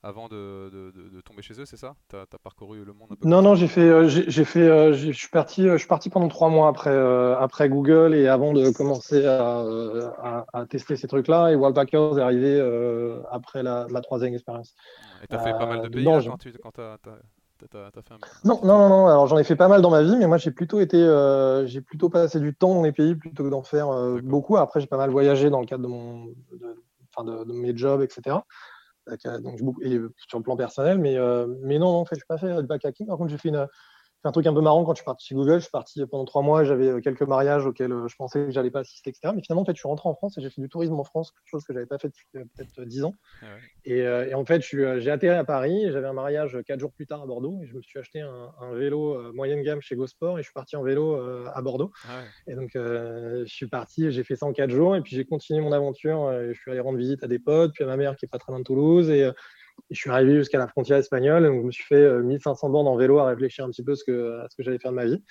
avant 0.03 0.27
de, 0.29 0.69
de, 0.73 1.21
tomber 1.21 1.43
chez 1.43 1.61
eux, 1.61 1.65
c'est 1.65 1.77
ça? 1.77 1.95
Tu 2.09 2.17
as, 2.17 2.27
parcouru 2.43 2.85
le 2.85 2.93
monde 2.93 3.09
un 3.13 3.15
peu 3.15 3.29
Non, 3.29 3.41
non, 3.41 3.55
j'ai 3.55 3.69
fait, 3.69 3.89
euh, 3.89 4.09
j'ai 4.09 4.45
fait, 4.45 4.69
euh, 4.69 4.93
je 4.93 5.13
suis 5.13 5.29
parti, 5.29 5.69
euh, 5.69 5.75
je 5.75 5.79
suis 5.79 5.89
parti 5.89 6.11
pendant 6.11 6.29
trois 6.29 6.49
mois 6.49 6.69
après, 6.69 6.97
après 7.39 7.69
Google 7.69 8.15
et 8.15 8.27
avant 8.27 8.53
de 8.53 8.71
commencer 8.71 9.25
à, 9.25 10.45
à, 10.53 10.67
tester 10.67 10.97
ces 10.97 11.07
trucs-là. 11.07 11.53
Et 11.53 11.55
Wallpackers 11.55 12.19
est 12.19 12.23
arrivé 12.23 12.61
après 13.31 13.63
la, 13.63 13.87
la, 13.91 14.01
troisième 14.01 14.35
expérience. 14.35 14.75
Et 15.23 15.29
tu 15.29 15.37
as 15.37 15.39
fait 15.39 15.53
pas 15.53 15.67
mal 15.67 15.83
de 15.83 15.89
pays 15.89 16.05
non, 16.05 16.21
quand 16.21 16.39
tu 16.39 16.53
quand 16.61 16.79
as, 16.81 16.99
fait 17.71 18.13
un... 18.13 18.19
non, 18.45 18.61
non, 18.65 18.79
non, 18.79 18.89
non, 18.89 19.07
Alors 19.07 19.27
j'en 19.27 19.39
ai 19.39 19.45
fait 19.45 19.57
pas 19.57 19.69
mal 19.69 19.83
dans 19.83 19.91
ma 19.91 20.03
vie, 20.03 20.17
mais 20.17 20.27
moi 20.27 20.39
j'ai 20.39 20.51
plutôt 20.51 20.81
été, 20.81 20.99
j'ai 21.67 21.81
plutôt 21.81 22.09
passé 22.09 22.41
du 22.41 22.55
temps 22.55 22.75
dans 22.75 22.83
les 22.83 22.93
pays 22.93 23.15
plutôt 23.15 23.45
que 23.45 23.49
d'en 23.49 23.63
faire 23.63 23.89
beaucoup. 24.23 24.57
Après, 24.57 24.81
j'ai 24.81 24.87
pas 24.87 24.97
mal 24.97 25.11
voyagé 25.11 25.51
dans 25.51 25.61
le 25.61 25.67
cadre 25.67 25.83
de 25.83 25.89
mon, 25.89 26.27
de, 26.27 27.45
de 27.45 27.53
mes 27.53 27.77
jobs, 27.77 28.03
etc. 28.03 28.37
Donc, 29.41 29.59
et 29.83 29.99
sur 30.29 30.39
le 30.39 30.43
plan 30.43 30.57
personnel, 30.57 30.99
mais, 30.99 31.17
euh, 31.17 31.47
mais 31.63 31.79
non, 31.79 31.89
en 31.89 32.05
fait, 32.05 32.17
je 32.17 32.21
n'ai 32.21 32.27
pas 32.29 32.39
fait 32.39 32.55
de 32.55 32.63
backpacking. 32.63 33.07
Par 33.07 33.17
contre, 33.17 33.31
j'ai 33.31 33.39
fait 33.39 33.49
une, 33.49 33.67
un 34.25 34.33
truc 34.33 34.47
un 34.47 34.55
peu 34.55 34.61
marrant 34.61 34.85
quand 34.85 34.95
je 34.95 34.99
suis 34.99 35.05
parti 35.05 35.27
chez 35.27 35.35
Google. 35.35 35.57
Je 35.57 35.65
suis 35.65 35.71
parti 35.71 36.05
pendant 36.07 36.25
trois 36.25 36.43
mois, 36.43 36.65
j'avais 36.65 36.89
euh, 36.89 37.01
quelques 37.01 37.23
mariages 37.23 37.67
auxquels 37.67 37.93
euh, 37.93 38.09
je 38.09 38.17
pensais 38.17 38.47
que 38.47 38.51
j'allais 38.51 38.71
pas 38.71 38.81
assister, 38.81 39.11
etc. 39.11 39.33
Mais 39.35 39.43
finalement, 39.43 39.63
en 39.63 39.65
fait, 39.65 39.75
je 39.75 39.81
suis 39.81 39.89
rentré 39.89 40.09
en 40.09 40.15
France 40.15 40.39
et 40.39 40.43
j'ai 40.43 40.51
fait 40.51 40.61
du 40.61 40.69
tourisme 40.69 40.95
en 40.95 41.05
France, 41.05 41.33
quelque 41.33 41.49
chose 41.49 41.65
que 41.65 41.73
j'avais 41.73 41.87
pas 41.87 41.99
fait 41.99 42.09
depuis 42.09 42.27
euh, 42.37 42.45
peut-être 42.57 42.85
dix 42.85 43.05
ans. 43.05 43.15
Ah 43.43 43.47
et, 43.85 44.35
en 44.35 44.45
fait, 44.45 44.63
j'ai 44.63 45.11
atterri 45.11 45.37
à 45.37 45.45
Paris 45.45 45.85
et 45.85 45.93
j'avais 45.93 46.07
un 46.07 46.13
mariage 46.13 46.59
quatre 46.67 46.79
jours 46.79 46.93
plus 46.93 47.07
tard 47.07 47.23
à 47.23 47.27
Bordeaux 47.27 47.61
et 47.63 47.67
je 47.67 47.75
me 47.75 47.83
suis 47.83 47.99
acheté 47.99 48.21
un, 48.21 48.73
vélo 48.75 49.33
moyenne 49.33 49.63
gamme 49.63 49.81
chez 49.81 49.97
GoSport 49.97 50.39
et 50.39 50.43
je 50.43 50.47
suis 50.47 50.55
parti 50.55 50.77
en 50.77 50.83
vélo 50.83 51.17
à 51.53 51.61
Bordeaux. 51.63 51.91
Ah 52.09 52.23
et 52.47 52.55
donc, 52.55 52.71
je 52.75 53.45
suis 53.47 53.67
parti, 53.67 54.13
j'ai 54.13 54.23
fait 54.23 54.37
ça 54.37 54.47
en 54.47 54.53
quatre 54.53 54.71
jours 54.71 54.95
et 54.95 55.01
puis 55.01 55.17
j'ai 55.17 55.25
continué 55.25 55.61
mon 55.61 55.73
aventure. 55.73 56.31
je 56.49 56.59
suis 56.59 56.71
allé 56.71 56.81
rendre 56.81 56.99
visite 56.99 57.25
à 57.25 57.27
des 57.27 57.39
potes, 57.39 57.73
puis 57.73 57.85
à 57.85 57.87
ma 57.89 57.97
mère 57.97 58.17
qui 58.17 58.25
est 58.25 58.29
pas 58.29 58.39
très 58.39 58.53
loin 58.53 58.61
de 58.61 58.65
Toulouse 58.65 59.11
et 59.11 59.29
je 59.93 59.99
suis 59.99 60.11
arrivé 60.11 60.37
jusqu'à 60.37 60.59
la 60.59 60.67
frontière 60.67 60.97
espagnole. 60.99 61.45
Donc, 61.45 61.61
je 61.61 61.67
me 61.67 61.71
suis 61.71 61.85
fait 61.85 62.23
1500 62.23 62.67
euh, 62.67 62.71
bornes 62.71 62.89
en 62.89 62.97
vélo 62.97 63.19
à 63.19 63.27
réfléchir 63.27 63.65
un 63.65 63.71
petit 63.71 63.83
peu 63.83 63.95
ce 63.95 64.05
que, 64.05 64.41
à 64.41 64.49
ce 64.49 64.57
que 64.57 64.63
j'allais 64.63 64.79
faire 64.79 64.91
de 64.91 64.97
ma 64.97 65.05
vie. 65.05 65.23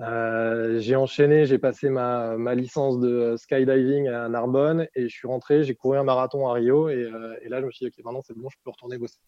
Euh, 0.00 0.78
j'ai 0.80 0.96
enchaîné, 0.96 1.46
j'ai 1.46 1.58
passé 1.58 1.88
ma, 1.88 2.36
ma, 2.36 2.54
licence 2.54 3.00
de 3.00 3.36
skydiving 3.36 4.08
à 4.08 4.28
Narbonne 4.28 4.86
et 4.94 5.08
je 5.08 5.14
suis 5.14 5.26
rentré, 5.26 5.64
j'ai 5.64 5.74
couru 5.74 5.96
un 5.96 6.04
marathon 6.04 6.46
à 6.48 6.52
Rio 6.52 6.88
et, 6.88 6.94
euh, 6.94 7.36
et 7.42 7.48
là, 7.48 7.60
je 7.60 7.66
me 7.66 7.70
suis 7.70 7.86
dit, 7.86 7.92
OK, 7.96 8.04
maintenant 8.04 8.22
c'est 8.26 8.36
bon, 8.36 8.48
je 8.50 8.56
peux 8.62 8.70
retourner 8.70 8.98
bosser. 8.98 9.18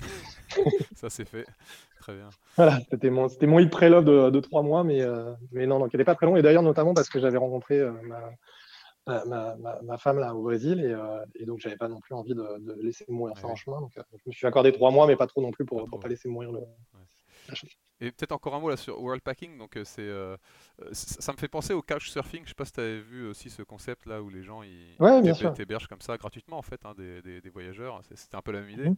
Ça, 0.95 1.09
c'est 1.11 1.27
fait. 1.27 1.47
Très 2.01 2.15
bien. 2.15 2.29
Voilà, 2.57 2.79
c'était 2.91 3.11
mon, 3.11 3.29
c'était 3.29 3.47
mon 3.47 3.59
hit 3.59 3.71
pré-love 3.71 4.05
de, 4.05 4.31
de, 4.31 4.41
trois 4.41 4.63
mois, 4.63 4.85
mais, 4.85 5.01
mais 5.51 5.67
non, 5.67 5.81
donc 5.81 5.93
il 5.93 5.97
n'était 5.97 6.05
pas 6.05 6.15
très 6.15 6.27
long. 6.27 6.37
Et 6.37 6.43
d'ailleurs, 6.43 6.63
notamment 6.63 6.95
parce 6.95 7.09
que 7.09 7.19
j'avais 7.19 7.39
rencontré 7.39 7.81
ma, 8.05 8.21
ma, 9.07 9.99
femme 9.99 10.19
là 10.19 10.35
au 10.35 10.43
Brésil 10.43 10.81
et, 10.81 10.93
euh, 10.93 11.25
et 11.37 11.45
donc 11.45 11.61
j'avais 11.61 11.77
pas 11.77 11.89
non 11.89 12.01
plus 12.01 12.15
envie 12.15 12.35
de, 12.35 12.83
laisser 12.83 13.05
mourir 13.09 13.37
ça 13.39 13.47
en 13.47 13.55
chemin. 13.55 13.81
Donc, 13.81 13.97
euh, 13.97 14.03
je 14.13 14.23
me 14.27 14.33
suis 14.33 14.47
accordé 14.47 14.73
trois 14.73 14.91
mois, 14.91 15.07
mais 15.07 15.17
pas 15.17 15.27
trop 15.27 15.41
non 15.41 15.51
plus 15.51 15.65
pour 15.65 15.83
ne 15.83 15.99
pas, 15.99 16.09
laisser 16.09 16.29
mourir 16.29 16.53
le. 16.53 16.61
Et 18.01 18.11
peut-être 18.11 18.33
encore 18.33 18.55
un 18.55 18.61
mot 18.61 18.69
là 18.69 18.77
sur 18.77 19.01
World 19.01 19.23
Packing. 19.23 19.57
Donc 19.57 19.77
euh, 19.77 19.85
c'est, 19.85 20.37
ça 20.93 21.33
me 21.33 21.39
fait 21.39 21.49
penser 21.49 21.73
au 21.73 21.83
couchsurfing. 21.83 22.43
Je 22.45 22.49
sais 22.49 22.55
pas 22.55 22.65
si 22.65 22.73
tu 22.73 22.81
avais 22.81 23.01
vu 23.01 23.29
aussi 23.29 23.49
ce 23.49 23.63
concept 23.63 24.07
là 24.07 24.21
où 24.23 24.29
les 24.29 24.43
gens 24.43 24.63
ils 24.63 24.97
hébergent 25.59 25.87
comme 25.87 26.01
ça 26.01 26.17
gratuitement 26.17 26.59
en 26.59 26.63
fait 26.63 26.85
hein, 26.85 26.95
des, 26.97 27.41
des, 27.41 27.51
voyageurs. 27.51 28.01
C'était 28.15 28.37
un 28.37 28.43
peu 28.43 28.53
la 28.53 28.61
même 28.61 28.71
idée. 28.71 28.91
Mhm. 28.91 28.97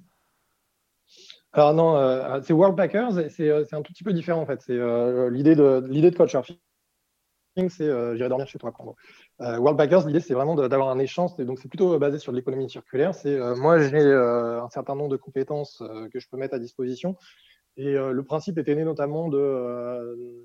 Alors 1.52 1.74
non, 1.74 2.42
c'est 2.42 2.52
World 2.52 2.76
Packers. 2.76 3.30
C'est 3.30 3.74
un 3.74 3.82
tout 3.82 3.92
petit 3.92 4.04
peu 4.04 4.12
différent 4.12 4.40
en 4.40 4.46
fait. 4.46 4.62
C'est 4.62 4.78
l'idée 5.30 5.54
de 5.54 5.86
l'idée 5.88 6.10
de 6.10 6.16
couchsurfing 6.16 6.58
c'est 7.68 7.82
euh, 7.82 8.14
j'irai 8.14 8.28
dormir 8.28 8.46
chez 8.46 8.58
toi. 8.58 8.72
Euh, 8.80 8.92
World 9.40 9.76
Packers, 9.76 10.06
l'idée, 10.06 10.20
c'est 10.20 10.34
vraiment 10.34 10.54
d'avoir 10.56 10.88
un 10.88 10.98
échange. 10.98 11.36
Donc, 11.36 11.58
c'est 11.60 11.68
plutôt 11.68 11.96
basé 11.98 12.18
sur 12.18 12.32
l'économie 12.32 12.68
circulaire. 12.68 13.14
C'est 13.14 13.34
euh, 13.34 13.54
moi, 13.54 13.78
j'ai 13.80 14.00
un 14.02 14.68
certain 14.70 14.96
nombre 14.96 15.10
de 15.10 15.16
compétences 15.16 15.82
que 16.12 16.18
je 16.18 16.28
peux 16.28 16.36
mettre 16.36 16.54
à 16.54 16.58
disposition. 16.58 17.16
Et 17.76 17.92
le 17.92 18.22
principe 18.24 18.58
était 18.58 18.74
né 18.74 18.82
notamment 18.82 19.28
de, 19.28 20.44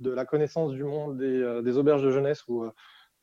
la 0.00 0.26
connaissance 0.26 0.72
du 0.72 0.84
monde 0.84 1.16
des, 1.16 1.76
auberges 1.78 2.02
de 2.02 2.10
jeunesse 2.10 2.44
où 2.48 2.66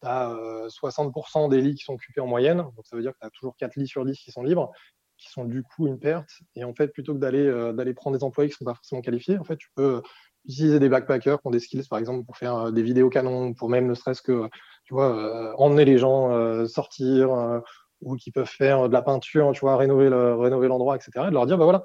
tu 0.01 0.07
as 0.07 0.33
60% 0.67 1.49
des 1.49 1.61
lits 1.61 1.75
qui 1.75 1.83
sont 1.83 1.93
occupés 1.93 2.21
en 2.21 2.27
moyenne. 2.27 2.57
Donc, 2.57 2.85
ça 2.85 2.95
veut 2.95 3.03
dire 3.03 3.11
que 3.13 3.19
tu 3.21 3.27
as 3.27 3.29
toujours 3.29 3.55
4 3.57 3.75
lits 3.75 3.87
sur 3.87 4.03
10 4.03 4.17
qui 4.17 4.31
sont 4.31 4.41
libres 4.41 4.71
qui 5.17 5.29
sont 5.29 5.45
du 5.45 5.63
coup 5.63 5.87
une 5.87 5.99
perte. 5.99 6.29
Et 6.55 6.63
en 6.63 6.73
fait, 6.73 6.89
plutôt 6.89 7.13
que 7.13 7.19
d'aller 7.19 7.93
prendre 7.93 8.17
des 8.17 8.23
employés 8.23 8.49
qui 8.49 8.55
ne 8.55 8.57
sont 8.57 8.65
pas 8.65 8.75
forcément 8.75 9.01
qualifiés, 9.01 9.37
en 9.37 9.43
fait, 9.43 9.57
tu 9.57 9.69
peux 9.75 10.01
utiliser 10.47 10.79
des 10.79 10.89
backpackers 10.89 11.41
qui 11.41 11.47
ont 11.47 11.51
des 11.51 11.59
skills, 11.59 11.87
par 11.89 11.99
exemple, 11.99 12.25
pour 12.25 12.37
faire 12.37 12.55
euh, 12.55 12.71
des 12.71 12.83
vidéos 12.83 13.09
canons, 13.09 13.53
pour 13.53 13.69
même 13.69 13.87
ne 13.87 13.93
serait-ce 13.93 14.21
que, 14.21 14.49
tu 14.85 14.93
vois, 14.93 15.15
euh, 15.15 15.53
emmener 15.57 15.85
les 15.85 15.97
gens 15.97 16.31
euh, 16.31 16.67
sortir, 16.67 17.61
ou 18.01 18.15
qui 18.15 18.31
peuvent 18.31 18.47
faire 18.47 18.87
de 18.87 18.93
la 18.93 19.01
peinture, 19.01 19.51
tu 19.53 19.61
vois, 19.61 19.77
rénover 19.77 20.09
rénover 20.09 20.67
l'endroit, 20.67 20.95
etc. 20.95 21.11
Et 21.25 21.29
de 21.29 21.33
leur 21.33 21.45
dire, 21.45 21.57
bah 21.57 21.65
voilà, 21.65 21.83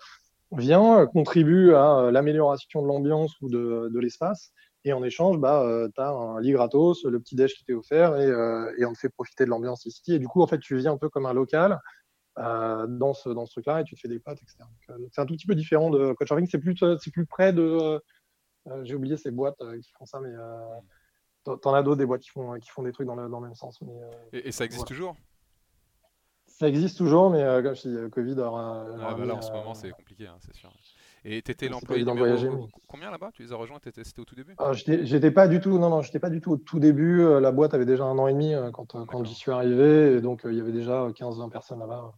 viens, 0.52 1.06
contribue 1.06 1.74
à 1.74 2.10
l'amélioration 2.10 2.82
de 2.82 2.86
l'ambiance 2.86 3.40
ou 3.40 3.48
de, 3.48 3.90
de 3.92 3.98
l'espace. 4.00 4.52
Et 4.84 4.92
en 4.92 5.04
échange, 5.04 5.38
bah, 5.38 5.64
tu 5.94 6.00
as 6.00 6.08
un 6.08 6.40
lit 6.40 6.52
gratos, 6.52 7.04
le 7.04 7.20
petit 7.20 7.36
déj 7.36 7.54
qui 7.54 7.64
t'est 7.64 7.74
offert 7.74 8.16
et, 8.16 8.28
et, 8.78 8.84
on 8.84 8.92
te 8.92 8.98
fait 8.98 9.10
profiter 9.10 9.44
de 9.44 9.50
l'ambiance 9.50 9.84
ici. 9.86 10.14
Et 10.14 10.18
du 10.18 10.26
coup, 10.26 10.42
en 10.42 10.46
fait, 10.46 10.58
tu 10.58 10.76
viens 10.76 10.92
un 10.92 10.96
peu 10.98 11.08
comme 11.08 11.26
un 11.26 11.34
local 11.34 11.78
dans 12.36 13.12
ce, 13.14 13.28
dans 13.28 13.46
ce 13.46 13.52
truc-là 13.52 13.80
et 13.80 13.84
tu 13.84 13.94
te 13.94 14.00
fais 14.00 14.08
des 14.08 14.18
potes, 14.18 14.38
etc. 14.42 14.58
c'est 15.12 15.20
un 15.20 15.26
tout 15.26 15.34
petit 15.34 15.46
peu 15.46 15.54
différent 15.54 15.90
de 15.90 16.12
Couchsurfing. 16.14 16.48
C'est 16.50 16.58
plus, 16.58 16.76
c'est 16.98 17.12
plus 17.12 17.26
près 17.26 17.52
de, 17.52 18.00
euh, 18.66 18.84
j'ai 18.84 18.94
oublié 18.94 19.16
ces 19.16 19.30
boîtes 19.30 19.60
euh, 19.62 19.78
qui 19.80 19.90
font 19.92 20.06
ça, 20.06 20.20
mais 20.20 20.30
euh, 20.30 20.80
t'en 21.44 21.74
as 21.74 21.82
d'autres, 21.82 21.98
des 21.98 22.06
boîtes 22.06 22.22
qui 22.22 22.30
font, 22.30 22.58
qui 22.58 22.70
font 22.70 22.82
des 22.82 22.92
trucs 22.92 23.06
dans 23.06 23.16
le, 23.16 23.28
dans 23.28 23.40
le 23.40 23.46
même 23.46 23.54
sens. 23.54 23.80
Mais, 23.82 24.00
et, 24.32 24.52
ça 24.52 24.64
existe 24.64 24.86
toujours? 24.86 25.16
Ça 26.46 26.68
existe 26.68 26.98
toujours, 26.98 27.30
mais 27.30 27.42
comme 27.62 27.74
je 27.74 27.82
dis, 27.82 27.94
le 27.94 28.08
Covid 28.10 28.38
aura. 28.38 28.86
Ah, 29.00 29.14
bah 29.14 29.24
là, 29.24 29.34
en 29.34 29.42
ce 29.42 29.50
moment, 29.52 29.74
c'est 29.74 29.90
compliqué, 29.92 30.26
hein, 30.26 30.36
c'est 30.40 30.54
sûr. 30.54 30.70
Et 31.24 31.42
tu 31.42 31.50
étais 31.50 31.66
c'est 31.66 31.70
pas 31.70 31.74
l'employé 31.74 32.04
numéro 32.04 32.18
voyager. 32.18 32.48
mais- 32.48 32.66
combien 32.86 33.10
là-bas? 33.10 33.30
Tu 33.32 33.42
les 33.42 33.52
as 33.52 33.56
rejoints 33.56 33.78
t'étais- 33.78 34.04
C'était 34.04 34.20
au 34.20 34.24
tout 34.24 34.34
début? 34.34 34.54
Alors, 34.58 34.74
j'étais 34.74 35.30
pas 35.30 35.48
du 35.48 35.60
tout, 35.60 35.78
non, 35.78 35.90
non, 35.90 36.02
j'étais 36.02 36.18
pas 36.18 36.30
du 36.30 36.40
tout 36.40 36.52
au 36.52 36.56
tout 36.56 36.80
début. 36.80 37.20
Euh, 37.20 37.40
La 37.40 37.52
boîte 37.52 37.74
avait 37.74 37.84
déjà 37.84 38.04
un 38.04 38.18
an 38.18 38.26
et 38.26 38.32
demi 38.32 38.54
euh, 38.54 38.70
quand, 38.70 38.94
euh, 38.94 39.04
quand 39.04 39.24
j'y 39.24 39.34
suis 39.34 39.50
arrivé, 39.50 40.14
et 40.16 40.20
donc 40.20 40.44
euh, 40.44 40.52
il 40.52 40.58
y 40.58 40.60
avait 40.60 40.72
déjà 40.72 41.10
15-20 41.14 41.50
personnes 41.50 41.78
là-bas. 41.78 42.12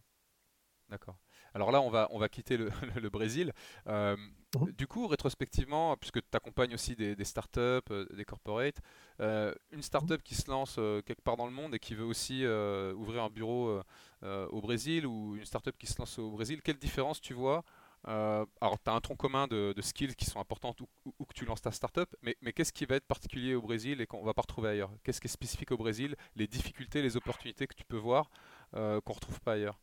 D'accord. 0.89 1.17
Alors 1.53 1.71
là, 1.71 1.81
on 1.81 1.89
va, 1.89 2.07
on 2.11 2.19
va 2.19 2.29
quitter 2.29 2.57
le, 2.57 2.69
le 3.01 3.09
Brésil. 3.09 3.51
Euh, 3.87 4.15
Mhm. 4.59 4.71
du 4.71 4.87
coup, 4.87 5.07
rétrospectivement, 5.07 5.97
puisque 5.97 6.19
tu 6.19 6.27
accompagnes 6.35 6.73
aussi 6.73 6.95
des, 6.95 7.23
startups, 7.23 7.59
euh, 7.91 8.05
des 8.13 8.25
corporates, 8.25 8.79
euh, 9.19 9.53
une 9.71 9.81
startup 9.81 10.21
qui 10.23 10.35
se 10.35 10.49
lance 10.49 10.75
euh, 10.79 11.01
quelque 11.01 11.21
part 11.21 11.37
dans 11.37 11.45
le 11.45 11.51
monde 11.51 11.75
et 11.75 11.79
qui 11.79 11.95
veut 11.95 12.05
aussi 12.05 12.45
ouvrir 12.45 13.23
un 13.23 13.29
bureau 13.29 13.81
au 14.23 14.61
Brésil 14.61 15.05
ou 15.05 15.35
une 15.35 15.45
startup 15.45 15.77
qui 15.77 15.87
se 15.87 15.97
lance 15.99 16.19
au 16.19 16.31
Brésil, 16.31 16.61
quelle 16.63 16.77
différence 16.77 17.21
tu 17.21 17.33
vois 17.33 17.63
Alors, 18.03 18.81
tu 18.83 18.89
as 18.89 18.93
un 18.93 19.01
tronc 19.01 19.15
commun 19.15 19.47
de, 19.47 19.73
skills 19.81 20.15
qui 20.15 20.25
sont 20.25 20.39
importantes 20.39 20.79
où 20.81 21.25
que 21.25 21.33
tu 21.33 21.45
lances 21.45 21.61
ta 21.61 21.71
startup, 21.71 22.09
mais, 22.21 22.35
mais 22.41 22.53
qu'est-ce 22.53 22.73
qui 22.73 22.85
va 22.85 22.95
être 22.95 23.07
particulier 23.07 23.55
au 23.55 23.61
Brésil 23.61 24.01
et 24.01 24.07
qu'on 24.07 24.23
va 24.23 24.33
pas 24.33 24.41
retrouver 24.41 24.69
ailleurs? 24.69 24.91
Qu'est-ce 25.03 25.21
qui 25.21 25.27
est 25.27 25.29
spécifique 25.29 25.71
au 25.71 25.77
Brésil? 25.77 26.15
Les 26.35 26.47
difficultés, 26.47 27.01
les 27.01 27.17
opportunités 27.17 27.67
que 27.67 27.75
tu 27.75 27.85
peux 27.85 27.97
voir 27.97 28.29
qu'on 28.71 29.13
retrouve 29.13 29.39
pas 29.41 29.53
ailleurs? 29.53 29.79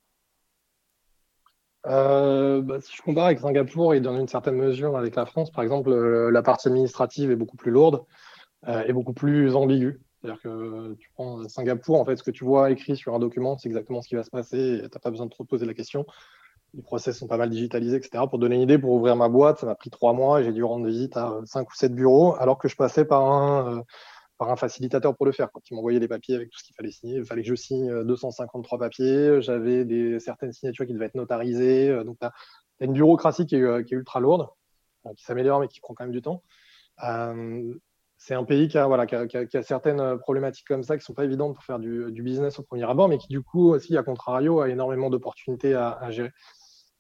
Euh, 1.87 2.61
bah, 2.61 2.81
si 2.81 2.95
je 2.95 3.03
compare 3.03 3.27
avec 3.27 3.41
Singapour 3.41 3.95
et 3.95 4.01
dans 4.01 4.19
une 4.19 4.29
certaine 4.29 4.57
mesure 4.57 4.97
avec 4.97 5.15
la 5.15 5.27
France, 5.27 5.51
par 5.51 5.63
exemple, 5.63 5.91
la 5.93 6.43
partie 6.43 6.69
administrative 6.69 7.31
est 7.31 7.37
beaucoup 7.37 7.57
plus 7.57 7.71
lourde 7.71 8.05
euh, 8.69 8.85
et 8.87 8.93
beaucoup 8.93 9.15
plus 9.15 9.55
ambiguë. 9.55 10.01
C'est-à-dire 10.21 10.43
que 10.43 10.95
tu 10.99 11.11
prends 11.15 11.49
Singapour, 11.49 11.99
en 11.99 12.05
fait, 12.05 12.17
ce 12.17 12.23
que 12.23 12.31
tu 12.31 12.45
vois 12.45 12.71
écrit 12.71 12.97
sur 12.97 13.15
un 13.15 13.19
document, 13.19 13.57
c'est 13.57 13.69
exactement 13.69 14.03
ce 14.03 14.09
qui 14.09 14.15
va 14.15 14.23
se 14.23 14.31
passer 14.31 14.59
et 14.59 14.79
tu 14.79 14.83
n'as 14.83 15.01
pas 15.01 15.11
besoin 15.11 15.27
de 15.27 15.31
trop 15.31 15.45
te 15.45 15.49
poser 15.49 15.65
la 15.65 15.73
question. 15.75 16.05
Les 16.75 16.83
process 16.83 17.19
sont 17.19 17.27
pas 17.27 17.39
mal 17.39 17.51
digitalisés, 17.51 17.97
etc. 17.97 18.25
Pour 18.29 18.39
donner 18.39 18.57
une 18.57 18.63
idée, 18.63 18.79
pour 18.79 18.93
ouvrir 18.93 19.17
ma 19.17 19.29
boîte, 19.29 19.59
ça 19.61 19.67
m'a 19.67 19.75
pris 19.75 19.91
trois 19.91 20.13
mois 20.13 20.41
et 20.41 20.45
j'ai 20.45 20.53
dû 20.53 20.63
rendre 20.63 20.87
visite 20.87 21.17
à 21.17 21.41
cinq 21.45 21.71
ou 21.71 21.75
sept 21.75 21.95
bureaux, 21.95 22.37
alors 22.39 22.59
que 22.59 22.69
je 22.69 22.77
passais 22.77 23.05
par 23.05 23.23
un, 23.23 23.79
euh, 23.79 23.83
par 24.41 24.51
un 24.51 24.57
facilitateur 24.57 25.15
pour 25.15 25.27
le 25.27 25.33
faire, 25.33 25.53
quoi, 25.53 25.61
qui 25.63 25.75
m'envoyait 25.75 25.99
les 25.99 26.09
papiers 26.09 26.35
avec 26.35 26.49
tout 26.49 26.59
ce 26.59 26.65
qu'il 26.65 26.75
fallait 26.75 26.91
signer. 26.91 27.17
Il 27.17 27.27
fallait 27.27 27.43
que 27.43 27.49
je 27.49 27.55
signe 27.55 27.91
euh, 27.91 28.05
253 28.05 28.79
papiers, 28.79 29.43
j'avais 29.43 29.85
des, 29.85 30.19
certaines 30.19 30.55
signatures 30.55 30.87
qui 30.87 30.95
devaient 30.95 31.05
être 31.05 31.15
notarisées. 31.15 31.91
euh, 31.91 32.05
Donc, 32.05 32.19
tu 32.19 32.25
as, 32.25 32.33
une 32.81 32.95
bureaucratie 32.95 33.45
qui 33.45 33.57
est, 33.57 33.61
euh, 33.61 33.85
ultra 33.91 34.19
lourde, 34.19 34.49
euh, 35.05 35.11
qui 35.15 35.25
s'améliore, 35.25 35.61
mais 35.61 35.69
qui 35.69 35.81
prend 35.81 35.93
quand 35.93 36.05
même 36.05 36.13
du 36.13 36.23
temps. 36.23 36.43
Euh, 37.05 37.75
c'est 38.17 38.33
un 38.33 38.45
pays 38.45 38.69
qui 38.69 38.79
a, 38.79 38.87
voilà, 38.87 39.05
qui 39.05 39.15
a, 39.15 39.63
certaines 39.63 40.19
problématiques 40.21 40.67
comme 40.67 40.85
ça 40.85 40.97
qui 40.97 41.05
sont 41.05 41.13
pas 41.13 41.25
évidentes 41.25 41.55
pour 41.55 41.65
faire 41.65 41.79
du, 41.79 42.23
business 42.23 42.59
au 42.59 42.63
premier 42.63 42.85
abord, 42.85 43.09
mais 43.09 43.19
qui 43.19 43.29
du 43.29 43.43
coup 43.43 43.69
aussi, 43.69 43.95
à 43.99 44.03
contrario, 44.03 44.61
a 44.61 44.71
énormément 44.71 45.11
d'opportunités 45.11 45.75
à 45.75 46.11
gérer. 46.11 46.31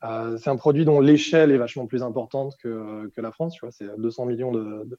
Euh, 0.02 0.38
c'est 0.38 0.48
un 0.48 0.56
produit 0.56 0.84
dont 0.84 1.00
l'échelle 1.00 1.50
est 1.50 1.58
vachement 1.58 1.86
plus 1.86 2.02
importante 2.02 2.56
que, 2.62 3.10
que 3.14 3.20
la 3.20 3.32
France. 3.32 3.54
Tu 3.54 3.60
vois, 3.60 3.70
c'est 3.70 3.86
200 3.98 4.26
millions 4.26 4.52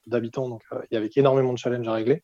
d'habitants, 0.06 0.48
donc 0.48 0.62
euh, 0.72 0.80
il 0.90 0.94
y 0.94 0.96
avait 0.96 1.10
énormément 1.16 1.52
de 1.52 1.58
challenges 1.58 1.88
à 1.88 1.92
régler. 1.92 2.22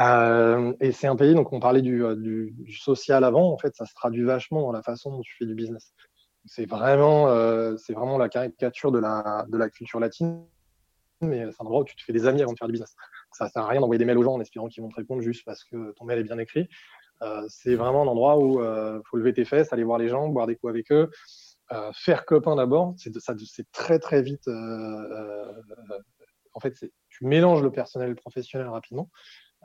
Euh, 0.00 0.74
et 0.80 0.92
c'est 0.92 1.06
un 1.06 1.16
pays, 1.16 1.34
donc 1.34 1.52
on 1.52 1.60
parlait 1.60 1.80
du, 1.80 2.04
euh, 2.04 2.14
du, 2.14 2.52
du 2.58 2.76
social 2.76 3.24
avant, 3.24 3.50
en 3.52 3.58
fait, 3.58 3.74
ça 3.74 3.86
se 3.86 3.94
traduit 3.94 4.24
vachement 4.24 4.62
dans 4.62 4.72
la 4.72 4.82
façon 4.82 5.10
dont 5.10 5.22
tu 5.22 5.34
fais 5.36 5.46
du 5.46 5.54
business. 5.54 5.94
C'est 6.44 6.68
vraiment, 6.68 7.28
euh, 7.28 7.76
c'est 7.78 7.94
vraiment 7.94 8.18
la 8.18 8.28
caricature 8.28 8.92
de 8.92 8.98
la, 8.98 9.46
de 9.48 9.56
la 9.56 9.70
culture 9.70 9.98
latine, 9.98 10.44
mais 11.22 11.50
c'est 11.50 11.62
un 11.62 11.64
endroit 11.64 11.80
où 11.80 11.84
tu 11.84 11.96
te 11.96 12.02
fais 12.02 12.12
des 12.12 12.26
amis 12.26 12.42
avant 12.42 12.52
de 12.52 12.58
faire 12.58 12.68
du 12.68 12.72
business. 12.72 12.94
Ça 13.32 13.48
sert 13.48 13.62
à 13.62 13.68
rien 13.68 13.80
d'envoyer 13.80 13.98
des 13.98 14.04
mails 14.04 14.18
aux 14.18 14.22
gens 14.22 14.34
en 14.34 14.40
espérant 14.40 14.68
qu'ils 14.68 14.82
vont 14.82 14.90
te 14.90 14.96
répondre 14.96 15.22
juste 15.22 15.44
parce 15.44 15.64
que 15.64 15.92
ton 15.92 16.04
mail 16.04 16.18
est 16.18 16.24
bien 16.24 16.38
écrit. 16.38 16.68
Euh, 17.22 17.46
c'est 17.48 17.74
vraiment 17.74 18.02
un 18.02 18.06
endroit 18.06 18.38
où 18.38 18.62
il 18.62 19.00
faut 19.08 19.16
lever 19.16 19.32
tes 19.32 19.46
fesses, 19.46 19.72
aller 19.72 19.84
voir 19.84 19.98
les 19.98 20.08
gens, 20.08 20.28
boire 20.28 20.46
des 20.46 20.56
coups 20.56 20.70
avec 20.70 20.92
eux, 20.92 21.10
faire 21.94 22.24
copain 22.24 22.56
d'abord. 22.56 22.94
C'est 22.96 23.70
très 23.72 23.98
très 23.98 24.22
vite. 24.22 24.46
euh, 24.48 24.52
euh, 24.52 25.98
en 26.54 26.60
fait, 26.60 26.74
tu 27.08 27.24
mélanges 27.24 27.62
le 27.62 27.70
personnel 27.70 28.08
et 28.08 28.10
le 28.10 28.16
professionnel 28.16 28.68
rapidement 28.68 29.10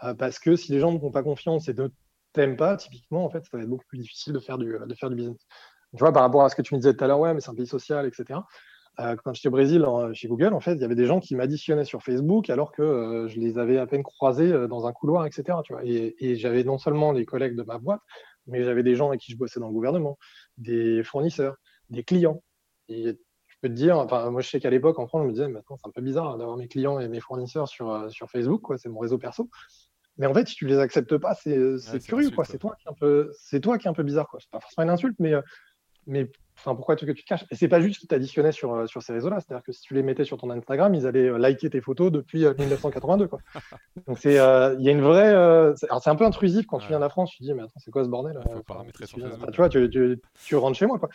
euh, 0.04 0.14
parce 0.14 0.39
que 0.39 0.56
si 0.56 0.72
les 0.72 0.80
gens 0.80 0.91
ne 0.91 0.99
font 0.99 1.12
pas 1.12 1.24
confiance 1.24 1.70
et 1.70 1.74
ne 1.74 1.88
t'aiment 2.34 2.58
pas, 2.58 2.76
typiquement, 2.76 3.26
en 3.26 3.30
fait, 3.30 3.43
ça 3.45 3.58
va 3.58 3.64
être 3.64 3.70
beaucoup 3.70 3.86
plus 3.88 3.99
difficile 3.99 4.34
de 4.34 4.39
faire 4.39 4.58
du, 4.58 4.78
business. 5.12 5.38
Tu 5.93 5.99
vois, 5.99 6.12
par 6.12 6.24
rapport 6.24 6.43
à 6.43 6.49
ce 6.49 6.56
que 6.56 6.62
tu 6.62 6.74
me 6.74 6.80
disais 6.80 6.93
tout 6.93 7.04
à 7.04 7.08
l'heure, 7.08 7.20
ouais, 7.20 7.34
mais 7.34 7.41
c'est 7.41 7.49
un 7.49 7.56
pays 7.56 7.68
social, 7.68 8.06
etc. 8.06 8.39
Quand 8.97 9.34
j'étais 9.34 9.47
au 9.47 9.52
Brésil, 9.52 9.86
chez 10.14 10.28
Google, 10.28 10.54
en 10.54 10.60
fait, 10.60 10.74
il 10.74 10.82
y 10.82 10.84
avait 10.84 10.95
des 10.95 11.08
gens 11.08 11.20
qui 11.20 11.36
m'additionnaient 11.36 11.86
sur 11.86 12.04
Facebook 12.04 12.49
alors 12.49 12.72
que 12.72 13.26
je 13.30 13.39
les 13.39 13.58
avais 13.58 13.78
à 13.80 13.88
peine 13.88 14.04
croisés 14.04 14.52
dans 14.68 14.86
un 14.86 14.93
couloir, 14.93 15.26
etc. 15.26 15.58
Tu 15.64 15.74
vois. 15.74 15.84
Et, 15.84 16.16
et 16.20 16.36
j'avais 16.36 16.64
non 16.64 16.78
seulement 16.78 17.12
les 17.12 17.26
collègues 17.26 17.56
de 17.56 17.64
ma 17.64 17.80
boîte, 17.80 18.02
mais 18.47 18.64
j'avais 18.64 18.84
des 18.84 18.95
gens 18.95 19.10
avec 19.10 19.22
qui 19.22 19.32
je 19.32 19.38
bossais 19.38 19.60
dans 19.60 19.68
le 19.68 19.74
gouvernement, 19.74 20.18
des 20.58 21.04
fournisseurs, 21.04 21.56
des 21.92 22.04
clients. 22.04 22.42
Et 22.89 23.04
je 23.48 23.56
peux 23.62 23.70
te 23.70 23.74
dire, 23.74 23.98
enfin, 24.00 24.30
moi, 24.32 24.42
je 24.42 24.50
sais 24.50 24.60
qu'à 24.60 24.70
l'époque, 24.70 24.98
en 25.00 25.08
France, 25.08 25.22
je 25.24 25.28
me 25.28 25.32
disais, 25.34 25.48
maintenant, 25.48 25.78
c'est 25.78 25.88
un 25.88 25.92
peu 25.92 26.02
bizarre 26.02 26.38
d'avoir 26.38 26.58
mes 26.58 26.68
clients 26.68 27.00
et 27.00 27.08
mes 27.08 27.20
fournisseurs 27.20 27.68
sur, 27.68 27.92
euh, 27.92 28.10
sur 28.10 28.30
Facebook, 28.30 28.62
quoi. 28.62 28.78
C'est 28.78 28.89
mon 28.89 29.00
réseau 29.00 29.18
perso. 29.18 29.50
Mais 30.18 30.26
en 30.28 30.34
fait, 30.34 30.48
si 30.48 30.56
tu 30.56 30.66
les 30.68 30.78
acceptes 30.80 31.18
pas, 31.18 31.36
c'est 31.36 31.78
c'est 31.80 32.00
c'est 32.00 32.08
curieux, 32.08 32.30
quoi. 32.32 32.39
ouais. 32.44 32.46
C'est 32.50 32.58
toi 32.58 32.76
qui 32.80 32.88
est 32.88 32.92
un 32.92 32.96
peu, 32.96 33.32
c'est 33.38 33.60
toi 33.62 33.78
qui 33.78 33.88
est 33.88 33.89
un 33.89 33.94
peu 33.94 34.04
bizarre, 34.04 34.28
quoi. 34.28 34.39
C'est 34.42 34.50
pas 34.50 34.60
forcément 34.60 34.84
une 34.84 34.89
insulte, 34.92 35.16
mais, 35.20 35.34
euh, 35.34 35.42
mais 36.08 36.30
enfin, 36.58 36.76
pourquoi 36.76 36.96
tu, 36.96 37.06
que 37.06 37.12
tu 37.12 37.24
te 37.24 37.28
caches? 37.30 37.46
Et 37.50 37.56
c'est 37.56 37.68
pas 37.70 37.80
juste 37.80 38.00
qu'ils 38.00 38.10
t'additionnaient 38.10 38.52
sur, 38.52 38.74
euh, 38.74 38.88
sur 38.88 39.02
ces 39.02 39.14
réseaux-là. 39.14 39.39
C'est-à-dire 39.39 39.64
que 39.64 39.72
si 39.72 39.82
tu 39.82 39.94
les 39.94 40.04
mettais 40.04 40.26
sur 40.26 40.38
ton 40.38 40.50
Instagram, 40.50 40.94
ils 40.96 41.08
allaient 41.08 41.30
euh, 41.30 41.38
liker 41.38 41.70
tes 41.70 41.82
photos 41.82 42.12
depuis 42.12 42.46
euh, 42.46 42.54
1982, 42.58 43.28
quoi. 43.28 43.39
Donc 44.08 44.18
c'est, 44.20 44.38
euh, 44.39 44.76
il 44.80 44.86
y 44.86 44.89
a 44.89 44.92
une 44.92 45.02
vraie, 45.02 45.34
euh, 45.34 45.74
c'est 45.76 45.88
alors, 45.89 46.04
c'est 46.04 46.10
un 46.10 46.16
peu 46.16 46.26
intrusif 46.26 46.66
quand 46.68 46.78
tu 46.80 46.84
Ouais. 46.84 46.89
viens 46.89 46.98
de 47.00 47.04
la 47.04 47.10
France. 47.10 47.32
Tu 47.32 47.38
te 47.39 47.44
dis, 47.44 47.54
mais 47.54 47.62
attends, 47.64 47.80
c'est 47.80 47.92
quoi 47.92 48.04
ce 48.04 48.10
bordel 48.10 48.38
faut 48.44 48.64
paramétrer 48.64 49.06
tu 49.06 49.20
viens- 49.20 49.30
vois, 49.56 49.70
tu, 49.70 49.89
tu, 49.89 50.20
tu 50.44 50.56
rentres 50.56 50.78
chez 50.78 50.88
moi, 50.88 51.00
quoi. 51.00 51.10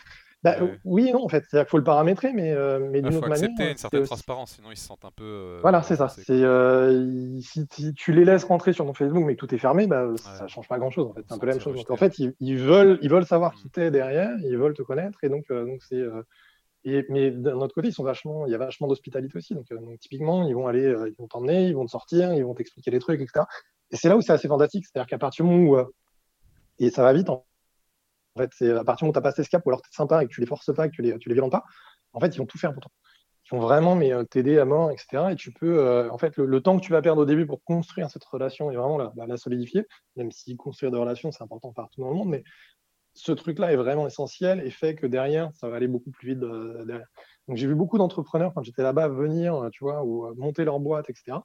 Bah, 0.57 0.63
Ouais. 0.63 0.79
Oui 0.85 1.07
et 1.09 1.11
non, 1.13 1.23
en 1.23 1.29
fait. 1.29 1.43
C'est-à-dire 1.47 1.65
qu'il 1.65 1.71
faut 1.71 1.77
le 1.77 1.83
paramétrer, 1.83 2.31
mais, 2.33 2.51
euh, 2.53 2.79
mais 2.79 2.99
Il 2.99 3.03
d'une 3.03 3.11
faut 3.13 3.17
autre 3.19 3.27
manière. 3.29 3.43
accepter 3.45 3.63
une 3.71 3.75
c'est 3.77 3.81
certaine 3.81 3.99
aussi- 4.01 4.09
transparence, 4.09 4.51
sinon 4.51 4.69
ils 4.71 4.77
se 4.77 4.85
sentent 4.85 5.05
un 5.05 5.11
peu. 5.11 5.23
euh, 5.23 5.59
voilà, 5.61 5.81
c'est 5.83 5.95
ça. 5.95 6.07
C'est 6.09 6.25
euh, 6.29 6.91
il- 7.11 7.41
si, 7.43 7.65
si 7.71 7.93
tu 7.93 8.11
les 8.13 8.25
laisses 8.25 8.43
rentrer 8.43 8.73
sur 8.73 8.85
ton 8.85 8.93
Facebook, 8.93 9.23
mais 9.25 9.35
que 9.35 9.39
tout 9.45 9.53
est 9.53 9.57
fermé, 9.57 9.87
bah, 9.87 10.07
ça 10.17 10.47
change 10.47 10.67
pas 10.67 10.77
grand-chose. 10.79 11.07
En 11.07 11.13
fait, 11.13 11.23
c'est 11.27 11.33
un 11.33 11.37
peu 11.37 11.45
la 11.47 11.53
même 11.53 11.61
chose. 11.61 11.75
Donc, 11.75 11.91
en 11.91 11.97
fait, 11.97 12.17
ils, 12.19 12.33
ils 12.39 12.57
veulent, 12.57 12.99
ils 13.01 13.09
veulent 13.09 13.25
savoir 13.25 13.53
Mm. 13.53 13.55
qui 13.57 13.69
t'es 13.69 13.91
derrière, 13.91 14.31
ils 14.43 14.57
veulent 14.57 14.73
te 14.75 14.83
connaître, 14.83 15.19
et 15.23 15.29
donc, 15.29 15.45
euh, 15.51 15.65
donc 15.65 15.81
c'est. 15.83 15.95
euh, 15.95 16.21
et, 16.85 17.05
mais 17.09 17.31
d'un 17.31 17.55
autre 17.55 17.73
côté, 17.73 17.89
ils 17.89 17.93
sont 17.93 18.03
vachement, 18.03 18.45
il 18.45 18.51
y 18.51 18.55
a 18.55 18.57
vachement 18.57 18.87
d'hospitalité 18.87 19.37
aussi. 19.37 19.53
Donc, 19.55 19.65
euh, 19.71 19.77
donc, 19.77 19.99
typiquement, 19.99 20.47
ils 20.47 20.53
vont 20.55 20.67
aller, 20.67 20.85
euh, 20.85 21.09
ils 21.09 21.15
vont 21.19 21.27
t'emmener, 21.27 21.65
ils 21.67 21.75
vont 21.75 21.85
te 21.85 21.91
sortir, 21.91 22.33
ils 22.33 22.45
vont 22.45 22.53
t'expliquer 22.53 22.91
les 22.91 22.99
trucs, 22.99 23.19
etc. 23.19 23.45
Et 23.91 23.97
c'est 23.97 24.07
là 24.07 24.15
où 24.15 24.21
c'est 24.21 24.31
assez 24.31 24.47
fantastique. 24.47 24.85
C'est-à-dire 24.85 25.07
qu'à 25.07 25.17
partir 25.17 25.43
du 25.43 25.51
moment 25.51 25.69
où 25.69 25.75
euh, 25.77 25.85
et 26.79 26.89
ça 26.89 27.01
va 27.03 27.11
vite. 27.11 27.29
En 27.29 27.43
en 28.37 28.43
fait, 28.43 28.51
c'est 28.53 28.71
à 28.71 28.83
partir 28.83 29.05
du 29.05 29.05
moment 29.05 29.09
où 29.11 29.13
tu 29.13 29.19
as 29.19 29.21
passé 29.21 29.43
ce 29.43 29.49
cap, 29.49 29.65
ou 29.65 29.69
alors 29.69 29.81
tu 29.81 29.89
es 29.89 29.95
sympa 29.95 30.23
et 30.23 30.27
que 30.27 30.33
tu 30.33 30.41
les 30.41 30.47
forces 30.47 30.73
pas, 30.73 30.87
que 30.87 30.93
tu 30.93 31.01
les, 31.01 31.17
tu 31.17 31.29
les 31.29 31.33
violentes 31.33 31.51
pas, 31.51 31.63
en 32.13 32.19
fait, 32.19 32.27
ils 32.27 32.37
vont 32.37 32.45
tout 32.45 32.57
faire 32.57 32.73
pour 32.73 32.81
toi. 32.81 32.91
Ils 33.45 33.55
vont 33.55 33.61
vraiment 33.61 33.95
mais, 33.95 34.13
euh, 34.13 34.23
t'aider 34.23 34.59
à 34.59 34.65
mort, 34.65 34.91
etc. 34.91 35.31
Et 35.31 35.35
tu 35.35 35.51
peux, 35.51 35.79
euh, 35.79 36.09
en 36.11 36.17
fait, 36.17 36.37
le, 36.37 36.61
temps 36.61 36.77
que 36.77 36.83
tu 36.83 36.91
vas 36.91 37.01
perdre 37.01 37.21
au 37.21 37.25
début 37.25 37.45
pour 37.45 37.63
construire 37.63 38.09
cette 38.11 38.23
relation 38.25 38.69
et 38.71 38.75
vraiment 38.75 38.97
la, 38.97 39.13
la- 39.15 39.25
la 39.25 39.37
solidifier, 39.37 39.85
même 40.15 40.31
si 40.31 40.55
construire 40.57 40.91
des 40.91 40.97
relations, 40.97 41.31
c'est 41.31 41.43
important 41.43 41.71
partout 41.71 42.01
dans 42.01 42.09
le 42.09 42.15
monde, 42.15 42.29
mais 42.29 42.43
ce 43.13 43.31
truc-là 43.31 43.71
est 43.73 43.77
vraiment 43.77 44.05
essentiel 44.05 44.61
et 44.65 44.69
fait 44.69 44.95
que 44.95 45.07
derrière, 45.07 45.49
ça 45.55 45.69
va 45.69 45.77
aller 45.77 45.87
beaucoup 45.87 46.11
plus 46.11 46.35
vite 46.35 46.43
euh. 46.43 46.85
Donc, 47.47 47.57
j'ai 47.57 47.65
vu 47.67 47.75
beaucoup 47.75 47.97
d'entrepreneurs 47.97 48.53
quand 48.53 48.61
j'étais 48.63 48.83
là-bas 48.83 49.07
venir, 49.07 49.69
tu 49.71 49.83
vois, 49.83 50.03
ou 50.03 50.33
monter 50.35 50.65
leur 50.65 50.79
boîte, 50.79 51.09
etc. 51.09 51.37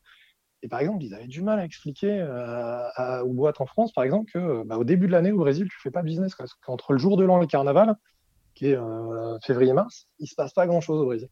Et 0.63 0.69
par 0.69 0.81
exemple, 0.81 1.03
ils 1.03 1.15
avaient 1.15 1.27
du 1.27 1.43
mal 1.43 1.59
à 1.59 1.65
expliquer 1.65 2.21
euh, 2.21 3.23
aux 3.23 3.33
boîtes 3.33 3.61
en 3.61 3.67
France, 3.67 3.93
par 3.93 4.05
exemple, 4.05 4.31
que 4.33 4.63
bah, 4.65 4.79
au 4.79 4.85
début 4.85 5.07
de 5.07 5.13
l'année 5.13 5.33
au 5.33 5.39
Brésil, 5.39 5.69
tu 5.69 5.81
fais 5.81 5.91
pas 5.91 6.03
business. 6.03 6.35
Parce 6.37 6.55
qu'entre 6.55 6.93
le 6.93 6.99
jour 6.99 7.17
de 7.17 7.25
l'an 7.25 7.39
et 7.39 7.41
le 7.43 7.47
carnaval, 7.47 7.97
qui 8.55 8.69
est 8.69 8.77
euh, 8.77 9.39
février-mars, 9.45 10.07
il 10.19 10.29
se 10.29 10.35
passe 10.35 10.53
pas 10.53 10.67
grand-chose 10.67 11.01
au 11.01 11.07
Brésil. 11.07 11.29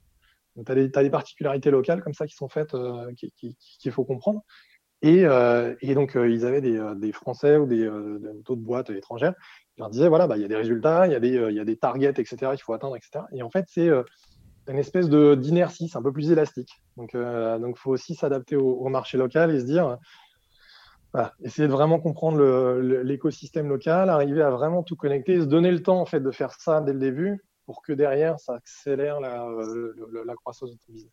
Donc, 0.57 0.67
tu 0.67 0.73
as, 0.73 1.03
des 1.03 1.11
particularités 1.11 1.71
locales 1.71 2.03
comme 2.03 2.15
ça 2.15 2.27
qui 2.27 2.35
sont 2.35 2.49
faites, 2.49 2.75
euh, 2.75 3.13
qui- 3.15 3.57
qu'il 3.57 3.93
faut 3.93 4.05
comprendre. 4.05 4.43
Et, 5.03 5.25
euh, 5.25 5.75
donc, 5.95 6.17
euh, 6.17 6.29
ils 6.29 6.45
avaient 6.45 6.61
des, 6.61 6.77
euh, 6.77 7.13
Français 7.13 7.57
ou 7.57 7.67
des 7.67 7.85
euh, 7.85 8.19
d'autres 8.45 8.61
boîtes 8.61 8.91
étrangères 8.91 9.35
qui 9.75 9.81
leur 9.81 9.91
disaient 9.91 10.09
voilà, 10.09 10.27
bah, 10.27 10.37
il 10.37 10.43
y 10.43 10.45
a 10.45 10.49
des 10.49 10.57
résultats, 10.57 11.07
il 11.07 11.13
y, 11.13 11.39
euh, 11.39 11.51
y 11.51 11.61
a 11.61 11.65
des 11.65 11.77
targets, 11.77 12.11
etc., 12.11 12.37
qu'il 12.53 12.63
faut 12.63 12.75
atteindre, 12.75 12.97
etc. 12.97 13.25
Et 13.33 13.43
en 13.43 13.51
fait, 13.51 13.65
c'est 13.69 13.89
euh, 13.89 14.03
une 14.69 14.79
espèce 14.79 15.09
d'inertie, 15.09 15.89
c'est 15.89 15.99
un 15.99 16.03
peu 16.03 16.13
plus 16.13 16.31
élastique. 16.31 16.83
Donc, 16.97 17.11
il 17.15 17.59
donc 17.61 17.77
faut 17.79 17.91
aussi 17.91 18.15
s'adapter 18.15 18.57
au, 18.57 18.73
au 18.73 18.89
marché 18.89 19.19
local 19.19 19.55
et 19.55 19.61
se 19.61 19.65
dire 19.65 19.99
voilà, 21.13 21.35
essayer 21.43 21.67
de 21.67 21.73
vraiment 21.73 21.99
comprendre 21.99 22.41
l'écosystème 23.03 23.69
local, 23.69 24.11
arriver 24.11 24.43
à 24.43 24.51
vraiment 24.51 24.83
tout 24.85 24.97
connecter, 24.97 25.41
se 25.41 25.47
donner 25.47 25.73
le 25.73 25.83
temps 25.83 26.01
en 26.01 26.07
fait 26.07 26.21
de 26.21 26.31
faire 26.31 26.53
ça 26.53 26.81
dès 26.81 26.93
le 26.93 27.01
début 27.01 27.43
pour 27.67 27.83
que 27.83 27.93
derrière 27.93 28.39
ça 28.39 28.55
accélère 28.55 29.21
la, 29.21 29.45
euh, 29.47 30.25
la 30.25 30.35
croissance 30.35 30.71
de 30.71 30.77
ton 30.77 30.93
business. 30.93 31.13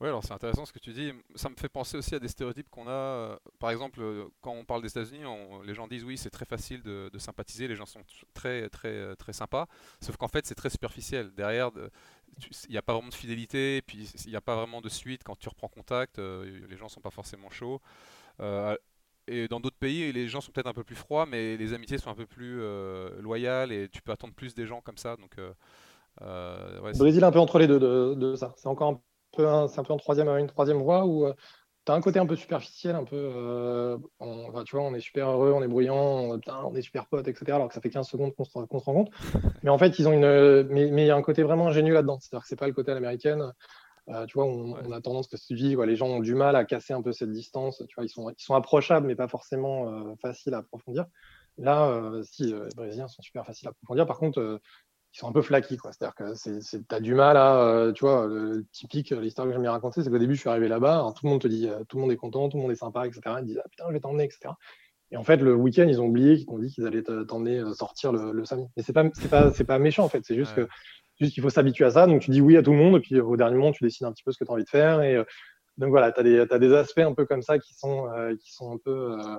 Ouais, 0.00 0.08
alors 0.08 0.24
c'est 0.24 0.32
intéressant 0.32 0.64
ce 0.64 0.72
que 0.72 0.78
tu 0.78 0.94
dis. 0.94 1.12
Ça 1.34 1.50
me 1.50 1.54
fait 1.56 1.68
penser 1.68 1.98
aussi 1.98 2.14
à 2.14 2.18
des 2.18 2.28
stéréotypes 2.28 2.70
qu'on 2.70 2.88
a. 2.88 2.90
euh, 2.90 3.36
Par 3.58 3.70
exemple, 3.70 4.00
euh, 4.00 4.24
quand 4.40 4.52
on 4.52 4.64
parle 4.64 4.80
des 4.80 4.88
États-Unis, 4.88 5.24
les 5.66 5.74
gens 5.74 5.86
disent 5.88 6.04
oui, 6.04 6.16
c'est 6.16 6.30
très 6.30 6.46
facile 6.46 6.82
de, 6.82 7.10
de 7.12 7.18
sympathiser, 7.18 7.68
les 7.68 7.76
gens 7.76 7.84
sont 7.84 8.00
très 8.32 8.70
très 8.70 8.88
euh, 8.88 9.14
très 9.14 9.34
sympas. 9.34 9.66
Sauf 10.00 10.16
qu'en 10.16 10.28
fait, 10.28 10.46
c'est 10.46 10.54
très 10.54 10.70
superficiel. 10.70 11.34
Derrière, 11.34 11.70
il 12.68 12.70
n'y 12.70 12.78
a 12.78 12.82
pas 12.82 12.94
vraiment 12.94 13.08
de 13.08 13.14
fidélité, 13.14 13.82
puis 13.82 14.10
il 14.24 14.30
n'y 14.30 14.36
a 14.36 14.40
pas 14.40 14.56
vraiment 14.56 14.80
de 14.80 14.88
suite 14.88 15.22
quand 15.24 15.38
tu 15.38 15.48
reprends 15.48 15.68
contact. 15.68 16.18
euh, 16.18 16.66
les 16.68 16.76
gens 16.76 16.88
sont 16.88 17.00
pas 17.00 17.10
forcément 17.10 17.50
chauds. 17.50 17.80
Euh, 18.40 18.76
et 19.26 19.48
dans 19.48 19.60
d'autres 19.60 19.76
pays, 19.76 20.12
les 20.12 20.28
gens 20.28 20.40
sont 20.40 20.50
peut-être 20.50 20.66
un 20.66 20.72
peu 20.72 20.84
plus 20.84 20.96
froids, 20.96 21.26
mais 21.26 21.56
les 21.56 21.72
amitiés 21.72 21.98
sont 21.98 22.10
un 22.10 22.14
peu 22.14 22.26
plus 22.26 22.60
loyales 23.20 23.70
et 23.70 23.88
tu 23.88 24.02
peux 24.02 24.12
attendre 24.12 24.34
plus 24.34 24.54
des 24.54 24.66
gens 24.66 24.80
comme 24.80 24.96
ça. 24.96 25.16
Donc, 25.16 25.36
ouais, 26.20 26.92
Brésil 26.98 27.22
un 27.22 27.30
peu 27.30 27.38
entre 27.38 27.58
les 27.58 27.68
deux 27.68 27.78
de, 27.78 28.34
ça. 28.34 28.52
C'est 28.56 28.66
encore 28.66 28.92
un 28.92 29.00
peu, 29.36 29.68
c'est 29.68 29.78
un 29.78 29.84
peu 29.84 29.92
en 29.92 29.98
troisième, 29.98 30.28
une 30.28 30.48
troisième 30.48 30.78
voie 30.78 31.06
où 31.06 31.32
tu 31.86 31.92
as 31.92 31.94
un 31.94 32.00
côté 32.00 32.18
un 32.18 32.26
peu 32.26 32.36
superficiel, 32.36 32.94
un 32.94 33.04
peu, 33.04 33.98
on, 34.20 34.64
tu 34.64 34.76
vois, 34.76 34.84
on 34.84 34.94
est 34.94 35.00
super 35.00 35.28
heureux, 35.30 35.52
on 35.52 35.62
est 35.62 35.68
bruyant, 35.68 35.96
on, 35.96 36.40
on 36.46 36.74
est 36.74 36.82
super 36.82 37.06
potes, 37.06 37.28
etc. 37.28 37.52
Alors 37.52 37.68
que 37.68 37.74
ça 37.74 37.80
fait 37.80 37.90
15 37.90 38.06
secondes 38.06 38.34
qu'on 38.34 38.44
se, 38.44 38.52
se, 38.52 38.58
rencontre. 38.58 39.12
Mais 39.62 39.70
en 39.70 39.78
fait, 39.78 39.98
ils 39.98 40.08
ont 40.08 40.12
une, 40.12 40.62
mais 40.68 41.04
il 41.04 41.06
y 41.06 41.10
a 41.10 41.16
un 41.16 41.22
côté 41.22 41.42
vraiment 41.42 41.68
ingénieux 41.68 41.94
là-dedans. 41.94 42.18
C'est-à-dire 42.20 42.42
que 42.42 42.48
c'est 42.48 42.58
pas 42.58 42.66
le 42.66 42.72
côté 42.72 42.90
à 42.90 42.94
l'américaine. 42.94 43.52
Euh, 44.08 44.26
tu 44.26 44.34
vois, 44.34 44.46
on, 44.46 44.92
a 44.92 45.00
tendance 45.00 45.28
que 45.28 45.36
suivi, 45.36 45.74
quoi, 45.74 45.86
les 45.86 45.94
gens 45.94 46.08
ont 46.08 46.20
du 46.20 46.34
mal 46.34 46.56
à 46.56 46.64
casser 46.64 46.92
un 46.92 47.02
peu 47.02 47.12
cette 47.12 47.32
distance. 47.32 47.82
Tu 47.88 47.94
vois, 47.94 48.04
ils 48.04 48.08
sont, 48.08 48.30
ils 48.30 48.42
sont 48.42 48.54
approchables, 48.54 49.06
mais 49.06 49.14
pas 49.14 49.28
forcément 49.28 49.88
euh, 49.88 50.14
faciles 50.20 50.54
à 50.54 50.58
approfondir. 50.58 51.06
Là, 51.58 51.88
euh, 51.88 52.22
si, 52.22 52.46
les 52.46 52.74
Brésiliens 52.74 53.08
sont 53.08 53.22
super 53.22 53.46
faciles 53.46 53.68
à 53.68 53.70
approfondir. 53.70 54.06
Par 54.06 54.18
contre, 54.18 54.60
ils 55.12 55.18
sont 55.18 55.28
un 55.28 55.32
peu 55.32 55.42
flaquis, 55.42 55.76
quoi. 55.76 55.92
C'est-à-dire 55.92 56.14
que 56.14 56.78
tu 56.86 56.94
as 56.94 57.00
du 57.00 57.14
mal 57.14 57.36
à, 57.36 57.92
tu 57.94 58.04
vois, 58.04 58.26
le 58.26 58.64
typique, 58.72 59.10
l'histoire 59.10 59.46
que 59.46 59.52
j'aime 59.52 59.62
bien 59.62 59.72
raconter, 59.72 60.02
c'est 60.02 60.10
qu'au 60.10 60.18
début, 60.18 60.34
je 60.34 60.40
suis 60.40 60.48
arrivé 60.48 60.68
là-bas, 60.68 61.12
tout 61.16 61.26
le 61.26 61.30
monde 61.30 61.40
te 61.40 61.48
dit, 61.48 61.68
tout 61.88 61.96
le 61.96 62.02
monde 62.02 62.12
est 62.12 62.16
content, 62.16 62.48
tout 62.48 62.56
le 62.56 62.62
monde 62.62 62.72
est 62.72 62.76
sympa, 62.76 63.06
etc. 63.06 63.20
Ils 63.40 63.46
disent, 63.46 63.60
ah 63.64 63.68
putain, 63.68 63.84
je 63.88 63.92
vais 63.92 64.00
t'emmener, 64.00 64.24
etc. 64.24 64.50
Et 65.12 65.16
en 65.16 65.24
fait, 65.24 65.38
le 65.38 65.54
week-end, 65.54 65.86
ils 65.88 66.00
ont 66.00 66.06
oublié 66.06 66.36
qu'ils 66.36 66.46
t'ont 66.46 66.58
dit 66.58 66.70
qu'ils 66.70 66.86
allaient 66.86 67.02
t'emmener 67.02 67.62
sortir 67.74 68.12
le, 68.12 68.44
samedi. 68.44 68.68
Mais 68.76 68.84
c'est 68.84 68.92
pas, 68.92 69.04
pas, 69.28 69.50
pas 69.50 69.78
méchant, 69.80 70.04
en 70.04 70.08
fait. 70.08 70.22
C'est 70.24 70.36
juste 70.36 70.54
que 70.54 70.68
juste 71.20 71.34
qu'il 71.34 71.42
faut 71.42 71.50
s'habituer 71.50 71.84
à 71.84 71.90
ça. 71.90 72.06
Donc, 72.06 72.22
tu 72.22 72.30
dis 72.30 72.40
oui 72.40 72.56
à 72.56 72.62
tout 72.62 72.72
le 72.72 72.78
monde, 72.78 72.96
et 72.96 73.00
puis 73.00 73.20
au 73.20 73.36
dernier 73.36 73.56
moment, 73.56 73.72
tu 73.72 73.84
décides 73.84 74.06
un 74.06 74.12
petit 74.12 74.24
peu 74.24 74.32
ce 74.32 74.38
que 74.38 74.44
tu 74.44 74.50
as 74.50 74.54
envie 74.54 74.64
de 74.64 74.68
faire. 74.68 75.02
Et 75.02 75.16
euh, 75.16 75.24
donc, 75.76 75.90
voilà, 75.90 76.12
tu 76.12 76.20
as, 76.20 76.58
des 76.58 76.74
aspects 76.74 76.98
un 76.98 77.14
peu 77.14 77.26
comme 77.26 77.42
ça 77.42 77.58
qui 77.58 77.74
sont, 77.74 78.08
euh, 78.08 78.34
qui 78.36 78.52
sont 78.52 78.72
un 78.72 78.78
peu 78.82 79.12
euh, 79.12 79.36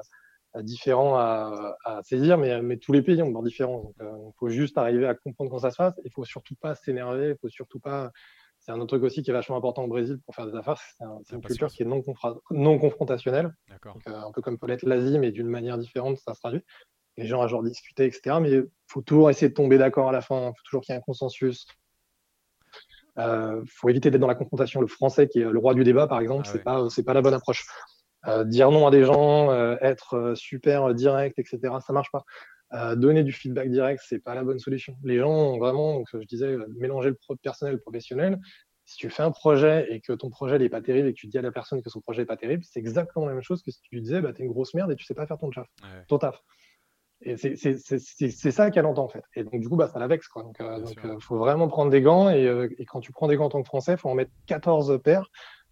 différents 0.57 1.17
à, 1.17 2.01
saisir, 2.03 2.37
mais, 2.37 2.61
mais, 2.61 2.77
tous 2.77 2.91
les 2.91 3.01
pays 3.01 3.21
ont 3.21 3.31
leurs 3.31 3.43
différents. 3.43 3.93
Donc, 3.99 4.33
il 4.35 4.37
faut 4.37 4.49
juste 4.49 4.77
arriver 4.77 5.07
à 5.07 5.15
comprendre 5.15 5.49
quand 5.49 5.59
ça 5.59 5.71
se 5.71 5.77
passe. 5.77 5.93
Il 6.03 6.11
faut 6.11 6.25
surtout 6.25 6.55
pas 6.55 6.75
s'énerver. 6.75 7.29
Il 7.29 7.37
faut 7.39 7.49
surtout 7.49 7.79
pas. 7.79 8.11
C'est 8.59 8.71
un 8.71 8.75
autre 8.75 8.97
truc 8.97 9.03
aussi 9.03 9.23
qui 9.23 9.31
est 9.31 9.33
vachement 9.33 9.57
important 9.57 9.83
au 9.83 9.87
Brésil 9.87 10.19
pour 10.25 10.35
faire 10.35 10.45
des 10.45 10.55
affaires. 10.55 10.79
C'est 11.23 11.35
une 11.35 11.41
culture 11.41 11.69
qui 11.69 11.81
est 11.81 11.85
non, 11.85 12.03
non 12.51 12.77
confrontationnelle. 12.77 13.55
un 14.05 14.31
peu 14.31 14.41
comme 14.41 14.59
peut 14.59 14.67
l'être 14.67 14.83
l'Asie, 14.83 15.17
mais 15.17 15.31
d'une 15.31 15.47
manière 15.47 15.77
différente, 15.77 16.17
ça 16.17 16.33
se 16.33 16.39
traduit 16.39 16.63
les 17.17 17.25
gens 17.25 17.41
à 17.41 17.47
genre 17.47 17.63
discuter, 17.63 18.05
etc. 18.05 18.37
Mais 18.41 18.51
il 18.51 18.67
faut 18.87 19.01
toujours 19.01 19.29
essayer 19.29 19.49
de 19.49 19.53
tomber 19.53 19.77
d'accord 19.77 20.09
à 20.09 20.11
la 20.11 20.21
fin. 20.21 20.49
Il 20.49 20.57
faut 20.57 20.63
toujours 20.65 20.81
qu'il 20.81 20.93
y 20.93 20.95
ait 20.95 20.99
un 20.99 21.03
consensus. 21.03 21.65
Il 23.17 23.23
euh, 23.23 23.63
faut 23.67 23.89
éviter 23.89 24.09
d'être 24.09 24.21
dans 24.21 24.27
la 24.27 24.35
confrontation. 24.35 24.79
Le 24.79 24.87
français, 24.87 25.27
qui 25.27 25.39
est 25.39 25.49
le 25.49 25.59
roi 25.59 25.73
du 25.73 25.83
débat, 25.83 26.07
par 26.07 26.19
exemple, 26.21 26.43
ah 26.45 26.51
c'est 26.51 26.63
pas 26.63 26.89
c'est 26.89 27.03
pas 27.03 27.13
la 27.13 27.21
bonne 27.21 27.33
approche. 27.33 27.65
Euh, 28.27 28.43
dire 28.43 28.71
non 28.71 28.85
à 28.87 28.91
des 28.91 29.03
gens, 29.03 29.51
euh, 29.51 29.75
être 29.81 30.33
super 30.35 30.93
direct, 30.93 31.39
etc. 31.39 31.59
Ça 31.85 31.93
marche 31.93 32.11
pas. 32.11 32.23
donner 32.95 33.23
du 33.23 33.33
feedback 33.33 33.69
direct, 33.69 34.01
c'est 34.05 34.19
pas 34.19 34.35
la 34.35 34.43
bonne 34.43 34.59
solution. 34.59 34.95
Les 35.03 35.17
gens 35.17 35.57
vraiment, 35.57 35.95
donc, 35.95 36.07
je 36.13 36.25
disais, 36.25 36.55
mélanger 36.77 37.09
le 37.09 37.35
personnel 37.41 37.73
et 37.73 37.77
le 37.77 37.81
professionnel. 37.81 38.39
Si 38.85 38.97
tu 38.97 39.09
fais 39.09 39.23
un 39.23 39.31
projet 39.31 39.87
et 39.89 40.01
que 40.01 40.13
ton 40.13 40.29
projet 40.29 40.57
n'est 40.57 40.69
pas 40.69 40.81
terrible 40.81 41.07
et 41.07 41.13
que 41.13 41.19
tu 41.19 41.27
dis 41.27 41.37
à 41.37 41.41
la 41.41 41.51
personne 41.51 41.81
que 41.81 41.89
son 41.89 42.01
projet 42.01 42.23
n'est 42.23 42.27
pas 42.27 42.37
terrible, 42.37 42.63
c'est 42.63 42.79
exactement 42.79 43.25
la 43.25 43.33
même 43.33 43.43
chose 43.43 43.61
que 43.61 43.71
si 43.71 43.81
tu 43.81 43.95
lui 43.95 44.01
disais, 44.01 44.21
bah, 44.21 44.33
tu 44.33 44.41
es 44.41 44.45
une 44.45 44.51
grosse 44.51 44.73
merde 44.73 44.91
et 44.91 44.95
tu 44.95 45.05
sais 45.05 45.13
pas 45.13 45.27
faire 45.27 45.37
ton 45.37 45.49
taf. 45.49 45.67
Ton 46.07 46.17
taf. 46.17 46.41
Et 47.23 47.37
c'est 47.37 48.51
ça 48.51 48.71
qu'elle 48.71 48.85
entend 48.85 49.03
en 49.03 49.07
fait. 49.07 49.23
Et 49.35 49.43
donc 49.43 49.59
du 49.59 49.69
coup, 49.69 49.75
bah, 49.75 49.87
ça 49.87 49.99
la 49.99 50.07
vexe. 50.07 50.27
Quoi. 50.27 50.43
Donc 50.43 50.55
il 50.59 50.65
euh, 50.65 50.85
euh, 51.05 51.19
faut 51.19 51.37
vraiment 51.37 51.67
prendre 51.67 51.91
des 51.91 52.01
gants. 52.01 52.29
Euh, 52.29 52.67
et, 52.79 52.85
quand 52.85 52.99
tu 52.99 53.11
prends 53.11 53.27
des 53.27 53.35
gants 53.35 53.45
en 53.45 53.49
tant 53.49 53.61
que 53.61 53.67
français, 53.67 53.93
il 53.93 53.97
faut 53.97 54.09
en 54.09 54.15
mettre 54.15 54.31
14 54.47 54.99
paires. 55.03 55.29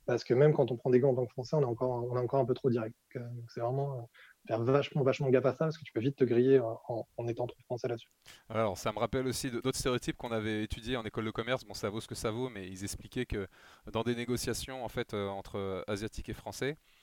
Parce 0.09 0.23
que 0.23 0.33
même 0.33 0.53
quand 0.53 0.71
on 0.71 0.75
prend 0.75 0.89
des 0.89 0.99
gants 0.99 1.11
en 1.11 1.15
tant 1.15 1.25
que 1.27 1.31
français, 1.33 1.55
on 1.55 1.61
est 1.61 1.65
encore, 1.65 2.03
on 2.09 2.15
est 2.15 2.19
encore 2.19 2.39
un 2.39 2.45
peu 2.45 2.55
trop 2.55 2.71
direct. 2.71 2.95
Donc 3.13 3.51
c'est 3.53 3.59
vraiment 3.59 4.09
faire 4.47 4.59
vachement, 4.59 5.03
vachement 5.03 5.29
gaffe 5.29 5.45
à 5.45 5.51
ça 5.51 5.65
parce 5.65 5.77
que 5.77 5.83
tu 5.83 5.93
peux 5.93 5.99
vite 5.99 6.15
te 6.15 6.23
griller 6.23 6.59
en, 6.59 7.07
en 7.15 7.27
étant 7.27 7.45
trop 7.45 7.61
français 7.65 7.87
là-dessus. 7.87 8.09
Alors 8.49 8.75
ça 8.75 8.91
me 8.91 8.97
rappelle 8.97 9.27
aussi 9.27 9.51
d'autres 9.51 9.77
stéréotypes 9.77 10.17
qu'on 10.17 10.31
avait 10.31 10.63
étudiés 10.63 10.97
en 10.97 11.03
école 11.03 11.25
de 11.25 11.31
commerce. 11.31 11.63
Bon, 11.63 11.75
ça 11.75 11.91
vaut 11.91 12.01
ce 12.01 12.07
que 12.07 12.15
ça 12.15 12.31
vaut, 12.31 12.49
mais 12.49 12.67
ils 12.67 12.83
expliquaient 12.83 13.27
que 13.27 13.47
dans 13.91 14.01
des 14.01 14.15
négociations 14.15 14.83
en 14.83 14.89
fait 14.89 15.13
entre 15.13 15.83
asiatiques 15.87 16.29
et 16.29 16.33
français, 16.33 16.71
euh, 16.71 16.98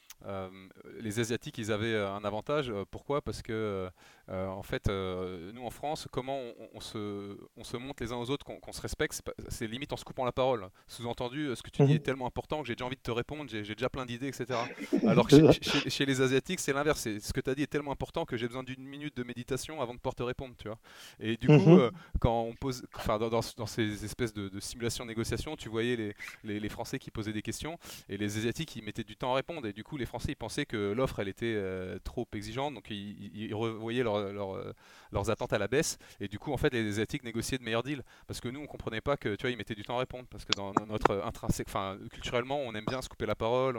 les 1.01 1.21
Asiatiques, 1.21 1.59
ils 1.59 1.73
avaient 1.73 1.95
euh, 1.95 2.13
un 2.13 2.25
avantage. 2.25 2.71
Euh, 2.71 2.85
pourquoi? 2.91 3.23
Parce 3.23 3.43
que, 3.43 3.89
en 4.29 4.63
fait, 4.63 4.89
nous 4.89 5.65
en 5.65 5.71
France, 5.71 6.09
comment 6.11 6.41
on, 6.75 6.81
se, 6.81 7.39
on 7.57 7.63
se 7.63 7.77
montre 7.77 8.03
les 8.03 8.13
uns 8.13 8.17
aux 8.17 8.31
autres 8.31 8.45
qu'on 8.45 8.73
se 8.73 8.81
respecte, 8.81 9.23
c'est 9.49 9.69
limite 9.69 9.93
en 9.93 9.97
se 9.97 10.05
coupant 10.05 10.25
la 10.25 10.33
parole. 10.33 10.69
Sous-entendu, 10.89 11.55
ce 11.55 11.63
que 11.63 11.71
tu 11.71 11.83
dis 11.85 11.91
mhm. 11.91 11.97
est 11.97 12.01
tellement 12.01 12.27
important 12.27 12.61
que 12.61 12.67
j'ai 12.67 12.75
déjà 12.75 12.87
envie 12.87 12.97
de 12.97 13.03
te 13.03 13.13
répondre, 13.13 13.45
j'ai 13.49 13.63
déjà 13.63 13.89
plein 13.89 14.05
d'idées, 14.05 14.27
etc. 14.27 14.59
Alors 15.07 15.29
que 15.29 15.37
chez, 15.63 16.07
les 16.07 16.21
Asiatiques, 16.21 16.59
c'est 16.59 16.73
l'inverse. 16.73 17.03
Ce 17.03 17.33
que 17.33 17.41
tu 17.41 17.51
as 17.51 17.55
dit 17.55 17.63
est 17.63 17.69
tellement 17.69 17.93
important 17.93 18.25
que 18.25 18.37
j'ai 18.37 18.49
besoin 18.49 18.65
d'une 18.65 18.85
minute 18.85 19.17
de 19.17 19.23
méditation 19.23 19.81
avant 19.81 19.95
de 19.95 20.01
pouvoir 20.01 20.17
te 20.17 20.25
répondre. 20.25 20.57
Tu 20.59 20.67
vois 20.67 20.79
Et 21.21 21.37
du 21.37 21.47
coup, 21.47 21.77
mhm. 21.77 21.93
quand 22.19 22.43
on 22.43 22.55
pose, 22.55 22.85
enfin, 22.97 23.19
dans, 23.19 23.29
dans, 23.29 23.67
ces 23.67 24.05
espèces 24.05 24.35
de, 24.35 24.49
de 24.49 24.59
simulations 24.59 25.05
de 25.05 25.11
négociation, 25.11 25.55
tu 25.55 25.69
voyais 25.69 25.95
les, 25.95 26.15
les, 26.43 26.59
les, 26.59 26.69
Français 26.69 26.99
qui 26.99 27.13
posaient 27.13 27.33
des 27.33 27.43
questions 27.43 27.79
et 28.09 28.17
les 28.17 28.39
Asiatiques, 28.39 28.75
ils 28.75 28.83
mettaient 28.83 29.05
du 29.05 29.17
temps 29.17 29.33
à 29.33 29.37
répondre. 29.37 29.69
Et 29.69 29.73
du 29.73 29.85
coup, 29.85 29.97
les 29.97 30.06
Français 30.07 30.33
ils 30.33 30.37
pensaient 30.37 30.67
que 30.67 30.93
l'offre 30.93 31.21
elle 31.21 31.29
était 31.29 31.55
euh, 31.57 31.99
trop 32.05 32.27
exigeante, 32.35 32.75
donc 32.75 32.91
ils, 32.91 33.55
revoyaient 33.55 34.05
euh, 34.07 34.73
leurs 35.13 35.31
attentes 35.31 35.53
à 35.53 35.59
la 35.59 35.69
baisse, 35.69 35.99
et 36.21 36.29
du 36.29 36.39
coup 36.39 36.53
en 36.53 36.57
fait 36.57 36.73
les 36.73 36.89
Asiatiques 36.89 37.25
négociaient 37.25 37.59
de 37.59 37.63
meilleurs 37.63 37.83
deals, 37.83 38.03
parce 38.27 38.41
que 38.41 38.49
nous 38.49 38.61
on 38.61 38.67
comprenait 38.67 39.01
pas 39.01 39.17
que 39.17 39.35
tu 39.35 39.43
vois 39.43 39.51
ils 39.51 39.57
mettaient 39.57 39.75
du 39.75 39.83
temps 39.83 39.97
à 39.97 40.01
répondre, 40.01 40.27
parce 40.31 40.45
que 40.45 40.53
dans, 40.53 40.73
notre 40.87 41.23
intrinsèque, 41.25 41.69
enfin 41.69 41.99
culturellement 42.11 42.59
on 42.59 42.75
aime 42.75 42.85
bien 42.87 43.03
se 43.03 43.09
couper 43.09 43.27
la 43.27 43.35
parole, 43.35 43.79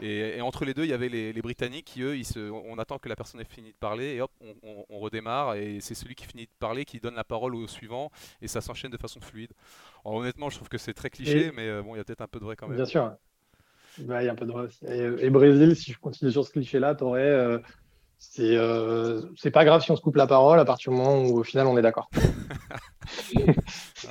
et, 0.00 0.40
entre 0.40 0.64
les 0.64 0.74
deux 0.74 0.84
il 0.84 0.90
y 0.90 0.94
avait 0.94 1.08
les, 1.08 1.38
Britanniques 1.38 1.86
qui 1.86 2.02
eux 2.02 2.16
ils 2.16 2.26
se, 2.26 2.50
on 2.50 2.78
attend 2.78 2.98
que 2.98 3.08
la 3.08 3.16
personne 3.16 3.40
ait 3.40 3.44
fini 3.44 3.70
de 3.70 3.76
parler 3.76 4.14
et 4.14 4.20
hop 4.20 4.32
on, 4.62 4.98
redémarre 4.98 5.54
et 5.54 5.78
c'est 5.80 5.94
celui 5.94 6.16
qui 6.16 6.26
finit 6.26 6.46
de 6.46 6.50
parler 6.58 6.84
qui 6.84 6.98
donne 6.98 7.14
la 7.14 7.24
parole 7.24 7.54
au 7.54 7.66
suivant 7.68 8.10
et 8.42 8.48
ça 8.48 8.60
s'enchaîne 8.60 8.90
de 8.90 8.96
façon 8.96 9.20
fluide. 9.20 9.52
honnêtement 10.04 10.50
je 10.50 10.56
trouve 10.56 10.68
que 10.68 10.78
c'est 10.78 10.94
très 10.94 11.10
cliché, 11.10 11.52
mais 11.54 11.68
euh, 11.68 11.82
bon 11.82 11.94
il 11.94 11.98
y 11.98 12.00
a 12.00 12.04
peut-être 12.04 12.22
un 12.22 12.28
peu 12.28 12.38
de 12.38 12.44
vrai 12.44 12.56
quand 12.56 12.66
même. 12.66 12.76
Bien 12.76 12.86
sûr. 12.86 13.16
Il 13.98 14.06
y 14.06 14.28
a 14.28 14.32
un 14.32 14.34
peu 14.34 14.46
de 14.46 14.52
vrai 14.52 14.68
Et, 15.20 15.30
Brésil, 15.30 15.76
si 15.76 15.92
je 15.92 15.98
continue 15.98 16.30
sur 16.30 16.44
ce 16.44 16.50
cliché-là, 16.50 16.94
tu 16.94 17.04
aurais. 17.04 17.22
Euh, 17.22 17.58
euh, 18.40 19.22
c'est 19.36 19.50
pas 19.50 19.64
grave 19.64 19.82
si 19.82 19.90
on 19.92 19.96
se 19.96 20.00
coupe 20.00 20.16
la 20.16 20.26
parole 20.26 20.58
à 20.58 20.64
partir 20.64 20.90
du 20.92 20.98
moment 20.98 21.22
où 21.22 21.38
au 21.38 21.44
final 21.44 21.66
on 21.66 21.78
est 21.78 21.82
d'accord. 21.82 22.10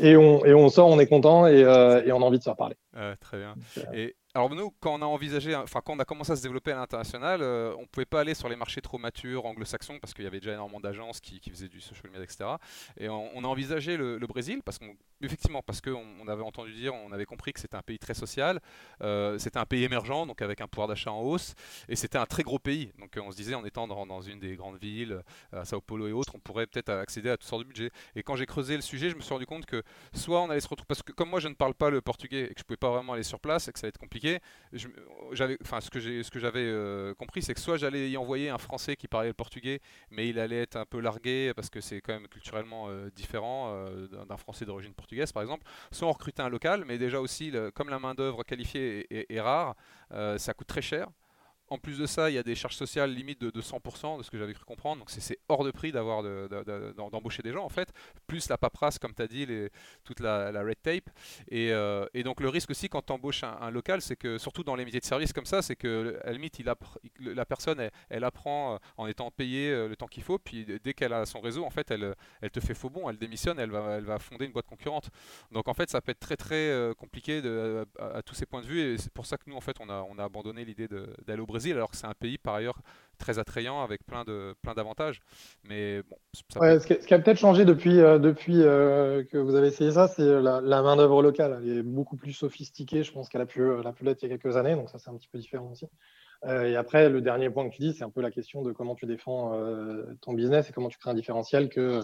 et, 0.00 0.16
on, 0.16 0.44
et 0.44 0.54
on 0.54 0.68
sort, 0.68 0.88
on 0.88 0.98
est 0.98 1.06
content 1.06 1.46
et, 1.46 1.62
euh, 1.62 2.02
et 2.04 2.12
on 2.12 2.16
a 2.16 2.24
envie 2.24 2.38
de 2.38 2.42
se 2.42 2.50
reparler. 2.50 2.76
Très 3.20 3.38
bien. 3.38 3.54
Et 3.92 4.16
alors 4.36 4.50
nous, 4.50 4.70
quand 4.80 4.92
on 4.92 5.00
a 5.00 5.06
envisagé, 5.06 5.56
enfin 5.56 5.80
quand 5.82 5.94
on 5.94 5.98
a 5.98 6.04
commencé 6.04 6.30
à 6.30 6.36
se 6.36 6.42
développer 6.42 6.70
à 6.70 6.76
l'international, 6.76 7.40
euh, 7.40 7.74
on 7.78 7.82
ne 7.82 7.86
pouvait 7.86 8.04
pas 8.04 8.20
aller 8.20 8.34
sur 8.34 8.50
les 8.50 8.56
marchés 8.56 8.82
trop 8.82 8.98
matures 8.98 9.46
anglo-saxons 9.46 9.98
parce 9.98 10.12
qu'il 10.12 10.24
y 10.24 10.26
avait 10.26 10.40
déjà 10.40 10.52
énormément 10.52 10.78
d'agences 10.78 11.20
qui, 11.20 11.40
faisaient 11.48 11.70
du 11.70 11.80
social 11.80 12.10
media, 12.10 12.22
etc. 12.22 12.44
Et 12.98 13.08
on, 13.08 13.44
a 13.44 13.46
envisagé 13.46 13.96
le, 13.96 14.18
Brésil 14.26 14.60
parce 14.62 14.78
qu'on, 14.78 14.94
effectivement, 15.22 15.62
parce 15.62 15.80
qu'on 15.80 16.04
on 16.20 16.28
avait 16.28 16.42
entendu 16.42 16.74
dire, 16.74 16.92
on 16.92 17.12
avait 17.12 17.24
compris 17.24 17.54
que 17.54 17.60
c'était 17.60 17.76
un 17.78 17.82
pays 17.82 17.98
très 17.98 18.12
social, 18.12 18.60
euh, 19.00 19.38
c'était 19.38 19.56
un 19.56 19.64
pays 19.64 19.84
émergent, 19.84 20.26
donc 20.26 20.42
avec 20.42 20.60
un 20.60 20.68
pouvoir 20.68 20.88
d'achat 20.88 21.12
en 21.12 21.22
hausse, 21.22 21.54
et 21.88 21.96
c'était 21.96 22.18
un 22.18 22.26
très 22.26 22.42
gros 22.42 22.58
pays. 22.58 22.92
Donc 22.98 23.16
on 23.16 23.30
se 23.30 23.36
disait, 23.36 23.54
en 23.54 23.64
étant 23.64 23.88
dans, 23.88 24.20
une 24.20 24.38
des 24.38 24.54
grandes 24.56 24.78
villes, 24.78 25.22
à 25.50 25.64
Sao 25.64 25.80
Paulo 25.80 26.08
et 26.08 26.12
autres, 26.12 26.34
on 26.34 26.40
pourrait 26.40 26.66
peut-être 26.66 26.90
accéder 26.90 27.30
à 27.30 27.38
toutes 27.38 27.48
sortes 27.48 27.62
de 27.62 27.68
budgets. 27.68 27.90
Et 28.14 28.22
quand 28.22 28.36
j'ai 28.36 28.44
creusé 28.44 28.76
le 28.76 28.82
sujet, 28.82 29.08
je 29.08 29.16
me 29.16 29.22
suis 29.22 29.32
rendu 29.32 29.46
compte 29.46 29.64
que 29.64 29.82
soit 30.12 30.42
on 30.42 30.50
allait 30.50 30.60
se 30.60 30.68
retrouver, 30.68 30.88
parce 30.88 31.02
que 31.02 31.12
comme 31.12 31.30
moi 31.30 31.40
je 31.40 31.48
ne 31.48 31.54
parle 31.54 31.72
pas 31.72 31.88
le 31.88 32.02
portugais 32.02 32.50
et 32.50 32.54
que 32.54 32.60
je 32.60 32.64
pouvais 32.64 32.76
pas 32.76 32.85
vraiment 32.90 33.14
aller 33.14 33.22
sur 33.22 33.40
place 33.40 33.68
et 33.68 33.72
que 33.72 33.78
ça 33.78 33.86
allait 33.86 33.90
être 33.90 33.98
compliqué 33.98 34.40
j'avais, 35.32 35.58
enfin, 35.62 35.80
ce 35.80 35.90
que 35.90 36.00
j'ai, 36.00 36.22
ce 36.22 36.30
que 36.30 36.38
j'avais 36.38 36.64
euh, 36.64 37.14
compris, 37.14 37.42
c'est 37.42 37.54
que 37.54 37.60
soit 37.60 37.76
j'allais 37.76 38.10
y 38.10 38.16
envoyer 38.16 38.48
un 38.48 38.58
Français 38.58 38.96
qui 38.96 39.08
parlait 39.08 39.28
le 39.28 39.34
portugais, 39.34 39.80
mais 40.10 40.28
il 40.28 40.38
allait 40.38 40.62
être 40.62 40.76
un 40.76 40.86
peu 40.86 41.00
largué 41.00 41.52
parce 41.54 41.70
que 41.70 41.80
c'est 41.80 42.00
quand 42.00 42.12
même 42.12 42.28
culturellement 42.28 42.88
euh, 42.88 43.10
différent 43.14 43.72
euh, 43.74 44.06
d'un 44.24 44.36
Français 44.36 44.64
d'origine 44.64 44.94
portugaise, 44.94 45.32
par 45.32 45.42
exemple. 45.42 45.66
Soit 45.90 46.08
on 46.08 46.12
recrutait 46.12 46.42
un 46.42 46.48
local, 46.48 46.84
mais 46.86 46.98
déjà 46.98 47.20
aussi, 47.20 47.52
comme 47.74 47.88
la 47.88 47.98
main 47.98 48.14
d'œuvre 48.14 48.42
qualifiée 48.42 49.06
est 49.10 49.40
rare, 49.40 49.74
ça 50.10 50.54
coûte 50.54 50.66
très 50.66 50.82
cher. 50.82 51.08
En 51.68 51.78
plus 51.78 51.98
de 51.98 52.06
ça, 52.06 52.30
il 52.30 52.34
y 52.34 52.38
a 52.38 52.44
des 52.44 52.54
charges 52.54 52.76
sociales 52.76 53.12
limites 53.12 53.40
de, 53.40 53.60
100% 53.60 54.18
de 54.18 54.22
ce 54.22 54.30
que 54.30 54.38
j'avais 54.38 54.54
cru 54.54 54.64
comprendre. 54.64 55.00
Donc 55.00 55.10
c'est 55.10 55.38
hors 55.48 55.64
de 55.64 55.70
prix 55.72 55.90
d'avoir 55.90 56.22
d'embaucher 57.10 57.42
des 57.42 57.52
gens 57.52 57.64
en 57.64 57.68
fait. 57.68 57.92
Plus 58.26 58.48
la 58.48 58.56
paperasse, 58.56 58.98
comme 58.98 59.14
tu 59.14 59.22
as 59.22 59.26
dit, 59.26 59.46
toute 60.04 60.20
la, 60.20 60.62
red 60.62 60.80
tape. 60.82 61.10
Euh, 61.52 62.06
et, 62.14 62.22
donc 62.22 62.40
le 62.40 62.48
risque 62.48 62.70
aussi 62.70 62.88
quand 62.88 63.02
tu 63.02 63.12
embauches 63.12 63.42
un, 63.42 63.70
local, 63.70 64.00
c'est 64.00 64.16
que 64.16 64.38
surtout 64.38 64.62
dans 64.62 64.76
les 64.76 64.84
métiers 64.84 65.00
de 65.00 65.04
service 65.04 65.32
comme 65.32 65.46
ça, 65.46 65.60
c'est 65.62 65.76
que 65.76 66.18
à 66.22 66.26
la 66.26 66.32
limite, 66.32 66.62
la 67.20 67.44
personne, 67.44 67.90
elle, 68.08 68.24
apprend 68.24 68.74
euh, 68.74 68.78
en 68.96 69.06
étant 69.06 69.30
payée 69.30 69.70
euh, 69.70 69.88
le 69.88 69.96
temps 69.96 70.06
qu'il 70.06 70.22
faut. 70.22 70.38
Puis 70.38 70.66
dès 70.82 70.94
qu'elle 70.94 71.12
a 71.12 71.26
son 71.26 71.40
réseau, 71.40 71.64
en 71.64 71.70
fait, 71.70 71.90
elle, 71.90 72.14
te 72.50 72.60
fait 72.60 72.74
faux 72.74 72.90
bon, 72.90 73.10
elle 73.10 73.18
démissionne, 73.18 73.58
elle 73.58 73.70
va, 73.70 73.98
elle 73.98 74.18
fonder 74.20 74.46
une 74.46 74.52
boîte 74.52 74.66
concurrente. 74.66 75.10
Donc 75.50 75.66
en 75.66 75.74
fait, 75.74 75.90
ça 75.90 76.00
peut 76.00 76.12
être 76.12 76.20
très 76.20 76.36
très 76.36 76.94
compliqué 76.96 77.42
de, 77.42 77.84
à, 77.98 78.22
tous 78.22 78.34
ces 78.34 78.46
points 78.46 78.62
de 78.62 78.66
vue. 78.66 78.80
Et 78.80 78.98
c'est 78.98 79.12
pour 79.12 79.26
ça 79.26 79.36
que 79.36 79.44
nous, 79.48 79.56
en 79.56 79.60
fait, 79.60 79.76
on 79.80 79.88
a, 79.88 80.06
on 80.08 80.18
a 80.18 80.24
abandonné 80.24 80.64
l'idée 80.64 80.88
d'aller 81.26 81.40
au 81.40 81.46
Alors 81.64 81.90
que 81.90 81.96
c'est 81.96 82.06
un 82.06 82.14
pays 82.14 82.38
par 82.38 82.54
ailleurs 82.54 82.80
très 83.18 83.38
attrayant 83.38 83.82
avec 83.82 84.04
plein 84.04 84.24
de 84.24 84.54
plein 84.62 84.74
d'avantages. 84.74 85.20
Mais 85.64 86.02
bon, 86.02 86.16
ce, 86.34 86.86
qui 86.86 87.14
a, 87.14 87.18
peut-être 87.18 87.38
changé 87.38 87.64
depuis 87.64 87.96
depuis 87.96 88.54
que 88.54 89.38
vous 89.38 89.54
avez 89.54 89.68
essayé 89.68 89.92
ça, 89.92 90.08
c'est 90.08 90.40
la, 90.40 90.60
main 90.60 90.96
d'œuvre 90.96 91.22
locale. 91.22 91.60
Elle 91.62 91.78
est 91.78 91.82
beaucoup 91.82 92.16
plus 92.16 92.32
sophistiquée, 92.32 93.02
je 93.02 93.12
pense 93.12 93.28
qu'elle 93.28 93.40
a 93.40 93.46
pu 93.46 93.62
l'être 94.02 94.22
il 94.22 94.30
y 94.30 94.32
a 94.32 94.38
quelques 94.38 94.56
années, 94.56 94.74
donc 94.74 94.90
ça 94.90 94.98
c'est 94.98 95.10
un 95.10 95.16
petit 95.16 95.28
peu 95.28 95.38
différent 95.38 95.70
aussi. 95.72 95.86
et 96.46 96.76
après, 96.76 97.08
le 97.08 97.20
dernier 97.20 97.50
point 97.50 97.68
que 97.68 97.74
tu 97.74 97.82
dis, 97.82 97.94
c'est 97.94 98.04
un 98.04 98.10
peu 98.10 98.20
la 98.20 98.30
question 98.30 98.62
de 98.62 98.72
comment 98.72 98.94
tu 98.94 99.06
défends 99.06 99.58
ton 100.20 100.34
business 100.34 100.68
et 100.68 100.72
comment 100.72 100.88
tu 100.88 100.98
crées 100.98 101.10
un 101.10 101.14
différentiel 101.14 101.68
que 101.68 102.02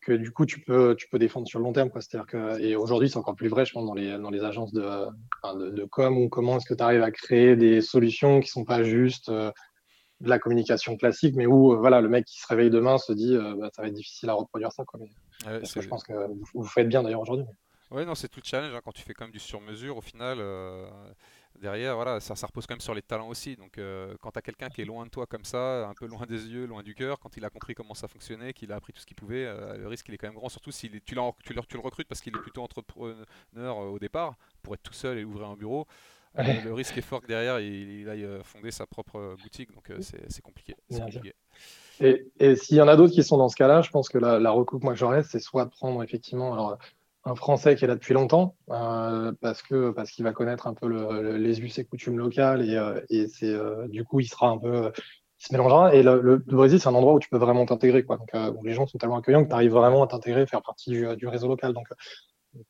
que 0.00 0.12
du 0.12 0.30
coup 0.30 0.46
tu 0.46 0.60
peux 0.60 0.94
tu 0.96 1.08
peux 1.08 1.18
défendre 1.18 1.46
sur 1.46 1.58
le 1.58 1.64
long 1.64 1.72
terme 1.72 1.90
quoi 1.90 2.00
c'est-à-dire 2.00 2.26
que 2.26 2.60
et 2.60 2.76
aujourd'hui 2.76 3.10
c'est 3.10 3.18
encore 3.18 3.34
plus 3.34 3.48
vrai 3.48 3.64
je 3.64 3.72
pense 3.72 3.86
dans 3.86 3.94
les 3.94 4.18
dans 4.18 4.30
les 4.30 4.42
agences 4.42 4.72
de 4.72 4.82
de, 4.82 5.70
de, 5.70 5.84
com 5.84 6.16
ou 6.16 6.28
comment 6.28 6.56
est-ce 6.56 6.66
que 6.66 6.74
tu 6.74 6.82
arrives 6.82 7.02
à 7.02 7.10
créer 7.10 7.56
des 7.56 7.80
solutions 7.80 8.40
qui 8.40 8.48
sont 8.48 8.64
pas 8.64 8.82
juste 8.82 9.28
euh, 9.28 9.50
de 10.20 10.28
la 10.28 10.38
communication 10.38 10.96
classique 10.96 11.34
mais 11.36 11.46
où 11.46 11.72
euh, 11.72 11.76
voilà 11.76 12.00
le 12.00 12.08
mec 12.08 12.24
qui 12.24 12.40
se 12.40 12.46
réveille 12.46 12.70
demain 12.70 12.98
se 12.98 13.12
dit 13.12 13.34
euh, 13.34 13.54
bah, 13.56 13.70
ça 13.74 13.82
va 13.82 13.88
être 13.88 13.94
difficile 13.94 14.30
à 14.30 14.34
reproduire 14.34 14.72
ça 14.72 14.84
quoi 14.84 15.00
mais, 15.00 15.60
je 15.64 15.88
pense 15.88 16.04
que 16.04 16.12
vous, 16.12 16.44
vous 16.54 16.64
faites 16.64 16.88
bien 16.88 17.02
d'ailleurs 17.02 17.22
aujourd'hui 17.22 17.46
oui, 17.92 18.06
non, 18.06 18.14
c'est 18.14 18.28
tout 18.28 18.38
le 18.40 18.46
challenge. 18.46 18.72
Hein, 18.72 18.80
quand 18.84 18.92
tu 18.92 19.02
fais 19.02 19.14
quand 19.14 19.24
même 19.24 19.32
du 19.32 19.40
sur-mesure, 19.40 19.96
au 19.96 20.00
final, 20.00 20.38
derrière, 21.58 21.94
voilà, 21.94 22.20
ça, 22.20 22.36
ça, 22.36 22.46
repose 22.46 22.66
quand 22.66 22.74
même 22.74 22.80
sur 22.80 22.94
les 22.94 23.02
talents 23.02 23.28
aussi. 23.28 23.56
Donc, 23.56 23.78
euh, 23.78 24.14
quand 24.20 24.30
tu 24.32 24.38
as 24.38 24.42
quelqu'un 24.42 24.68
qui 24.68 24.82
est 24.82 24.84
loin 24.84 25.04
de 25.04 25.10
toi 25.10 25.26
comme 25.26 25.44
ça, 25.44 25.86
un 25.88 25.94
peu 25.94 26.06
loin 26.06 26.26
des 26.26 26.46
yeux, 26.48 26.66
loin 26.66 26.82
du 26.82 26.94
cœur, 26.94 27.18
quand 27.20 27.36
il 27.36 27.44
a 27.44 27.50
compris 27.50 27.74
comment 27.74 27.94
ça 27.94 28.08
fonctionnait, 28.08 28.52
qu'il 28.52 28.72
a 28.72 28.76
appris 28.76 28.92
tout 28.92 29.00
ce 29.00 29.06
qu'il 29.06 29.16
pouvait, 29.16 29.44
euh, 29.46 29.76
le 29.76 29.88
risque 29.88 30.08
il 30.08 30.14
est 30.14 30.18
quand 30.18 30.28
même 30.28 30.36
grand. 30.36 30.48
Surtout 30.48 30.70
si 30.70 30.90
tu, 30.90 31.00
tu, 31.02 31.14
le, 31.14 31.20
tu, 31.42 31.52
le 31.52 31.80
recrutes 31.80 32.08
parce 32.08 32.20
qu'il 32.20 32.34
est 32.34 32.40
plutôt 32.40 32.62
entrepreneur 32.62 33.16
euh, 33.56 33.90
au 33.90 33.98
départ, 33.98 34.36
pour 34.62 34.74
être 34.74 34.82
tout 34.82 34.92
seul 34.92 35.18
et 35.18 35.24
ouvrir 35.24 35.48
un 35.48 35.56
bureau. 35.56 35.86
le 36.34 36.72
risque 36.72 36.96
est 36.96 37.02
fort 37.02 37.20
que 37.20 37.26
derrière 37.26 37.58
il, 37.58 38.08
aille 38.08 38.24
fonder 38.44 38.70
sa 38.70 38.86
propre 38.86 39.34
boutique, 39.42 39.74
donc 39.74 39.90
c'est 40.00 40.42
compliqué. 40.42 40.76
Et, 41.98 42.30
et 42.38 42.54
s'il 42.54 42.76
y 42.76 42.80
en 42.80 42.86
a 42.86 42.96
d'autres 42.96 43.12
qui 43.12 43.24
sont 43.24 43.36
dans 43.36 43.48
ce 43.48 43.56
cas-là, 43.56 43.82
je 43.82 43.90
pense 43.90 44.08
que 44.08 44.16
la, 44.16 44.38
la 44.38 44.50
recoupe 44.52 44.84
moi 44.84 44.92
que 44.92 44.98
j'aurais, 44.98 45.24
c'est 45.24 45.40
soit 45.40 45.64
de 45.64 45.70
prendre 45.70 46.02
effectivement. 46.04 46.52
Alors, 46.52 46.78
un 47.24 47.34
Français 47.34 47.76
qui 47.76 47.84
est 47.84 47.88
là 47.88 47.94
depuis 47.94 48.14
longtemps, 48.14 48.56
euh, 48.70 49.32
parce 49.40 49.62
que 49.62 49.90
parce 49.90 50.10
qu'il 50.10 50.24
va 50.24 50.32
connaître 50.32 50.66
un 50.66 50.74
peu 50.74 50.88
les 51.36 51.60
us 51.60 51.78
et 51.78 51.84
coutumes 51.84 52.18
locales 52.18 52.66
et, 52.68 52.76
euh, 52.76 53.00
et 53.10 53.28
c'est 53.28 53.52
euh, 53.52 53.86
du 53.88 54.04
coup 54.04 54.20
il 54.20 54.26
sera 54.26 54.48
un 54.48 54.58
peu 54.58 54.90
il 55.38 55.46
se 55.46 55.52
mélangera 55.52 55.94
et 55.94 56.02
le, 56.02 56.38
Brésil 56.46 56.80
c'est 56.80 56.88
un 56.88 56.94
endroit 56.94 57.14
où 57.14 57.18
tu 57.18 57.28
peux 57.28 57.38
vraiment 57.38 57.66
t'intégrer 57.66 58.04
quoi. 58.04 58.16
Donc 58.16 58.30
les 58.64 58.72
gens 58.72 58.86
sont 58.86 58.98
tellement 58.98 59.18
accueillants 59.18 59.44
que 59.44 59.48
tu 59.48 59.54
arrives 59.54 59.72
vraiment 59.72 60.02
à 60.02 60.06
t'intégrer, 60.06 60.46
faire 60.46 60.62
partie 60.62 60.90
du, 60.90 61.26
réseau 61.26 61.48
local. 61.48 61.74
Donc 61.74 61.88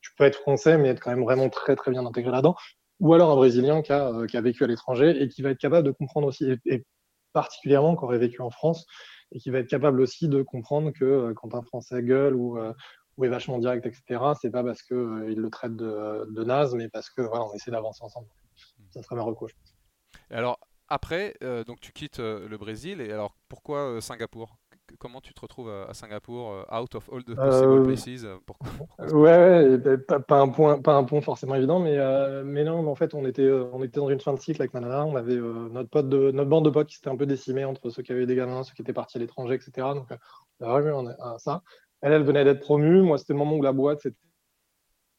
tu 0.01 0.11
peux 0.17 0.25
être 0.25 0.39
français 0.39 0.77
mais 0.77 0.89
être 0.89 0.99
quand 0.99 1.11
même 1.11 1.23
vraiment 1.23 1.49
très 1.49 1.75
très 1.75 1.91
bien 1.91 2.05
intégré 2.05 2.31
là-dedans. 2.31 2.55
Ou 2.99 3.13
alors 3.13 3.31
un 3.31 3.35
Brésilien 3.35 3.81
qui 3.81 3.93
a, 3.93 4.27
qui 4.27 4.37
a 4.37 4.41
vécu 4.41 4.63
à 4.63 4.67
l'étranger 4.67 5.21
et 5.21 5.27
qui 5.27 5.41
va 5.41 5.49
être 5.49 5.57
capable 5.57 5.87
de 5.87 5.91
comprendre 5.91 6.27
aussi 6.27 6.45
et, 6.65 6.83
particulièrement 7.33 7.95
qui 7.95 8.03
aurait 8.03 8.19
vécu 8.19 8.41
en 8.41 8.49
France 8.49 8.85
et 9.33 9.39
qui 9.39 9.49
va 9.49 9.59
être 9.59 9.69
capable 9.69 10.01
aussi 10.01 10.27
de 10.27 10.43
comprendre 10.43 10.91
que 10.91 11.33
quand 11.33 11.55
un 11.55 11.61
Français 11.61 12.03
gueule 12.03 12.35
ou 12.35 12.57
vachement 13.27 13.57
direct, 13.57 13.85
etc., 13.85 14.21
c'est 14.39 14.51
pas 14.51 14.63
parce 14.63 14.81
qu'il 14.83 14.97
euh, 14.97 15.35
le 15.35 15.49
traite 15.49 15.75
de, 15.75 16.25
de, 16.29 16.43
naze, 16.43 16.75
mais 16.75 16.89
parce 16.89 17.09
que 17.09 17.21
voilà, 17.21 17.45
on 17.45 17.53
essaie 17.53 17.71
d'avancer 17.71 18.03
ensemble. 18.03 18.27
Ça 18.91 19.01
serait 19.01 19.15
ma 19.15 19.23
reco, 19.23 19.47
je 19.47 19.55
pense. 19.55 19.75
Et 20.29 20.35
alors, 20.35 20.59
après, 20.87 21.35
euh, 21.43 21.63
donc 21.63 21.79
tu 21.79 21.91
quittes 21.93 22.19
euh, 22.19 22.47
le 22.47 22.57
Brésil, 22.57 23.01
et 23.01 23.11
alors 23.11 23.35
pourquoi 23.47 24.01
Singapour? 24.01 24.57
Comment 24.99 25.21
tu 25.21 25.33
te 25.33 25.39
retrouves 25.39 25.69
à, 25.69 25.93
Singapour, 25.93 26.65
out 26.69 26.95
of 26.95 27.09
all 27.13 27.23
the 27.23 27.33
possible 27.33 27.83
places 27.83 28.25
pourquoi, 28.45 28.67
Ouais, 29.13 29.77
pas, 30.27 30.41
un 30.41 30.49
point, 30.49 30.81
pas 30.81 30.95
un 30.95 31.05
point 31.05 31.21
forcément 31.21 31.55
évident, 31.55 31.79
mais, 31.79 31.97
mais 32.43 32.65
non, 32.65 32.85
en 32.85 32.95
fait, 32.95 33.13
on 33.13 33.25
était, 33.25 33.49
on 33.49 33.81
était 33.83 34.01
dans 34.01 34.09
une 34.09 34.19
fin 34.19 34.33
de 34.33 34.39
cycle 34.39 34.61
avec 34.61 34.73
Manana. 34.73 35.05
On 35.05 35.15
avait 35.15 35.37
notre, 35.37 35.89
pote 35.89 36.09
de, 36.09 36.31
notre 36.31 36.49
bande 36.49 36.65
de 36.65 36.71
potes 36.71 36.87
qui 36.87 36.95
s'était 36.95 37.09
un 37.09 37.15
peu 37.15 37.25
décimée 37.25 37.63
entre 37.63 37.89
ceux 37.89 38.03
qui 38.03 38.11
avaient 38.11 38.25
des 38.25 38.35
gamins, 38.35 38.63
ceux 38.63 38.73
qui 38.73 38.81
étaient 38.81 38.91
partis 38.91 39.17
à 39.17 39.21
l'étranger, 39.21 39.55
etc. 39.55 39.71
Donc, 39.95 40.09
on 40.59 40.65
a 40.65 40.73
revu 40.73 40.91
ça. 41.37 41.63
Elle, 42.01 42.13
elle 42.13 42.23
venait 42.23 42.43
d'être 42.43 42.61
promue. 42.61 43.01
Moi, 43.01 43.17
c'était 43.17 43.33
le 43.33 43.39
moment 43.39 43.55
où 43.55 43.61
la 43.61 43.73
boîte, 43.73 44.01
c'était 44.01 44.17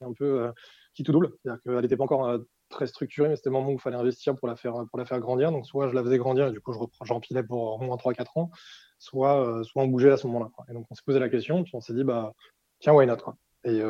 un 0.02 0.12
peu 0.12 0.42
euh, 0.42 0.52
qui 0.94 1.02
tout 1.02 1.12
double. 1.12 1.32
C'est-à-dire 1.42 1.62
qu'elle 1.62 1.80
n'était 1.80 1.96
pas 1.96 2.04
encore 2.04 2.28
euh, 2.28 2.38
très 2.68 2.86
structurée, 2.86 3.28
mais 3.28 3.36
c'était 3.36 3.50
le 3.50 3.54
moment 3.54 3.68
où 3.68 3.74
il 3.74 3.80
fallait 3.80 3.96
investir 3.96 4.36
pour 4.36 4.48
la 4.48 4.56
faire, 4.56 4.74
faire 5.06 5.20
grandir. 5.20 5.52
Donc, 5.52 5.66
soit 5.66 5.88
je 5.88 5.94
la 5.94 6.02
faisais 6.02 6.18
grandir 6.18 6.48
et 6.48 6.52
du 6.52 6.60
coup, 6.60 6.72
j'empilais 7.02 7.42
pour 7.42 7.74
au 7.74 7.78
moins 7.78 7.96
3-4 7.96 8.26
ans, 8.36 8.50
soit, 8.98 9.46
euh, 9.46 9.62
on 9.76 9.86
bougeait 9.86 10.12
à 10.12 10.16
ce 10.16 10.26
moment-là. 10.26 10.50
Et 10.68 10.72
donc, 10.72 10.86
on 10.90 10.94
s'est 10.94 11.02
posé 11.04 11.18
la 11.18 11.28
question, 11.28 11.62
puis 11.62 11.72
on 11.74 11.80
s'est 11.80 11.94
dit, 11.94 12.04
bah, 12.04 12.32
tiens, 12.80 12.92
why 12.92 13.06
not 13.06 13.16
quoi. 13.18 13.36
Et 13.64 13.80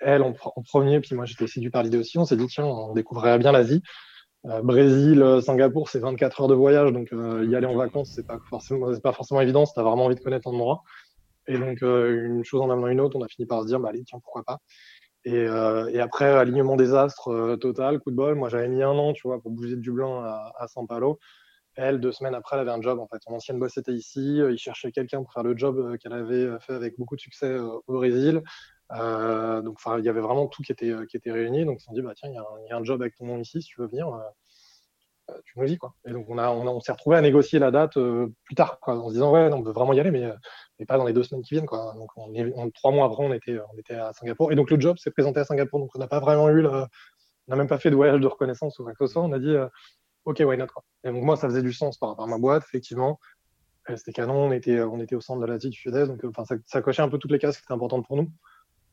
elle, 0.00 0.22
en, 0.22 0.32
premier, 0.32 1.00
puis 1.00 1.14
moi, 1.14 1.26
j'étais 1.26 1.46
séduit 1.46 1.68
par 1.68 1.82
l'idée 1.82 1.98
aussi, 1.98 2.16
on 2.16 2.24
s'est 2.24 2.36
dit, 2.36 2.46
tiens, 2.46 2.64
on 2.64 2.94
découvrirait 2.94 3.38
bien 3.38 3.52
l'Asie. 3.52 3.82
Brésil, 4.62 5.22
Singapour, 5.42 5.90
c'est 5.90 5.98
24 5.98 6.40
heures 6.40 6.48
de 6.48 6.54
voyage, 6.54 6.92
donc 6.92 7.10
y 7.12 7.54
aller 7.54 7.66
en 7.66 7.76
vacances, 7.76 8.12
c'est 8.14 8.26
pas 8.26 8.38
forcément, 8.48 8.98
pas 9.00 9.12
forcément 9.12 9.42
évident 9.42 9.66
si 9.66 9.74
tu 9.74 9.80
vraiment 9.80 10.06
envie 10.06 10.14
de 10.14 10.20
connaître 10.20 10.48
l'endroit. 10.50 10.82
Et 11.48 11.58
donc, 11.58 11.82
euh, 11.82 12.26
une 12.26 12.44
chose 12.44 12.60
en 12.60 12.70
amenant 12.70 12.88
une 12.88 13.00
autre, 13.00 13.16
on 13.16 13.22
a 13.22 13.28
fini 13.28 13.46
par 13.46 13.62
se 13.62 13.66
dire, 13.66 13.80
bah, 13.80 13.90
allez, 13.90 14.04
tiens, 14.04 14.18
pourquoi 14.20 14.42
pas. 14.44 14.58
Et, 15.24 15.34
euh, 15.34 16.02
après, 16.02 16.26
alignement 16.26 16.76
des 16.76 16.94
astres 16.94 17.28
euh, 17.28 17.56
total, 17.56 18.00
coup 18.00 18.10
de 18.10 18.16
bol. 18.16 18.34
Moi, 18.36 18.48
j'avais 18.48 18.68
mis 18.68 18.82
un 18.82 18.90
an, 18.90 19.12
tu 19.12 19.28
vois, 19.28 19.40
pour 19.40 19.50
bouger 19.50 19.76
de 19.76 19.80
Dublin 19.80 20.22
à, 20.24 20.52
à 20.58 20.66
São 20.66 20.86
Paulo. 20.86 21.18
Elle, 21.76 22.00
deux 22.00 22.12
semaines 22.12 22.34
après, 22.34 22.56
elle 22.56 22.62
avait 22.62 22.78
un 22.78 22.82
job. 22.82 22.98
En 22.98 23.06
fait, 23.08 23.18
son 23.22 23.32
ancienne 23.34 23.58
boss 23.58 23.76
était 23.76 23.92
ici. 23.92 24.38
Il 24.38 24.58
cherchait 24.58 24.92
quelqu'un 24.92 25.22
pour 25.22 25.32
faire 25.32 25.42
le 25.42 25.56
job 25.56 25.96
qu'elle 25.98 26.14
avait 26.14 26.58
fait 26.60 26.72
avec 26.74 26.98
beaucoup 26.98 27.16
de 27.16 27.20
succès 27.20 27.58
au 27.58 27.82
Brésil. 27.88 28.42
Donc, 28.90 29.78
il 29.98 30.04
y 30.04 30.08
avait 30.08 30.20
vraiment 30.20 30.46
tout 30.46 30.62
qui 30.62 30.72
était, 30.72 30.94
qui 31.10 31.18
était 31.18 31.32
réuni. 31.32 31.66
Donc, 31.66 31.78
ils 31.78 31.80
se 31.80 31.86
sont 31.86 31.92
dit, 31.92 32.02
bah, 32.02 32.14
tiens, 32.16 32.30
il 32.30 32.32
y, 32.32 32.68
y, 32.68 32.72
a 32.72 32.76
un 32.76 32.84
job 32.84 33.02
avec 33.02 33.14
ton 33.16 33.26
nom 33.26 33.38
ici, 33.38 33.60
si 33.60 33.68
tu 33.68 33.80
veux 33.82 33.88
venir. 33.88 34.08
Euh, 35.30 35.34
tu 35.44 35.58
nous 35.58 35.66
dis 35.66 35.76
quoi. 35.76 35.94
Et 36.06 36.12
donc 36.12 36.26
on 36.28 36.38
a, 36.38 36.50
on, 36.50 36.80
s'est 36.80 36.92
retrouvé 36.92 37.16
à 37.16 37.20
négocier 37.20 37.58
la 37.58 37.70
date 37.70 37.96
euh, 37.96 38.32
plus 38.44 38.54
tard, 38.54 38.78
quoi, 38.80 38.96
en 38.96 39.08
se 39.08 39.14
disant 39.14 39.32
ouais, 39.32 39.50
on 39.52 39.62
veut 39.62 39.72
vraiment 39.72 39.92
y 39.92 40.00
aller, 40.00 40.12
mais, 40.12 40.24
euh, 40.24 40.34
mais 40.78 40.86
pas 40.86 40.98
dans 40.98 41.04
les 41.04 41.12
deux 41.12 41.24
semaines 41.24 41.42
qui 41.42 41.54
viennent, 41.54 41.66
quoi. 41.66 41.94
Donc 41.96 42.10
on 42.16 42.70
trois 42.70 42.92
mois 42.92 43.06
après, 43.06 43.24
on 43.24 43.32
était, 43.32 43.58
on 43.74 43.78
était 43.78 43.94
à 43.94 44.12
Singapour, 44.12 44.52
et 44.52 44.54
donc 44.54 44.70
le 44.70 44.80
job 44.80 44.98
s'est 44.98 45.10
présenté 45.10 45.40
à 45.40 45.44
Singapour, 45.44 45.80
donc 45.80 45.90
on 45.96 45.98
n'a 45.98 46.06
pas 46.06 46.20
vraiment 46.20 46.48
eu, 46.48 46.64
on 46.66 46.86
n'a 47.48 47.56
même 47.56 47.66
pas 47.66 47.78
fait 47.78 47.90
de 47.90 47.96
voyage 47.96 48.20
de 48.20 48.26
reconnaissance 48.26 48.78
ou 48.78 48.84
quoi 48.84 48.92
que 48.92 49.06
ce 49.06 49.12
soit. 49.12 49.22
On 49.22 49.32
a 49.32 49.38
dit 49.40 49.54
ok, 50.24 50.42
why 50.46 50.56
not 50.56 50.66
quoi. 50.68 50.84
Et 51.04 51.10
donc 51.10 51.24
moi, 51.24 51.36
ça 51.36 51.48
faisait 51.48 51.62
du 51.62 51.72
sens 51.72 51.98
par 51.98 52.10
rapport 52.10 52.26
à 52.26 52.28
ma 52.28 52.38
boîte, 52.38 52.64
effectivement. 52.68 53.18
C'était 53.94 54.12
canon, 54.12 54.34
on 54.34 54.52
était, 54.52 54.80
on 54.80 55.00
était 55.00 55.14
au 55.14 55.20
centre 55.20 55.40
de 55.40 55.46
la 55.46 55.58
du 55.58 55.72
sud-est, 55.72 56.08
donc 56.08 56.24
enfin, 56.24 56.44
ça, 56.44 56.56
ça, 56.66 56.82
cochait 56.82 57.02
un 57.02 57.08
peu 57.08 57.18
toutes 57.18 57.30
les 57.30 57.38
cases 57.38 57.56
qui 57.56 57.64
étaient 57.64 57.72
importantes 57.72 58.04
pour 58.06 58.16
nous. 58.16 58.30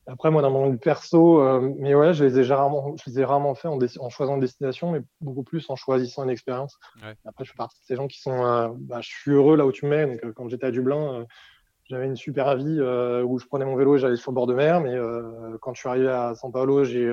Après, 0.06 0.30
moi, 0.30 0.42
dans 0.42 0.50
mon 0.50 0.76
perso, 0.76 1.40
euh, 1.40 1.72
mais 1.78 1.94
ouais, 1.94 2.12
je 2.12 2.24
les 2.24 2.38
ai 2.38 2.54
rarement, 2.54 2.94
je 2.96 3.10
les 3.10 3.20
ai 3.20 3.24
rarement 3.24 3.54
fait 3.54 3.68
en, 3.68 3.78
en, 3.78 4.08
choisissant 4.10 4.34
une 4.34 4.40
destination, 4.40 4.90
mais 4.90 5.00
beaucoup 5.20 5.42
plus 5.42 5.68
en 5.70 5.76
choisissant 5.76 6.24
une 6.24 6.30
expérience. 6.30 6.78
Après, 7.24 7.44
je 7.44 7.50
fais 7.50 7.56
partie 7.56 7.80
de 7.80 7.84
ces 7.86 7.96
gens 7.96 8.06
qui 8.06 8.20
sont, 8.20 8.44
euh, 8.44 8.68
bah, 8.76 9.00
je 9.00 9.08
suis 9.08 9.30
heureux 9.30 9.56
là 9.56 9.64
où 9.64 9.72
tu 9.72 9.86
me 9.86 9.90
mets. 9.90 10.06
Donc, 10.06 10.24
euh, 10.24 10.32
quand 10.32 10.48
j'étais 10.48 10.66
à 10.66 10.70
Dublin, 10.70 11.26
j'avais 11.84 12.06
une 12.06 12.16
super 12.16 12.56
vie 12.56 12.80
où 12.80 13.38
je 13.38 13.46
prenais 13.46 13.64
mon 13.64 13.76
vélo 13.76 13.96
et 13.96 13.98
j'allais 13.98 14.16
sur 14.16 14.30
le 14.30 14.34
bord 14.34 14.46
de 14.46 14.54
mer. 14.54 14.80
Mais 14.80 14.96
quand 15.60 15.74
je 15.74 15.80
suis 15.80 15.88
arrivé 15.88 16.08
à 16.08 16.32
São 16.34 16.50
Paulo, 16.50 16.84
j'ai 16.84 17.10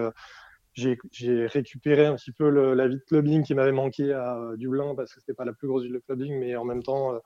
j'ai 0.73 1.47
récupéré 1.47 2.05
un 2.05 2.15
petit 2.15 2.31
peu 2.31 2.49
le, 2.49 2.73
la 2.73 2.87
vie 2.87 2.95
de 2.95 3.01
clubbing 3.01 3.43
qui 3.43 3.53
m'avait 3.53 3.73
manqué 3.73 4.13
à 4.13 4.51
Dublin 4.55 4.95
parce 4.95 5.13
que 5.13 5.19
c'était 5.19 5.33
pas 5.33 5.43
la 5.43 5.51
plus 5.51 5.67
grosse 5.67 5.83
ville 5.83 5.91
de 5.91 5.99
clubbing, 5.99 6.39
mais 6.39 6.55
en 6.55 6.63
même 6.63 6.81
temps, 6.83 7.19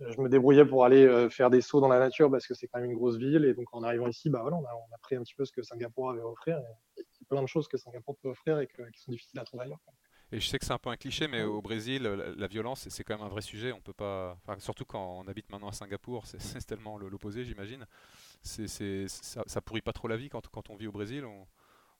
je 0.00 0.20
me 0.20 0.28
débrouillais 0.28 0.64
pour 0.64 0.84
aller 0.84 1.06
euh, 1.06 1.28
faire 1.28 1.50
des 1.50 1.60
sauts 1.60 1.80
dans 1.80 1.88
la 1.88 1.98
nature 1.98 2.30
parce 2.30 2.46
que 2.46 2.54
c'est 2.54 2.66
quand 2.66 2.80
même 2.80 2.90
une 2.90 2.96
grosse 2.96 3.16
ville. 3.16 3.44
Et 3.44 3.54
donc, 3.54 3.66
en 3.72 3.82
arrivant 3.82 4.06
ici, 4.08 4.30
bah, 4.30 4.40
voilà, 4.42 4.56
on, 4.56 4.64
a, 4.64 4.74
on 4.74 4.94
a 4.94 4.98
pris 4.98 5.16
un 5.16 5.22
petit 5.22 5.34
peu 5.34 5.44
ce 5.44 5.52
que 5.52 5.62
Singapour 5.62 6.10
avait 6.10 6.20
à 6.20 6.26
offrir. 6.26 6.60
il 6.96 7.00
y 7.00 7.02
a 7.02 7.26
plein 7.28 7.42
de 7.42 7.46
choses 7.46 7.68
que 7.68 7.76
Singapour 7.76 8.16
peut 8.16 8.28
offrir 8.28 8.58
et 8.58 8.66
qui 8.66 9.00
sont 9.00 9.12
difficiles 9.12 9.38
à 9.38 9.44
trouver 9.44 9.64
ailleurs. 9.64 9.80
Et 10.32 10.38
je 10.38 10.46
sais 10.46 10.58
que 10.58 10.64
c'est 10.64 10.72
un 10.72 10.78
peu 10.78 10.90
un 10.90 10.96
cliché, 10.96 11.26
mais 11.26 11.42
au 11.42 11.60
Brésil, 11.60 12.04
la, 12.04 12.46
violence, 12.46 12.88
c'est 12.88 13.02
quand 13.02 13.16
même 13.16 13.26
un 13.26 13.28
vrai 13.28 13.40
sujet. 13.40 13.72
On 13.72 13.80
peut 13.80 13.92
pas, 13.92 14.38
surtout 14.58 14.84
quand 14.84 15.24
on 15.24 15.28
habite 15.28 15.50
maintenant 15.50 15.68
à 15.68 15.72
Singapour, 15.72 16.24
c'est 16.26 16.66
tellement 16.66 16.98
l'opposé, 16.98 17.44
j'imagine. 17.44 17.84
Ça, 18.42 19.42
ça 19.46 19.60
pourrit 19.60 19.82
pas 19.82 19.92
trop 19.92 20.06
la 20.06 20.16
vie 20.16 20.28
quand, 20.28 20.46
quand 20.48 20.70
on 20.70 20.76
vit 20.76 20.86
au 20.86 20.92
Brésil. 20.92 21.24
On, 21.24 21.46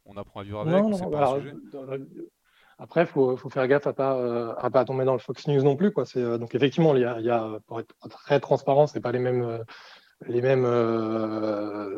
on 0.06 0.16
apprend 0.16 0.40
à 0.40 0.42
vivre 0.44 0.60
avec. 0.60 0.72
Non, 0.72 0.90
non, 0.90 1.10
pas 1.10 1.34
un 1.34 1.40
sujet. 1.40 1.54
Après, 2.80 3.02
il 3.02 3.06
faut, 3.06 3.36
faut, 3.36 3.50
faire 3.50 3.68
gaffe 3.68 3.86
à 3.86 3.92
pas, 3.92 4.16
euh, 4.16 4.54
à 4.56 4.70
pas 4.70 4.86
tomber 4.86 5.04
dans 5.04 5.12
le 5.12 5.18
Fox 5.18 5.46
News 5.46 5.62
non 5.62 5.76
plus. 5.76 5.92
Quoi. 5.92 6.04
Euh, 6.16 6.38
donc 6.38 6.54
effectivement, 6.54 6.94
il 6.96 7.02
y, 7.02 7.04
a, 7.04 7.20
il 7.20 7.26
y 7.26 7.30
a, 7.30 7.58
pour 7.66 7.78
être 7.78 7.94
très 8.08 8.40
transparent, 8.40 8.86
c'est 8.86 9.00
pas 9.00 9.12
les 9.12 9.18
mêmes, 9.18 9.42
euh, 9.42 9.58
les 10.26 10.40
mêmes 10.40 10.66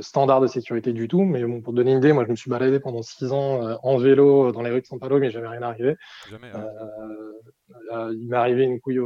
standards 0.00 0.40
de 0.40 0.48
sécurité 0.48 0.92
du 0.92 1.06
tout. 1.06 1.22
Mais 1.22 1.44
bon, 1.44 1.60
pour 1.60 1.72
donner 1.72 1.92
une 1.92 1.98
idée, 1.98 2.12
moi, 2.12 2.24
je 2.24 2.30
me 2.30 2.36
suis 2.36 2.50
baladé 2.50 2.80
pendant 2.80 3.02
six 3.02 3.32
ans 3.32 3.78
en 3.82 3.96
vélo 3.96 4.50
dans 4.50 4.62
les 4.62 4.70
rues 4.70 4.80
de 4.80 4.86
São 4.86 4.98
Paulo, 4.98 5.18
mais 5.18 5.30
jamais 5.30 5.48
rien 5.48 5.62
arrivé. 5.62 5.96
Jamais, 6.28 6.50
il 8.12 8.28
m'est 8.28 8.36
arrivé 8.36 8.64
une 8.64 8.80
couille 8.80 9.00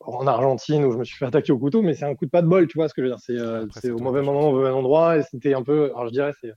en 0.00 0.26
Argentine 0.26 0.84
où 0.84 0.92
je 0.92 0.98
me 0.98 1.04
suis 1.04 1.16
fait 1.16 1.26
attaquer 1.26 1.52
au 1.52 1.58
couteau, 1.58 1.82
mais 1.82 1.94
c'est 1.94 2.04
un 2.04 2.14
coup 2.14 2.26
de 2.26 2.30
pas 2.30 2.42
de 2.42 2.48
bol, 2.48 2.66
tu 2.66 2.78
vois 2.78 2.88
ce 2.88 2.94
que 2.94 3.02
je 3.02 3.08
veux 3.08 3.14
dire. 3.14 3.70
C'est 3.80 3.90
au 3.90 3.98
mauvais 3.98 4.22
moment, 4.22 4.48
au 4.48 4.52
mauvais 4.52 4.70
endroit, 4.70 5.18
et 5.18 5.22
c'était 5.22 5.54
un 5.54 5.62
peu, 5.62 5.86
alors 5.94 6.06
je 6.06 6.12
dirais, 6.12 6.32
c'est 6.40 6.52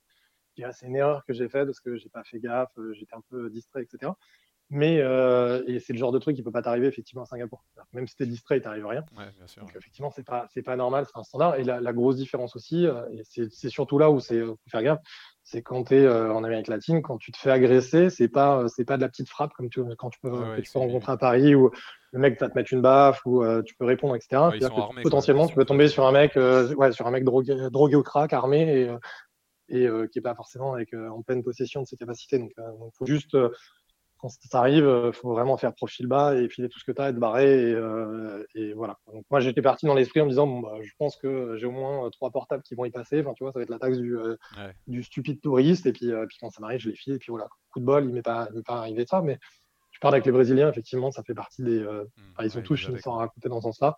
c'est 0.71 0.87
une 0.87 0.95
erreur 0.95 1.25
que 1.25 1.33
j'ai 1.33 1.49
faite 1.49 1.65
parce 1.65 1.79
que 1.79 1.95
j'ai 1.95 2.09
pas 2.09 2.23
fait 2.23 2.39
gaffe, 2.39 2.71
euh, 2.77 2.93
j'étais 2.93 3.15
un 3.15 3.23
peu 3.29 3.49
distrait, 3.49 3.83
etc. 3.83 4.11
Mais 4.71 4.99
euh, 5.01 5.63
et 5.65 5.79
c'est 5.79 5.93
le 5.93 5.99
genre 5.99 6.11
de 6.11 6.19
truc 6.19 6.35
qui 6.35 6.43
peut 6.43 6.51
pas 6.51 6.61
t'arriver 6.61 6.85
effectivement 6.85 7.23
à 7.23 7.25
Singapour. 7.25 7.63
Même 7.91 8.07
si 8.07 8.15
tu 8.15 8.23
es 8.23 8.25
distrait, 8.27 8.57
il 8.57 8.61
t'arrive 8.61 8.85
rien. 8.85 9.03
Ouais, 9.17 9.25
bien 9.35 9.47
sûr, 9.47 9.63
Donc 9.63 9.75
effectivement, 9.75 10.11
c'est 10.11 10.23
pas 10.23 10.45
c'est 10.53 10.61
pas 10.61 10.75
normal, 10.75 11.05
c'est 11.07 11.17
un 11.17 11.23
standard. 11.23 11.55
Et 11.55 11.63
la, 11.63 11.93
grosse 11.93 12.17
différence 12.17 12.55
aussi, 12.55 12.85
euh, 12.85 13.03
et 13.11 13.23
c'est 13.49 13.69
surtout 13.69 13.97
là 13.97 14.11
où 14.11 14.19
c'est 14.19 14.39
faut 14.41 14.57
faire 14.69 14.83
gaffe, 14.83 14.99
c'est 15.41 15.63
quand 15.63 15.85
tu 15.85 15.95
es 15.95 16.07
en 16.07 16.43
Amérique 16.43 16.67
latine, 16.67 17.01
quand 17.01 17.17
tu 17.17 17.31
te 17.31 17.37
fais 17.37 17.49
agresser, 17.49 18.11
c'est 18.11 18.27
pas 18.27 18.67
c'est 18.67 18.85
pas 18.85 18.97
de 18.97 19.01
la 19.01 19.09
petite 19.09 19.27
frappe 19.27 19.53
comme 19.53 19.69
tu 19.69 19.81
quand 19.97 20.11
tu 20.11 20.19
peux, 20.19 20.61
tu 20.61 20.71
peux 20.71 20.79
rencontrer 20.79 21.13
à 21.13 21.17
Paris 21.17 21.55
ou 21.55 21.71
le 22.11 22.19
mec 22.19 22.39
va 22.39 22.49
te 22.49 22.55
mettre 22.55 22.71
une 22.71 22.81
baffe 22.81 23.25
ou 23.25 23.43
tu 23.63 23.73
peux 23.73 23.85
répondre, 23.85 24.15
etc. 24.15 24.49
potentiellement, 25.01 25.47
tu 25.47 25.55
peux 25.55 25.65
tomber 25.65 25.87
sur 25.87 26.05
un 26.05 26.11
mec, 26.11 26.35
ouais, 26.35 26.91
sur 26.91 27.07
un 27.07 27.11
mec 27.11 27.23
drogué, 27.23 27.55
drogué 27.71 27.95
au 27.95 28.03
crack, 28.03 28.33
armé 28.33 28.81
et 28.81 28.91
et 29.69 29.87
qui 30.11 30.17
n'est 30.17 30.23
pas 30.23 30.35
forcément 30.35 30.73
avec, 30.73 30.93
en 30.93 31.21
pleine 31.21 31.43
possession 31.43 31.81
de 31.81 31.87
ses 31.87 31.97
capacités. 31.97 32.39
Donc, 32.39 32.51
il 32.57 32.97
faut 32.97 33.05
juste 33.05 33.35
quand 34.19 34.29
ça 34.29 34.59
arrive, 34.59 35.03
il 35.05 35.13
faut 35.13 35.29
vraiment 35.29 35.55
faire 35.57 35.73
profil 35.73 36.05
bas 36.07 36.35
et 36.35 36.49
filer 36.49 36.67
tout 36.67 36.77
ce 36.77 36.83
que 36.83 36.91
tu 36.91 37.01
as, 37.01 37.09
être 37.09 37.19
barré. 37.19 37.69
Et, 37.69 37.73
euh, 37.73 38.43
et 38.53 38.73
voilà. 38.73 38.97
Donc, 39.13 39.23
moi, 39.31 39.39
j'étais 39.39 39.61
parti 39.61 39.85
dans 39.85 39.93
l'esprit 39.93 40.19
en 40.19 40.25
me 40.25 40.29
disant 40.29 40.45
bon, 40.45 40.59
bah, 40.59 40.73
je 40.81 40.91
pense 40.97 41.15
que 41.15 41.55
j'ai 41.57 41.65
au 41.65 41.71
moins 41.71 42.05
euh, 42.05 42.09
trois 42.09 42.29
portables 42.29 42.61
qui 42.63 42.75
vont 42.75 42.83
y 42.83 42.91
passer. 42.91 43.21
Enfin, 43.21 43.33
tu 43.33 43.43
vois, 43.43 43.53
ça 43.53 43.59
va 43.59 43.63
être 43.63 43.69
la 43.69 43.79
taxe 43.79 43.97
du, 43.97 44.17
euh, 44.17 44.35
du 44.87 45.03
stupide 45.03 45.39
touriste. 45.39 45.85
Et 45.85 45.93
puis, 45.93 46.11
puis 46.27 46.37
quand 46.41 46.49
ça 46.49 46.59
m'arrive, 46.59 46.81
je 46.81 46.89
les 46.89 46.95
file. 46.95 47.13
Et 47.13 47.17
puis 47.17 47.31
voilà, 47.31 47.47
coup 47.71 47.79
de 47.79 47.85
bol, 47.85 48.03
il 48.03 48.09
ne 48.09 48.13
m'est 48.13 48.21
pas, 48.21 48.49
pas 48.65 48.79
arrivé 48.79 49.05
ça. 49.05 49.21
Mais 49.21 49.39
je 49.91 49.99
parle 49.99 50.15
avec 50.15 50.25
les 50.25 50.33
Brésiliens, 50.33 50.69
effectivement, 50.69 51.11
ça 51.11 51.23
fait 51.23 51.33
partie 51.33 51.63
des. 51.63 51.79
Mmh, 51.79 52.43
ils 52.43 52.51
sont 52.51 52.61
tous 52.61 52.75
finissant 52.75 53.15
à 53.15 53.19
raconter 53.19 53.47
dans 53.47 53.61
ce 53.61 53.67
sens-là. 53.67 53.97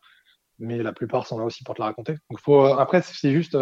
Mais 0.59 0.83
la 0.83 0.93
plupart 0.93 1.25
sont 1.25 1.39
là 1.39 1.45
aussi 1.45 1.63
pour 1.63 1.73
te 1.73 1.81
la 1.81 1.87
raconter. 1.87 2.13
Donc, 2.29 2.39
faut, 2.39 2.63
après, 2.63 3.01
c'est 3.01 3.31
juste 3.31 3.57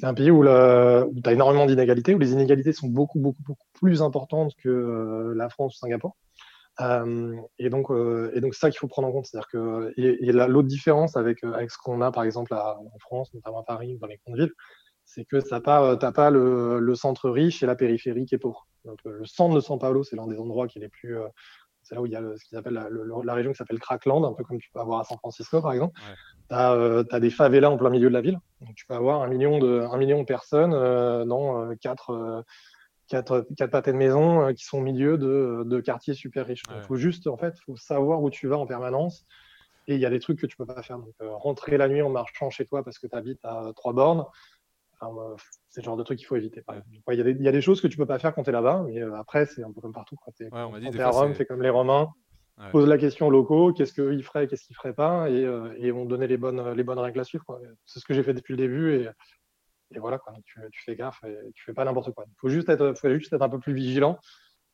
c'est 0.00 0.06
un 0.06 0.14
pays 0.14 0.30
où, 0.30 0.42
tu 0.42 0.48
as 0.48 1.32
énormément 1.32 1.66
d'inégalités, 1.66 2.14
où 2.14 2.18
les 2.18 2.32
inégalités 2.32 2.72
sont 2.72 2.88
beaucoup, 2.88 3.18
beaucoup, 3.18 3.42
beaucoup 3.42 3.66
plus 3.74 4.00
importantes 4.00 4.54
que 4.56 4.70
euh, 4.70 5.34
la 5.36 5.50
France 5.50 5.74
ou 5.74 5.78
Singapour. 5.78 6.16
Euh, 6.80 7.36
et 7.58 7.68
donc, 7.68 7.90
euh, 7.90 8.30
et 8.34 8.40
donc 8.40 8.54
ça 8.54 8.70
qu'il 8.70 8.78
faut 8.78 8.88
prendre 8.88 9.08
en 9.08 9.12
compte. 9.12 9.26
C'est-à-dire 9.26 9.48
que 9.48 9.92
et, 9.98 10.32
l'autre 10.32 10.68
différence 10.68 11.18
avec, 11.18 11.44
avec 11.44 11.70
ce 11.70 11.76
qu'on 11.76 12.00
a, 12.00 12.10
par 12.12 12.24
exemple, 12.24 12.54
en 12.54 12.98
France, 12.98 13.34
notamment 13.34 13.60
à 13.60 13.64
Paris, 13.64 13.98
dans 14.00 14.06
les 14.06 14.18
grandes 14.24 14.38
villes, 14.38 14.52
c'est 15.04 15.26
que 15.26 15.36
tu 15.36 15.52
n'as 15.52 15.60
pas, 15.60 15.96
pas 15.96 16.30
le, 16.30 16.94
centre 16.94 17.28
riche 17.28 17.62
et 17.62 17.66
la 17.66 17.76
périphérie 17.76 18.24
qui 18.24 18.34
est 18.34 18.38
pauvre. 18.38 18.66
le 19.04 19.26
centre 19.26 19.54
de 19.54 19.60
São 19.60 19.78
Paulo, 19.78 20.02
c'est 20.02 20.16
l'un 20.16 20.28
des 20.28 20.38
endroits 20.38 20.66
qui 20.66 20.78
est 20.78 20.82
les 20.82 20.88
plus, 20.88 21.18
c'est 21.90 21.96
là 21.96 22.02
où 22.02 22.06
il 22.06 22.12
y 22.12 22.16
a 22.16 22.22
ce 22.36 22.44
qu'ils 22.44 22.56
appellent 22.56 22.80
la, 23.24 23.34
région 23.34 23.50
qui 23.50 23.56
s'appelle 23.56 23.80
Crackland, 23.80 24.24
un 24.24 24.32
peu 24.32 24.44
comme 24.44 24.60
tu 24.60 24.70
peux 24.72 24.78
avoir 24.78 25.00
à 25.00 25.04
San 25.04 25.18
Francisco, 25.18 25.60
par 25.60 25.72
exemple. 25.72 26.00
Tu 26.48 26.54
as, 26.54 26.72
euh, 26.72 27.02
des 27.18 27.30
favelas 27.30 27.68
en 27.68 27.76
plein 27.76 27.90
milieu 27.90 28.08
de 28.08 28.14
la 28.14 28.20
ville. 28.20 28.38
Donc, 28.60 28.74
tu 28.76 28.86
peux 28.86 28.94
avoir 28.94 29.22
un 29.22 29.28
million 29.28 29.58
de, 29.58 29.80
un 29.80 29.96
million 29.98 30.20
de 30.20 30.24
personnes 30.24 30.72
euh, 30.72 31.24
dans 31.24 31.62
euh, 31.62 31.74
quatre, 31.80 32.44
quatre, 33.08 33.44
quatre 33.56 33.70
pâtés 33.72 33.92
de 33.92 33.96
maison 33.96 34.54
qui 34.54 34.64
sont 34.64 34.78
au 34.78 34.82
milieu 34.82 35.18
de, 35.18 35.64
de 35.66 35.80
quartiers 35.80 36.14
super 36.14 36.46
riches. 36.46 36.62
Il 36.72 36.82
faut 36.82 36.96
juste, 36.96 37.26
en 37.26 37.36
fait, 37.36 37.58
faut 37.66 37.76
savoir 37.76 38.22
où 38.22 38.30
tu 38.30 38.46
vas 38.46 38.56
en 38.56 38.66
permanence. 38.66 39.26
Et 39.88 39.94
il 39.94 40.00
y 40.00 40.06
a 40.06 40.10
des 40.10 40.20
trucs 40.20 40.38
que 40.38 40.46
tu 40.46 40.56
peux 40.56 40.66
pas 40.66 40.82
faire. 40.82 40.98
Donc, 40.98 41.14
rentrer 41.20 41.76
la 41.76 41.88
nuit 41.88 42.02
en 42.02 42.10
marchant 42.10 42.50
chez 42.50 42.66
toi 42.66 42.84
parce 42.84 43.00
que 43.00 43.08
tu 43.08 43.16
habites 43.16 43.44
à 43.44 43.72
trois 43.74 43.92
bornes, 43.92 44.24
c'est 45.68 45.80
le 45.80 45.84
genre 45.84 45.96
de 45.96 46.02
truc 46.02 46.18
qu'il 46.18 46.26
faut 46.26 46.36
éviter. 46.36 46.62
Il 47.08 47.14
y, 47.14 47.48
a 47.48 47.52
des, 47.52 47.60
choses 47.60 47.80
que 47.80 47.86
tu 47.86 47.96
peux 47.96 48.06
pas 48.06 48.18
faire 48.18 48.34
quand 48.34 48.42
tu 48.42 48.50
es 48.50 48.52
là-bas, 48.52 48.84
mais 48.86 49.00
euh, 49.00 49.16
après, 49.16 49.46
c'est 49.46 49.62
un 49.62 49.72
peu 49.72 49.80
comme 49.80 49.92
partout. 49.92 50.16
Quand 50.24 50.32
tu 50.32 50.44
es, 50.44 50.50
à 50.52 51.10
Rome, 51.10 51.34
fais 51.34 51.46
comme 51.46 51.62
les 51.62 51.70
Romains, 51.70 52.08
pose 52.72 52.88
la 52.88 52.98
question 52.98 53.28
aux 53.28 53.30
locaux, 53.30 53.72
qu'est-ce 53.72 53.94
qu'ils 53.94 54.22
feraient, 54.22 54.46
qu'est-ce 54.46 54.64
qu'ils 54.64 54.76
feraient 54.76 54.94
pas, 54.94 55.30
et, 55.30 55.44
euh, 55.44 55.74
ils 55.78 55.92
vont 55.92 56.04
donner 56.04 56.26
les 56.26 56.36
bonnes, 56.36 56.72
les 56.72 56.84
bonnes 56.84 56.98
règles 56.98 57.20
à 57.20 57.24
suivre. 57.24 57.44
C'est 57.86 58.00
ce 58.00 58.04
que 58.04 58.14
j'ai 58.14 58.22
fait 58.22 58.34
depuis 58.34 58.52
le 58.52 58.58
début, 58.58 58.94
et, 58.94 59.08
et 59.94 59.98
voilà, 59.98 60.18
quoi. 60.18 60.32
Tu, 60.44 60.60
fais 60.84 60.96
gaffe, 60.96 61.22
et 61.24 61.52
tu 61.54 61.64
fais 61.64 61.74
pas 61.74 61.84
n'importe 61.84 62.12
quoi. 62.12 62.24
Il 62.28 62.34
faut 62.38 62.48
juste, 62.48 62.68
être, 62.68 62.94
faut 62.94 63.10
juste 63.10 63.32
être 63.32 63.42
un 63.42 63.48
peu 63.48 63.58
plus 63.58 63.74
vigilant. 63.74 64.18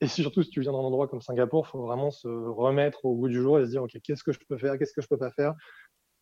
Et 0.01 0.09
surtout, 0.09 0.43
si 0.43 0.51
tu 0.51 0.61
viens 0.61 0.73
dans 0.73 0.81
un 0.81 0.85
endroit 0.85 1.09
comme 1.09 1.23
Singapour, 1.23 1.65
il 1.66 1.70
faut 1.70 1.86
vraiment 1.86 2.11
se 2.11 2.28
remettre 2.28 3.07
au 3.07 3.15
bout 3.15 3.28
du 3.28 3.40
jour 3.40 3.59
et 3.59 3.65
se 3.65 3.70
dire, 3.70 3.82
OK, 3.82 3.97
qu'est-ce 4.03 4.23
que 4.23 4.32
je 4.32 4.39
peux 4.47 4.59
faire, 4.59 4.78
qu'est-ce 4.78 4.93
que 4.93 5.01
je 5.01 5.09
peux 5.09 5.16
pas 5.16 5.31
faire? 5.31 5.55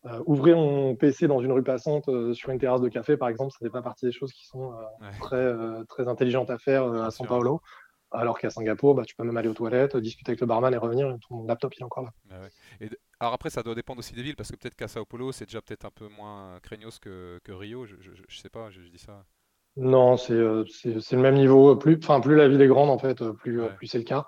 Euh, 0.05 0.21
ouvrir 0.27 0.57
mon 0.57 0.95
PC 0.95 1.27
dans 1.27 1.41
une 1.41 1.51
rue 1.51 1.63
passante 1.63 2.07
euh, 2.09 2.33
sur 2.33 2.51
une 2.51 2.59
terrasse 2.59 2.81
de 2.81 2.89
café, 2.89 3.17
par 3.17 3.27
exemple, 3.27 3.51
ça 3.51 3.57
fait 3.59 3.71
pas 3.71 3.81
partie 3.81 4.05
des 4.05 4.11
choses 4.11 4.31
qui 4.31 4.45
sont 4.45 4.73
euh, 4.73 5.07
très, 5.19 5.85
très 5.87 6.07
intelligentes 6.07 6.51
à 6.51 6.59
faire 6.59 6.85
à 6.85 7.09
São 7.09 7.25
Paulo. 7.25 7.61
Alors 8.11 8.37
qu'à 8.37 8.51
Singapour, 8.51 8.93
bah, 8.93 9.03
tu 9.03 9.15
peux 9.15 9.23
même 9.23 9.35
aller 9.35 9.49
aux 9.49 9.55
toilettes, 9.55 9.97
discuter 9.97 10.31
avec 10.31 10.41
le 10.41 10.45
barman 10.45 10.73
et 10.73 10.77
revenir, 10.77 11.09
et 11.09 11.15
ton 11.27 11.45
laptop 11.45 11.73
il 11.75 11.81
est 11.81 11.83
encore 11.83 12.03
là. 12.03 12.39
et 12.79 12.89
alors 13.19 13.33
après, 13.33 13.49
ça 13.49 13.63
doit 13.63 13.75
dépendre 13.75 13.99
aussi 13.99 14.13
des 14.13 14.21
villes, 14.21 14.35
parce 14.35 14.51
que 14.51 14.57
peut-être 14.57 14.75
qu'à 14.75 14.87
Sao 14.87 15.05
Paulo, 15.05 15.31
c'est 15.31 15.45
déjà 15.45 15.61
peut-être 15.61 15.85
un 15.85 15.89
peu 15.89 16.07
moins 16.07 16.59
craignos 16.61 16.99
que, 16.99 17.39
que 17.43 17.51
Rio, 17.51 17.85
je, 17.85 17.95
je, 17.99 18.37
sais 18.37 18.49
pas, 18.49 18.69
je, 18.69 18.81
dis 18.81 18.99
ça. 18.99 19.25
Non, 19.75 20.17
c'est 20.17 20.33
le 20.33 21.17
même 21.17 21.35
niveau. 21.35 21.75
Plus, 21.77 21.97
plus 21.97 22.35
la 22.35 22.47
ville 22.47 22.61
est 22.61 22.67
grande, 22.67 22.89
en 22.89 22.99
fait, 22.99 23.23
plus, 23.31 23.61
plus 23.77 23.87
c'est 23.87 23.97
le 23.97 24.03
cas. 24.03 24.25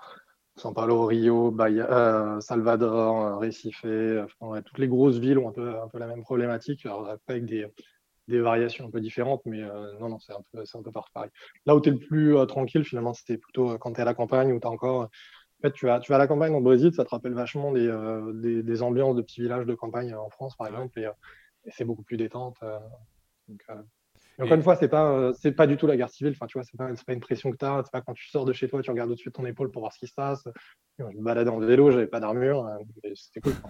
São 0.58 0.74
Paulo, 0.74 1.06
Rio, 1.06 1.50
Bahia, 1.50 1.86
euh, 1.90 2.40
Salvador, 2.40 3.22
euh, 3.22 3.36
Recife, 3.36 3.82
toutes 3.82 4.78
les 4.78 4.88
grosses 4.88 5.18
villes 5.18 5.38
ont 5.38 5.48
un 5.48 5.52
peu, 5.52 5.80
un 5.80 5.88
peu 5.88 5.98
la 5.98 6.06
même 6.06 6.22
problématique, 6.22 6.86
avec 6.86 7.44
des, 7.44 7.66
des, 8.26 8.40
variations 8.40 8.86
un 8.86 8.90
peu 8.90 9.00
différentes, 9.00 9.42
mais 9.46 9.62
euh, 9.62 9.98
non, 10.00 10.08
non, 10.08 10.18
c'est 10.18 10.32
un 10.32 10.42
peu, 10.52 10.62
un 10.62 10.82
peu 10.82 10.90
pareil. 11.14 11.30
Là 11.66 11.76
où 11.76 11.80
tu 11.80 11.88
es 11.90 11.92
le 11.92 11.98
plus 11.98 12.34
tranquille, 12.46 12.84
finalement, 12.84 13.14
c'était 13.14 13.38
plutôt 13.38 13.78
quand 13.78 13.92
tu 13.92 13.98
es 13.98 14.02
à 14.02 14.04
la 14.04 14.14
campagne, 14.14 14.52
où 14.52 14.60
tu 14.60 14.66
encore. 14.66 15.02
En 15.02 15.62
fait, 15.62 15.72
tu 15.72 15.86
vas, 15.86 15.98
tu 16.00 16.12
vas 16.12 16.16
à 16.16 16.18
la 16.18 16.28
campagne 16.28 16.52
le 16.52 16.60
Brésil, 16.60 16.92
ça 16.94 17.04
te 17.04 17.10
rappelle 17.10 17.34
vachement 17.34 17.72
des, 17.72 17.88
des, 18.34 18.62
des, 18.62 18.82
ambiances 18.82 19.16
de 19.16 19.22
petits 19.22 19.42
villages 19.42 19.66
de 19.66 19.74
campagne 19.74 20.14
en 20.14 20.30
France, 20.30 20.56
par 20.56 20.68
exemple, 20.68 20.98
et, 21.00 21.08
c'est 21.70 21.84
beaucoup 21.84 22.04
plus 22.04 22.16
détente. 22.16 22.56
donc, 23.48 23.62
encore 24.38 24.54
une 24.54 24.62
fois, 24.62 24.76
c'est 24.76 24.88
pas, 24.88 25.10
euh, 25.10 25.32
c'est 25.38 25.52
pas 25.52 25.66
du 25.66 25.76
tout 25.76 25.86
la 25.86 25.96
guerre 25.96 26.10
civile. 26.10 26.32
Enfin, 26.36 26.46
tu 26.46 26.58
vois, 26.58 26.64
c'est 26.64 26.76
pas, 26.76 26.90
pas 27.06 27.12
une 27.12 27.20
pression 27.20 27.50
que 27.50 27.56
tu 27.56 27.64
as. 27.64 27.82
C'est 27.84 27.90
pas 27.90 28.00
quand 28.00 28.14
tu 28.14 28.28
sors 28.28 28.44
de 28.44 28.52
chez 28.52 28.68
toi, 28.68 28.80
tu 28.82 28.90
regardes 28.90 29.10
au-dessus 29.10 29.30
de 29.30 29.34
ton 29.34 29.46
épaule 29.46 29.70
pour 29.70 29.82
voir 29.82 29.92
ce 29.92 29.98
qui 29.98 30.06
se 30.06 30.14
passe. 30.14 30.44
Je 30.98 31.04
me 31.04 31.22
baladais 31.22 31.50
en 31.50 31.58
vélo, 31.58 31.90
j'avais 31.90 32.06
pas 32.06 32.20
d'armure. 32.20 32.66
Euh, 32.66 33.10
c'était 33.14 33.40
cool. 33.40 33.54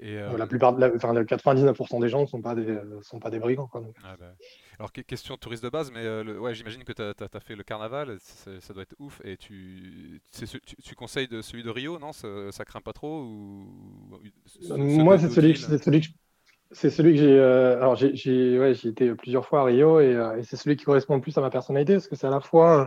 Et 0.00 0.18
euh, 0.18 0.36
La 0.36 0.48
plupart, 0.48 0.74
de 0.74 0.92
enfin, 0.96 1.14
99% 1.14 2.00
des 2.00 2.08
gens 2.08 2.22
ne 2.22 2.26
sont 2.26 2.42
pas 2.42 2.56
des, 2.56 2.80
sont 3.02 3.20
pas 3.20 3.30
des 3.30 3.38
brigands. 3.38 3.68
Quoi, 3.68 3.84
ah 4.02 4.16
bah. 4.18 4.34
Alors, 4.80 4.90
question 4.90 5.36
touriste 5.36 5.62
de 5.62 5.68
base, 5.68 5.92
mais 5.92 6.04
ouais, 6.36 6.52
j'imagine 6.52 6.82
que 6.82 6.92
tu 6.92 7.00
as, 7.00 7.40
fait 7.40 7.54
le 7.54 7.62
carnaval, 7.62 8.16
ça 8.18 8.74
doit 8.74 8.82
être 8.82 8.96
ouf. 8.98 9.20
Et 9.22 9.36
tu, 9.36 10.20
tu, 10.32 10.60
tu, 10.82 10.94
conseilles 10.96 11.28
de 11.28 11.42
celui 11.42 11.62
de 11.62 11.70
Rio, 11.70 12.00
non? 12.00 12.12
Ça, 12.12 12.50
ça 12.50 12.64
craint 12.64 12.80
pas 12.80 12.92
trop 12.92 13.22
ou... 13.22 13.68
Moi, 14.76 15.16
c'est 15.16 15.28
celui, 15.28 15.56
celui, 15.56 16.00
que 16.00 16.06
je 16.06 16.12
c'est 16.74 16.90
celui 16.90 17.12
que 17.14 17.20
j'ai. 17.20 17.38
Euh, 17.38 17.76
alors, 17.76 17.94
j'ai 17.96 18.58
ouais, 18.58 18.72
été 18.72 19.14
plusieurs 19.14 19.46
fois 19.46 19.60
à 19.60 19.64
Rio 19.64 19.98
euh, 19.98 20.36
et, 20.36 20.42
c'est 20.42 20.56
celui 20.56 20.76
qui 20.76 20.84
correspond 20.84 21.14
le 21.14 21.20
plus 21.20 21.36
à 21.38 21.40
ma 21.40 21.50
personnalité 21.50 21.94
parce 21.94 22.08
que 22.08 22.16
c'est 22.16 22.26
à 22.26 22.30
la 22.30 22.40
fois 22.40 22.82
euh, 22.82 22.86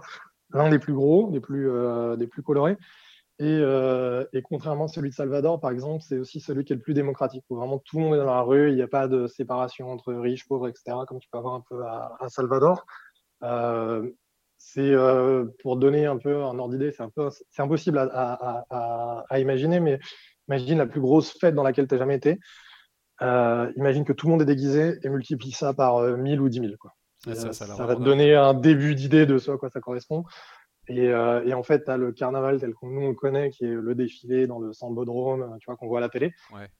l'un 0.53 0.69
des 0.69 0.79
plus 0.79 0.93
gros, 0.93 1.31
des 1.31 1.39
plus, 1.39 1.69
des 2.17 2.27
plus 2.27 2.43
colorés. 2.43 2.77
Et, 3.39 3.61
et, 4.33 4.41
contrairement 4.41 4.85
à 4.85 4.87
celui 4.87 5.09
de 5.09 5.15
Salvador, 5.15 5.59
par 5.59 5.71
exemple, 5.71 6.03
c'est 6.07 6.17
aussi 6.17 6.39
celui 6.39 6.65
qui 6.65 6.73
est 6.73 6.75
le 6.75 6.81
plus 6.81 6.93
démocratique, 6.93 7.43
où 7.49 7.55
vraiment 7.55 7.79
tout 7.79 7.97
le 7.97 8.03
monde 8.03 8.15
est 8.15 8.17
dans 8.17 8.25
la 8.25 8.41
rue, 8.41 8.69
il 8.69 8.75
n'y 8.75 8.81
a 8.81 8.87
pas 8.87 9.07
de 9.07 9.27
séparation 9.27 9.91
entre 9.91 10.13
riches, 10.13 10.47
pauvres, 10.47 10.67
etc., 10.67 10.97
comme 11.07 11.19
tu 11.19 11.29
peux 11.31 11.37
avoir 11.37 11.53
un 11.53 11.63
peu 11.69 11.83
à, 11.85 12.17
Salvador. 12.29 12.85
c'est 14.57 14.93
pour 15.61 15.77
donner 15.77 16.07
un 16.07 16.17
peu 16.17 16.43
un 16.43 16.57
ordre 16.57 16.69
d'idée, 16.69 16.91
c'est 16.91 17.03
un 17.03 17.09
peu, 17.09 17.29
c'est 17.29 17.61
impossible 17.61 17.99
à, 17.99 18.63
à, 18.69 19.25
à, 19.29 19.39
imaginer, 19.39 19.79
mais 19.79 19.99
imagine 20.47 20.79
la 20.79 20.87
plus 20.87 21.01
grosse 21.01 21.37
fête 21.37 21.53
dans 21.53 21.63
laquelle 21.63 21.87
tu 21.87 21.95
as 21.95 21.99
jamais 21.99 22.15
été. 22.15 22.39
Euh, 23.21 23.71
imagine 23.75 24.05
que 24.05 24.13
tout 24.13 24.27
le 24.27 24.31
monde 24.31 24.41
est 24.41 24.45
déguisé 24.45 24.99
et 25.03 25.09
multiplie 25.09 25.51
ça 25.51 25.73
par 25.73 26.01
1000 26.01 26.39
euh, 26.39 26.41
ou 26.41 26.49
10 26.49 26.59
000. 26.59 26.73
Quoi. 26.79 26.93
ça, 27.33 27.85
va 27.85 27.95
te 27.95 28.01
donner 28.01 28.35
un 28.35 28.53
début 28.53 28.95
d'idée 28.95 29.25
de 29.25 29.37
ce 29.37 29.51
à 29.51 29.57
quoi 29.57 29.69
ça 29.69 29.79
correspond. 29.79 30.23
Et, 30.89 31.09
euh, 31.09 31.43
et 31.45 31.53
en 31.53 31.63
fait, 31.63 31.83
tu 31.83 31.91
as 31.91 31.97
le 31.97 32.11
carnaval 32.11 32.59
tel 32.59 32.73
qu'on 32.73 32.89
nous 32.89 33.01
on 33.01 33.13
connaît, 33.13 33.49
qui 33.49 33.65
est 33.65 33.73
le 33.73 33.93
défilé 33.95 34.47
dans 34.47 34.59
le 34.59 34.71
Sambodrome, 34.71 35.57
tu 35.59 35.65
vois, 35.65 35.75
qu'on 35.75 35.87
voit 35.87 35.97
à 35.97 36.01
la 36.01 36.09
télé. 36.09 36.33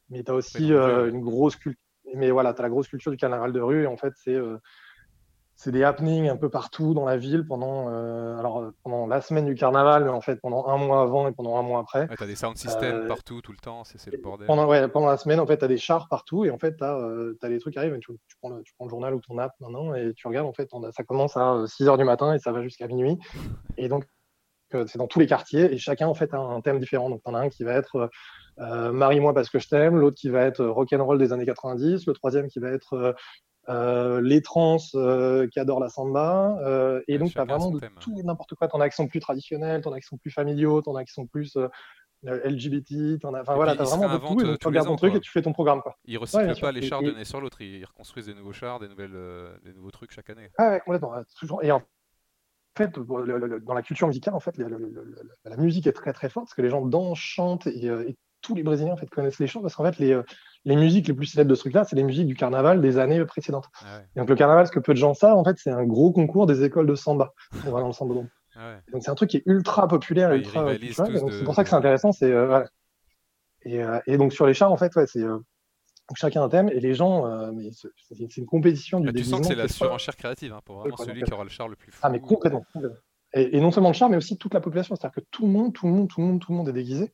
Mais 0.08 0.22
tu 0.22 0.30
as 0.30 0.34
aussi 0.34 0.70
une 0.70 1.20
grosse 1.20 1.56
culture. 1.56 1.82
Mais 2.14 2.30
voilà, 2.30 2.54
tu 2.54 2.60
as 2.60 2.62
la 2.62 2.70
grosse 2.70 2.88
culture 2.88 3.10
du 3.10 3.18
carnaval 3.18 3.52
de 3.52 3.60
rue. 3.60 3.82
Et 3.82 3.86
en 3.86 3.98
fait, 3.98 4.14
c'est 4.16 4.38
c'est 5.58 5.72
des 5.72 5.82
happenings 5.82 6.28
un 6.28 6.36
peu 6.36 6.48
partout 6.48 6.94
dans 6.94 7.04
la 7.04 7.16
ville 7.16 7.44
pendant, 7.44 7.88
euh, 7.88 8.38
alors, 8.38 8.60
euh, 8.60 8.72
pendant 8.84 9.08
la 9.08 9.20
semaine 9.20 9.44
du 9.44 9.56
carnaval, 9.56 10.04
mais 10.04 10.10
en 10.10 10.20
fait 10.20 10.36
pendant 10.36 10.68
un 10.68 10.76
mois 10.76 11.02
avant 11.02 11.26
et 11.26 11.32
pendant 11.32 11.56
un 11.56 11.62
mois 11.62 11.80
après. 11.80 12.06
tu 12.16 12.22
as 12.22 12.26
des 12.28 12.36
sound 12.36 12.56
systems 12.56 12.94
euh, 12.94 13.08
partout, 13.08 13.40
tout 13.40 13.50
le 13.50 13.58
temps, 13.58 13.82
c'est 13.82 14.12
le 14.12 14.18
bordel. 14.18 14.46
Pendant, 14.46 14.68
ouais, 14.68 14.86
pendant 14.86 15.08
la 15.08 15.16
semaine, 15.16 15.40
en 15.40 15.46
fait, 15.46 15.58
tu 15.58 15.64
as 15.64 15.68
des 15.68 15.76
chars 15.76 16.06
partout 16.08 16.44
et 16.44 16.50
en 16.52 16.58
fait, 16.58 16.76
tu 16.76 16.84
as, 16.84 16.96
as, 17.42 17.48
des 17.48 17.58
trucs 17.58 17.72
qui 17.72 17.80
arrivent. 17.80 17.98
Tu, 17.98 18.12
tu, 18.28 18.36
prends 18.40 18.50
le, 18.50 18.62
tu, 18.62 18.72
prends 18.76 18.84
le, 18.84 18.90
journal 18.90 19.12
ou 19.14 19.20
ton 19.20 19.36
app 19.36 19.52
maintenant 19.58 19.96
et 19.96 20.12
tu 20.14 20.28
regardes, 20.28 20.46
en 20.46 20.52
fait, 20.52 20.70
ça 20.92 21.02
commence 21.02 21.36
à 21.36 21.64
6 21.66 21.86
h 21.86 21.98
du 21.98 22.04
matin 22.04 22.34
et 22.34 22.38
ça 22.38 22.52
va 22.52 22.62
jusqu'à 22.62 22.86
minuit. 22.86 23.18
Et 23.76 23.88
donc, 23.88 24.06
c'est 24.70 24.98
dans 24.98 25.06
tous 25.06 25.18
les 25.18 25.26
quartiers 25.26 25.72
et 25.72 25.78
chacun, 25.78 26.08
en 26.08 26.14
fait, 26.14 26.34
a 26.34 26.38
un 26.38 26.60
thème 26.60 26.78
différent. 26.78 27.08
Donc, 27.08 27.22
tu 27.24 27.30
en 27.30 27.34
as 27.34 27.40
un 27.40 27.48
qui 27.48 27.64
va 27.64 27.72
être. 27.72 28.10
Marie-moi 28.58 29.34
parce 29.34 29.50
que 29.50 29.60
je 29.60 29.68
t'aime, 29.68 29.96
l'autre 29.98 30.16
qui 30.16 30.30
va 30.30 30.42
être 30.42 30.64
rock'n'roll 30.64 31.16
des 31.16 31.32
années 31.32 31.46
90, 31.46 32.06
le 32.06 32.12
troisième 32.12 32.48
qui 32.48 32.58
va 32.58 32.70
être 32.70 32.94
euh, 32.94 33.12
les 33.68 34.42
trans 34.42 34.78
euh, 34.94 35.46
qui 35.48 35.58
adorent 35.58 35.80
la 35.80 35.88
samba. 35.88 36.58
Euh, 36.62 37.02
et 37.08 37.18
donc, 37.18 37.30
tu 37.30 37.38
as 37.38 37.44
vraiment 37.44 37.70
de 37.70 37.80
tout 38.00 38.14
n'importe 38.22 38.54
quoi. 38.54 38.68
As 38.72 38.88
qui 38.88 38.96
sont 38.96 39.08
plus 39.08 39.20
as 39.28 39.34
qui 39.36 40.06
sont 40.06 40.16
plus 40.16 40.30
familiaux, 40.30 40.82
as 40.96 41.04
qui 41.04 41.12
sont 41.12 41.26
plus 41.26 41.56
LGBT, 42.24 43.20
t'en 43.20 43.34
as, 43.34 43.42
enfin 43.42 43.54
voilà, 43.54 43.76
t'as 43.76 43.84
vraiment 43.84 44.14
de 44.14 44.18
tout. 44.18 44.52
Et 44.52 44.58
tu 44.58 44.66
regardes 44.66 44.88
ton 44.88 44.96
truc 44.96 45.14
et 45.14 45.20
tu 45.20 45.30
fais 45.30 45.42
ton 45.42 45.52
programme. 45.52 45.82
Quoi. 45.82 45.96
Ils 46.04 46.18
recyclent 46.18 46.58
pas 46.60 46.72
les 46.72 46.82
chars 46.82 47.00
d'une 47.00 47.14
année 47.14 47.24
sur 47.24 47.40
l'autre, 47.40 47.60
ils 47.60 47.84
reconstruisent 47.84 48.26
des 48.26 48.34
nouveaux 48.34 48.52
chars, 48.52 48.80
des, 48.80 48.88
nouvelles, 48.88 49.16
des 49.64 49.72
nouveaux 49.72 49.90
trucs 49.90 50.12
chaque 50.12 50.30
année. 50.30 50.50
Ah 50.58 50.70
ouais, 50.70 50.80
complètement. 50.80 51.12
Toujours. 51.38 51.62
Et 51.62 51.70
en 51.70 51.82
fait, 52.76 52.98
dans 52.98 53.74
la 53.74 53.82
culture 53.82 54.06
musicale, 54.06 54.34
en 54.34 54.40
fait, 54.40 54.56
la 54.56 55.56
musique 55.56 55.86
est 55.86 55.92
très 55.92 56.12
très 56.12 56.28
forte 56.28 56.46
parce 56.46 56.54
que 56.54 56.62
les 56.62 56.70
gens 56.70 56.84
dansent, 56.84 57.18
chantent 57.18 57.66
et, 57.66 58.16
tous 58.40 58.54
les 58.54 58.62
Brésiliens 58.62 58.92
en 58.92 58.96
fait, 58.96 59.10
connaissent 59.10 59.40
les 59.40 59.46
chants 59.46 59.62
parce 59.62 59.74
qu'en 59.74 59.84
fait, 59.84 59.98
les, 59.98 60.14
les 60.68 60.76
musiques 60.76 61.08
les 61.08 61.14
plus 61.14 61.24
célèbres 61.24 61.48
de 61.48 61.54
ce 61.54 61.60
truc-là, 61.60 61.84
c'est 61.84 61.96
les 61.96 62.02
musiques 62.02 62.26
du 62.26 62.34
carnaval 62.34 62.82
des 62.82 62.98
années 62.98 63.24
précédentes. 63.24 63.70
Ah 63.80 64.00
donc 64.16 64.28
le 64.28 64.36
carnaval, 64.36 64.66
ce 64.66 64.70
que 64.70 64.80
peu 64.80 64.92
de 64.92 64.98
gens 64.98 65.14
savent, 65.14 65.38
en 65.38 65.42
fait, 65.42 65.56
c'est 65.56 65.70
un 65.70 65.84
gros 65.84 66.12
concours 66.12 66.46
des 66.46 66.62
écoles 66.62 66.86
de 66.86 66.94
samba. 66.94 67.32
dans 67.64 67.86
le 67.86 67.92
samba 67.94 68.14
ah 68.54 68.76
Donc 68.92 69.02
c'est 69.02 69.10
un 69.10 69.14
truc 69.14 69.30
qui 69.30 69.38
est 69.38 69.42
ultra 69.46 69.88
populaire, 69.88 70.30
ultra 70.32 70.74
C'est 70.78 71.44
pour 71.44 71.54
ça 71.54 71.64
que 71.64 71.70
c'est 71.70 71.76
intéressant. 71.76 72.12
C'est 72.12 72.30
euh, 72.30 72.62
Et, 73.62 73.80
et, 74.06 74.18
donc 74.18 74.34
sur 74.34 74.46
les 74.46 74.52
chars, 74.52 74.70
en 74.70 74.76
fait, 74.76 74.94
ouais, 74.94 75.06
c'est 75.06 75.24
chacun 76.14 76.42
un 76.42 76.50
thème 76.50 76.68
et 76.68 76.80
les 76.80 76.92
gens, 76.92 77.24
c'est 78.10 78.36
une 78.36 78.46
compétition 78.46 79.00
du 79.00 79.06
bah, 79.06 79.12
Tu 79.16 79.24
sens 79.24 79.40
que 79.40 79.46
c'est 79.46 79.54
la 79.54 79.68
surenchère 79.68 80.16
créative 80.16 80.52
hein, 80.52 80.60
pour 80.66 80.80
vraiment 80.80 80.96
celui 80.98 81.22
qui 81.22 81.32
aura 81.32 81.44
le 81.44 81.50
char 81.50 81.68
le 81.68 81.76
plus 81.76 81.92
fou. 81.92 82.00
Ah 82.02 82.10
mais 82.10 82.20
complètement. 82.20 82.64
Et, 83.32 83.56
et, 83.56 83.60
non 83.60 83.70
seulement 83.70 83.90
le 83.90 83.94
char, 83.94 84.10
mais 84.10 84.16
aussi 84.18 84.36
toute 84.36 84.52
la 84.52 84.60
population. 84.60 84.96
C'est-à-dire 84.96 85.22
que 85.22 85.26
tout 85.30 85.46
le 85.46 85.52
monde, 85.52 85.72
tout 85.72 85.86
le 85.86 85.92
monde, 85.92 86.08
tout 86.08 86.20
le 86.20 86.26
monde, 86.26 86.40
tout 86.40 86.52
le 86.52 86.58
monde 86.58 86.68
est 86.68 86.72
déguisé. 86.74 87.12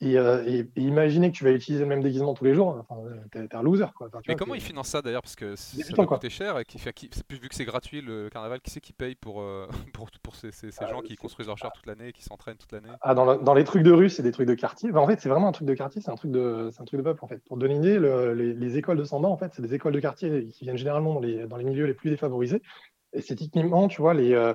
Euh, 0.00 0.44
et, 0.46 0.60
et, 0.60 0.80
imaginez 0.80 1.32
que 1.32 1.36
tu 1.36 1.42
vas 1.42 1.50
utiliser 1.50 1.82
le 1.82 1.88
même 1.88 2.02
déguisement 2.02 2.32
tous 2.32 2.44
les 2.44 2.54
jours, 2.54 2.84
enfin, 2.88 3.02
t'es 3.32 3.54
un 3.54 3.62
loser. 3.62 3.86
Quoi. 3.96 4.08
mais 4.28 4.36
comment 4.36 4.54
ils 4.54 4.60
financent 4.60 4.88
ça 4.88 5.02
d'ailleurs? 5.02 5.22
Parce 5.22 5.34
que 5.34 5.56
ça 5.56 5.92
doit 5.92 6.06
coûter 6.06 6.30
cher, 6.30 6.58
et 6.58 6.64
qui, 6.64 6.78
qui, 6.78 7.10
vu 7.30 7.48
que 7.48 7.54
c'est 7.54 7.64
gratuit 7.64 8.00
le 8.00 8.28
carnaval, 8.30 8.60
qui 8.60 8.70
c'est 8.70 8.80
qui 8.80 8.92
paye 8.92 9.16
pour, 9.16 9.40
euh, 9.40 9.66
pour, 9.92 10.08
pour, 10.22 10.36
ces, 10.36 10.52
ces, 10.52 10.70
ces 10.70 10.86
gens 10.86 11.00
qui 11.00 11.16
construisent 11.16 11.48
leur 11.48 11.58
char 11.58 11.72
toute 11.72 11.86
l'année, 11.86 12.12
qui 12.12 12.22
s'entraînent 12.22 12.56
toute 12.56 12.70
l'année? 12.70 12.88
Ah, 13.00 13.14
dans, 13.14 13.36
dans, 13.36 13.54
les 13.54 13.64
trucs 13.64 13.82
de 13.82 13.90
rue, 13.90 14.08
c'est 14.08 14.22
des 14.22 14.30
trucs 14.30 14.46
de 14.46 14.54
quartier. 14.54 14.92
en 14.94 15.06
fait, 15.06 15.20
c'est 15.20 15.28
vraiment 15.28 15.48
un 15.48 15.52
truc 15.52 15.66
de 15.66 15.74
quartier, 15.74 16.00
c'est 16.00 16.10
un, 16.10 16.16
truc 16.16 16.30
de, 16.30 16.70
un 16.78 16.84
truc 16.84 16.98
de 16.98 17.04
peuple. 17.04 17.24
En 17.24 17.28
fait. 17.28 17.42
Pour 17.44 17.56
donner 17.56 17.74
une 17.74 17.82
idée, 17.82 17.98
le, 17.98 18.34
les, 18.34 18.54
les, 18.54 18.76
écoles 18.76 18.98
de 18.98 19.04
Samba, 19.04 19.28
en 19.28 19.36
fait, 19.36 19.52
c'est 19.54 19.62
des 19.62 19.74
écoles 19.74 19.94
de 19.94 20.00
quartier 20.00 20.46
qui 20.46 20.64
viennent 20.64 20.76
généralement 20.76 21.14
dans 21.14 21.20
les, 21.20 21.46
dans 21.46 21.56
les 21.56 21.64
milieux 21.64 21.86
les 21.86 21.94
plus 21.94 22.10
défavorisés. 22.10 22.62
Et 23.12 23.20
c'est 23.20 23.34
typiquement, 23.34 23.88
tu 23.88 24.00
vois, 24.00 24.14
les, 24.14 24.34
euh, 24.34 24.54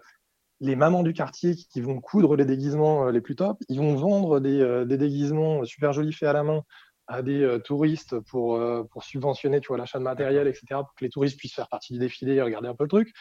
les 0.64 0.78
mamans 0.78 1.04
du 1.04 1.12
quartier 1.12 1.56
qui 1.56 1.82
vont 1.82 2.00
coudre 2.00 2.38
les 2.38 2.46
déguisements 2.46 3.08
euh, 3.08 3.12
les 3.12 3.20
plus 3.20 3.36
top, 3.36 3.58
ils 3.68 3.80
vont 3.80 3.96
vendre 3.96 4.40
des, 4.40 4.62
euh, 4.62 4.86
déguisements 4.86 5.66
super 5.66 5.92
jolis 5.92 6.14
faits 6.14 6.30
à 6.30 6.34
la 6.34 6.44
main 6.44 6.64
à 7.08 7.22
des 7.22 7.44
euh, 7.44 7.60
touristes 7.60 8.18
pour, 8.22 8.60
pour 8.90 9.04
subventionner 9.04 9.60
tu 9.60 9.68
vois, 9.68 9.78
l'achat 9.78 10.00
de 10.00 10.06
matériel, 10.06 10.48
etc., 10.48 10.66
pour 10.70 10.94
que 10.96 11.04
les 11.04 11.10
touristes 11.10 11.38
puissent 11.38 11.54
faire 11.54 11.68
partie 11.68 11.92
du 11.92 12.00
défilé 12.00 12.36
et 12.36 12.42
regarder 12.42 12.70
un 12.70 12.76
peu 12.76 12.86
le 12.86 12.90
truc. 12.90 13.14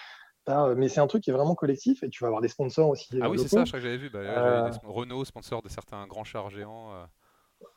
mais 0.76 0.88
c'est 0.88 1.00
un 1.00 1.08
truc 1.08 1.24
qui 1.24 1.30
est 1.30 1.32
vraiment 1.32 1.56
collectif 1.56 2.04
et 2.04 2.08
tu 2.08 2.22
vas 2.22 2.28
avoir 2.28 2.42
des 2.42 2.48
sponsors 2.48 2.88
aussi. 2.88 3.08
Ah 3.20 3.28
oui, 3.28 3.40
c'est 3.40 3.48
ça, 3.48 3.64
je 3.64 3.70
crois 3.70 3.80
que 3.80 3.84
j'avais 3.84 3.98
vu. 3.98 4.08
Bah, 4.08 4.70
Renault, 4.84 5.24
sponsor 5.24 5.62
de 5.62 5.68
certains 5.68 6.06
grands 6.06 6.22
chars 6.22 6.48
géants. 6.50 6.92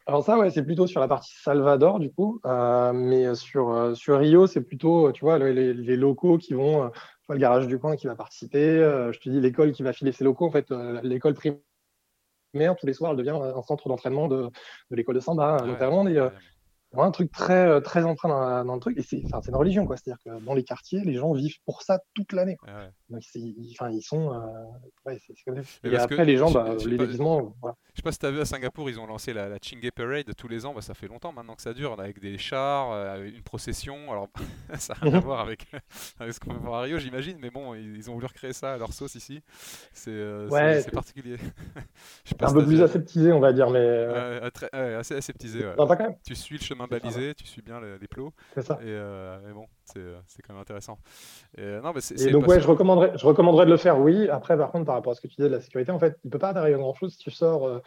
Alors 0.06 0.24
ça, 0.24 0.38
ouais, 0.38 0.52
c'est 0.52 0.64
plutôt 0.64 0.86
sur 0.86 1.00
la 1.00 1.08
partie 1.08 1.34
Salvador, 1.42 1.98
du 1.98 2.12
coup. 2.12 2.40
mais 2.44 3.34
sur, 3.34 3.98
sur 3.98 4.20
Rio, 4.20 4.46
c'est 4.46 4.62
plutôt, 4.62 5.12
tu 5.12 5.26
vois, 5.26 5.40
les, 5.40 5.74
les, 5.74 5.96
locaux 5.96 6.38
qui 6.38 6.54
vont 6.54 6.92
le 7.34 7.40
garage 7.40 7.68
du 7.68 7.80
coin 7.80 7.96
qui 7.96 8.08
va 8.08 8.16
participer. 8.16 8.64
Euh, 8.64 9.12
je 9.12 9.20
te 9.20 9.30
dis 9.30 9.40
l'école 9.40 9.72
qui 9.72 9.84
va 9.84 9.94
filer 9.94 10.12
ses 10.12 10.24
locaux. 10.24 10.46
En 10.46 10.52
fait, 10.52 10.72
euh, 10.72 11.00
l'école 11.04 11.34
primaire, 11.34 12.76
tous 12.76 12.86
les 12.86 12.94
soirs, 12.94 13.12
elle 13.12 13.18
devient 13.18 13.32
un 13.32 13.62
centre 13.64 13.90
d'entraînement 13.90 14.28
de, 14.28 14.50
l'école 14.92 15.16
de 15.16 15.20
Samba, 15.20 15.58
notamment. 15.66 16.06
Euh, 16.06 16.30
un 17.04 17.12
truc 17.12 17.32
très, 17.32 17.82
très 17.82 18.04
empreint 18.04 18.64
dans, 18.64 18.74
le 18.74 18.80
truc. 18.80 18.98
Et 18.98 19.02
c'est 19.02 19.18
une 19.18 19.56
religion, 19.56 19.86
quoi. 19.86 19.98
C'est-à-dire 19.98 20.22
que 20.24 20.44
dans 20.44 20.54
les 20.54 20.64
quartiers, 20.64 21.02
les 21.02 21.16
gens 21.16 21.34
vivent 21.34 21.60
pour 21.66 21.82
ça 21.82 22.00
toute 22.14 22.34
l'année. 22.34 22.58
Donc, 23.10 23.22
ils, 23.36 23.76
ils 23.92 24.02
sont. 24.02 24.42
ouais, 25.06 25.20
et 25.84 25.98
après, 25.98 26.26
les 26.26 26.38
gens, 26.38 26.52
bah, 26.52 26.76
les 26.86 26.98
déguisements. 26.98 27.56
Voilà. 27.62 27.76
Je 27.94 28.02
sais 28.02 28.04
pas 28.04 28.12
si 28.12 28.20
tu 28.20 28.26
as 28.26 28.32
vu 28.32 28.42
à 28.42 28.46
Singapour, 28.46 28.90
ils 28.90 29.00
ont 29.00 29.08
lancé 29.08 29.32
la, 29.32 29.48
la 29.48 29.58
Chingay 29.62 29.92
Parade 29.92 30.36
tous 30.36 30.48
les 30.48 30.66
ans. 30.66 30.74
Bah, 30.74 30.82
ça 30.82 30.94
fait 30.94 31.08
longtemps 31.08 31.32
maintenant 31.32 31.56
que 31.56 31.62
ça 31.62 31.74
dure, 31.74 31.98
avec 32.00 32.20
des 32.20 32.38
chars, 32.38 32.92
euh, 32.92 33.26
une 33.26 33.42
procession. 33.42 34.12
Alors, 34.12 34.28
ça 34.78 34.94
n'a 34.94 35.00
rien 35.02 35.14
à 35.14 35.20
voir 35.20 35.40
avec, 35.42 35.66
ce 36.20 36.40
qu'on 36.40 36.54
va 36.54 36.60
voir 36.60 36.80
à 36.80 36.82
Rio, 36.84 36.98
j'imagine, 36.98 37.38
mais 37.40 37.50
bon, 37.50 37.74
ils, 37.74 38.10
ont 38.10 38.14
voulu 38.14 38.26
recréer 38.26 38.54
ça 38.54 38.74
à 38.74 38.78
leur 38.78 38.92
sauce 38.94 39.16
ici. 39.16 39.42
C'est 39.94 40.12
euh, 40.12 40.82
particulier. 40.92 41.38
un 42.42 42.54
peu 42.54 42.66
plus 42.66 42.82
aseptisé, 42.82 43.32
on 43.32 43.40
va 43.40 43.54
dire, 43.54 43.70
mais. 43.70 43.80
Euh, 43.80 44.50
assez 45.00 45.16
aseptisé. 45.16 45.64
Non, 45.78 45.88
pas 45.88 45.96
quand 45.96 46.06
même. 46.06 46.18
Tu 46.26 46.36
suis 46.36 46.58
le 46.58 46.64
chemin 46.64 46.85
balisé, 46.88 47.34
tu 47.36 47.46
suis 47.46 47.62
bien 47.62 47.80
les, 47.80 48.08
plots. 48.08 48.32
C'est 48.54 48.62
ça. 48.62 48.80
Et, 48.82 48.90
et 48.90 49.54
bon, 49.54 49.66
c'est 49.86 50.42
quand 50.44 50.54
même 50.54 50.62
intéressant. 50.62 50.98
Et, 51.58 51.80
non, 51.82 51.92
mais 51.94 52.02
et 52.20 52.32
donc, 52.32 52.48
ouais, 52.48 52.60
je 52.60 52.68
recommanderais, 52.68 53.14
je 53.18 53.26
recommanderais 53.26 53.66
de 53.66 53.72
le 53.72 53.78
faire, 53.78 54.00
oui. 54.00 54.30
Après, 54.30 54.58
par 54.58 54.72
contre, 54.72 54.86
par 54.86 54.96
rapport 54.96 55.12
à 55.12 55.16
ce 55.16 55.22
que 55.22 55.28
tu 55.28 55.36
disais 55.36 55.50
de 55.50 55.56
la 55.56 55.62
sécurité, 55.62 55.92
en 55.92 56.00
fait, 56.00 56.18
il 56.24 56.28
ne 56.28 56.32
peut 56.32 56.40
pas 56.40 56.54
t'arriver 56.54 56.78
grand-chose 56.78 57.14
si 57.14 57.18
tu 57.18 57.32
sors 57.32 57.82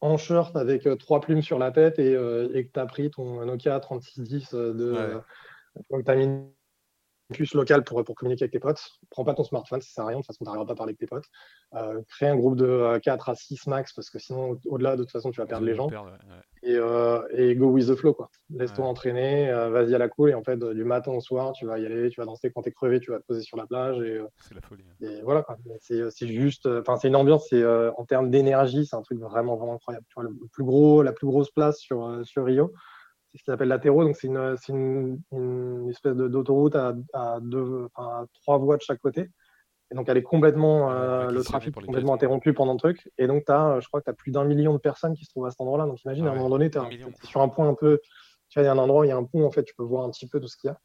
en 0.00 0.16
short 0.16 0.56
avec 0.56 0.86
euh, 0.86 0.96
trois 0.96 1.20
plumes 1.20 1.42
sur 1.42 1.58
la 1.58 1.70
tête 1.70 1.98
et, 1.98 2.14
euh, 2.14 2.48
et 2.54 2.66
que 2.66 2.72
tu 2.72 2.80
as 2.80 2.86
pris 2.86 3.10
ton 3.10 3.44
Nokia 3.44 3.78
3610 3.80 4.54
euh, 4.54 4.72
de. 4.72 4.92
Ouais. 5.90 6.02
tu 6.02 6.10
as 6.10 6.14
mis 6.16 6.28
puce 7.32 7.54
locale 7.54 7.84
pour, 7.84 8.02
pour 8.04 8.14
communiquer 8.14 8.44
avec 8.44 8.52
tes 8.52 8.58
potes. 8.58 8.82
Prends 9.10 9.24
pas 9.24 9.34
ton 9.34 9.44
smartphone, 9.44 9.80
ça 9.80 9.88
sert 9.90 10.04
à 10.04 10.08
rien, 10.08 10.18
de 10.18 10.22
toute 10.22 10.26
façon, 10.26 10.38
tu 10.38 10.44
n'arriveras 10.44 10.66
pas 10.66 10.72
à 10.72 10.76
parler 10.76 10.90
avec 10.90 10.98
tes 10.98 11.06
potes. 11.06 11.26
Euh, 11.74 12.02
crée 12.08 12.28
un 12.28 12.36
groupe 12.36 12.56
de 12.56 12.98
4 12.98 13.28
à 13.28 13.34
6 13.34 13.66
max, 13.66 13.92
parce 13.92 14.10
que 14.10 14.18
sinon, 14.18 14.58
au-delà, 14.66 14.96
de 14.96 15.02
toute 15.02 15.12
façon, 15.12 15.30
tu 15.30 15.40
vas 15.40 15.46
perdre 15.46 15.66
les 15.66 15.74
gens. 15.74 15.88
et, 16.62 16.74
euh, 16.74 17.22
et, 17.32 17.54
go 17.54 17.66
with 17.66 17.88
the 17.88 17.94
flow, 17.94 18.12
quoi. 18.12 18.30
Laisse-toi 18.50 18.84
entraîner, 18.84 19.50
euh, 19.50 19.70
vas-y 19.70 19.94
à 19.94 19.98
la 19.98 20.08
cool, 20.08 20.30
et 20.30 20.34
en 20.34 20.42
fait, 20.42 20.58
du 20.58 20.84
matin 20.84 21.12
au 21.12 21.20
soir, 21.20 21.52
tu 21.52 21.66
vas 21.66 21.78
y 21.78 21.86
aller, 21.86 22.10
tu 22.10 22.20
vas 22.20 22.26
danser 22.26 22.50
quand 22.50 22.62
t'es 22.62 22.72
crevé, 22.72 23.00
tu 23.00 23.10
vas 23.10 23.20
te 23.20 23.26
poser 23.26 23.42
sur 23.42 23.56
la 23.56 23.66
plage. 23.66 24.00
Et, 24.00 24.20
c'est 24.48 24.54
la 24.54 24.60
folie. 24.60 24.84
Hein. 24.88 25.06
Et 25.06 25.22
voilà, 25.22 25.46
c'est, 25.80 26.26
juste, 26.26 26.66
enfin, 26.66 26.96
c'est 26.96 27.08
une 27.08 27.16
ambiance, 27.16 27.46
c'est, 27.48 27.64
en 27.64 28.04
termes 28.04 28.30
d'énergie, 28.30 28.86
c'est 28.86 28.96
un 28.96 29.02
truc 29.02 29.20
vraiment, 29.20 29.56
vraiment 29.56 29.74
incroyable. 29.74 30.04
Tu 30.08 30.14
vois, 30.14 30.24
le 30.24 30.34
plus 30.52 30.64
gros, 30.64 31.02
la 31.02 31.12
plus 31.12 31.26
grosse 31.26 31.50
place 31.50 31.78
sur, 31.78 32.20
sur 32.24 32.44
Rio, 32.44 32.72
ce 33.38 33.42
qu'ils 33.44 33.52
appellent 33.52 33.68
l'Atéro. 33.68 34.04
Donc, 34.04 34.16
c'est 34.16 34.26
une, 34.26 34.56
une, 34.68 35.20
une, 35.32 35.88
espèce 35.90 36.14
d'autoroute 36.14 36.76
à, 36.76 36.94
à, 37.12 37.38
deux, 37.40 37.88
enfin, 37.94 38.08
à 38.08 38.26
trois 38.42 38.58
voies 38.58 38.76
de 38.76 38.82
chaque 38.82 39.00
côté. 39.00 39.30
Et 39.92 39.96
donc, 39.96 40.08
elle 40.08 40.16
est 40.16 40.22
complètement, 40.22 40.92
euh, 40.92 41.30
le 41.30 41.42
trafic 41.42 41.76
est 41.76 41.84
complètement 41.84 42.14
interrompu 42.14 42.52
pendant 42.52 42.74
le 42.74 42.78
truc. 42.78 43.10
Et 43.18 43.26
donc, 43.26 43.42
as, 43.48 43.80
je 43.80 43.88
crois 43.88 44.00
que 44.00 44.04
tu 44.04 44.10
as 44.10 44.14
plus 44.14 44.30
d'un 44.30 44.44
million 44.44 44.72
de 44.72 44.78
personnes 44.78 45.14
qui 45.14 45.24
se 45.24 45.30
trouvent 45.30 45.46
à 45.46 45.50
cet 45.50 45.60
endroit-là. 45.60 45.86
Donc, 45.86 46.02
imagine, 46.04 46.26
à 46.28 46.30
un 46.30 46.34
moment 46.34 46.50
donné, 46.50 46.70
tu 46.70 46.78
es, 46.78 46.82
sur 47.24 47.40
un 47.40 47.48
point 47.48 47.68
un 47.68 47.74
peu. 47.74 47.98
Tu 48.48 48.58
vois, 48.58 48.64
il 48.64 48.66
y 48.66 48.68
a 48.68 48.72
un 48.72 48.78
endroit, 48.78 49.04
il 49.04 49.08
y 49.08 49.12
a 49.12 49.16
un 49.16 49.24
pont, 49.24 49.44
en 49.44 49.50
fait, 49.50 49.64
tu 49.64 49.74
peux 49.74 49.82
voir 49.82 50.04
un 50.04 50.10
petit 50.10 50.28
peu 50.28 50.40
tout 50.40 50.48
ce 50.48 50.56
qu'il 50.56 50.68
y 50.68 50.70
a. 50.70 50.78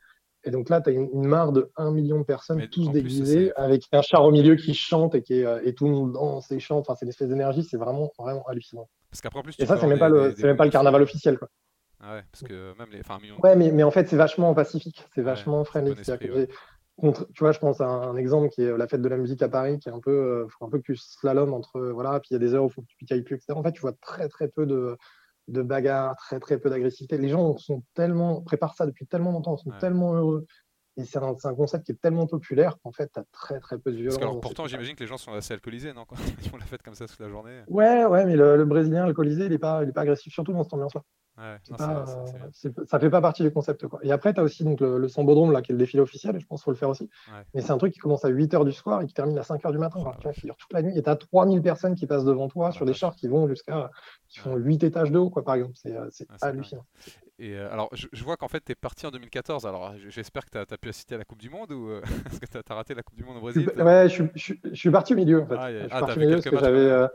Et 0.47 0.51
donc 0.51 0.69
là, 0.69 0.79
tu 0.79 0.89
as 0.89 0.93
une, 0.93 1.09
mare 1.25 1.51
de 1.51 1.71
un 1.75 1.91
million 1.91 2.19
de 2.19 2.23
personnes, 2.23 2.67
tous 2.67 2.91
déguisées, 2.91 3.51
avec 3.55 3.83
un 3.91 4.03
char 4.03 4.23
au 4.23 4.31
milieu 4.31 4.55
qui 4.55 4.75
chante 4.75 5.15
et, 5.15 5.23
qui 5.23 5.41
est, 5.41 5.67
et 5.67 5.73
tout 5.73 5.85
le 5.85 5.91
monde 5.91 6.13
danse 6.13 6.51
et 6.51 6.59
chante. 6.59 6.87
Enfin, 6.87 6.95
c'est 6.95 7.05
une 7.05 7.09
espèce 7.09 7.29
d'énergie, 7.29 7.63
c'est 7.63 7.77
vraiment, 7.77 8.11
vraiment 8.19 8.45
hallucinant. 8.47 8.87
Parce 9.09 9.21
qu'après, 9.21 9.41
et 9.57 9.65
ça, 9.65 9.77
c'est 9.77 9.87
même, 9.87 9.97
pas 9.97 10.09
le, 10.09 10.35
même 10.43 10.57
pas 10.57 10.65
le 10.65 10.71
carnaval 10.71 11.01
officiel. 11.01 11.39
Quoi. 11.39 11.49
Ah 11.99 12.15
ouais, 12.15 12.23
parce 12.31 12.43
que 12.43 12.77
même 12.77 12.89
les. 12.91 12.99
Enfin, 12.99 13.19
Ouais, 13.43 13.55
mais, 13.55 13.71
mais 13.71 13.83
en 13.83 13.91
fait, 13.91 14.07
c'est 14.07 14.17
vachement 14.17 14.53
pacifique, 14.53 15.07
c'est 15.15 15.21
vachement 15.21 15.63
friendly. 15.63 15.95
Contre, 16.97 17.27
tu 17.33 17.43
vois, 17.43 17.51
je 17.51 17.59
pense 17.59 17.81
à 17.81 17.87
un 17.87 18.15
exemple 18.15 18.47
qui 18.49 18.61
est 18.61 18.77
la 18.77 18.87
fête 18.87 19.01
de 19.01 19.09
la 19.09 19.17
musique 19.17 19.41
à 19.41 19.49
Paris, 19.49 19.79
qui 19.79 19.89
est 19.89 19.91
un 19.91 19.99
peu, 19.99 20.11
euh, 20.11 20.47
un 20.61 20.69
peu 20.69 20.79
plus 20.79 20.95
slalom 20.95 21.53
entre, 21.53 21.81
voilà, 21.81 22.21
puis 22.21 22.29
il 22.31 22.33
y 22.35 22.37
a 22.37 22.39
des 22.39 22.53
heures 22.53 22.63
où 22.63 22.67
il 22.67 22.71
faut 22.71 22.81
que 22.81 22.87
tu 22.87 22.95
picailles 22.95 23.23
plus, 23.23 23.35
etc. 23.35 23.51
En 23.53 23.63
fait, 23.63 23.73
tu 23.73 23.81
vois 23.81 23.91
très, 24.01 24.29
très 24.29 24.47
peu 24.47 24.65
de, 24.65 24.97
de 25.49 25.61
bagarres, 25.61 26.15
très, 26.15 26.39
très 26.39 26.57
peu 26.57 26.69
d'agressivité. 26.69 27.17
Les 27.17 27.27
gens 27.27 27.57
sont 27.57 27.83
tellement, 27.95 28.41
préparent 28.41 28.75
ça 28.75 28.85
depuis 28.85 29.05
tellement 29.05 29.31
longtemps, 29.31 29.57
sont 29.57 29.71
tellement 29.79 30.13
heureux. 30.13 30.45
Et 30.97 31.03
c'est 31.03 31.19
un, 31.19 31.35
un, 31.43 31.55
concept 31.55 31.85
qui 31.85 31.91
est 31.91 32.01
tellement 32.01 32.25
populaire 32.25 32.77
qu'en 32.81 32.91
fait, 32.91 33.11
tu 33.13 33.19
as 33.19 33.25
très 33.31 33.59
très 33.59 33.77
peu 33.77 33.91
de 33.91 33.97
violence. 33.97 34.17
Parce 34.17 34.35
que 34.35 34.39
pourtant, 34.39 34.67
j'imagine 34.67 34.95
que 34.95 35.03
les 35.03 35.07
gens 35.07 35.17
sont 35.17 35.33
assez 35.33 35.53
alcoolisés, 35.53 35.93
non 35.93 36.05
Quand 36.05 36.15
ils 36.41 36.49
font 36.49 36.57
la 36.57 36.65
fête 36.65 36.83
comme 36.83 36.95
ça 36.95 37.05
toute 37.07 37.19
la 37.19 37.29
journée. 37.29 37.61
Ouais, 37.67 38.05
ouais, 38.05 38.25
mais 38.25 38.35
le, 38.35 38.55
le 38.55 38.65
Brésilien 38.65 39.03
alcoolisé, 39.03 39.45
il 39.45 39.51
n'est 39.51 39.57
pas, 39.57 39.83
il 39.83 39.89
est 39.89 39.93
pas 39.93 40.01
agressif, 40.01 40.33
surtout 40.33 40.53
dans 40.53 40.63
cette 40.63 40.73
ambiance-là. 40.73 41.01
Ouais, 41.37 41.57
ça 42.85 42.99
fait 42.99 43.09
pas 43.09 43.19
partie 43.19 43.43
du 43.43 43.51
concept. 43.51 43.87
Quoi. 43.87 43.99
Et 44.03 44.11
après, 44.11 44.33
tu 44.33 44.39
as 44.39 44.43
aussi 44.43 44.63
donc, 44.63 44.79
le, 44.79 44.97
le 44.97 45.07
Sambodrome, 45.09 45.51
là, 45.51 45.61
qui 45.61 45.73
est 45.73 45.73
le 45.73 45.79
défilé 45.79 46.01
officiel, 46.01 46.33
et 46.37 46.39
je 46.39 46.45
pense 46.45 46.61
qu'il 46.61 46.65
faut 46.65 46.71
le 46.71 46.77
faire 46.77 46.89
aussi. 46.89 47.09
Mais 47.53 47.61
c'est 47.61 47.71
un 47.71 47.77
truc 47.77 47.93
qui 47.93 47.99
commence 47.99 48.23
à 48.23 48.29
8h 48.29 48.63
du 48.63 48.71
soir 48.71 49.01
et 49.01 49.05
qui 49.05 49.13
termine 49.13 49.37
à 49.37 49.41
5h 49.41 49.69
du 49.71 49.77
matin. 49.77 49.99
tu 50.19 50.23
vois, 50.23 50.33
qui 50.33 50.45
dure 50.45 50.55
toute 50.55 50.71
la 50.71 50.81
nuit. 50.81 50.97
Et 50.97 51.03
tu 51.03 51.09
as 51.09 51.15
3000 51.17 51.61
personnes 51.61 51.95
qui 51.95 52.07
passent 52.07 52.23
devant 52.23 52.47
toi 52.47 52.71
sur 52.71 52.85
des 52.85 52.93
chars 52.93 53.15
qui 53.15 53.27
vont 53.27 53.49
jusqu'à. 53.49 53.91
qui 54.29 54.39
font 54.39 54.55
8 54.55 54.85
étages 54.85 55.11
de 55.11 55.19
haut, 55.19 55.29
quoi, 55.29 55.43
par 55.43 55.55
exemple. 55.55 55.73
C'est 55.75 55.95
euh, 55.95 56.09
hallucinant. 56.41 56.85
Et 57.37 57.53
euh, 57.53 57.71
alors, 57.71 57.89
je, 57.93 58.23
vois 58.23 58.37
qu'en 58.37 58.47
fait, 58.47 58.63
tu 58.63 58.71
es 58.71 58.75
parti 58.75 59.05
en 59.05 59.11
2014. 59.11 59.65
Alors, 59.65 59.93
j'espère 60.09 60.45
que 60.45 60.51
tu 60.51 60.57
as, 60.57 60.77
pu 60.77 60.89
assister 60.89 61.15
à 61.15 61.17
la 61.17 61.25
Coupe 61.25 61.41
du 61.41 61.49
Monde 61.49 61.71
ou 61.71 61.89
est-ce 62.27 62.35
euh, 62.35 62.39
que 62.39 62.45
tu 62.45 62.71
as, 62.71 62.75
raté 62.75 62.93
la 62.93 63.03
Coupe 63.03 63.17
du 63.17 63.23
Monde 63.23 63.37
au 63.37 63.41
Brésil 63.41 63.69
Ouais, 63.77 64.07
je, 64.07 64.23
je, 64.35 64.53
suis 64.73 64.91
parti 64.91 65.13
au 65.13 65.17
milieu. 65.17 65.41
En 65.41 65.45
fait. 65.45 65.55
Ah, 65.57 65.71
je 65.71 65.77
suis 65.79 65.87
ah, 65.91 65.99
parti 65.99 66.17
au 66.17 66.21
milieu 66.21 66.35
parce 66.35 66.49
que 66.49 66.59
j'avais. 66.59 67.07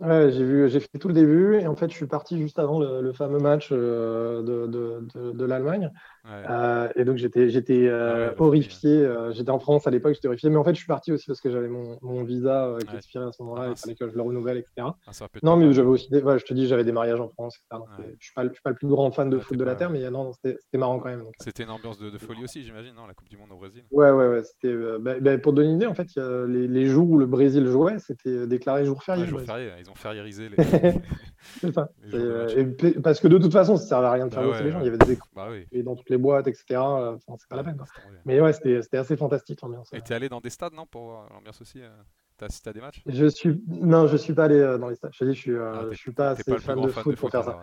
Ouais, 0.00 0.30
j'ai 0.32 0.44
vu, 0.44 0.68
j'ai 0.68 0.80
fait 0.80 0.98
tout 0.98 1.08
le 1.08 1.14
début 1.14 1.54
et 1.60 1.66
en 1.68 1.76
fait, 1.76 1.88
je 1.88 1.94
suis 1.94 2.06
parti 2.06 2.38
juste 2.38 2.58
avant 2.58 2.80
le, 2.80 3.12
fameux 3.12 3.38
match 3.38 3.68
euh, 3.70 4.42
de, 4.42 4.66
de, 4.66 5.32
de, 5.32 5.44
l'Allemagne. 5.44 5.90
Euh, 6.26 6.88
et 6.96 7.04
donc, 7.04 7.16
j'étais, 7.16 7.50
j'étais 7.50 7.86
euh, 7.86 8.30
ah 8.30 8.42
horrifié. 8.42 9.08
j'étais 9.32 9.50
en 9.50 9.58
France 9.58 9.86
à 9.86 9.90
l'époque, 9.90 10.14
j'étais 10.14 10.28
horrifié. 10.28 10.50
Mais 10.50 10.56
en 10.56 10.64
fait, 10.64 10.74
je 10.74 10.78
suis 10.78 10.86
parti 10.86 11.12
aussi 11.12 11.26
parce 11.26 11.40
que 11.40 11.50
j'avais 11.50 11.68
mon, 11.68 11.98
mon 12.02 12.24
visa 12.24 12.76
qui 12.88 12.96
expirait 12.96 13.26
à 13.26 13.32
ce 13.32 13.42
moment-là. 13.42 13.66
Ah, 13.66 13.70
il 13.70 13.78
fallait 13.78 13.94
que 13.94 14.08
je 14.08 14.14
le 14.14 14.22
renouvelle, 14.22 14.58
etc. 14.58 14.88
Ah, 15.06 15.10
non, 15.42 15.56
mais 15.56 15.72
j'avais 15.72 15.88
aussi, 15.88 16.08
des, 16.10 16.20
je 16.20 16.44
te 16.44 16.54
dis, 16.54 16.66
j'avais 16.66 16.84
des 16.84 16.92
mariages 16.92 17.20
en 17.20 17.28
France, 17.28 17.58
etc. 17.58 17.82
je 18.18 18.24
suis 18.24 18.34
pas, 18.34 18.44
je 18.44 18.52
suis 18.52 18.62
pas 18.62 18.70
le 18.70 18.76
plus 18.76 18.88
grand 18.88 19.10
fan 19.10 19.30
de 19.30 19.38
foot 19.38 19.56
de 19.56 19.64
la 19.64 19.74
terre, 19.74 19.90
mais 19.90 20.08
non, 20.10 20.32
c'était, 20.32 20.58
marrant 20.78 20.98
quand 20.98 21.10
même. 21.10 21.24
C'était 21.40 21.64
une 21.64 21.70
ambiance 21.70 21.98
de, 21.98 22.16
folie 22.18 22.44
aussi, 22.44 22.62
j'imagine, 22.62 22.94
non 22.94 23.06
La 23.06 23.14
Coupe 23.14 23.28
du 23.28 23.36
Monde 23.36 23.52
au 23.52 23.56
Brésil. 23.56 23.84
Ouais, 23.90 24.10
ouais, 24.10 24.28
ouais. 24.28 24.42
C'était, 24.44 24.74
bah, 25.00 25.20
bah, 25.20 25.38
pour 25.38 25.52
donner 25.52 25.68
une 25.68 25.76
idée, 25.76 25.86
en 25.86 25.94
fait, 25.94 26.08
les, 26.16 26.66
les, 26.68 26.86
jours 26.86 27.10
où 27.10 27.18
le 27.18 27.26
Brésil 27.26 27.66
jouait, 27.66 27.98
c'était 27.98 28.46
déclaré 28.46 28.84
jour 28.84 29.02
férié. 29.02 29.26
jour 29.26 29.40
férié. 29.40 29.70
Ils 29.80 29.90
ont 29.90 29.94
fériérisé 29.94 30.48
les 30.48 30.56
c'est 31.60 31.72
ça. 31.72 31.90
Euh, 32.12 32.72
parce 33.02 33.20
que 33.20 33.28
de 33.28 33.38
toute 33.38 33.52
façon, 33.52 33.76
ça 33.76 33.86
servait 33.86 34.06
à 34.06 34.12
rien 34.12 34.26
de 34.26 34.34
faire 34.34 34.48
bah 34.48 34.60
les 34.62 34.70
gens. 34.70 34.80
Il 34.80 34.86
y 34.86 34.88
avait 34.88 34.98
des 34.98 35.12
écrans 35.12 35.28
bah 35.34 35.48
dans 35.82 35.96
toutes 35.96 36.10
les 36.10 36.13
boîtes, 36.18 36.46
etc. 36.46 36.64
c'est 36.68 37.48
pas 37.48 37.56
la 37.56 37.64
peine. 37.64 37.78
Mais 38.24 38.40
ouais, 38.40 38.52
c'était 38.52 38.96
assez 38.96 39.16
fantastique 39.16 39.60
l'ambiance. 39.62 39.90
Et 39.92 40.00
t'es 40.00 40.14
allé 40.14 40.28
dans 40.28 40.40
des 40.40 40.50
stades, 40.50 40.74
non, 40.74 40.86
pour 40.86 41.26
l'ambiance 41.32 41.60
aussi 41.60 41.80
euh, 41.80 41.88
T'as 42.36 42.46
assisté 42.46 42.70
à 42.70 42.72
des 42.72 42.80
matchs? 42.80 43.00
Je 43.06 43.26
suis 43.26 43.62
non, 43.68 44.08
je 44.08 44.16
suis 44.16 44.32
pas 44.32 44.46
allé 44.46 44.58
euh, 44.58 44.76
dans 44.76 44.88
les 44.88 44.96
stades. 44.96 45.12
Je, 45.14 45.24
dis, 45.24 45.34
je 45.34 45.40
suis, 45.40 45.56
ah, 45.56 45.84
je 45.92 45.96
suis 45.96 46.12
pas 46.12 46.30
assez 46.30 46.58
fan, 46.58 46.80
de 46.80 46.88
foot 46.88 47.16
pour 47.16 47.30
faire 47.30 47.44
ça. 47.44 47.60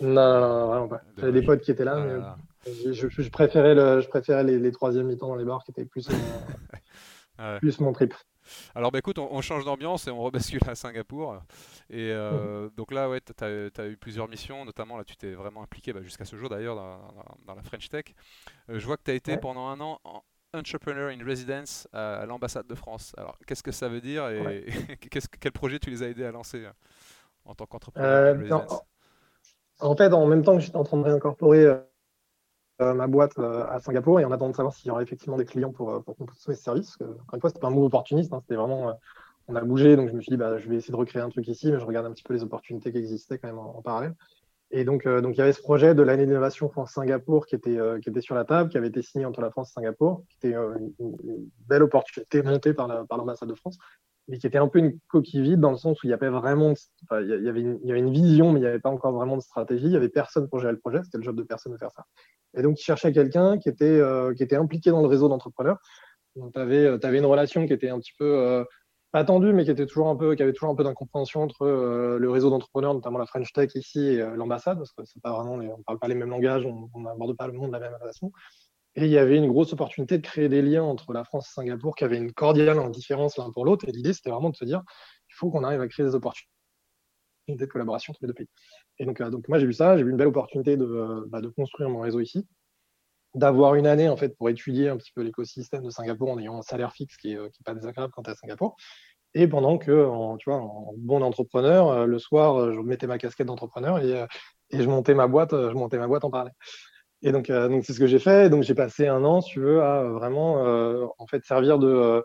Non, 0.00 0.40
non, 0.40 0.66
vraiment 0.68 0.88
pas. 0.88 1.02
J'avais 1.18 1.32
des 1.32 1.42
potes 1.42 1.60
qui 1.60 1.72
étaient 1.72 1.84
là, 1.84 1.96
ah 1.96 2.36
mais 2.64 2.92
je, 2.92 3.30
préférais 3.30 3.74
le, 3.74 4.00
je 4.00 4.08
préférais 4.08 4.44
les, 4.44 4.60
les 4.60 4.70
troisième 4.70 5.08
mi-temps 5.08 5.26
dans 5.26 5.34
les 5.34 5.44
bars 5.44 5.64
qui 5.64 5.72
étaient 5.72 5.84
plus, 5.84 6.08
plus 7.58 7.80
mon 7.80 7.92
trip. 7.92 8.14
Alors, 8.74 8.90
bah, 8.90 8.98
écoute, 8.98 9.18
on, 9.18 9.40
change 9.40 9.64
d'ambiance 9.64 10.06
et 10.06 10.10
on 10.10 10.20
rebascule 10.20 10.60
à 10.66 10.74
Singapour. 10.74 11.36
Et 11.90 12.10
euh, 12.10 12.68
donc 12.76 12.92
là, 12.92 13.08
ouais, 13.08 13.20
tu 13.20 13.44
as, 13.44 13.86
eu 13.86 13.96
plusieurs 13.96 14.28
missions, 14.28 14.64
notamment 14.64 14.96
là, 14.96 15.04
tu 15.04 15.16
t'es 15.16 15.32
vraiment 15.32 15.62
impliqué 15.62 15.92
bah, 15.92 16.02
jusqu'à 16.02 16.24
ce 16.24 16.36
jour 16.36 16.48
d'ailleurs 16.48 16.76
dans, 16.76 17.54
la 17.54 17.62
French 17.62 17.88
Tech. 17.88 18.04
Euh, 18.70 18.78
je 18.78 18.86
vois 18.86 18.96
que 18.96 19.02
tu 19.04 19.10
as 19.10 19.14
été 19.14 19.36
pendant 19.36 19.68
un 19.68 19.80
an 19.80 20.00
en 20.04 20.22
Entrepreneur 20.54 21.10
in 21.10 21.24
Residence 21.24 21.88
à, 21.92 22.26
l'ambassade 22.26 22.66
de 22.66 22.74
France. 22.74 23.14
Alors, 23.16 23.38
qu'est-ce 23.46 23.62
que 23.62 23.72
ça 23.72 23.88
veut 23.88 24.00
dire 24.00 24.28
et 24.28 24.66
quel 25.40 25.52
projet 25.52 25.78
tu 25.78 25.90
les 25.90 26.02
as 26.02 26.08
aidés 26.08 26.24
à 26.24 26.30
lancer 26.30 26.66
en 27.44 27.54
tant 27.54 27.66
qu'entrepreneur 27.66 28.36
en, 28.52 29.88
en, 29.88 29.96
fait, 29.96 30.12
en 30.12 30.26
même 30.26 30.44
temps 30.44 30.54
que 30.54 30.60
j'étais 30.60 30.76
en 30.76 30.84
train 30.84 30.98
de 30.98 31.04
réincorporer 31.04 31.64
euh, 31.64 31.78
ma 32.94 33.06
boîte 33.06 33.38
euh, 33.38 33.64
à 33.68 33.80
Singapour 33.80 34.20
et 34.20 34.24
en 34.24 34.32
attendant 34.32 34.50
de 34.50 34.56
savoir 34.56 34.74
s'il 34.74 34.88
y 34.88 34.90
aurait 34.90 35.02
effectivement 35.02 35.36
des 35.36 35.44
clients 35.44 35.72
pour, 35.72 35.90
euh, 35.90 36.00
pour 36.00 36.16
consommer 36.16 36.56
ce 36.56 36.62
service. 36.62 36.96
Encore 37.00 37.34
une 37.34 37.40
fois, 37.40 37.50
c'était 37.50 37.60
pas 37.60 37.68
un 37.68 37.70
move 37.70 37.84
opportuniste, 37.84 38.32
hein, 38.32 38.40
c'était 38.42 38.56
vraiment 38.56 38.98
on 39.48 39.56
a 39.56 39.60
bougé, 39.62 39.96
donc 39.96 40.08
je 40.08 40.14
me 40.14 40.20
suis 40.20 40.30
dit, 40.30 40.36
bah, 40.36 40.58
je 40.58 40.68
vais 40.68 40.76
essayer 40.76 40.92
de 40.92 40.96
recréer 40.96 41.20
un 41.20 41.28
truc 41.28 41.46
ici, 41.48 41.72
mais 41.72 41.80
je 41.80 41.84
regarde 41.84 42.06
un 42.06 42.12
petit 42.12 42.22
peu 42.22 42.32
les 42.32 42.44
opportunités 42.44 42.92
qui 42.92 42.98
existaient 42.98 43.38
quand 43.38 43.48
même 43.48 43.58
en, 43.58 43.82
parallèle. 43.82 44.14
Et 44.70 44.84
donc, 44.84 45.06
donc, 45.06 45.34
il 45.34 45.38
y 45.38 45.42
avait 45.42 45.52
ce 45.52 45.60
projet 45.60 45.96
de 45.96 46.02
l'année 46.02 46.26
d'innovation 46.26 46.68
France-Singapour 46.68 47.46
qui 47.46 47.56
était, 47.56 47.76
qui 48.02 48.08
était 48.08 48.20
sur 48.20 48.36
la 48.36 48.44
table, 48.44 48.70
qui 48.70 48.78
avait 48.78 48.86
été 48.86 49.02
signé 49.02 49.26
entre 49.26 49.40
la 49.40 49.50
France 49.50 49.70
et 49.70 49.72
Singapour, 49.72 50.22
qui 50.28 50.46
était 50.46 50.56
une, 50.56 51.50
belle 51.66 51.82
opportunité 51.82 52.42
montée 52.42 52.72
par 52.72 52.86
l'ambassade 52.88 53.48
de 53.48 53.54
France 53.54 53.78
mais 54.28 54.38
qui 54.38 54.46
était 54.46 54.58
un 54.58 54.68
peu 54.68 54.78
une 54.78 54.98
coquille 55.08 55.42
vide 55.42 55.60
dans 55.60 55.70
le 55.70 55.76
sens 55.76 56.02
où 56.02 56.06
il 56.06 56.10
y 56.10 56.12
avait 56.12 56.28
vraiment, 56.28 56.74
il, 57.12 57.26
y 57.26 57.48
avait 57.48 57.60
une, 57.60 57.78
il 57.82 57.88
y 57.88 57.90
avait 57.90 58.00
une 58.00 58.12
vision, 58.12 58.52
mais 58.52 58.60
il 58.60 58.62
n'y 58.62 58.68
avait 58.68 58.78
pas 58.78 58.90
encore 58.90 59.12
vraiment 59.12 59.36
de 59.36 59.42
stratégie. 59.42 59.84
Il 59.84 59.90
n'y 59.90 59.96
avait 59.96 60.08
personne 60.08 60.48
pour 60.48 60.60
gérer 60.60 60.72
le 60.72 60.78
projet. 60.78 61.00
C'était 61.02 61.18
le 61.18 61.24
job 61.24 61.36
de 61.36 61.42
personne 61.42 61.72
de 61.72 61.78
faire 61.78 61.90
ça. 61.90 62.04
Et 62.54 62.62
donc, 62.62 62.80
il 62.80 62.84
cherchait 62.84 63.12
quelqu'un 63.12 63.58
qui 63.58 63.68
était, 63.68 63.84
euh, 63.84 64.32
qui 64.34 64.42
était 64.42 64.56
impliqué 64.56 64.90
dans 64.90 65.02
le 65.02 65.08
réseau 65.08 65.28
d'entrepreneurs. 65.28 65.78
Donc, 66.36 66.52
tu 66.52 66.60
avais, 66.60 66.86
euh, 66.86 66.98
une 67.02 67.26
relation 67.26 67.66
qui 67.66 67.72
était 67.72 67.88
un 67.88 67.98
petit 67.98 68.12
peu 68.18 68.38
euh, 68.38 68.64
pas 69.10 69.24
tendue, 69.24 69.52
mais 69.52 69.64
qui 69.64 69.70
était 69.70 69.86
toujours 69.86 70.08
un 70.08 70.16
peu, 70.16 70.34
qui 70.34 70.42
avait 70.42 70.52
toujours 70.52 70.70
un 70.70 70.74
peu 70.74 70.84
d'incompréhension 70.84 71.42
entre 71.42 71.66
le 71.66 72.30
réseau 72.30 72.48
d'entrepreneurs, 72.48 72.94
notamment 72.94 73.18
la 73.18 73.26
French 73.26 73.52
Tech 73.52 73.70
ici 73.74 74.00
et 74.00 74.18
l'ambassade, 74.36 74.78
parce 74.78 74.92
que 74.92 75.04
c'est 75.04 75.20
pas 75.20 75.32
vraiment, 75.32 75.56
on 75.56 75.82
parle 75.82 75.98
pas 75.98 76.08
les 76.08 76.14
mêmes 76.14 76.30
langages, 76.30 76.64
on 76.64 77.00
n'aborde 77.00 77.36
pas 77.36 77.46
le 77.46 77.52
monde 77.52 77.72
de 77.72 77.76
la 77.76 77.90
même 77.90 77.98
façon. 78.00 78.32
Et 78.94 79.06
il 79.06 79.10
y 79.10 79.18
avait 79.18 79.36
une 79.36 79.48
grosse 79.48 79.72
opportunité 79.72 80.18
de 80.18 80.22
créer 80.22 80.48
des 80.48 80.60
liens 80.60 80.82
entre 80.82 81.12
la 81.12 81.24
France 81.24 81.48
et 81.48 81.54
Singapour 81.54 81.94
qui 81.96 82.04
avaient 82.04 82.18
une 82.18 82.32
cordiale 82.32 82.78
indifférence 82.78 83.38
l'un 83.38 83.50
pour 83.50 83.64
l'autre. 83.64 83.88
Et 83.88 83.92
l'idée, 83.92 84.12
c'était 84.12 84.30
vraiment 84.30 84.50
de 84.50 84.56
se 84.56 84.64
dire, 84.64 84.82
il 85.30 85.34
faut 85.34 85.50
qu'on 85.50 85.64
arrive 85.64 85.80
à 85.80 85.88
créer 85.88 86.04
des 86.04 86.14
opportunités 86.14 86.48
de 87.48 87.66
collaboration 87.66 88.12
entre 88.12 88.20
les 88.22 88.28
deux 88.28 88.34
pays. 88.34 88.48
Et 88.98 89.06
donc, 89.06 89.20
euh, 89.20 89.30
moi, 89.48 89.58
j'ai 89.58 89.66
vu 89.66 89.72
ça, 89.72 89.96
j'ai 89.96 90.04
vu 90.04 90.10
une 90.10 90.16
belle 90.16 90.28
opportunité 90.28 90.76
de, 90.76 90.84
euh, 90.84 91.24
bah, 91.28 91.40
de 91.40 91.48
construire 91.48 91.88
mon 91.88 92.00
réseau 92.00 92.20
ici, 92.20 92.46
d'avoir 93.34 93.74
une 93.74 93.86
année 93.86 94.08
en 94.08 94.16
fait 94.16 94.36
pour 94.36 94.50
étudier 94.50 94.90
un 94.90 94.96
petit 94.96 95.12
peu 95.14 95.22
l'écosystème 95.22 95.84
de 95.84 95.90
Singapour 95.90 96.30
en 96.30 96.38
ayant 96.38 96.58
un 96.58 96.62
salaire 96.62 96.92
fixe 96.92 97.16
qui 97.16 97.28
n'est 97.28 97.38
euh, 97.38 97.48
pas 97.64 97.74
désagréable 97.74 98.12
quand 98.14 98.22
tu 98.22 98.30
es 98.30 98.32
à 98.32 98.36
Singapour. 98.36 98.76
Et 99.34 99.48
pendant 99.48 99.78
que, 99.78 100.36
tu 100.38 100.50
vois, 100.50 100.60
en 100.60 100.92
bon 100.98 101.22
entrepreneur, 101.22 102.06
le 102.06 102.18
soir, 102.18 102.74
je 102.74 102.80
mettais 102.80 103.06
ma 103.06 103.16
casquette 103.16 103.46
d'entrepreneur 103.46 103.98
et, 103.98 104.26
et, 104.68 104.82
je 104.82 104.86
montais 104.86 105.14
ma 105.14 105.26
boîte, 105.26 105.52
je 105.52 105.72
montais 105.72 105.96
ma 105.96 106.06
boîte 106.06 106.26
en 106.26 106.30
parallèle. 106.30 106.52
Et 107.22 107.30
donc, 107.32 107.50
euh, 107.50 107.68
donc 107.68 107.84
c'est 107.84 107.92
ce 107.92 108.00
que 108.00 108.06
j'ai 108.06 108.18
fait. 108.18 108.50
Donc, 108.50 108.62
j'ai 108.64 108.74
passé 108.74 109.06
un 109.06 109.24
an, 109.24 109.40
si 109.40 109.52
tu 109.52 109.60
veux, 109.60 109.82
à 109.82 110.02
vraiment 110.04 110.66
euh, 110.66 111.06
en 111.18 111.26
fait 111.26 111.44
servir 111.44 111.78
de 111.78 111.88
euh, 111.88 112.20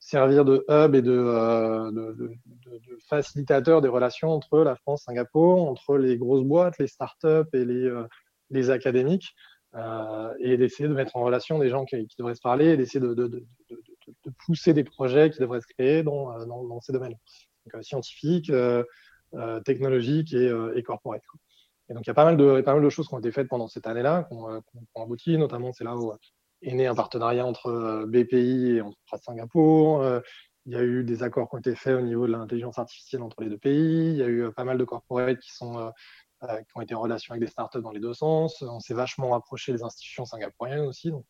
servir 0.00 0.44
de 0.44 0.64
hub 0.68 0.94
et 0.94 1.02
de, 1.02 2.32
facilitateur 3.08 3.82
des 3.82 3.88
relations 3.88 4.30
entre 4.30 4.60
la 4.60 4.74
France, 4.76 5.04
Singapour, 5.04 5.68
entre 5.68 5.98
les 5.98 6.16
grosses 6.16 6.44
boîtes, 6.44 6.78
les 6.78 6.86
startups 6.86 7.48
et 7.52 7.64
les, 7.66 7.92
les 8.48 8.70
académiques, 8.70 9.34
et 10.38 10.56
d'essayer 10.56 10.88
de 10.88 10.94
mettre 10.94 11.16
en 11.16 11.22
relation 11.24 11.58
des 11.58 11.68
gens 11.68 11.84
qui, 11.84 12.08
devraient 12.18 12.34
se 12.34 12.40
parler, 12.40 12.78
d'essayer 12.78 13.00
de, 13.00 13.44
pousser 14.46 14.72
des 14.72 14.84
projets 14.84 15.28
qui 15.28 15.38
devraient 15.38 15.60
se 15.60 15.66
créer 15.66 16.02
dans, 16.02 16.80
ces 16.80 16.94
domaines, 16.94 17.16
donc, 17.66 17.84
scientifiques, 17.84 18.50
technologiques 19.66 20.32
et, 20.32 20.50
et 20.76 20.82
corporate. 20.82 21.22
Et 21.90 21.94
donc, 21.94 22.06
il 22.06 22.08
y 22.08 22.10
a 22.10 22.14
pas 22.14 22.24
mal 22.24 22.36
de, 22.36 22.88
choses 22.88 23.08
qui 23.08 23.14
ont 23.14 23.18
été 23.18 23.32
faites 23.32 23.48
pendant 23.48 23.66
cette 23.66 23.86
année-là, 23.86 24.28
qui 24.30 24.34
ont, 24.36 24.62
abouti. 25.02 25.36
Notamment, 25.36 25.72
c'est 25.72 25.82
là 25.82 25.96
où 25.96 26.12
est 26.62 26.72
né 26.72 26.86
un 26.86 26.94
partenariat 26.94 27.44
entre 27.44 27.66
euh, 27.66 28.06
BPI 28.06 28.76
et 28.76 28.80
entre 28.80 28.96
Singapour. 29.20 30.00
Euh, 30.02 30.20
il 30.66 30.72
y 30.72 30.76
a 30.76 30.84
eu 30.84 31.02
des 31.02 31.24
accords 31.24 31.48
qui 31.48 31.56
ont 31.56 31.58
été 31.58 31.74
faits 31.74 31.96
au 31.96 32.02
niveau 32.02 32.26
de 32.28 32.32
l'intelligence 32.32 32.78
artificielle 32.78 33.22
entre 33.22 33.42
les 33.42 33.48
deux 33.48 33.58
pays. 33.58 34.10
Il 34.10 34.16
y 34.16 34.22
a 34.22 34.26
eu 34.26 34.42
euh, 34.42 34.50
pas 34.52 34.62
mal 34.62 34.78
de 34.78 34.84
corporates 34.84 35.40
qui, 35.40 35.50
ont 35.62 36.80
été 36.80 36.94
en 36.94 37.00
relation 37.00 37.32
avec 37.32 37.42
des 37.42 37.50
startups 37.50 37.82
dans 37.82 37.90
les 37.90 38.00
deux 38.00 38.14
sens. 38.14 38.62
On 38.62 38.78
s'est 38.78 38.94
vachement 38.94 39.30
rapproché 39.30 39.72
des 39.72 39.82
institutions 39.82 40.24
singapouriennes 40.24 40.86
aussi. 40.86 41.10
Donc, 41.10 41.24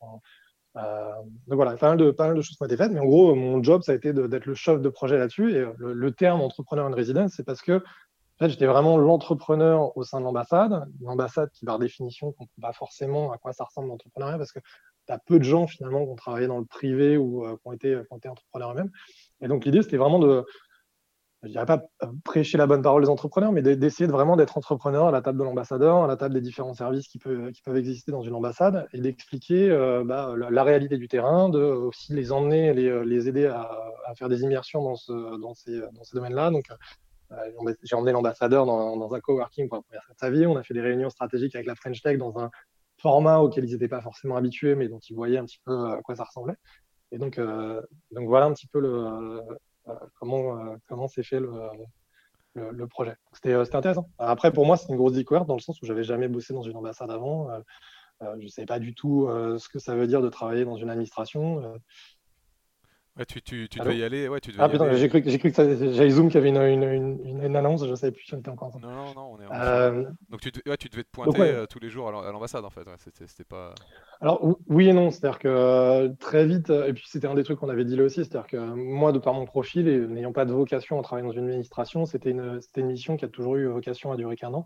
voilà, 0.75 1.77
pas 1.79 1.89
mal, 1.89 1.97
de, 1.97 2.11
pas 2.11 2.27
mal 2.27 2.37
de 2.37 2.43
choses 2.43 2.59
qui 2.59 2.63
ont 2.63 2.67
été 2.67 2.77
faites. 2.77 2.93
Mais 2.93 3.01
en 3.01 3.07
gros, 3.07 3.35
mon 3.35 3.63
job, 3.63 3.83
ça 3.83 3.93
a 3.93 3.95
été 3.95 4.13
d'être 4.13 4.47
le 4.47 4.55
chef 4.55 4.81
de 4.83 4.89
projet 4.91 5.17
là-dessus. 5.17 5.53
Et 5.53 5.65
le, 5.79 5.95
le, 5.95 6.13
terme 6.13 6.43
entrepreneur 6.43 6.87
en 6.87 6.91
résidence, 6.91 7.33
c'est 7.35 7.45
parce 7.45 7.63
que 7.63 7.83
en 8.41 8.47
fait, 8.47 8.51
j'étais 8.53 8.67
vraiment 8.67 8.97
l'entrepreneur 8.97 9.95
au 9.99 10.03
sein 10.03 10.19
de 10.19 10.25
l'ambassade. 10.25 10.87
L'ambassade 11.03 11.51
qui, 11.51 11.67
par 11.67 11.79
définition, 11.79 12.29
ne 12.29 12.33
comprend 12.33 12.61
pas 12.63 12.73
forcément 12.73 13.33
à 13.33 13.39
quoi 13.39 13.53
ça 13.53 13.65
ressemble 13.65 13.89
l'entrepreneuriat 13.89 14.39
parce 14.39 14.53
que 14.53 14.61
tu 15.07 15.13
as 15.13 15.19
peu 15.19 15.39
de 15.39 15.45
gens 15.45 15.67
finalement 15.67 16.07
qui 16.07 16.11
ont 16.11 16.17
travaillé 16.17 16.47
dans 16.47 16.59
le 16.59 16.65
privé 16.65 17.19
ou 17.19 17.45
euh, 17.45 17.57
qui, 17.57 17.69
ont 17.69 17.73
été, 17.73 17.95
qui 17.95 18.13
ont 18.13 18.17
été 18.17 18.31
entrepreneurs 18.31 18.73
eux-mêmes. 18.73 18.91
Et 19.43 19.49
donc, 19.49 19.67
l'idée, 19.67 19.83
c'était 19.83 19.99
vraiment 19.99 20.19
de, 20.19 20.47
je 21.43 21.49
dirais 21.49 21.67
pas 21.67 21.83
prêcher 22.25 22.57
la 22.57 22.67
bonne 22.67 22.81
parole 22.81 23.03
des 23.03 23.11
entrepreneurs, 23.11 23.53
mais 23.53 23.61
d'essayer 23.61 24.07
de 24.07 24.13
vraiment 24.13 24.37
d'être 24.37 24.57
entrepreneur 24.57 25.09
à 25.09 25.11
la 25.11 25.21
table 25.21 25.39
de 25.39 25.45
l'ambassadeur, 25.45 26.03
à 26.03 26.07
la 26.07 26.17
table 26.17 26.33
des 26.33 26.41
différents 26.41 26.73
services 26.73 27.09
qui, 27.09 27.19
peuvent, 27.19 27.77
exister 27.77 28.11
dans 28.11 28.23
une 28.23 28.35
ambassade 28.35 28.89
et 28.95 29.01
d'expliquer 29.03 29.71
euh, 29.71 30.03
bah, 30.03 30.35
la, 30.51 30.65
réalité 30.65 30.97
du 30.97 31.09
terrain, 31.09 31.51
de 31.51 31.61
aussi 31.61 32.15
les 32.15 32.33
emmener, 32.33 32.73
les, 32.73 33.05
les 33.05 33.29
aider 33.29 33.45
à, 33.45 33.71
faire 34.17 34.31
des 34.31 34.43
immersions 34.43 34.83
dans, 34.83 34.97
ce, 34.97 35.39
dans 35.39 35.53
ces, 35.53 35.79
dans 35.93 36.05
ces 36.05 36.17
domaines-là. 36.17 36.51
Donc, 36.51 36.71
euh, 36.71 36.75
j'ai 37.83 37.97
emmené 37.97 38.13
l'ambassadeur 38.13 38.67
dans, 38.67 39.15
un 39.15 39.21
coworking 39.21 39.69
pour 39.69 39.79
la 39.79 39.83
première 39.83 40.05
fois 40.05 40.15
de 40.15 40.19
sa 40.19 40.31
vie. 40.31 40.47
On 40.47 40.57
a 40.57 40.63
fait 40.63 40.75
des 40.75 40.81
réunions 40.81 41.11
stratégiques 41.11 41.55
avec 41.55 41.67
la 41.67 41.75
French 41.75 42.03
Tech 42.03 42.19
dans 42.19 42.39
un 42.39 42.51
format 42.99 43.39
auquel 43.39 43.65
ils 43.65 43.73
n'étaient 43.73 43.89
pas 43.89 44.03
forcément 44.03 44.37
habitués, 44.37 44.75
mais 44.75 44.89
dont 44.89 44.99
ils 44.99 45.15
voyaient 45.15 45.39
un 45.39 45.45
petit 45.45 45.61
peu 45.65 45.73
euh, 45.73 45.99
à 45.99 46.03
quoi 46.03 46.17
ça 46.17 46.25
ressemblait. 46.25 46.57
Et 47.13 47.19
donc, 47.19 47.39
euh, 47.39 47.81
voilà 48.13 48.47
un 48.47 48.53
petit 48.53 48.67
peu 48.67 48.81
comment 50.19 51.09
s'est 51.09 51.23
fait 51.25 51.41
le, 51.41 51.51
le, 52.55 52.87
projet. 52.87 53.17
C'était 53.33 53.55
intéressant. 53.55 54.09
Après, 54.19 54.53
pour 54.53 54.65
moi, 54.65 54.77
c'est 54.77 54.89
une 54.91 54.97
grosse 54.97 55.15
découverte 55.15 55.49
dans 55.49 55.57
le 55.57 55.61
sens 55.61 55.81
où 55.83 55.87
j'avais 55.87 56.05
jamais 56.05 56.29
bossé 56.29 56.55
dans 56.55 56.63
une 56.63 56.77
ambassade 56.77 57.11
avant. 57.11 57.49
je 58.21 58.45
ne 58.45 58.49
savais 58.49 58.67
pas 58.67 58.79
du 58.79 58.95
tout 58.95 59.29
ce 59.29 59.69
que 59.69 59.81
ça 59.81 59.97
veut 59.97 60.07
dire 60.07 60.23
de 60.23 60.29
travailler 60.29 60.65
dans 60.65 60.77
une 60.77 60.89
administration. 60.89 61.81
Ouais, 63.21 63.27
tu, 63.27 63.43
tu, 63.43 63.69
tu 63.69 63.79
devais 63.79 63.99
y 63.99 64.03
aller. 64.03 64.29
Ouais, 64.29 64.41
tu 64.41 64.51
devais 64.51 64.63
ah 64.63 64.69
putain, 64.71 64.91
j'ai 64.95 65.11
cru, 65.11 65.21
cru, 65.21 65.53
que 65.53 65.93
j'avais 65.93 66.09
Zoom 66.09 66.31
qui 66.31 66.39
avait 66.39 66.49
une, 66.49 66.57
une, 66.57 66.83
une, 67.23 67.43
une, 67.45 67.57
annonce, 67.57 67.85
je 67.85 67.91
ne 67.91 67.95
savais 67.95 68.13
plus 68.13 68.25
si 68.25 68.33
on 68.33 68.39
était 68.39 68.49
encore 68.49 68.69
ensemble. 68.69 68.87
Non, 68.87 68.95
non, 68.95 69.15
non, 69.15 69.35
on 69.35 69.41
est 69.43 69.47
en 69.47 69.53
euh... 69.53 70.05
Donc 70.31 70.41
tu, 70.41 70.51
ouais, 70.67 70.77
tu 70.79 70.89
devais 70.89 71.05
te 71.05 71.11
pointer 71.11 71.39
Donc. 71.39 71.47
Euh, 71.47 71.67
tous 71.67 71.81
les 71.81 71.91
jours 71.91 72.09
à 72.09 72.33
l'ambassade 72.33 72.65
en 72.65 72.71
fait. 72.71 72.81
C'était 73.27 73.45
pas. 73.45 73.75
Alors 74.23 74.57
oui 74.69 74.89
et 74.89 74.95
non, 74.95 75.11
c'est-à-dire 75.11 75.39
que 75.39 75.49
euh, 75.49 76.09
très 76.19 76.47
vite, 76.47 76.71
et 76.71 76.95
puis 76.95 77.05
c'était 77.07 77.27
un 77.27 77.35
des 77.35 77.45
trucs 77.45 77.59
qu'on 77.59 77.69
avait 77.69 77.85
dit 77.85 77.95
là 77.95 78.05
aussi, 78.05 78.25
c'est-à-dire 78.25 78.47
que 78.47 78.57
moi, 78.57 79.13
de 79.13 79.19
par 79.19 79.35
mon 79.35 79.45
profil 79.45 79.87
et 79.87 79.99
n'ayant 79.99 80.33
pas 80.33 80.47
de 80.47 80.55
vocation 80.55 80.99
à 80.99 81.03
travailler 81.03 81.29
dans 81.29 81.35
une 81.35 81.45
administration, 81.45 82.07
c'était 82.07 82.31
une, 82.31 82.59
une 82.75 82.87
mission 82.87 83.19
qui 83.19 83.27
a 83.27 83.29
toujours 83.29 83.57
eu 83.57 83.67
vocation 83.67 84.13
à 84.13 84.17
durer 84.17 84.37
qu'un 84.37 84.55
an. 84.55 84.65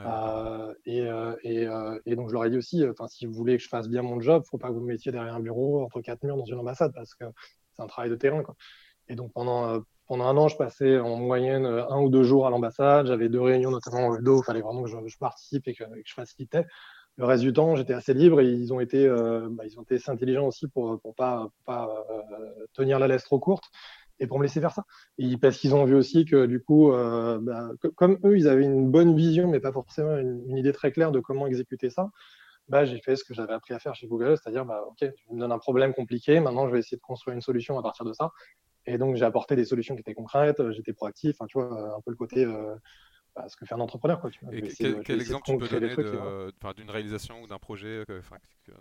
Euh, 0.00 0.74
et, 0.86 1.02
euh, 1.02 1.36
et, 1.42 1.66
euh, 1.66 1.98
et, 2.06 2.16
donc 2.16 2.28
je 2.28 2.32
leur 2.32 2.46
ai 2.46 2.50
dit 2.50 2.56
aussi, 2.56 2.82
si 3.08 3.26
vous 3.26 3.34
voulez 3.34 3.58
que 3.58 3.62
je 3.62 3.68
fasse 3.68 3.88
bien 3.88 4.02
mon 4.02 4.20
job, 4.20 4.42
il 4.42 4.46
ne 4.46 4.48
faut 4.48 4.58
pas 4.58 4.68
que 4.68 4.72
vous 4.72 4.80
me 4.80 4.86
mettiez 4.86 5.12
derrière 5.12 5.34
un 5.34 5.40
bureau 5.40 5.84
entre 5.84 6.00
quatre 6.00 6.22
murs 6.24 6.36
dans 6.36 6.46
une 6.46 6.58
ambassade 6.58 6.92
parce 6.94 7.14
que 7.14 7.24
c'est 7.74 7.82
un 7.82 7.86
travail 7.86 8.10
de 8.10 8.16
terrain. 8.16 8.42
Quoi. 8.42 8.54
Et 9.08 9.14
donc 9.14 9.32
pendant, 9.32 9.68
euh, 9.68 9.80
pendant 10.06 10.24
un 10.24 10.36
an, 10.36 10.48
je 10.48 10.56
passais 10.56 10.98
en 10.98 11.16
moyenne 11.16 11.66
euh, 11.66 11.88
un 11.88 12.00
ou 12.00 12.08
deux 12.08 12.22
jours 12.22 12.46
à 12.46 12.50
l'ambassade. 12.50 13.06
J'avais 13.06 13.28
deux 13.28 13.40
réunions, 13.40 13.70
notamment 13.70 14.08
au 14.08 14.18
dos. 14.18 14.40
Il 14.42 14.44
fallait 14.44 14.60
vraiment 14.60 14.82
que 14.82 14.88
je, 14.88 15.18
participe 15.18 15.68
et 15.68 15.74
que, 15.74 15.84
je 16.04 16.14
facilitais. 16.14 16.66
Le 17.18 17.26
reste 17.26 17.42
du 17.42 17.52
temps, 17.52 17.76
j'étais 17.76 17.92
assez 17.92 18.14
libre 18.14 18.40
et 18.40 18.46
ils 18.46 18.72
ont 18.72 18.80
été, 18.80 19.06
euh, 19.06 19.48
bah, 19.50 19.64
ils 19.66 19.78
ont 19.78 19.82
été 19.82 19.96
assez 19.96 20.10
intelligents 20.10 20.46
aussi 20.46 20.66
pour 20.66 20.92
ne 20.92 21.12
pas, 21.12 21.48
pas 21.66 21.90
tenir 22.72 22.98
la 22.98 23.06
laisse 23.06 23.24
trop 23.24 23.38
courte 23.38 23.64
et 24.18 24.26
pour 24.26 24.38
me 24.38 24.44
laisser 24.44 24.60
faire 24.62 24.72
ça. 24.72 24.84
Et 25.18 25.36
parce 25.36 25.58
qu'ils 25.58 25.74
ont 25.74 25.84
vu 25.84 25.94
aussi 25.94 26.24
que 26.24 26.46
du 26.46 26.62
coup, 26.62 26.90
bah, 26.90 27.68
comme 27.96 28.18
eux, 28.24 28.38
ils 28.38 28.48
avaient 28.48 28.64
une 28.64 28.90
bonne 28.90 29.14
vision, 29.14 29.46
mais 29.46 29.60
pas 29.60 29.72
forcément 29.72 30.16
une, 30.16 30.42
une, 30.48 30.56
idée 30.56 30.72
très 30.72 30.90
claire 30.90 31.12
de 31.12 31.20
comment 31.20 31.46
exécuter 31.46 31.90
ça, 31.90 32.08
bah, 32.68 32.84
j'ai 32.84 33.00
fait 33.00 33.16
ce 33.16 33.24
que 33.24 33.34
j'avais 33.34 33.52
appris 33.52 33.74
à 33.74 33.78
faire 33.78 33.94
chez 33.94 34.06
Google, 34.06 34.36
c'est-à-dire, 34.36 34.64
bah, 34.64 34.82
OK, 34.86 34.98
tu 34.98 35.34
me 35.34 35.40
donnes 35.40 35.52
un 35.52 35.58
problème 35.58 35.94
compliqué, 35.94 36.40
maintenant 36.40 36.66
je 36.68 36.72
vais 36.72 36.78
essayer 36.78 36.96
de 36.96 37.02
construire 37.02 37.34
une 37.34 37.42
solution 37.42 37.78
à 37.78 37.82
partir 37.82 38.04
de 38.04 38.12
ça. 38.12 38.30
Et 38.86 38.98
donc, 38.98 39.16
j'ai 39.16 39.24
apporté 39.24 39.54
des 39.54 39.64
solutions 39.64 39.94
qui 39.94 40.00
étaient 40.00 40.14
concrètes, 40.14 40.60
j'étais 40.72 40.92
proactif, 40.92 41.36
tu 41.48 41.58
vois, 41.58 41.96
un 41.96 42.00
peu 42.04 42.10
le 42.10 42.16
côté 42.16 42.44
euh, 42.44 42.74
bah, 43.34 43.46
ce 43.48 43.56
que 43.56 43.64
fait 43.64 43.74
un 43.74 43.80
entrepreneur. 43.80 44.20
Quoi, 44.20 44.30
tu 44.30 44.44
vois. 44.44 44.54
Et 44.54 44.62
quel, 45.04 45.20
exemple 45.20 45.44
tu 45.46 45.56
peux 45.56 45.68
donner 45.68 45.94
d'une 46.76 46.90
réalisation 46.90 47.40
ou 47.42 47.46
d'un 47.46 47.58
projet 47.58 48.04
euh, 48.10 48.20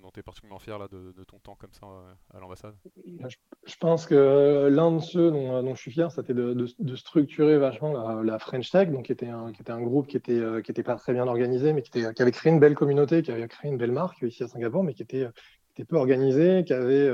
dont 0.02 0.12
tu 0.12 0.20
es 0.20 0.24
particulièrement 0.24 0.60
fier 0.60 0.78
là, 0.78 0.88
de, 0.90 1.14
de, 1.14 1.24
ton 1.24 1.40
temps 1.40 1.56
comme 1.56 1.72
ça 1.72 1.86
euh, 1.86 2.38
à 2.38 2.40
l'ambassade? 2.40 2.76
Je, 3.06 3.76
pense 3.80 4.06
que 4.06 4.68
l'un 4.70 4.92
de 4.92 5.00
ceux 5.00 5.32
dont, 5.32 5.64
dont, 5.64 5.74
je 5.74 5.80
suis 5.80 5.92
fier, 5.92 6.12
c'était 6.12 6.34
de, 6.34 6.54
de, 6.54 6.96
structurer 6.96 7.58
vachement 7.58 7.94
la, 7.94 8.24
la, 8.24 8.40
French 8.40 8.70
Tech, 8.72 8.90
donc, 8.90 9.06
qui, 9.06 9.14
était 9.14 9.30
un, 9.30 9.54
qui 9.54 9.62
était 9.62 9.72
un 9.72 9.82
groupe 9.82 10.08
qui 10.08 10.18
était, 10.18 10.34
euh, 10.34 10.62
qui 10.62 10.72
était 10.72 10.84
pas 10.84 10.96
très 10.96 11.14
bien 11.14 11.28
organisé, 11.28 11.72
mais 11.72 11.82
qui, 11.82 11.98
était, 11.98 12.14
qui 12.14 12.22
avait 12.22 12.32
créé 12.32 12.52
une 12.52 12.60
belle 12.60 12.76
communauté, 12.76 13.22
qui 13.22 13.32
avait 13.32 13.48
créé 13.48 13.72
une 13.72 13.78
belle 13.78 13.94
marque 13.94 14.22
ici 14.22 14.44
à 14.44 14.50
Singapour, 14.50 14.84
mais 14.84 14.94
qui 14.94 15.04
était, 15.04 15.28
qui 15.74 15.82
était 15.82 15.86
peu 15.86 15.96
organisé, 15.96 16.66
qui 16.66 16.74
avait 16.74 17.10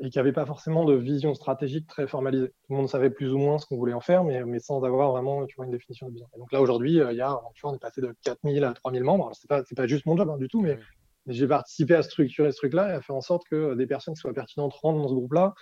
et 0.00 0.08
qui 0.08 0.18
n'avaient 0.18 0.32
pas 0.32 0.46
forcément 0.46 0.84
de 0.84 0.94
vision 0.94 1.34
stratégique 1.34 1.86
très 1.86 2.06
formalisée. 2.06 2.48
Tout 2.48 2.70
le 2.70 2.76
monde 2.76 2.88
savait 2.88 3.10
plus 3.10 3.32
ou 3.32 3.38
moins 3.38 3.58
ce 3.58 3.66
qu'on 3.66 3.76
voulait 3.76 3.92
en 3.92 4.00
faire, 4.00 4.24
mais, 4.24 4.44
mais 4.44 4.60
sans 4.60 4.82
avoir 4.82 5.12
vraiment 5.12 5.44
tu 5.46 5.56
vois, 5.56 5.66
une 5.66 5.72
définition 5.72 6.06
de 6.06 6.12
vision. 6.12 6.26
Et 6.34 6.38
donc 6.38 6.50
là, 6.52 6.60
aujourd'hui, 6.60 6.92
il 6.92 7.16
y 7.16 7.20
a, 7.20 7.38
tu 7.54 7.60
vois, 7.60 7.72
on 7.72 7.74
est 7.74 7.78
passé 7.78 8.00
de 8.00 8.14
4000 8.22 8.64
à 8.64 8.72
3000 8.72 9.04
membres. 9.04 9.30
Ce 9.34 9.40
n'est 9.44 9.48
pas, 9.48 9.62
pas 9.76 9.86
juste 9.86 10.06
mon 10.06 10.16
job 10.16 10.30
hein, 10.30 10.38
du 10.38 10.48
tout, 10.48 10.62
mais 10.62 10.78
j'ai 11.26 11.46
participé 11.46 11.94
à 11.94 12.02
structurer 12.02 12.50
ce 12.52 12.56
truc-là 12.56 12.90
et 12.90 12.92
à 12.92 13.02
faire 13.02 13.16
en 13.16 13.20
sorte 13.20 13.42
que 13.48 13.74
des 13.74 13.86
personnes 13.86 14.14
qui 14.14 14.20
soient 14.20 14.32
pertinentes 14.32 14.72
rentrent 14.74 15.02
dans 15.02 15.08
ce 15.08 15.14
groupe-là 15.14 15.54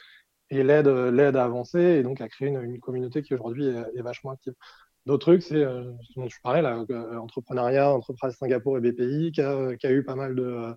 et 0.51 0.63
l'aide 0.63 0.87
à 0.89 1.45
avancer 1.45 1.81
et 1.81 2.03
donc 2.03 2.21
à 2.21 2.29
créer 2.29 2.49
une, 2.49 2.79
communauté 2.79 3.23
qui 3.23 3.35
aujourd'hui 3.35 3.67
est, 3.67 4.03
vachement 4.03 4.31
active. 4.31 4.55
D'autres 5.05 5.27
trucs, 5.27 5.43
c'est 5.43 5.57
euh, 5.57 5.93
ce 6.03 6.21
dont 6.21 6.29
je 6.29 6.37
parlais, 6.43 6.63
là, 6.63 6.85
euh, 6.91 7.17
entrepreneuriat, 7.17 7.93
entreprise 7.93 8.35
Singapour 8.35 8.79
et 8.79 8.81
BPI, 8.81 9.33
qui 9.33 9.41
a, 9.41 9.77
qui 9.77 9.87
a 9.87 9.93
eu 9.93 10.05
pas 10.05 10.17
mal 10.17 10.35
de, 10.35 10.75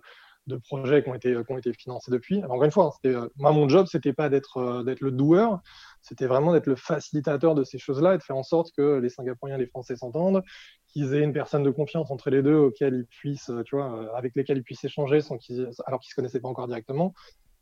de, 0.50 0.56
projets 0.56 1.02
qui 1.02 1.08
ont, 1.08 1.14
été, 1.14 1.72
financés 1.72 2.10
depuis. 2.10 2.44
Encore 2.44 2.64
une 2.64 2.70
fois, 2.70 2.94
hein, 3.04 3.08
euh, 3.08 3.28
moi, 3.36 3.52
mon 3.52 3.68
job, 3.68 3.86
c'était 3.86 4.12
pas 4.12 4.28
d'être 4.28 4.82
d'être 4.84 5.00
le 5.00 5.10
doueur, 5.10 5.60
c'était 6.02 6.26
vraiment 6.26 6.52
d'être 6.52 6.66
le 6.66 6.76
facilitateur 6.76 7.54
de 7.54 7.64
ces 7.64 7.78
choses-là 7.78 8.14
et 8.14 8.18
de 8.18 8.22
faire 8.22 8.36
en 8.36 8.42
sorte 8.42 8.72
que 8.76 8.98
les 8.98 9.08
Singapouriens 9.08 9.56
et 9.56 9.60
les 9.60 9.66
Français 9.66 9.96
s'entendent, 9.96 10.42
qu'ils 10.88 11.14
aient 11.14 11.22
une 11.22 11.32
personne 11.32 11.62
de 11.62 11.70
confiance 11.70 12.10
entre 12.10 12.30
les 12.30 12.42
deux 12.42 12.56
auquel 12.56 12.94
ils 12.94 13.06
puissent, 13.06 13.50
tu 13.64 13.76
vois, 13.76 14.16
avec 14.16 14.34
lesquels 14.36 14.58
ils 14.58 14.64
puissent 14.64 14.84
échanger 14.84 15.20
sans 15.20 15.36
qu'ils, 15.38 15.70
alors 15.86 16.00
qu'ils 16.00 16.10
se 16.10 16.14
connaissaient 16.14 16.40
pas 16.40 16.48
encore 16.48 16.66
directement. 16.66 17.14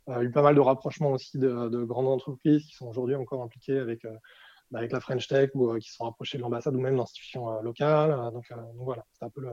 Il 0.08 0.14
y 0.14 0.16
a 0.16 0.22
eu 0.22 0.30
pas 0.30 0.42
mal 0.42 0.54
de 0.54 0.60
rapprochements 0.60 1.12
aussi 1.12 1.38
de, 1.38 1.68
de 1.68 1.84
grandes 1.84 2.08
entreprises 2.08 2.64
qui 2.64 2.74
sont 2.74 2.86
aujourd'hui 2.86 3.14
encore 3.14 3.42
impliquées 3.42 3.78
avec 3.78 4.06
bah, 4.70 4.86
la 4.86 5.00
French 5.00 5.26
Tech 5.28 5.50
ou 5.54 5.70
euh, 5.70 5.78
qui 5.78 5.90
sont 5.90 6.04
rapprochés 6.04 6.36
de 6.36 6.42
l'ambassade 6.42 6.74
ou 6.74 6.80
même 6.80 6.96
d'institutions 6.96 7.50
euh, 7.50 7.62
locales. 7.62 8.10
Euh, 8.10 8.30
donc, 8.30 8.52
voilà, 8.76 9.04
c'est 9.12 9.24
un 9.24 9.30
peu 9.30 9.40
le, 9.40 9.52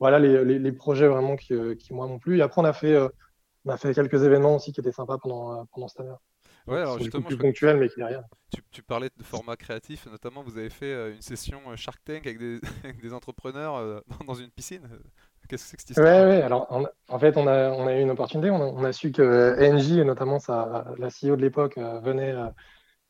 voilà 0.00 0.18
les, 0.18 0.44
les, 0.44 0.72
projets 0.72 1.08
vraiment 1.08 1.36
qui, 1.36 1.54
qui 1.78 1.94
moi 1.94 2.06
m'ont 2.06 2.18
plu. 2.18 2.38
Et 2.38 2.42
après, 2.42 2.60
on 2.60 2.64
a 2.64 2.72
fait, 2.72 2.98
on 3.64 3.70
a 3.70 3.76
fait 3.76 3.94
quelques 3.94 4.22
événements 4.22 4.56
aussi 4.56 4.72
qui 4.72 4.80
étaient 4.80 4.92
sympas 4.92 5.18
pendant, 5.18 5.66
pendant 5.66 5.88
cette 5.88 6.00
année. 6.00 6.10
Ouais, 6.66 6.78
alors 6.78 6.98
justement, 6.98 7.26
plus 7.26 7.36
ponctuel, 7.36 7.76
mais 7.76 7.88
qui 7.88 8.02
rien. 8.02 8.22
Tu, 8.50 8.62
tu, 8.70 8.82
parlais 8.82 9.10
de 9.16 9.22
format 9.22 9.54
créatif, 9.54 10.06
notamment 10.06 10.42
vous 10.42 10.56
avez 10.56 10.70
fait 10.70 11.12
une 11.12 11.20
session 11.20 11.60
Shark 11.76 12.02
Tank 12.04 12.26
avec 12.26 12.38
des, 12.38 12.58
avec 12.84 13.02
des 13.02 13.12
entrepreneurs 13.12 14.02
dans 14.26 14.34
une 14.34 14.50
piscine. 14.50 14.88
Qu'est-ce 15.48 15.64
que 15.64 15.70
c'est 15.70 15.76
que 15.76 15.82
cette 15.82 15.90
histoire? 15.90 16.06
Ouais, 16.06 16.36
ouais. 16.36 16.42
Alors, 16.42 16.66
en 17.08 17.18
fait, 17.18 17.36
on 17.36 17.46
a, 17.46 17.70
on 17.70 17.86
a 17.86 17.98
eu 17.98 18.00
une 18.00 18.10
opportunité. 18.10 18.50
On 18.50 18.62
a, 18.62 18.66
on 18.66 18.82
a 18.82 18.92
su 18.92 19.12
que 19.12 19.56
NJ, 19.60 20.04
notamment 20.06 20.38
sa, 20.38 20.86
la 20.96 21.08
CEO 21.08 21.36
de 21.36 21.42
l'époque, 21.42 21.76
venait 21.76 22.32
euh, 22.32 22.46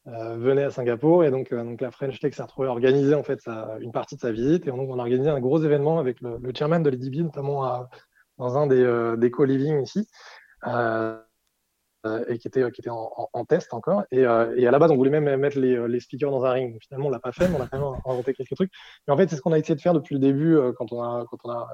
venait 0.06 0.64
à 0.64 0.70
Singapour 0.70 1.24
et 1.24 1.30
donc, 1.30 1.52
euh, 1.52 1.64
donc 1.64 1.80
la 1.80 1.90
French 1.90 2.18
Tech 2.20 2.34
s'est 2.34 2.42
retrouvée 2.42 2.68
à 2.68 2.70
organiser 2.70 3.14
en 3.14 3.22
fait 3.22 3.40
une 3.80 3.92
partie 3.92 4.16
de 4.16 4.20
sa 4.20 4.32
visite. 4.32 4.66
Et 4.66 4.70
donc 4.70 4.88
on 4.90 4.98
a 4.98 5.02
organisé 5.02 5.30
un 5.30 5.40
gros 5.40 5.62
événement 5.62 5.98
avec 5.98 6.20
le, 6.20 6.38
chairman 6.54 6.82
de 6.82 6.90
l'EDB 6.90 7.22
notamment 7.22 7.86
dans 8.38 8.58
un 8.58 8.66
des, 8.66 8.82
euh, 8.82 9.16
des 9.16 9.30
co-living 9.30 9.82
ici 9.82 10.06
et 12.28 12.36
qui 12.36 12.48
était, 12.48 12.70
qui 12.70 12.82
était 12.82 12.90
en, 12.90 13.44
test 13.48 13.72
encore. 13.72 14.04
Et, 14.10 14.20
et, 14.20 14.26
à 14.26 14.70
la 14.70 14.78
base 14.78 14.90
on 14.90 14.96
voulait 14.96 15.08
même 15.08 15.40
mettre 15.40 15.58
les, 15.58 15.88
les 15.88 16.00
speakers 16.00 16.30
dans 16.30 16.44
un 16.44 16.52
ring. 16.52 16.76
Finalement 16.82 17.06
on 17.06 17.10
l'a 17.10 17.18
pas 17.18 17.32
fait 17.32 17.48
mais 17.48 17.56
on 17.56 17.62
a 17.62 17.66
quand 17.66 17.78
même 17.78 18.00
inventé 18.04 18.34
quelques 18.34 18.54
trucs. 18.54 18.72
Et 19.08 19.10
en 19.10 19.16
fait 19.16 19.30
c'est 19.30 19.36
ce 19.36 19.40
qu'on 19.40 19.52
a 19.52 19.58
essayé 19.58 19.74
de 19.74 19.80
faire 19.80 19.94
depuis 19.94 20.14
le 20.14 20.20
début 20.20 20.58
quand 20.76 20.92
on 20.92 21.02
a, 21.02 21.24
quand 21.30 21.38
on 21.44 21.50
a 21.50 21.66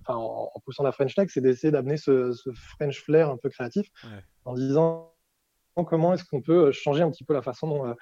enfin, 0.00 0.18
en, 0.18 0.60
poussant 0.64 0.82
la 0.82 0.90
French 0.90 1.14
Tech 1.14 1.28
c'est 1.32 1.40
d'essayer 1.40 1.70
d'amener 1.70 1.96
ce, 1.96 2.32
French 2.76 3.04
flair 3.04 3.30
un 3.30 3.36
peu 3.36 3.50
créatif 3.50 3.88
en 4.44 4.54
disant 4.54 5.12
comment 5.84 6.14
est-ce 6.14 6.24
qu'on 6.24 6.40
peut 6.40 6.66
euh, 6.66 6.72
changer 6.72 7.02
un 7.02 7.10
petit 7.10 7.24
peu 7.24 7.34
la 7.34 7.42
façon 7.42 7.68
dont, 7.68 7.86
euh, 7.86 7.94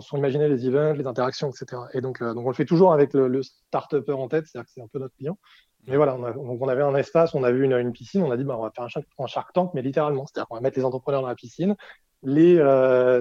sont 0.00 0.18
imaginés 0.18 0.48
les 0.48 0.66
events, 0.66 0.92
les 0.92 1.06
interactions, 1.06 1.50
etc. 1.50 1.82
Et 1.94 2.02
donc, 2.02 2.20
euh, 2.20 2.34
donc 2.34 2.44
on 2.44 2.50
le 2.50 2.54
fait 2.54 2.66
toujours 2.66 2.92
avec 2.92 3.14
le, 3.14 3.28
le 3.28 3.42
start-upper 3.42 4.12
en 4.12 4.28
tête, 4.28 4.46
c'est-à-dire 4.46 4.66
que 4.66 4.72
c'est 4.74 4.82
un 4.82 4.88
peu 4.88 4.98
notre 4.98 5.14
client. 5.16 5.38
Mais 5.86 5.96
voilà, 5.96 6.16
on, 6.16 6.20
donc 6.20 6.60
on 6.60 6.68
avait 6.68 6.82
un 6.82 6.94
espace, 6.96 7.34
on 7.34 7.44
a 7.44 7.50
vu 7.50 7.64
une, 7.64 7.92
piscine, 7.92 8.22
on 8.22 8.30
a 8.30 8.36
dit 8.36 8.44
bah, 8.44 8.56
on 8.58 8.62
va 8.62 8.70
faire 8.70 8.84
un 8.84 9.26
shark, 9.26 9.52
Tank, 9.54 9.70
mais 9.72 9.82
littéralement, 9.82 10.26
c'est-à-dire 10.26 10.48
qu'on 10.48 10.56
va 10.56 10.60
mettre 10.60 10.78
les 10.78 10.84
entrepreneurs 10.84 11.22
dans 11.22 11.28
la 11.28 11.34
piscine, 11.34 11.76
les, 12.22 12.56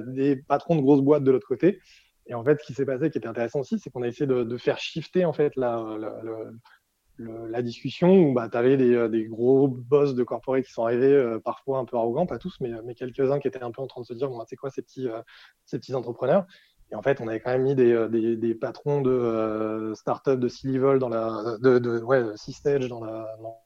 des 0.07 0.35
patrons 0.35 0.75
de 0.75 0.81
grosses 0.81 1.01
boîtes 1.01 1.23
de 1.23 1.31
l'autre 1.31 1.47
côté. 1.47 1.79
Et 2.27 2.33
en 2.33 2.43
fait, 2.43 2.59
ce 2.59 2.65
qui 2.65 2.73
s'est 2.73 2.85
passé, 2.85 3.11
qui 3.11 3.19
était 3.19 3.27
intéressant 3.27 3.59
aussi, 3.59 3.77
c'est 3.79 3.91
qu'on 3.91 4.01
a 4.01 4.07
essayé 4.07 4.25
de, 4.25 4.57
faire 4.57 4.79
shifter 4.79 5.25
en 5.25 5.33
fait 5.33 5.55
la, 5.55 5.95
la 5.99 6.11
discussion 7.61 8.13
où 8.13 8.33
bah, 8.33 8.49
tu 8.49 8.57
avais 8.57 8.77
euh, 8.81 9.07
des, 9.07 9.25
gros 9.25 9.67
boss 9.67 10.15
de 10.15 10.23
corporate 10.23 10.65
qui 10.65 10.71
sont 10.71 10.83
arrivés, 10.83 11.13
euh, 11.13 11.39
parfois 11.39 11.79
un 11.79 11.85
peu 11.85 11.97
arrogants, 11.97 12.25
pas 12.25 12.37
tous, 12.37 12.57
mais, 12.59 12.71
mais 12.83 12.95
quelques-uns 12.95 13.39
qui 13.39 13.47
étaient 13.47 13.63
un 13.63 13.71
peu 13.71 13.81
en 13.81 13.87
train 13.87 14.01
de 14.01 14.05
se 14.05 14.13
dire 14.13 14.29
bon, 14.29 14.37
bah, 14.37 14.45
c'est 14.47 14.55
quoi 14.55 14.69
ces 14.69 14.81
petits, 14.81 15.07
euh, 15.07 15.21
ces 15.65 15.79
petits 15.79 15.95
entrepreneurs? 15.95 16.45
Et 16.91 16.95
en 16.95 17.01
fait, 17.01 17.19
on 17.21 17.27
avait 17.27 17.39
quand 17.39 17.51
même 17.51 17.63
mis 17.63 17.75
des, 17.75 18.37
des, 18.37 18.55
patrons 18.55 19.01
de 19.01 19.93
start-up 19.95 20.39
de 20.39 20.47
C-Level 20.47 20.99
dans 20.99 21.09
la, 21.09 21.57
de, 21.59 21.79
de 21.79 21.99
ouais, 21.99 22.21
dans 22.87 23.03
la, 23.03 23.25
euh, 23.41 23.64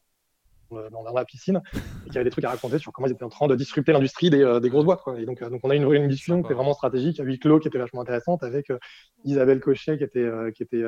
dans, 0.69 1.03
la 1.13 1.25
piscine 1.25 1.61
et 2.05 2.09
qui 2.09 2.17
avait 2.17 2.25
des 2.25 2.29
trucs 2.29 2.45
à 2.45 2.49
raconter 2.49 2.77
sur 2.77 2.91
comment 2.91 3.07
ils 3.07 3.11
étaient 3.11 3.23
en 3.23 3.29
train 3.29 3.47
de 3.47 3.55
disrupter 3.55 3.91
l'industrie 3.91 4.29
des, 4.29 4.43
euh, 4.43 4.59
des, 4.59 4.69
grosses 4.69 4.85
boîtes. 4.85 5.01
Quoi. 5.01 5.19
Et 5.19 5.25
donc, 5.25 5.41
euh, 5.41 5.49
donc, 5.49 5.61
on 5.63 5.69
a 5.69 5.75
une, 5.75 5.91
une 5.91 6.07
discussion 6.07 6.43
qui 6.43 6.51
est 6.51 6.55
vraiment 6.55 6.73
stratégique 6.73 7.19
à 7.19 7.23
huis 7.23 7.39
clos, 7.39 7.59
qui 7.59 7.67
était 7.67 7.77
vachement 7.77 8.01
intéressante, 8.01 8.43
avec 8.43 8.71
Isabelle 9.25 9.59
Cochet 9.59 9.97
qui, 9.97 10.03
était, 10.03 10.29
qui, 10.55 10.63
était, 10.63 10.83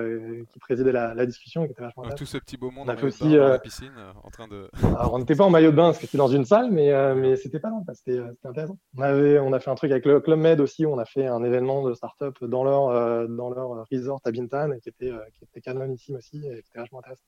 qui 0.52 0.60
présidait 0.60 0.92
la, 0.92 1.14
la 1.14 1.26
discussion, 1.26 1.66
qui 1.66 1.72
était 1.72 1.82
vachement 1.82 2.04
intéressante. 2.04 2.20
Tout 2.20 2.32
ce 2.32 2.38
petit 2.38 2.58
beau 2.58 2.72
monde 2.72 2.88
on 2.88 2.92
a 2.92 2.98
fait 2.98 3.06
aussi, 3.06 3.36
dans 3.36 3.48
la 3.48 3.60
piscine 3.60 3.92
en 4.24 4.30
train 4.30 4.48
de. 4.48 4.70
Alors, 4.84 5.14
on 5.14 5.20
n'était 5.20 5.36
pas 5.36 5.46
en 5.46 5.50
maillot 5.50 5.72
de 5.72 5.76
bain 5.76 5.86
parce 5.86 5.98
que 5.98 6.06
c'était 6.06 6.18
dans 6.18 6.28
une 6.28 6.46
salle, 6.46 6.72
mais, 6.72 6.92
mais 7.16 7.36
c'était 7.36 7.60
pas 7.60 7.70
loin, 7.70 7.84
c'était 7.94 8.20
intéressant. 8.44 8.78
On, 8.98 9.02
avait, 9.02 9.40
on 9.40 9.54
a 9.54 9.60
fait 9.60 9.72
un 9.72 9.76
truc 9.76 9.92
avec 9.92 10.06
le 10.06 10.20
Club 10.20 10.40
Med 10.40 10.60
aussi, 10.60 10.86
où 10.86 10.94
on 10.94 11.00
a 11.00 11.06
fait 11.06 11.28
un 11.28 11.44
événement 11.44 11.84
de 11.84 11.94
start-up 11.94 12.38
dans 12.44 12.64
leur, 12.64 13.28
dans 13.28 13.50
leur 13.50 13.86
resort 13.92 14.22
à 14.26 14.32
Bintan, 14.32 14.80
qui 14.82 14.90
était, 14.90 15.12
qui 15.34 15.44
était 15.44 15.62
canonissime 15.62 16.16
aussi, 16.16 16.38
et 16.38 16.62
qui 16.62 16.70
était 16.70 16.80
vachement 16.80 17.00
intéressant. 17.00 17.24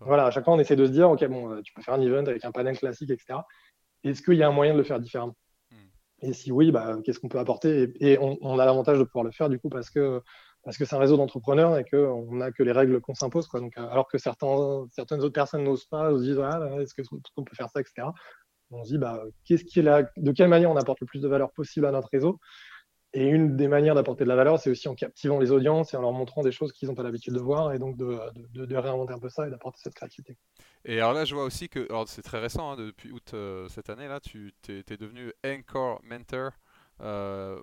Voilà, 0.00 0.26
à 0.26 0.30
chaque 0.30 0.44
fois, 0.44 0.54
on 0.54 0.58
essaie 0.58 0.76
de 0.76 0.86
se 0.86 0.90
dire, 0.90 1.10
OK, 1.10 1.24
bon, 1.26 1.52
euh, 1.52 1.62
tu 1.62 1.72
peux 1.72 1.82
faire 1.82 1.94
un 1.94 2.00
event 2.00 2.24
avec 2.26 2.44
un 2.44 2.52
panel 2.52 2.76
classique, 2.78 3.10
etc. 3.10 3.40
Est-ce 4.02 4.22
qu'il 4.22 4.34
y 4.34 4.42
a 4.42 4.48
un 4.48 4.52
moyen 4.52 4.72
de 4.72 4.78
le 4.78 4.84
faire 4.84 5.00
différemment? 5.00 5.36
Hmm. 5.70 6.26
Et 6.26 6.32
si 6.32 6.52
oui, 6.52 6.70
bah, 6.72 6.98
qu'est-ce 7.04 7.18
qu'on 7.20 7.28
peut 7.28 7.38
apporter? 7.38 7.92
Et, 8.00 8.18
on, 8.18 8.58
a 8.58 8.64
l'avantage 8.64 8.98
de 8.98 9.04
pouvoir 9.04 9.24
le 9.24 9.32
faire, 9.32 9.48
du 9.48 9.58
coup, 9.58 9.68
parce 9.68 9.90
que 9.90 10.22
parce 10.62 10.78
que 10.78 10.86
c'est 10.86 10.96
un 10.96 10.98
réseau 10.98 11.18
d'entrepreneurs 11.18 11.76
et 11.76 11.84
qu'on 11.84 12.36
n'a 12.36 12.50
que 12.50 12.62
les 12.62 12.72
règles 12.72 12.98
qu'on 13.02 13.12
s'impose. 13.12 13.46
Quoi. 13.48 13.60
Donc, 13.60 13.76
euh, 13.76 13.86
alors 13.86 14.08
que 14.08 14.16
certains, 14.16 14.86
certaines 14.90 15.20
autres 15.20 15.34
personnes 15.34 15.62
n'osent 15.62 15.84
pas, 15.84 16.10
se 16.16 16.22
disent, 16.22 16.40
ah, 16.40 16.58
est-ce 16.80 16.94
qu'on 16.94 17.44
peut 17.44 17.54
faire 17.54 17.68
ça, 17.68 17.80
etc. 17.80 18.08
On 18.70 18.82
se 18.82 18.88
dit, 18.88 18.98
bah, 18.98 19.22
qu'est-ce 19.44 19.64
qui 19.64 19.80
est 19.80 19.82
là, 19.82 20.08
de 20.16 20.32
quelle 20.32 20.48
manière 20.48 20.70
on 20.70 20.76
apporte 20.76 21.00
le 21.00 21.06
plus 21.06 21.20
de 21.20 21.28
valeur 21.28 21.52
possible 21.52 21.84
à 21.84 21.90
notre 21.90 22.08
réseau? 22.10 22.40
Et 23.14 23.28
une 23.28 23.56
des 23.56 23.68
manières 23.68 23.94
d'apporter 23.94 24.24
de 24.24 24.28
la 24.28 24.34
valeur, 24.34 24.58
c'est 24.58 24.70
aussi 24.70 24.88
en 24.88 24.96
captivant 24.96 25.38
les 25.38 25.52
audiences 25.52 25.94
et 25.94 25.96
en 25.96 26.00
leur 26.00 26.12
montrant 26.12 26.42
des 26.42 26.50
choses 26.50 26.72
qu'ils 26.72 26.88
n'ont 26.88 26.96
pas 26.96 27.04
l'habitude 27.04 27.32
de 27.32 27.38
voir, 27.38 27.72
et 27.72 27.78
donc 27.78 27.96
de, 27.96 28.18
de, 28.52 28.76
réinventer 28.76 29.12
un 29.12 29.20
peu 29.20 29.28
ça 29.28 29.46
et 29.46 29.50
d'apporter 29.50 29.78
cette 29.80 29.94
créativité. 29.94 30.36
Et 30.84 30.98
alors 30.98 31.12
là, 31.12 31.24
je 31.24 31.32
vois 31.32 31.44
aussi 31.44 31.68
que, 31.68 31.86
c'est 32.06 32.22
très 32.22 32.40
récent, 32.40 32.72
hein, 32.72 32.76
depuis 32.76 33.12
août 33.12 33.30
euh, 33.32 33.68
cette 33.68 33.88
année, 33.88 34.08
là, 34.08 34.18
tu 34.18 34.52
es, 34.68 34.96
devenu 34.96 35.32
Anchor 35.46 36.00
Mentor 36.02 36.50
euh, 37.00 37.56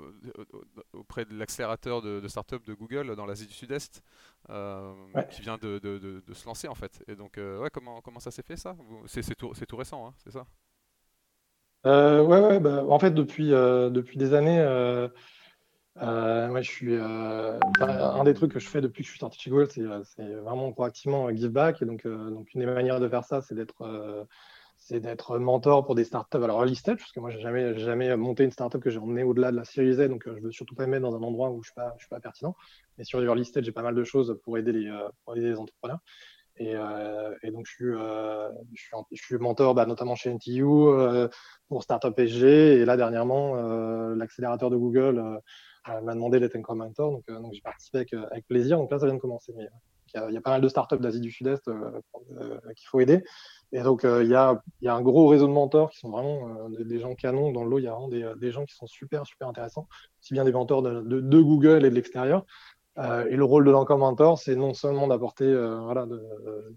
auprès 0.93 1.25
de 1.25 1.37
l'accélérateur 1.37 2.01
de, 2.01 2.21
de 2.21 2.27
start-up 2.29 2.65
de 2.65 2.73
Google 2.73 3.13
dans 3.17 3.25
l'Asie 3.25 3.47
du 3.47 3.53
Sud-Est, 3.53 4.03
euh, 4.49 4.93
qui 5.31 5.41
vient 5.41 5.57
de, 5.57 5.79
de, 5.79 6.33
se 6.33 6.45
lancer 6.45 6.69
en 6.69 6.75
fait. 6.75 7.03
Et 7.09 7.17
donc, 7.17 7.33
ouais, 7.35 7.69
comment, 7.73 7.99
comment 7.99 8.21
ça 8.21 8.31
s'est 8.31 8.43
fait 8.43 8.55
ça? 8.55 8.77
C'est 9.05 9.35
tout, 9.35 9.51
tout, 9.67 9.77
récent, 9.77 10.07
hein, 10.07 10.13
c'est 10.23 10.31
ça? 10.31 10.45
Ouais, 11.83 12.39
ouais 12.39 12.59
bah, 12.61 12.85
en 12.87 12.99
fait, 12.99 13.11
depuis, 13.11 13.49
depuis 13.49 14.17
des 14.17 14.33
années 14.33 14.61
euh, 15.97 16.61
je 16.61 16.69
suis, 16.69 16.95
euh, 16.95 17.59
un 17.81 18.23
des 18.23 18.33
trucs 18.33 18.53
que 18.53 18.59
je 18.59 18.67
fais 18.67 18.81
depuis 18.81 19.03
que 19.03 19.07
je 19.07 19.11
suis 19.11 19.19
sorti 19.19 19.39
chez 19.39 19.49
Google, 19.49 19.67
c'est, 19.67 19.81
euh, 19.81 20.41
vraiment 20.41 20.71
proactivement 20.71 21.29
give 21.35 21.49
back. 21.49 21.83
Donc, 21.83 22.05
une 22.05 22.45
des 22.55 22.65
manières 22.65 22.99
de 22.99 23.09
faire 23.09 23.25
ça, 23.25 23.41
c'est 23.41 23.55
d'être, 23.55 25.37
mentor 25.37 25.85
pour 25.85 25.95
des 25.95 26.05
startups. 26.05 26.37
Alors, 26.37 26.59
early 26.61 26.75
stage, 26.75 26.97
parce 26.97 27.11
que 27.11 27.19
moi, 27.19 27.29
j'ai 27.29 27.41
jamais, 27.41 27.77
jamais 27.77 28.15
monté 28.15 28.43
une 28.43 28.51
startup 28.51 28.81
que 28.81 28.89
j'ai 28.89 28.99
emmené 28.99 29.23
au-delà 29.23 29.51
de 29.51 29.57
la 29.57 29.65
série 29.65 29.93
Z, 29.93 30.07
donc 30.07 30.23
je 30.25 30.41
veux 30.41 30.51
surtout 30.51 30.75
pas 30.75 30.85
me 30.85 30.91
mettre 30.91 31.03
dans 31.03 31.15
un 31.15 31.23
endroit 31.23 31.51
où 31.51 31.61
je 31.61 31.69
suis 31.69 31.75
pas, 31.75 31.93
je 31.97 32.03
suis 32.03 32.09
pas 32.09 32.19
pertinent. 32.21 32.55
Mais 32.97 33.03
sur 33.03 33.21
early 33.21 33.43
stage, 33.43 33.65
j'ai 33.65 33.71
pas 33.71 33.83
mal 33.83 33.95
de 33.95 34.03
choses 34.03 34.39
pour 34.43 34.57
aider 34.57 34.71
les, 34.71 35.57
entrepreneurs. 35.57 35.99
Et, 36.55 36.73
donc, 37.51 37.67
je 37.67 38.51
suis, 39.13 39.37
mentor 39.37 39.75
bah, 39.75 39.85
notamment 39.85 40.15
chez 40.15 40.33
NTU 40.33 40.63
pour 41.67 41.83
Startup 41.83 42.17
SG. 42.17 42.79
Et 42.79 42.85
là, 42.85 42.95
dernièrement, 42.95 43.55
l'accélérateur 44.15 44.69
de 44.69 44.77
Google 44.77 45.41
m'a 45.87 46.13
demandé 46.13 46.39
d'être 46.39 46.55
un 46.55 46.75
mentor, 46.75 47.11
donc, 47.11 47.23
euh, 47.29 47.39
donc 47.39 47.53
j'ai 47.53 47.61
participé 47.61 47.99
avec, 47.99 48.13
euh, 48.13 48.25
avec, 48.31 48.47
plaisir. 48.47 48.77
Donc 48.77 48.91
là, 48.91 48.99
ça 48.99 49.05
vient 49.05 49.15
de 49.15 49.19
commencer. 49.19 49.53
Mais 49.55 49.67
euh, 50.17 50.27
il 50.29 50.33
y, 50.33 50.37
a 50.37 50.41
pas 50.41 50.51
mal 50.51 50.61
de 50.61 50.67
startups 50.67 50.99
d'Asie 50.99 51.21
du 51.21 51.31
Sud-Est 51.31 51.63
qu'il 52.75 52.87
faut 52.87 52.99
aider. 52.99 53.23
Et 53.71 53.81
donc, 53.81 54.03
il 54.03 54.27
y, 54.27 54.35
a, 54.35 54.61
un 54.85 55.01
gros 55.01 55.27
réseau 55.27 55.47
de 55.47 55.53
mentors 55.53 55.89
qui 55.91 55.99
sont 55.99 56.09
vraiment 56.09 56.69
des, 56.69 56.99
gens 56.99 57.15
canons. 57.15 57.51
Dans 57.53 57.63
le 57.63 57.69
lot, 57.69 57.79
il 57.79 57.85
y 57.85 57.87
a 57.87 57.93
vraiment 57.93 58.09
des, 58.09 58.51
gens 58.51 58.65
qui 58.65 58.75
sont 58.75 58.87
super, 58.87 59.25
super 59.25 59.47
intéressants, 59.47 59.87
aussi 60.21 60.33
bien 60.33 60.43
des 60.43 60.51
mentors 60.51 60.81
de, 60.81 61.41
Google 61.41 61.85
et 61.85 61.89
de 61.89 61.95
l'extérieur. 61.95 62.45
et 62.97 63.35
le 63.37 63.43
rôle 63.45 63.63
de 63.63 63.71
l'encore 63.71 63.99
mentor, 63.99 64.37
c'est 64.37 64.57
non 64.57 64.73
seulement 64.73 65.07
d'apporter 65.07 65.49
voilà, 65.55 66.05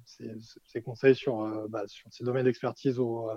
ses, 0.04 0.82
conseils 0.82 1.16
sur, 1.16 1.68
bah, 1.68 1.82
sur 1.88 2.12
ces 2.12 2.22
domaines 2.22 2.44
d'expertise 2.44 3.00
aux, 3.00 3.28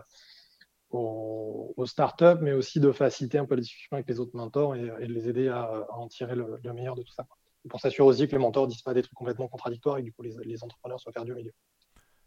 aux, 0.90 1.86
startups, 1.86 2.40
mais 2.42 2.54
aussi 2.54 2.80
de 2.80 2.92
faciliter 2.92 3.38
un 3.38 3.46
peu 3.46 3.56
la 3.56 3.62
discussion 3.62 3.90
avec 3.94 4.08
les 4.08 4.20
autres 4.20 4.36
mentors 4.36 4.76
et, 4.76 4.82
de 4.82 5.14
les 5.14 5.30
aider 5.30 5.48
à, 5.50 5.86
en 5.92 6.08
tirer 6.08 6.36
le, 6.36 6.60
meilleur 6.74 6.96
de 6.96 7.04
tout 7.04 7.12
ça. 7.12 7.26
Pour 7.70 7.80
s'assurer 7.80 8.08
aussi 8.08 8.28
que 8.28 8.32
les 8.32 8.42
mentors 8.42 8.66
ne 8.66 8.72
disent 8.72 8.82
pas 8.82 8.94
des 8.94 9.02
trucs 9.02 9.16
complètement 9.16 9.48
contradictoires 9.48 9.98
et 9.98 10.02
que 10.02 10.06
du 10.06 10.14
coup 10.14 10.24
les, 10.24 10.64
entrepreneurs 10.64 11.00
soient 11.00 11.12
perdus 11.12 11.34
au 11.34 11.36
milieu. 11.36 11.54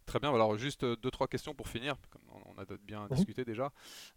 Très 0.07 0.19
bien, 0.19 0.35
alors 0.35 0.57
juste 0.57 0.85
deux, 0.85 1.11
trois 1.11 1.29
questions 1.29 1.55
pour 1.55 1.69
finir, 1.69 1.97
on 2.47 2.61
a 2.61 2.65
bien 2.83 3.03
mhm. 3.05 3.17
discuté 3.17 3.45
déjà. 3.45 3.73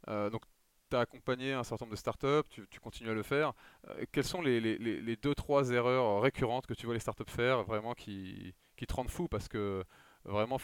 Euh, 0.09 0.29
donc, 0.29 0.43
as 0.91 0.99
accompagné 0.99 1.53
un 1.53 1.63
certain 1.63 1.85
nombre 1.85 1.93
de 1.93 1.99
startups, 1.99 2.47
tu, 2.49 2.67
tu 2.69 2.79
continues 2.79 3.09
à 3.09 3.13
le 3.13 3.23
faire. 3.23 3.53
quelles 4.11 4.23
sont 4.23 4.41
les, 4.41 4.59
les, 4.59 4.77
les, 4.77 5.15
deux, 5.15 5.33
trois 5.33 5.71
erreurs 5.71 6.21
récurrentes 6.21 6.67
que 6.67 6.75
tu 6.75 6.85
vois 6.85 6.93
les 6.93 6.99
startups 6.99 7.23
faire 7.27 7.63
vraiment 7.63 7.93
qui, 7.93 8.53
qui 8.77 8.85
te 8.85 8.93
rendent 8.93 9.09
fou? 9.09 9.27
Parce 9.27 9.47
que 9.47 9.83
vraiment 10.25 10.57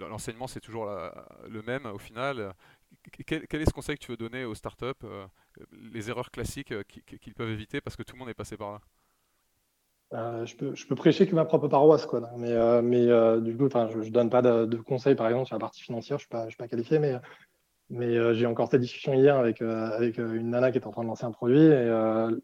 l'enseignement 0.00 0.46
c'est 0.46 0.60
toujours 0.60 0.90
le 1.48 1.62
même 1.62 1.86
au 1.86 1.98
final. 1.98 2.54
Quel, 3.26 3.62
est 3.62 3.68
ce 3.68 3.72
conseil 3.72 3.96
que 3.96 4.04
tu 4.04 4.10
veux 4.10 4.16
donner 4.16 4.44
aux 4.44 4.54
startups, 4.54 5.06
les 5.72 6.10
erreurs 6.10 6.30
classiques 6.30 6.74
qu'ils 6.86 7.34
peuvent 7.34 7.50
éviter 7.50 7.80
parce 7.80 7.96
que 7.96 8.02
tout 8.02 8.14
le 8.14 8.20
monde 8.20 8.30
est 8.30 8.34
passé 8.34 8.56
par 8.56 8.72
là? 8.72 8.80
Euh, 10.12 10.46
je, 10.46 10.56
peux, 10.56 10.94
prêcher 10.94 11.26
que 11.26 11.34
ma 11.34 11.44
propre 11.44 11.68
paroisse, 11.68 12.06
quoi. 12.06 12.20
Mais, 12.38 12.52
euh, 12.52 12.82
euh, 12.82 13.40
du 13.40 13.56
coup, 13.56 13.68
je 13.68 13.98
ne 13.98 14.10
donne 14.10 14.30
pas 14.30 14.42
de, 14.42 14.76
conseils, 14.76 15.14
par 15.14 15.26
exemple, 15.26 15.46
sur 15.46 15.56
la 15.56 15.60
partie 15.60 15.82
financière. 15.82 16.18
Je 16.18 16.26
ne 16.36 16.48
suis, 16.48 16.56
pas, 16.56 16.68
qualifié, 16.68 16.98
mais, 16.98 17.14
j'ai 18.34 18.46
encore 18.46 18.70
cette 18.70 18.80
discussion 18.80 19.14
hier 19.14 19.36
avec, 19.36 19.60
avec 19.60 20.18
une 20.18 20.50
nana 20.50 20.70
qui 20.70 20.78
est 20.78 20.86
en 20.86 20.90
train 20.90 21.02
de 21.02 21.08
lancer 21.08 21.24
un 21.24 21.32
produit. 21.32 21.62
Et 21.62 21.88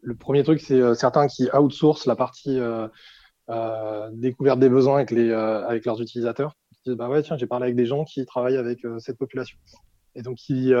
le 0.01 0.15
premier 0.15 0.43
truc, 0.43 0.59
c'est 0.59 0.95
certains 0.95 1.27
qui 1.27 1.49
outsourcent 1.53 2.07
la 2.07 2.15
partie 2.15 2.59
découverte 4.11 4.59
des 4.59 4.69
besoins 4.69 4.95
avec, 4.95 5.11
les, 5.11 5.31
avec 5.31 5.85
leurs 5.85 6.01
utilisateurs. 6.01 6.55
Ils 6.71 6.89
disent, 6.89 6.97
bah 6.97 7.09
ouais, 7.09 7.21
tiens, 7.21 7.37
j'ai 7.37 7.47
parlé 7.47 7.65
avec 7.65 7.75
des 7.75 7.85
gens 7.85 8.03
qui 8.03 8.25
travaillent 8.25 8.57
avec 8.57 8.85
cette 8.99 9.17
population. 9.17 9.57
Et 10.15 10.21
donc, 10.21 10.37
qui 10.37 10.73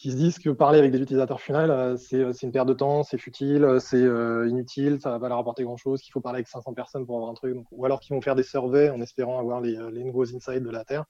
qui 0.00 0.10
se 0.10 0.16
disent 0.16 0.38
que 0.38 0.48
parler 0.48 0.78
avec 0.78 0.92
des 0.92 1.00
utilisateurs 1.00 1.40
finaux, 1.40 1.58
euh, 1.58 1.96
euh, 2.14 2.32
c'est 2.32 2.46
une 2.46 2.52
perte 2.52 2.68
de 2.68 2.72
temps, 2.72 3.02
c'est 3.02 3.18
futile, 3.18 3.64
euh, 3.64 3.78
c'est 3.78 4.00
inutile, 4.48 4.98
ça 4.98 5.10
va 5.10 5.20
pas 5.20 5.28
leur 5.28 5.38
apporter 5.38 5.62
grand-chose, 5.62 6.00
qu'il 6.00 6.12
faut 6.12 6.22
parler 6.22 6.38
avec 6.38 6.48
500 6.48 6.72
personnes 6.72 7.04
pour 7.04 7.16
avoir 7.16 7.30
un 7.30 7.34
truc. 7.34 7.56
ou 7.70 7.84
alors 7.84 8.00
qu'ils 8.00 8.14
vont 8.14 8.22
faire 8.22 8.34
des 8.34 8.42
surveys 8.42 8.88
en 8.88 9.00
espérant 9.02 9.38
avoir 9.38 9.60
les, 9.60 9.76
nouveaux 10.02 10.34
insights 10.34 10.62
de 10.62 10.70
la 10.70 10.84
Terre. 10.84 11.04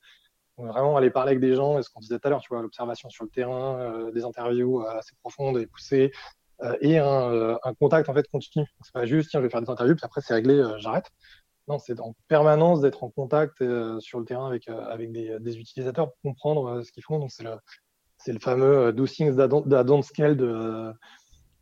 Donc, 0.59 0.67
vraiment 0.69 0.97
aller 0.97 1.11
parler 1.11 1.31
avec 1.31 1.41
des 1.41 1.55
gens, 1.55 1.79
et 1.79 1.83
ce 1.83 1.91
qu'on 1.91 2.01
disait 2.01 2.19
tout 2.19 2.27
à 2.27 2.31
l'heure, 2.31 2.41
tu 2.41 2.49
vois, 2.49 2.63
l'observation 2.63 3.09
sur 3.11 3.25
le 3.25 3.31
terrain, 3.31 4.11
des 4.13 4.25
interviews 4.25 4.83
assez 4.83 5.15
profondes 5.23 5.59
et 5.59 5.67
poussées, 5.67 6.11
et 6.81 6.99
un, 6.99 7.59
contact 7.79 8.09
en 8.09 8.15
fait 8.15 8.29
continu. 8.29 8.67
C'est 8.83 8.93
pas 8.93 9.07
juste, 9.07 9.31
tiens, 9.31 9.41
je 9.41 9.47
vais 9.47 9.51
faire 9.51 9.63
des 9.63 9.71
interviews, 9.71 9.95
puis 9.95 10.05
après 10.05 10.21
c'est 10.21 10.35
réglé, 10.35 10.63
j'arrête. 10.79 11.07
Non, 11.71 11.79
c'est 11.79 12.01
en 12.01 12.15
permanence 12.29 12.81
d'être 12.81 13.05
en 13.05 13.11
contact 13.11 13.65
sur 14.01 14.19
le 14.19 14.25
terrain 14.25 14.49
avec, 14.49 14.69
avec 14.69 15.13
des, 15.13 15.39
des, 15.41 15.59
utilisateurs 15.59 16.11
pour 16.11 16.21
comprendre 16.23 16.83
ce 16.83 16.91
qu'ils 16.93 17.05
font. 17.05 17.19
Donc 17.19 17.31
c'est 17.31 17.45
le, 17.45 17.53
c'est 18.23 18.33
le 18.33 18.39
fameux 18.39 18.77
euh, 18.77 18.93
Do 18.93 19.07
Things 19.07 19.37
That 19.37 19.49
Don't 19.49 20.03
Scale 20.03 20.37
de, 20.37 20.93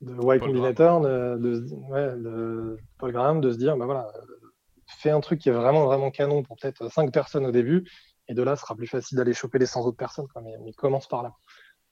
de 0.00 0.14
Y 0.14 0.40
Combinator, 0.40 1.00
de, 1.00 2.76
Paul 2.98 3.12
Graham, 3.12 3.40
de 3.40 3.52
se 3.52 3.58
dire, 3.58 3.76
bah 3.76 3.86
voilà, 3.86 4.08
fais 4.86 5.10
un 5.10 5.20
truc 5.20 5.40
qui 5.40 5.48
est 5.48 5.52
vraiment, 5.52 5.84
vraiment 5.84 6.10
canon 6.10 6.42
pour 6.42 6.56
peut-être 6.56 6.90
5 6.90 7.12
personnes 7.12 7.46
au 7.46 7.52
début, 7.52 7.88
et 8.26 8.34
de 8.34 8.42
là, 8.42 8.56
ce 8.56 8.62
sera 8.62 8.74
plus 8.74 8.86
facile 8.86 9.18
d'aller 9.18 9.34
choper 9.34 9.58
les 9.58 9.66
100 9.66 9.86
autres 9.86 9.96
personnes, 9.96 10.26
mais, 10.42 10.56
mais 10.64 10.72
commence 10.72 11.06
par 11.06 11.22
là. 11.22 11.32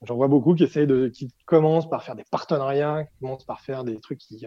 J'en 0.03 0.15
vois 0.15 0.27
beaucoup 0.27 0.53
qui 0.53 0.63
essayent 0.63 0.85
de, 0.85 1.07
qui 1.07 1.33
commencent 1.45 1.89
par 1.89 2.03
faire 2.03 2.15
des 2.15 2.25
partenariats, 2.29 3.05
qui 3.05 3.17
commencent 3.19 3.45
par 3.45 3.61
faire 3.61 3.83
des 3.83 3.99
trucs 3.99 4.19
qui, 4.19 4.45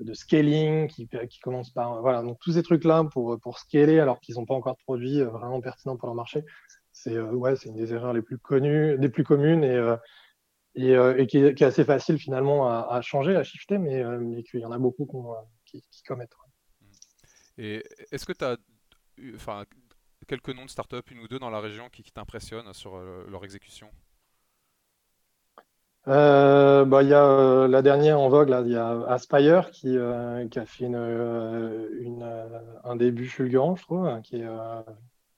de 0.00 0.14
scaling, 0.14 0.88
qui, 0.88 1.08
qui 1.28 1.40
commencent 1.40 1.70
par, 1.70 2.00
voilà, 2.00 2.22
donc 2.22 2.38
tous 2.40 2.52
ces 2.52 2.62
trucs-là 2.62 3.04
pour, 3.12 3.38
pour 3.40 3.58
scaler 3.58 4.00
alors 4.00 4.20
qu'ils 4.20 4.36
n'ont 4.36 4.46
pas 4.46 4.54
encore 4.54 4.74
de 4.74 4.82
produits 4.82 5.20
euh, 5.20 5.28
vraiment 5.28 5.60
pertinents 5.60 5.96
pour 5.96 6.08
leur 6.08 6.16
marché 6.16 6.44
c'est 6.92 7.14
euh, 7.14 7.32
ouais, 7.32 7.54
une 7.64 7.74
des 7.74 7.92
erreurs 7.92 8.12
les 8.12 8.22
plus 8.22 8.38
connues, 8.38 8.96
des 8.98 9.08
plus 9.08 9.24
communes 9.24 9.64
et, 9.64 9.76
euh, 9.76 11.16
et, 11.16 11.26
qui, 11.26 11.38
est, 11.38 11.62
assez 11.62 11.84
facile 11.84 12.18
finalement 12.18 12.68
à, 12.68 13.00
changer, 13.02 13.34
à 13.34 13.42
shifter, 13.42 13.78
mais, 13.78 14.04
mais 14.20 14.44
qu'il 14.44 14.60
y 14.60 14.64
en 14.64 14.70
a 14.70 14.78
beaucoup 14.78 15.08
qui, 15.64 15.82
commettent. 16.06 16.36
Et 17.58 17.82
est-ce 18.12 18.24
que 18.24 18.32
tu 18.32 18.44
as 18.44 18.56
enfin, 19.34 19.64
quelques 20.28 20.50
noms 20.50 20.64
de 20.64 20.70
startups, 20.70 21.10
une 21.10 21.18
ou 21.18 21.28
deux 21.28 21.40
dans 21.40 21.50
la 21.50 21.60
région 21.60 21.88
qui, 21.90 22.04
t'impressionnent 22.04 22.72
sur 22.72 22.96
leur 22.96 23.44
exécution? 23.44 23.90
Euh, 26.08 26.84
bah, 26.84 27.02
y 27.02 27.14
a 27.14 27.66
la 27.66 27.82
dernière 27.82 28.20
en 28.20 28.28
vogue, 28.28 28.54
il 28.64 28.72
y 28.72 28.76
a 28.76 29.02
Aspire 29.08 29.70
qui, 29.70 29.96
qui 30.50 30.58
a 30.58 30.66
fait 30.66 30.84
une, 30.84 32.24
un 32.84 32.96
début 32.96 33.26
fulgurant, 33.26 33.76
je 33.76 33.82
trouve, 33.82 34.06
hein, 34.06 34.20
qui 34.22 34.36
est, 34.36 34.46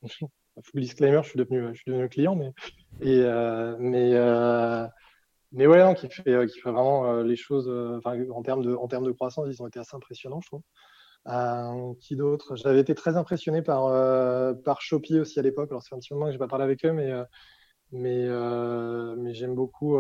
full 0.63 0.81
disclaimer, 0.81 1.21
je 1.23 1.29
suis 1.31 1.39
devenu, 1.39 2.09
client, 2.09 2.37
mais, 2.37 2.53
et, 3.01 3.21
euh, 3.23 3.77
mais, 3.79 4.15
euh, 4.15 4.87
mais 5.53 5.67
ouais, 5.67 5.95
qui, 5.95 6.09
fait, 6.09 6.31
euh, 6.31 6.47
qui 6.47 6.59
fait 6.61 6.71
vraiment 6.71 7.21
les 7.23 7.37
choses 7.37 7.69
en, 8.05 8.43
termes 8.43 8.65
de, 8.65 8.75
en 8.75 8.89
termes 8.89 9.07
de 9.07 9.13
croissance, 9.13 9.47
ils 9.51 9.63
ont 9.63 9.67
été 9.67 9.79
assez 9.79 9.95
impressionnants, 9.97 10.41
je 10.41 10.49
trouve. 10.49 11.97
qui 12.01 12.17
d'autre? 12.17 12.57
J'avais 12.57 12.81
été 12.81 12.95
très 12.95 13.17
impressionné 13.17 13.63
par, 13.63 13.91
par 14.63 14.81
Shopee 14.81 15.21
aussi 15.21 15.39
à 15.39 15.43
l'époque. 15.43 15.71
Alors, 15.71 15.83
c'est 15.83 15.95
un 15.95 15.99
petit 15.99 16.13
moment 16.15 16.27
que 16.27 16.33
je 16.33 16.37
n'ai 16.37 16.39
pas 16.39 16.49
parlé 16.49 16.65
avec 16.65 16.85
eux, 16.85 16.93
mais, 16.93 17.13
mais, 17.93 18.29
mais 19.17 19.35
j'aime 19.35 19.55
beaucoup, 19.55 19.99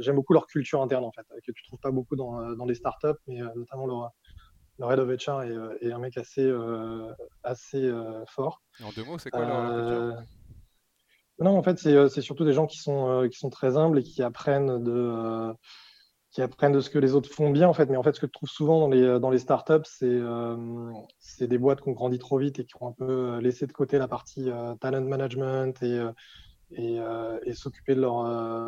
j'aime 0.00 0.16
beaucoup 0.16 0.32
leur 0.32 0.46
culture 0.46 0.82
interne, 0.82 1.04
en 1.04 1.12
fait, 1.12 1.26
que 1.44 1.52
tu 1.52 1.62
ne 1.64 1.68
trouves 1.68 1.80
pas 1.80 1.90
beaucoup 1.90 2.16
dans, 2.16 2.54
dans 2.54 2.64
les 2.64 2.74
startups, 2.74 3.18
mais 3.26 3.40
notamment 3.54 3.86
leur, 3.86 4.12
le 4.78 4.86
Red 4.86 4.98
of 4.98 5.08
HR 5.08 5.40
euh, 5.40 5.76
est, 5.80 5.92
un 5.92 5.98
mec 5.98 6.16
assez, 6.16 6.44
euh, 6.44 7.12
assez 7.42 7.84
euh, 7.84 8.24
fort. 8.26 8.62
En 8.82 8.90
deux 8.90 9.04
mots, 9.04 9.18
c'est 9.18 9.30
quoi 9.30 9.44
leur 9.44 10.22
Non, 11.38 11.56
en 11.56 11.62
fait, 11.62 11.78
c'est 11.78 12.20
surtout 12.20 12.44
des 12.44 12.52
gens 12.52 12.66
qui 12.66 12.78
sont, 12.78 13.28
qui 13.30 13.38
sont 13.38 13.50
très 13.50 13.76
humbles 13.76 13.98
et 13.98 14.02
qui 14.02 14.22
apprennent 14.22 14.82
de 14.82 15.52
qui 16.30 16.40
apprennent 16.40 16.72
de 16.72 16.80
ce 16.80 16.88
que 16.88 16.98
les 16.98 17.14
autres 17.14 17.28
font 17.28 17.50
bien 17.50 17.68
en 17.68 17.74
fait. 17.74 17.90
Mais 17.90 17.98
en 17.98 18.02
fait, 18.02 18.14
ce 18.14 18.20
que 18.20 18.26
je 18.26 18.32
trouve 18.32 18.48
souvent 18.48 18.80
dans 18.80 18.88
les, 18.88 19.20
dans 19.20 19.28
les 19.28 19.38
startups, 19.38 19.84
c'est 19.84 20.20
c'est 21.18 21.46
des 21.46 21.58
boîtes 21.58 21.82
qui 21.82 21.90
ont 21.90 21.92
grandi 21.92 22.18
trop 22.18 22.38
vite 22.38 22.58
et 22.58 22.64
qui 22.64 22.72
ont 22.80 22.88
un 22.88 22.92
peu 22.92 23.38
laissé 23.38 23.66
de 23.66 23.72
côté 23.72 23.98
la 23.98 24.08
partie 24.08 24.48
talent 24.80 25.02
management 25.02 25.82
et, 25.82 26.00
et, 26.76 26.98
et 27.44 27.54
s'occuper 27.54 27.94
de 27.94 28.00
leur, 28.00 28.22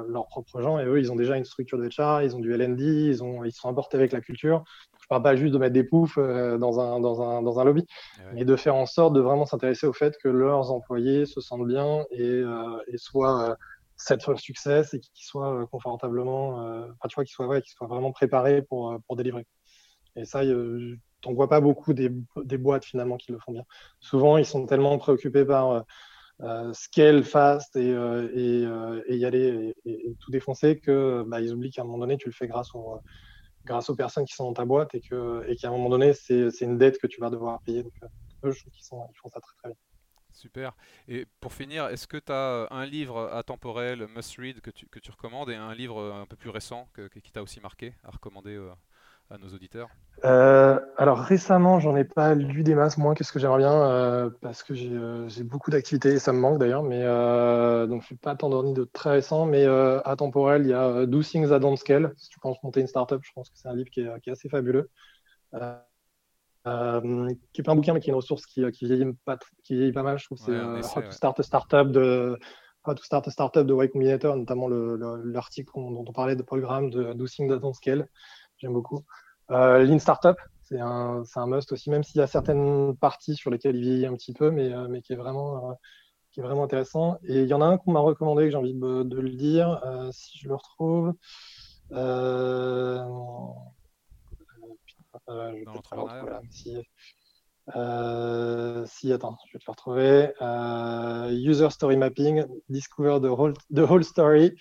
leurs 0.09 0.27
propres 0.27 0.61
gens. 0.61 0.79
Et 0.79 0.85
eux, 0.85 0.99
ils 0.99 1.11
ont 1.13 1.17
déjà 1.17 1.37
une 1.37 1.45
structure 1.45 1.79
de 1.79 1.87
HR, 1.87 2.23
ils 2.23 2.37
ont 2.37 2.41
du 2.41 2.53
LND, 2.53 2.81
ils, 2.81 3.23
ont, 3.23 3.45
ils 3.45 3.53
sont 3.53 3.69
importés 3.69 3.97
avec 3.97 4.13
la 4.13 4.21
culture. 4.21 4.65
Je 5.05 5.09
parle 5.09 5.23
pas 5.23 5.37
juste 5.37 5.53
de 5.53 5.59
mettre 5.59 5.75
des 5.75 5.85
poufs 5.85 6.17
euh, 6.17 6.57
dans, 6.57 6.81
un, 6.81 6.99
dans, 6.99 7.21
un, 7.21 7.43
dans 7.43 7.61
un 7.61 7.65
lobby, 7.65 7.85
eh 8.19 8.23
mais 8.33 8.45
de 8.47 8.57
faire 8.57 8.75
en 8.75 8.87
sorte 8.87 9.13
de 9.13 9.21
vraiment 9.21 9.45
s'intéresser 9.45 9.87
au 9.87 9.93
fait 9.93 10.17
que 10.17 10.29
leurs 10.29 10.71
employés 10.71 11.27
se 11.27 11.43
sentent 11.43 11.67
bien 11.67 12.07
et, 12.11 12.23
euh, 12.23 12.79
et 12.87 12.97
soient 12.97 13.51
euh, 13.51 13.55
cette 13.97 14.23
fois 14.23 14.35
succès 14.39 14.81
et 14.95 15.01
qu'ils 15.01 15.27
soient 15.27 15.67
confortablement, 15.71 16.55
enfin, 16.55 17.09
tu 17.09 17.17
vois, 17.17 17.25
qu'ils 17.25 17.35
soient, 17.35 17.47
ouais, 17.47 17.61
soient 17.67 17.87
vraiment 17.87 18.13
préparés 18.13 18.63
pour, 18.63 18.99
pour 19.07 19.17
délivrer. 19.17 19.47
Et 20.17 20.25
ça, 20.25 20.41
tu 20.41 20.99
n'en 21.27 21.35
vois 21.35 21.51
pas 21.51 21.61
beaucoup 21.61 21.93
des, 21.93 22.11
des, 22.43 22.59
boîtes 22.59 22.87
finalement 22.87 23.19
qui 23.19 23.31
le 23.31 23.39
font 23.39 23.53
bien. 23.53 23.65
Souvent, 24.01 24.39
ils 24.39 24.47
sont 24.47 24.65
tellement 24.65 24.97
préoccupés 24.97 25.45
par 25.45 25.85
scale 26.73 27.25
fast 27.25 27.77
et, 27.77 27.91
et, 27.91 28.65
et, 29.07 29.17
y 29.17 29.25
aller 29.25 29.75
et, 29.85 30.15
tout 30.21 30.31
défoncer 30.31 30.79
que 30.79 31.25
bah, 31.27 31.41
ils 31.41 31.53
oublient 31.53 31.71
qu'à 31.71 31.83
un 31.83 31.85
moment 31.85 31.99
donné, 31.99 32.17
tu 32.17 32.29
le 32.29 32.35
fais 32.35 32.47
grâce 32.47 32.75
au 32.75 33.01
grâce 33.65 33.91
aux 33.91 33.97
personnes 33.97 34.25
qui 34.25 34.35
sont 34.35 34.45
dans 34.45 34.55
ta 34.55 34.65
boîte 34.65 34.95
et 34.95 35.01
qu'à 35.01 35.17
un 35.17 35.71
moment 35.71 35.89
donné, 35.89 36.13
c'est 36.13 36.61
une 36.61 36.79
dette 36.79 36.99
que 36.99 37.07
tu 37.07 37.21
vas 37.21 37.31
devoir 37.31 37.61
payer. 37.63 37.85
Euh, 38.03 38.49
eux, 38.49 38.53
je 38.53 38.61
trouve 38.61 38.73
qu'ils 38.73 38.85
ils 38.85 39.19
font 39.19 39.29
ça 39.29 39.41
très 39.41 39.57
très 39.57 39.69
bien. 39.71 39.77
Super. 40.33 40.77
Et 41.07 41.27
pour 41.41 41.53
finir, 41.53 41.87
est-ce 41.87 42.09
que 42.09 42.17
tu 42.17 42.33
as 42.33 42.67
un 42.71 42.85
livre 42.85 43.33
atemporel, 43.33 44.07
must-read, 44.09 44.61
que 44.61 44.71
tu, 44.71 44.87
que 44.89 44.99
tu 44.99 45.11
recommandes 45.13 45.49
et 45.49 45.55
un 45.55 45.75
livre 45.75 46.03
un 46.13 46.27
peu 46.27 46.37
plus 46.37 46.51
récent 46.51 46.89
qui 47.23 47.33
t'a 47.33 47.43
aussi 47.43 47.61
marqué 47.61 47.95
à 48.03 48.11
recommander 48.11 48.57
euh, 48.57 48.73
à 49.31 49.39
nos 49.39 49.49
auditeurs 49.49 49.89
euh, 50.25 50.79
Alors 50.97 51.19
récemment, 51.19 51.81
j'en 51.81 51.97
ai 51.97 52.05
pas 52.05 52.35
lu 52.35 52.63
des 52.63 52.75
masses, 52.75 52.99
moins 52.99 53.15
que 53.15 53.25
ce 53.25 53.33
que 53.33 53.39
j'aimerais 53.39 53.59
bien, 53.59 53.73
euh, 53.73 54.31
parce 54.41 54.63
que 54.63 54.75
euh, 54.75 55.29
j'ai 55.29 55.45
beaucoup 55.45 55.71
d'activités 55.71 56.13
et 56.13 56.19
ça 56.19 56.33
me 56.33 56.39
manque 56.39 56.59
d'ailleurs, 56.59 56.83
mais 56.83 57.03
donc 57.89 58.03
je 58.03 58.07
suis 58.07 58.17
pas 58.17 58.33
attendorni 58.33 58.75
de 58.75 58.85
très 58.85 59.11
récent, 59.11 59.47
mais 59.47 59.67
à 59.67 60.15
temporel, 60.17 60.63
il 60.63 60.69
y 60.69 60.75
a 60.75 61.07
Do 61.07 61.23
Things 61.23 61.53
at 61.53 61.59
Don't 61.59 61.77
Scale. 61.77 62.13
Si 62.17 62.29
tu 62.29 62.39
penses 62.39 62.63
monter 62.63 62.81
une 62.81 62.87
startup, 62.87 63.21
je 63.23 63.31
pense 63.35 63.51
que 63.51 63.57
c'est 63.57 63.69
un 63.69 63.75
livre 63.75 63.91
qui 63.91 64.01
est, 64.01 64.21
qui 64.21 64.31
est 64.31 64.33
assez 64.33 64.49
fabuleux. 64.49 64.91
qui 65.53 65.59
est 65.59 66.65
pas 66.65 67.73
un 67.73 67.77
bouquin, 67.77 67.95
mais 67.95 68.01
qui 68.01 68.11
est 68.11 68.13
une 68.13 68.17
ressource 68.17 68.47
qui, 68.47 68.71
qui, 68.73 68.87
vieillit, 68.87 69.13
pas, 69.25 69.39
qui 69.63 69.75
vieillit 69.75 69.93
pas 69.93 70.03
mal, 70.03 70.19
je 70.19 70.27
trouve. 70.27 70.39
C'est 70.39 70.53
How 70.53 71.03
to 71.03 71.11
Start 71.11 71.41
a 71.41 71.43
Startup 71.43 71.91
de 71.91 72.39
How 72.87 72.95
to 72.95 73.03
Start 73.03 73.29
a 73.29 73.31
Startup 73.31 73.67
de 73.67 73.75
Y 73.75 73.91
Combinator, 73.91 74.37
notamment 74.37 74.69
l'article 74.69 75.73
dont 75.75 76.05
on 76.07 76.13
parlait 76.13 76.37
de 76.37 76.43
Paul 76.43 76.61
Graham 76.61 76.91
de 76.91 77.15
Do 77.15 77.27
Things 77.27 77.51
at 77.51 77.59
Don't 77.59 77.75
Scale 77.75 78.07
j'aime 78.65 78.73
beaucoup. 78.73 79.05
Euh, 79.51 79.85
Lean 79.85 79.99
Startup, 79.99 80.37
c'est 80.63 80.81
un, 80.81 81.23
un, 81.35 81.47
must 81.47 81.71
aussi, 81.73 81.91
même 81.91 82.03
s'il 82.03 82.19
y 82.19 82.23
a 82.23 82.27
certaines 82.27 82.97
parties 82.97 83.37
sur 83.37 83.51
lesquelles 83.51 83.77
il 83.77 83.83
vieillit 83.83 84.07
un 84.07 84.15
petit 84.15 84.33
peu, 84.33 84.51
mais, 84.51 84.73
euh, 84.73 84.89
mais 84.89 85.03
qui, 85.03 85.13
est 85.13 85.17
vraiment, 85.17 85.71
euh, 85.71 85.75
qui 86.33 86.41
est 86.41 86.43
vraiment 86.43 86.65
intéressant. 86.65 87.19
Et 87.25 87.43
il 87.43 87.49
y 87.49 87.55
en 87.55 87.61
a 87.61 87.67
un 87.67 87.77
qu'on 87.77 87.93
m'a 87.93 88.01
recommandé, 88.01 88.45
que 88.45 88.51
j'ai 88.51 88.57
envie 88.57 88.75
de, 88.75 89.03
de, 89.03 89.21
le 89.21 89.31
dire, 89.31 89.81
si 90.13 90.39
je 90.39 90.49
le 90.49 90.55
retrouve. 90.55 91.13
si, 96.51 96.77
si, 98.87 99.13
attends, 99.13 99.37
je 99.47 99.53
vais 99.53 99.59
te 99.59 99.65
le 99.67 99.71
retrouver. 99.71 100.33
user 101.31 101.69
Story 101.69 101.99
Mapping, 101.99 102.47
Discover 102.71 103.21
the 103.21 103.31
whole, 103.31 103.53
the 103.71 103.81
whole 103.81 104.03
story 104.03 104.57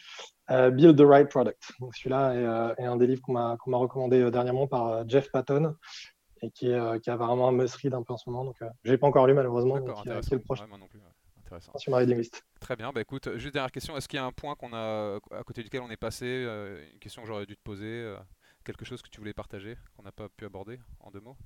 Build 0.50 0.98
the 0.98 1.06
Right 1.06 1.30
Product. 1.30 1.72
Celui-là 1.94 2.34
est, 2.34 2.46
euh, 2.46 2.92
un 2.92 2.98
des 2.98 3.08
livres 3.08 3.22
qu'on 3.22 3.34
m'a, 3.34 3.58
recommandé 3.78 4.22
euh, 4.22 4.32
dernièrement 4.32 4.68
par 4.68 5.08
Jeff 5.08 5.32
Patton 5.32 5.76
et 6.42 6.52
qui, 6.52 6.70
est, 6.70 7.00
qui 7.02 7.10
a 7.10 7.16
vraiment 7.16 7.50
un 7.50 7.52
must-read 7.54 7.94
un 7.94 8.04
peu 8.04 8.14
en 8.14 8.18
ce 8.18 8.30
moment. 8.30 8.44
Donc, 8.44 8.58
je 8.84 8.92
n'ai 8.92 8.98
pas 8.98 9.08
encore 9.08 9.28
lu 9.28 9.34
malheureusement. 9.34 9.78
Intéressant. 9.78 10.36
le 10.36 10.40
prochain. 10.40 10.68
non 10.68 10.88
plus, 10.88 11.00
intéressant. 11.40 11.78
sur 11.78 11.92
ma 11.92 11.98
reading 11.98 12.18
list. 12.18 12.44
Très 12.60 12.76
bien. 12.76 12.92
Bah, 12.92 13.02
écoute, 13.02 13.38
juste 13.38 13.54
dernière 13.54 13.72
question. 13.72 13.96
Est-ce 13.96 14.10
qu'il 14.10 14.18
y 14.18 14.22
a 14.22 14.26
un 14.26 14.34
point 14.34 14.56
qu'on 14.56 14.74
a 14.74 15.20
à 15.32 15.44
côté 15.44 15.64
duquel 15.64 15.82
on 15.82 15.90
est 15.90 15.98
passé, 15.98 16.26
une 16.94 17.00
question 17.00 17.22
que 17.22 17.28
j'aurais 17.30 17.46
dû 17.46 17.56
te 17.56 17.64
poser, 17.64 18.14
quelque 18.66 18.86
chose 18.86 19.02
que 19.02 19.10
tu 19.10 19.20
voulais 19.20 19.34
partager 19.34 19.78
qu'on 19.96 20.04
n'a 20.04 20.12
pas 20.12 20.28
pu 20.30 20.46
aborder 20.46 20.80
en 21.00 21.12
deux 21.12 21.22
mots? 21.22 21.38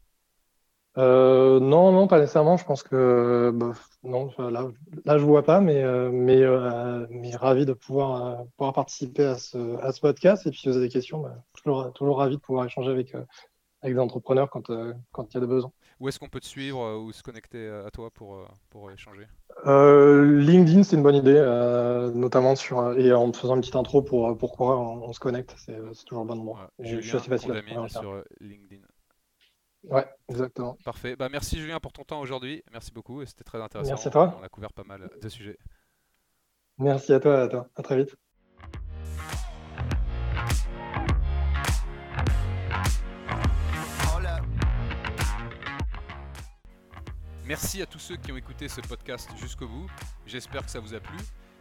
Euh, 0.97 1.59
non, 1.59 1.91
non, 1.91 2.07
pas 2.07 2.19
nécessairement. 2.19 2.57
Je 2.57 2.65
pense 2.65 2.81
que 2.81 3.51
bah, 3.53 3.73
non, 4.03 4.31
là, 4.37 4.67
là, 5.05 5.17
je 5.17 5.23
vois 5.23 5.43
pas, 5.43 5.61
mais 5.61 5.83
euh, 5.83 6.09
mais, 6.11 6.41
euh, 6.41 7.05
mais 7.09 7.35
ravi 7.35 7.65
de 7.65 7.73
pouvoir 7.73 8.43
pouvoir 8.57 8.73
participer 8.73 9.25
à 9.25 9.37
ce, 9.37 9.77
à 9.81 9.91
ce 9.91 10.01
podcast. 10.01 10.47
Et 10.47 10.51
puis 10.51 10.59
si 10.59 10.69
vous 10.69 10.75
avez 10.75 10.87
des 10.87 10.91
questions, 10.91 11.19
bah, 11.19 11.35
toujours 11.53 11.93
toujours 11.93 12.17
ravi 12.17 12.37
de 12.37 12.41
pouvoir 12.41 12.65
échanger 12.65 12.89
avec 12.89 13.13
avec 13.83 13.95
des 13.95 14.01
entrepreneurs 14.01 14.49
quand 14.49 14.71
quand 15.11 15.31
il 15.31 15.33
y 15.35 15.37
a 15.37 15.41
des 15.41 15.47
besoins. 15.47 15.71
Où 15.99 16.07
est-ce 16.07 16.19
qu'on 16.19 16.29
peut 16.29 16.39
te 16.39 16.45
suivre 16.45 16.97
ou 16.97 17.11
se 17.11 17.21
connecter 17.21 17.69
à 17.69 17.91
toi 17.91 18.09
pour 18.11 18.47
pour 18.71 18.89
échanger? 18.89 19.27
LinkedIn, 19.65 20.81
c'est 20.81 20.95
une 20.95 21.03
bonne 21.03 21.15
idée, 21.15 21.41
notamment 22.15 22.55
sur 22.55 22.97
et 22.97 23.13
en 23.13 23.31
faisant 23.33 23.55
une 23.55 23.61
petite 23.61 23.75
intro 23.75 24.01
pour 24.01 24.35
pourquoi 24.35 24.79
on, 24.79 25.13
se 25.13 25.19
connecte, 25.19 25.53
c'est 25.57 25.77
toujours 26.05 26.23
le 26.23 26.27
bon 26.29 26.39
endroit. 26.39 26.71
je, 26.79 26.99
suis 27.01 27.17
assez 27.17 27.29
facile 27.29 27.51
à 27.51 27.87
sur 27.87 28.23
LinkedIn. 28.39 28.81
Ouais, 29.83 30.05
exactement. 30.29 30.77
Parfait. 30.83 31.15
Bah, 31.15 31.29
merci 31.29 31.59
Julien 31.59 31.79
pour 31.79 31.93
ton 31.93 32.03
temps 32.03 32.19
aujourd'hui. 32.19 32.63
Merci 32.71 32.91
beaucoup 32.91 33.21
et 33.21 33.25
c'était 33.25 33.43
très 33.43 33.61
intéressant. 33.61 33.89
Merci 33.89 34.07
à 34.07 34.11
toi. 34.11 34.37
On 34.39 34.43
a 34.43 34.49
couvert 34.49 34.73
pas 34.73 34.83
mal 34.83 35.09
de 35.21 35.29
sujets. 35.29 35.57
Merci 36.77 37.13
à 37.13 37.19
toi. 37.19 37.41
À, 37.41 37.47
toi. 37.47 37.69
à 37.75 37.81
très 37.81 37.97
vite. 37.97 38.15
Merci 47.47 47.81
à 47.81 47.85
tous 47.85 47.99
ceux 47.99 48.17
qui 48.17 48.33
ont 48.33 48.37
écouté 48.37 48.67
ce 48.67 48.81
podcast 48.81 49.29
jusqu'au 49.37 49.69
bout. 49.69 49.87
J'espère 50.25 50.65
que 50.65 50.69
ça 50.69 50.81
vous 50.81 50.93
a 50.93 50.99
plu. 50.99 51.15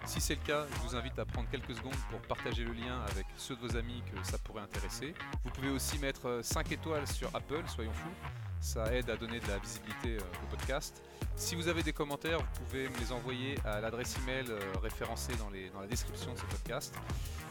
Si 0.06 0.20
c'est 0.20 0.36
le 0.36 0.40
cas, 0.40 0.66
je 0.72 0.88
vous 0.88 0.94
invite 0.94 1.18
à 1.18 1.24
prendre 1.24 1.48
quelques 1.50 1.74
secondes 1.74 1.96
pour 2.10 2.20
partager 2.20 2.62
le 2.62 2.72
lien 2.72 3.00
avec 3.10 3.26
ceux 3.36 3.56
de 3.56 3.60
vos 3.60 3.76
amis 3.76 4.02
que 4.12 4.24
ça 4.24 4.38
pourrait 4.38 4.62
intéresser. 4.62 5.14
Vous 5.44 5.50
pouvez 5.50 5.68
aussi 5.68 5.98
mettre 5.98 6.40
5 6.42 6.70
étoiles 6.70 7.06
sur 7.08 7.28
Apple, 7.34 7.62
soyons 7.66 7.92
fous. 7.92 8.28
Ça 8.60 8.94
aide 8.94 9.10
à 9.10 9.16
donner 9.16 9.40
de 9.40 9.48
la 9.48 9.58
visibilité 9.58 10.16
euh, 10.16 10.44
au 10.44 10.46
podcast. 10.48 11.02
Si 11.34 11.56
vous 11.56 11.68
avez 11.68 11.82
des 11.82 11.92
commentaires, 11.92 12.38
vous 12.38 12.64
pouvez 12.64 12.88
me 12.88 12.96
les 12.98 13.12
envoyer 13.12 13.58
à 13.64 13.80
l'adresse 13.80 14.16
email 14.22 14.46
euh, 14.48 14.58
référencée 14.80 15.34
dans, 15.36 15.50
dans 15.74 15.80
la 15.80 15.86
description 15.86 16.32
de 16.32 16.38
ce 16.38 16.44
podcast. 16.44 16.94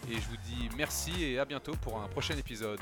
Et 0.09 0.15
je 0.15 0.27
vous 0.29 0.37
dis 0.45 0.69
merci 0.77 1.23
et 1.23 1.39
à 1.39 1.45
bientôt 1.45 1.73
pour 1.81 2.01
un 2.01 2.07
prochain 2.07 2.37
épisode. 2.37 2.79